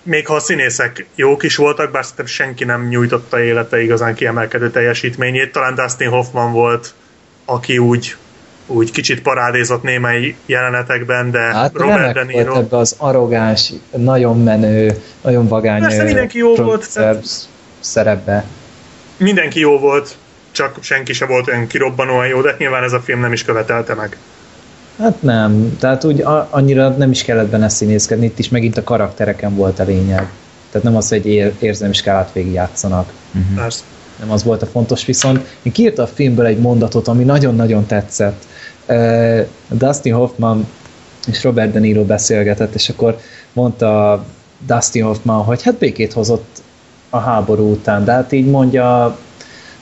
[0.04, 4.72] még ha a színészek jók is voltak, bár szerintem senki nem nyújtotta élete igazán kiemelkedő
[4.72, 5.52] teljesítményét.
[5.52, 6.94] Talán Dustin Hoffman volt,
[7.46, 8.16] aki úgy,
[8.68, 12.60] úgy kicsit parádézott némely jelenetekben, de Hát Robert De remek volt Niro...
[12.60, 17.26] ebbe az arrogáns, nagyon menő, nagyon vagány Persze mindenki jó volt, tehát-
[17.80, 18.46] szerepbe.
[19.18, 20.18] Mindenki jó volt,
[20.52, 23.94] csak senki se volt olyan kirobbanóan jó, de nyilván ez a film nem is követelte
[23.94, 24.18] meg.
[25.00, 29.56] Hát nem, tehát úgy annyira nem is kellett benne színészkedni, itt is megint a karaktereken
[29.56, 30.30] volt a lényeg.
[30.72, 33.14] Tehát nem az, hogy ér, érzelmi skálát végigjátszanak.
[33.56, 33.84] Persze.
[34.20, 38.46] Nem az volt a fontos, viszont én kiírta a filmből egy mondatot, ami nagyon-nagyon tetszett.
[38.88, 40.68] Uh, Dustin Hoffman
[41.28, 43.18] és Robert De Niro beszélgetett, és akkor
[43.54, 44.24] mondta
[44.66, 46.62] Dustin Hoffman, hogy hát békét hozott
[47.10, 49.18] a háború után, de hát így mondja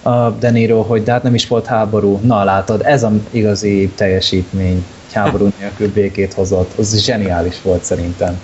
[0.02, 2.20] a De Niro, hogy de hát nem is volt háború.
[2.24, 4.86] Na látod, ez az igazi teljesítmény.
[5.14, 6.78] Háború nélkül békét hozott.
[6.78, 8.42] Az zseniális volt szerintem.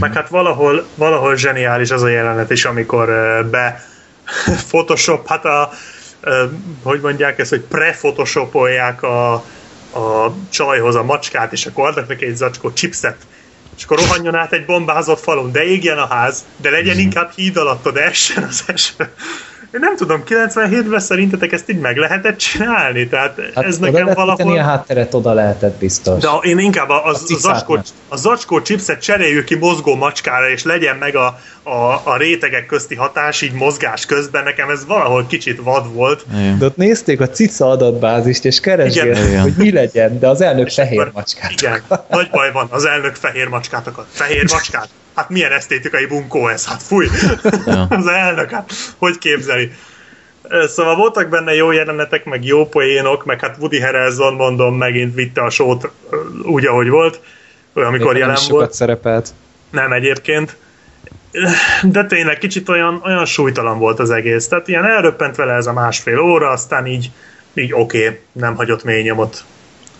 [0.00, 3.06] Meg hát valahol, valahol zseniális az a jelenet is, amikor
[3.50, 3.84] be
[4.68, 5.70] Photoshop, hát a,
[6.82, 9.32] hogy mondják ezt, hogy pre-photoshopolják a,
[9.92, 13.16] a csajhoz a macskát, és akkor adnak neki egy zacskó chipset,
[13.76, 17.56] és akkor rohanjon át egy bombázott falon, de égjen a ház, de legyen inkább híd
[17.56, 18.94] alatt, de essen az eső.
[19.76, 23.08] Én nem tudom, 97-ben szerintetek ezt így meg lehetett csinálni?
[23.08, 24.58] Tehát Hát ez nekem valahol...
[24.58, 26.22] a hátteret, oda lehetett biztos.
[26.22, 30.64] De én inkább a, a, a, zacskó, a zacskó chipset cseréljük ki mozgó macskára, és
[30.64, 34.44] legyen meg a, a, a rétegek közti hatás így mozgás közben.
[34.44, 36.24] Nekem ez valahol kicsit vad volt.
[36.32, 36.58] Igen.
[36.58, 41.00] De ott nézték a cica adatbázist, és keresgélték, hogy mi legyen, de az elnök fehér
[41.00, 41.50] akkor- macskát.
[41.50, 44.04] Igen, nagy baj van, az elnök fehér macskát akar.
[44.12, 44.88] Fehér macskát?
[45.16, 46.66] Hát milyen esztétikai bunkó ez?
[46.66, 47.08] Hát fúj!
[47.66, 47.86] Ja.
[48.00, 49.65] az elnök, hát hogy képzeli?
[50.66, 55.42] Szóval voltak benne jó jelenetek, meg jó poénok, meg hát Woody Harrelson, mondom, megint vitte
[55.42, 55.90] a sót
[56.42, 57.20] úgy, ahogy volt,
[57.72, 58.60] olyan, amikor nem jelen is volt.
[58.62, 59.28] sokat szerepelt.
[59.70, 60.56] Nem egyébként.
[61.82, 64.48] De tényleg kicsit olyan, olyan súlytalan volt az egész.
[64.48, 67.10] Tehát ilyen elröppent vele ez a másfél óra, aztán így,
[67.54, 69.44] így oké, okay, nem hagyott mély nyomot.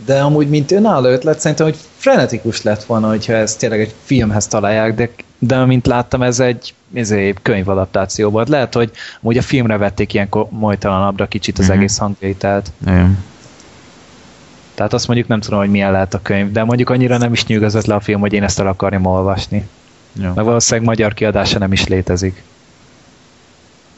[0.06, 4.46] De amúgy, mint önálló ötlet, szerintem, hogy frenetikus lett volna, hogyha ezt tényleg egy filmhez
[4.46, 8.48] találják, de, de mint láttam, ez egy ezé, könyvadaptáció volt.
[8.48, 8.90] Lehet, hogy
[9.20, 11.76] amúgy a filmre vették ilyen komolytalanabbra kicsit az mm-hmm.
[11.76, 12.72] egész hangvételt.
[12.86, 13.24] Igen.
[14.74, 17.46] Tehát azt mondjuk nem tudom, hogy milyen lehet a könyv, de mondjuk annyira nem is
[17.46, 19.68] nyűgözött le a film, hogy én ezt el akarjam olvasni.
[20.12, 20.32] Jó.
[20.34, 22.42] Meg valószínűleg magyar kiadása nem is létezik.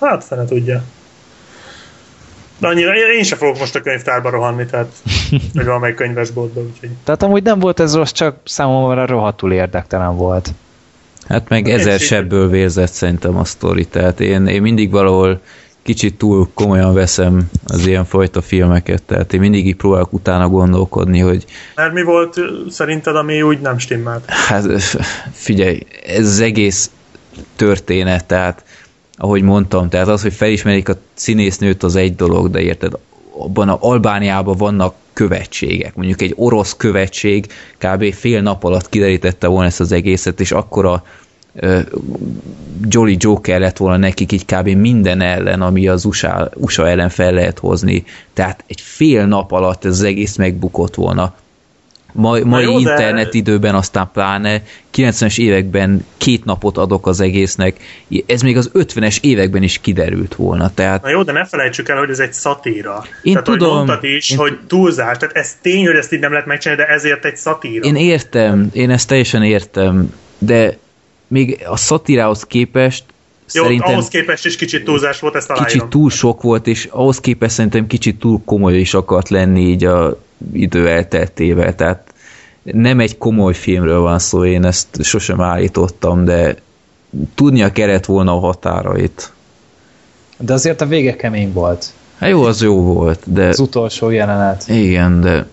[0.00, 0.82] Hát, fene tudja.
[2.58, 4.92] De annyira, én, én sem fogok most a könyvtárba rohanni, tehát
[5.54, 6.90] vagy valamelyik könyvesboltba, úgyhogy.
[7.04, 10.52] Tehát amúgy nem volt ez rossz, csak számomra rohadtul érdektelen volt.
[11.28, 15.40] Hát meg Én ezer sebből vérzett szerintem a sztori, tehát én, én mindig valahol
[15.82, 21.18] kicsit túl komolyan veszem az ilyen fajta filmeket, tehát én mindig így próbálok utána gondolkodni,
[21.18, 22.40] hogy Mert mi volt
[22.70, 24.30] szerinted, ami úgy nem stimmelt?
[24.30, 24.64] hát
[25.32, 26.90] figyelj, ez az egész
[27.56, 28.64] történet, tehát
[29.16, 32.92] ahogy mondtam, tehát az, hogy felismerik a színésznőt az egy dolog, de érted,
[33.38, 35.94] abban a Albániában vannak követségek.
[35.94, 37.46] Mondjuk egy orosz követség
[37.78, 38.12] kb.
[38.12, 41.02] fél nap alatt kiderítette volna ezt az egészet, és akkor a
[42.88, 44.68] Jolly Joker lett volna nekik így kb.
[44.68, 48.04] minden ellen, ami az USA, USA ellen fel lehet hozni.
[48.32, 51.34] Tehát egy fél nap alatt ez az egész megbukott volna.
[52.12, 53.38] Mai, mai jó, internet de...
[53.38, 54.62] időben aztán pláne
[54.94, 57.76] 90-es években két napot adok az egésznek.
[58.26, 60.70] Ez még az 50-es években is kiderült volna.
[60.74, 61.02] Tehát...
[61.02, 63.04] Na jó, de ne felejtsük el, hogy ez egy szatíra.
[63.22, 63.68] Én tehát, tudom.
[63.68, 64.38] Hogy mondtad is, én...
[64.38, 65.16] hogy túlzás.
[65.16, 67.86] Tehát ez tény, hogy ezt így nem lehet megcsinálni, de ezért egy szatíra.
[67.86, 70.78] Én értem, én ezt teljesen értem, de
[71.26, 73.04] még a szatirához képest
[73.52, 75.72] jó, szerintem ahhoz képest is kicsit túlzás volt, ezt aláírom.
[75.72, 79.84] Kicsit túl sok volt, és ahhoz képest szerintem kicsit túl komoly is akart lenni így
[79.84, 80.20] a
[80.52, 82.12] idő elteltével, tehát
[82.62, 86.56] nem egy komoly filmről van szó, én ezt sosem állítottam, de
[87.34, 89.32] tudnia kellett volna a határait.
[90.38, 91.92] De azért a vége kemény volt.
[92.18, 93.46] Hát jó, az jó volt, de...
[93.46, 94.68] Az utolsó jelenet.
[94.68, 95.46] Igen, de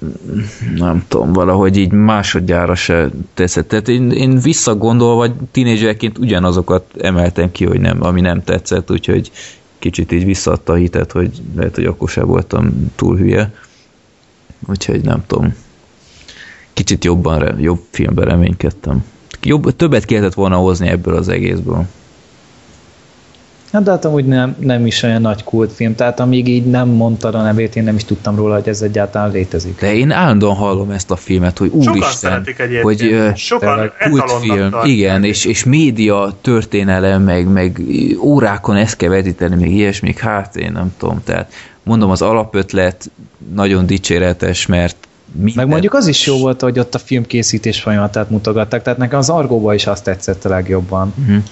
[0.76, 3.68] nem tudom, valahogy így másodjára se teszett.
[3.68, 9.32] Tehát én, én visszagondolva, vagy tínézserként ugyanazokat emeltem ki, hogy nem, ami nem tetszett, úgyhogy
[9.80, 13.54] kicsit így visszaadta a hitet, hogy lehet, hogy akkor sem voltam túl hülye.
[14.68, 15.56] Úgyhogy nem tudom.
[16.74, 19.04] Kicsit jobban, jobb filmben reménykedtem.
[19.42, 21.86] Jobb, többet kellett volna hozni ebből az egészből.
[23.76, 27.36] Hát de hát amúgy nem, nem is olyan nagy kultfilm, tehát amíg így nem mondtad
[27.36, 29.80] a nevét, én nem is tudtam róla, hogy ez egyáltalán létezik.
[29.80, 32.46] De én állandóan hallom ezt a filmet, hogy úristen,
[32.82, 37.82] hogy Sokan kultfilm, igen, és, és média történelem, meg, meg
[38.22, 43.12] órákon ezt kell vetíteni, még ilyesmik, hát én nem tudom, tehát mondom, az alapötlet
[43.54, 44.96] nagyon dicséretes, mert
[45.32, 45.54] minden...
[45.56, 49.30] Meg mondjuk az is jó volt, hogy ott a filmkészítés folyamatát mutogatták, tehát nekem az
[49.30, 51.14] Argóba is azt tetszett a legjobban.
[51.18, 51.44] Uh-huh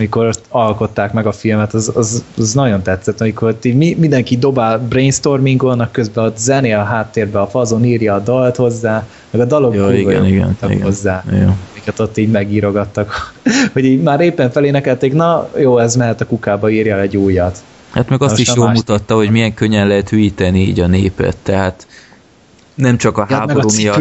[0.00, 5.92] amikor alkották meg a filmet, az, az, az nagyon tetszett, amikor így mindenki dobál brainstormingolnak,
[5.92, 9.90] közben a zenél a háttérbe, a fazon írja a dalt hozzá, meg a dalok jó,
[9.90, 11.54] igen, igen, igen, hozzá, jó.
[11.70, 13.34] amiket ott így megírogattak,
[13.72, 17.58] hogy így már éppen felénekelték, na jó, ez mehet a kukába, írja egy újat.
[17.90, 21.36] Hát meg azt Most is jól mutatta, hogy milyen könnyen lehet hűíteni így a népet,
[21.42, 21.86] tehát
[22.74, 23.96] nem csak a ja, háború meg a miatt.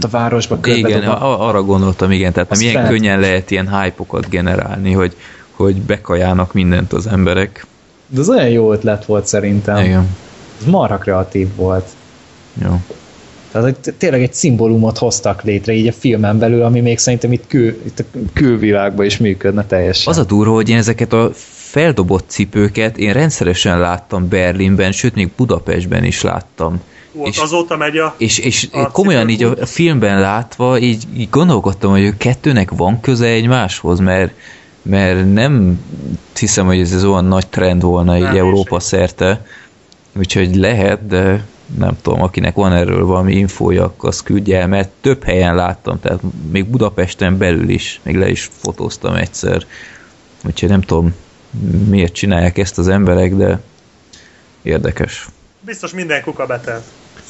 [0.00, 2.88] A városba Igen, a, arra gondoltam, igen, tehát Azt milyen fel...
[2.88, 5.16] könnyen lehet ilyen hype generálni, hogy,
[5.50, 7.66] hogy bekajának mindent az emberek.
[8.06, 9.84] De az olyan jó ötlet volt szerintem.
[9.84, 10.16] Igen.
[10.60, 11.88] Ez marha kreatív volt.
[12.62, 12.80] Jó.
[13.52, 17.46] Tehát hogy tényleg egy szimbólumot hoztak létre így a filmen belül, ami még szerintem itt,
[17.46, 20.12] kül, itt a külvilágban is működne teljesen.
[20.12, 21.30] Az a durva, hogy én ezeket a
[21.74, 26.80] feldobott cipőket én rendszeresen láttam Berlinben, sőt még Budapestben is láttam
[27.14, 28.14] volt, és, azóta megy a...
[28.18, 33.00] És, és a komolyan így a filmben látva, így, így gondolkodtam, hogy a kettőnek van
[33.00, 34.34] köze egymáshoz, mert,
[34.82, 35.80] mert nem
[36.38, 38.82] hiszem, hogy ez, ez olyan nagy trend volna így nem Európa is.
[38.82, 39.46] szerte,
[40.16, 41.44] úgyhogy lehet, de
[41.78, 46.20] nem tudom, akinek van erről valami infója, azt küldje el, mert több helyen láttam, tehát
[46.50, 49.66] még Budapesten belül is, még le is fotóztam egyszer,
[50.44, 51.14] úgyhogy nem tudom,
[51.88, 53.60] miért csinálják ezt az emberek, de
[54.62, 55.26] érdekes.
[55.60, 56.84] Biztos minden kuka betelt.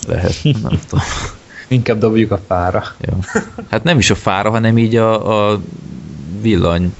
[0.06, 1.04] Lehet, nem tudom.
[1.68, 2.84] Inkább dobjuk a fára.
[3.00, 3.18] Jó.
[3.70, 5.60] Hát nem is a fára, hanem így a, a
[6.40, 6.94] villany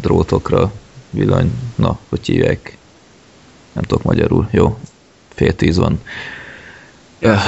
[0.00, 0.72] drótokra.
[1.10, 2.76] Villany, na, hogy hívják?
[3.72, 4.48] Nem tudok magyarul.
[4.50, 4.78] Jó,
[5.34, 6.00] fél tíz van.
[7.18, 7.38] Ja,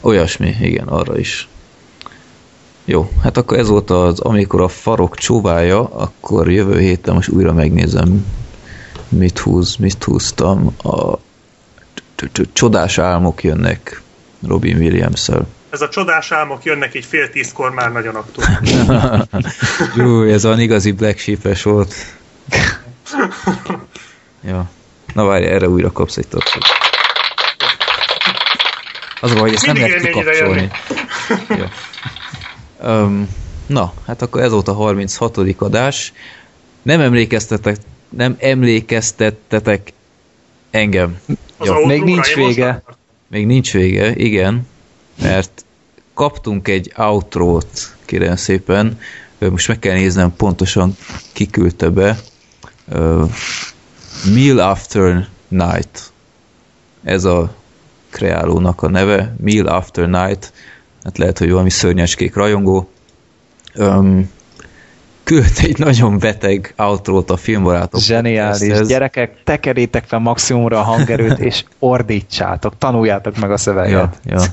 [0.00, 1.48] olyasmi, igen, arra is.
[2.84, 7.52] Jó, hát akkor ez volt az, amikor a farok csóvája, akkor jövő héten most újra
[7.52, 8.26] megnézem,
[9.08, 10.74] mit húz, mit húztam.
[10.82, 11.18] A
[12.52, 14.02] csodás álmok jönnek
[14.46, 15.46] Robin williams -szel.
[15.70, 18.70] Ez a csodás álmok jönnek így fél tízkor már nagyon aktuális.
[19.96, 21.94] Jó, ez az igazi Black sheep volt.
[24.50, 24.70] ja.
[25.14, 26.62] Na várj, erre újra kapsz egy tapsot.
[29.20, 30.70] Az a hogy ezt Mindig nem lehet kikapcsolni.
[31.60, 31.70] ja.
[32.90, 33.28] um,
[33.66, 35.38] na, hát akkor ez volt a 36.
[35.58, 36.12] adás.
[36.82, 37.76] Nem emlékeztetek,
[38.08, 39.92] nem emlékeztettetek
[40.70, 41.18] engem.
[41.64, 41.84] Jó.
[41.84, 42.82] Még nincs vége.
[43.28, 44.66] Még nincs vége, igen,
[45.22, 45.64] mert
[46.14, 48.98] kaptunk egy outro-t, kérem szépen,
[49.38, 50.96] most meg kell néznem pontosan
[51.32, 52.18] kiküldte be.
[52.84, 53.30] Uh,
[54.34, 56.12] Meal After Night.
[57.04, 57.54] Ez a
[58.10, 59.34] kreálónak a neve.
[59.40, 60.52] Meal After Night.
[61.02, 62.88] Hát lehet, hogy valami szörnyecskék rajongó.
[63.74, 64.30] Um,
[65.26, 68.00] küldte egy nagyon beteg outrót a filmbarátok.
[68.00, 68.72] Zseniális.
[68.72, 68.88] Ez.
[68.88, 74.18] Gyerekek, tekerétek fel maximumra a hangerőt, és ordítsátok, tanuljátok meg a szöveget.
[74.24, 74.44] Ja, ja.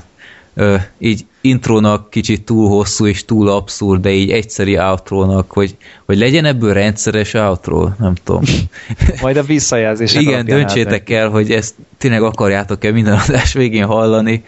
[0.54, 6.18] Ö, így intrónak kicsit túl hosszú és túl abszurd, de így egyszeri outrónak, hogy, hogy
[6.18, 8.42] legyen ebből rendszeres outro, nem tudom.
[9.22, 10.14] Majd a visszajelzés.
[10.14, 14.44] Igen, döntsétek el, hogy ezt tényleg akarjátok-e minden adás végén hallani,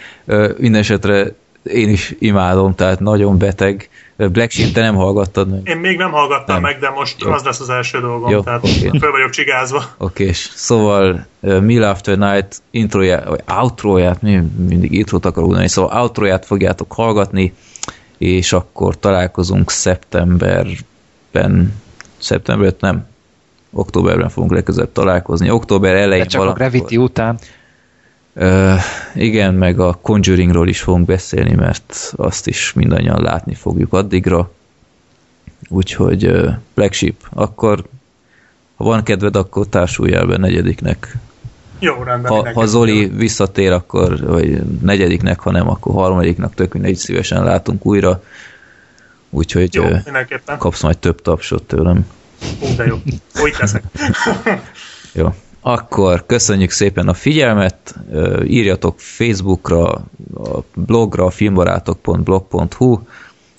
[0.59, 1.33] mindenesetre
[1.63, 3.89] én is imádom, tehát nagyon beteg.
[4.17, 5.61] Black Sheep, te nem hallgattad meg?
[5.65, 6.63] Én még nem hallgattam nem.
[6.63, 7.31] meg, de most Jó.
[7.31, 8.99] az lesz az első dolgom, Jó, tehát okay.
[8.99, 9.85] föl vagyok csigázva.
[9.99, 10.35] Oké, okay.
[10.35, 16.47] szóval uh, Mill After Night introját, vagy outroját, mi mindig intrót akarok mondani, szóval outroját
[16.47, 17.55] fogjátok hallgatni,
[18.19, 21.75] és akkor találkozunk szeptemberben,
[22.19, 23.07] szeptemberben nem,
[23.73, 25.51] októberben fogunk legközelebb találkozni.
[25.51, 27.39] Október elején De csak a Gravity után.
[28.39, 28.81] Uh,
[29.15, 34.51] igen, meg a Conjuringról is fogunk beszélni, mert azt is mindannyian látni fogjuk addigra.
[35.69, 37.85] Úgyhogy uh, Black Sheep, akkor
[38.77, 41.17] ha van kedved, akkor társuljál be negyediknek.
[41.79, 42.33] Jó, rendben.
[42.33, 43.17] Ha, ha Zoli jó.
[43.17, 48.23] visszatér, akkor, vagy negyediknek, ha nem, akkor harmadiknak tök mindegy szívesen látunk újra.
[49.31, 49.99] Úgyhogy jó, uh,
[50.59, 52.07] kapsz majd több tapsot tőlem.
[52.63, 52.97] Ó, de jó.
[53.43, 53.83] Úgy leszek.
[55.13, 55.35] jó.
[55.69, 57.95] Akkor köszönjük szépen a figyelmet,
[58.45, 59.89] írjatok Facebookra,
[60.35, 62.99] a blogra, filmbarátok.blog.hu,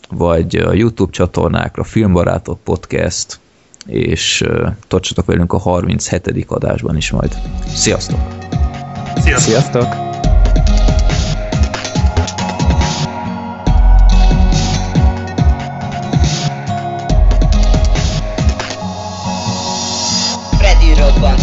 [0.10, 3.40] vagy a YouTube csatornákra, Filmbarátok Podcast,
[3.86, 4.44] és
[4.88, 6.45] tartsatok velünk a 37.
[6.48, 7.38] adásban is majd.
[7.76, 8.19] Sziasztok!
[9.16, 9.40] Sziasztok!
[9.40, 10.08] Sziasztok.
[21.18, 21.38] robban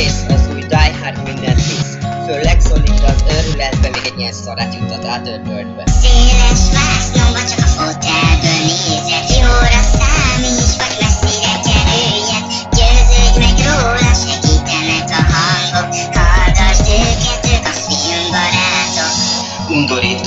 [0.00, 1.92] Willis, az új Die Hard mindent visz
[2.26, 7.70] Főleg szólít az őrületbe, még egy ilyen szarát juttat át Earthbird-be Széles vásznomba csak a
[7.76, 12.46] fotelből nézett Jóra számíts, vagy messzire kerüljet
[12.76, 19.14] Győződj meg róla, segítenek a hangok Hallgasd őket, ők a filmbarátok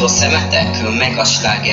[0.04, 1.24] Undorító szemetek, meg a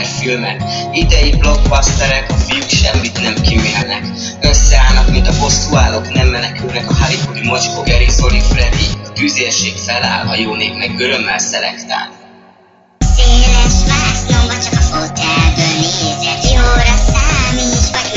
[0.05, 0.62] filmek.
[0.92, 4.02] Idei blockbusterek, a fiúk semmit nem kimélnek
[4.41, 8.86] Összeállnak, mint a bosszúállók, nem menekülnek a Hollywoodi mocskó, Gary, Zoli, Freddy.
[9.05, 12.09] A tűzérség feláll, a jó nép meg örömmel szelektál.
[13.17, 18.09] Széles vásznomba csak a fotelből nézett, jóra száll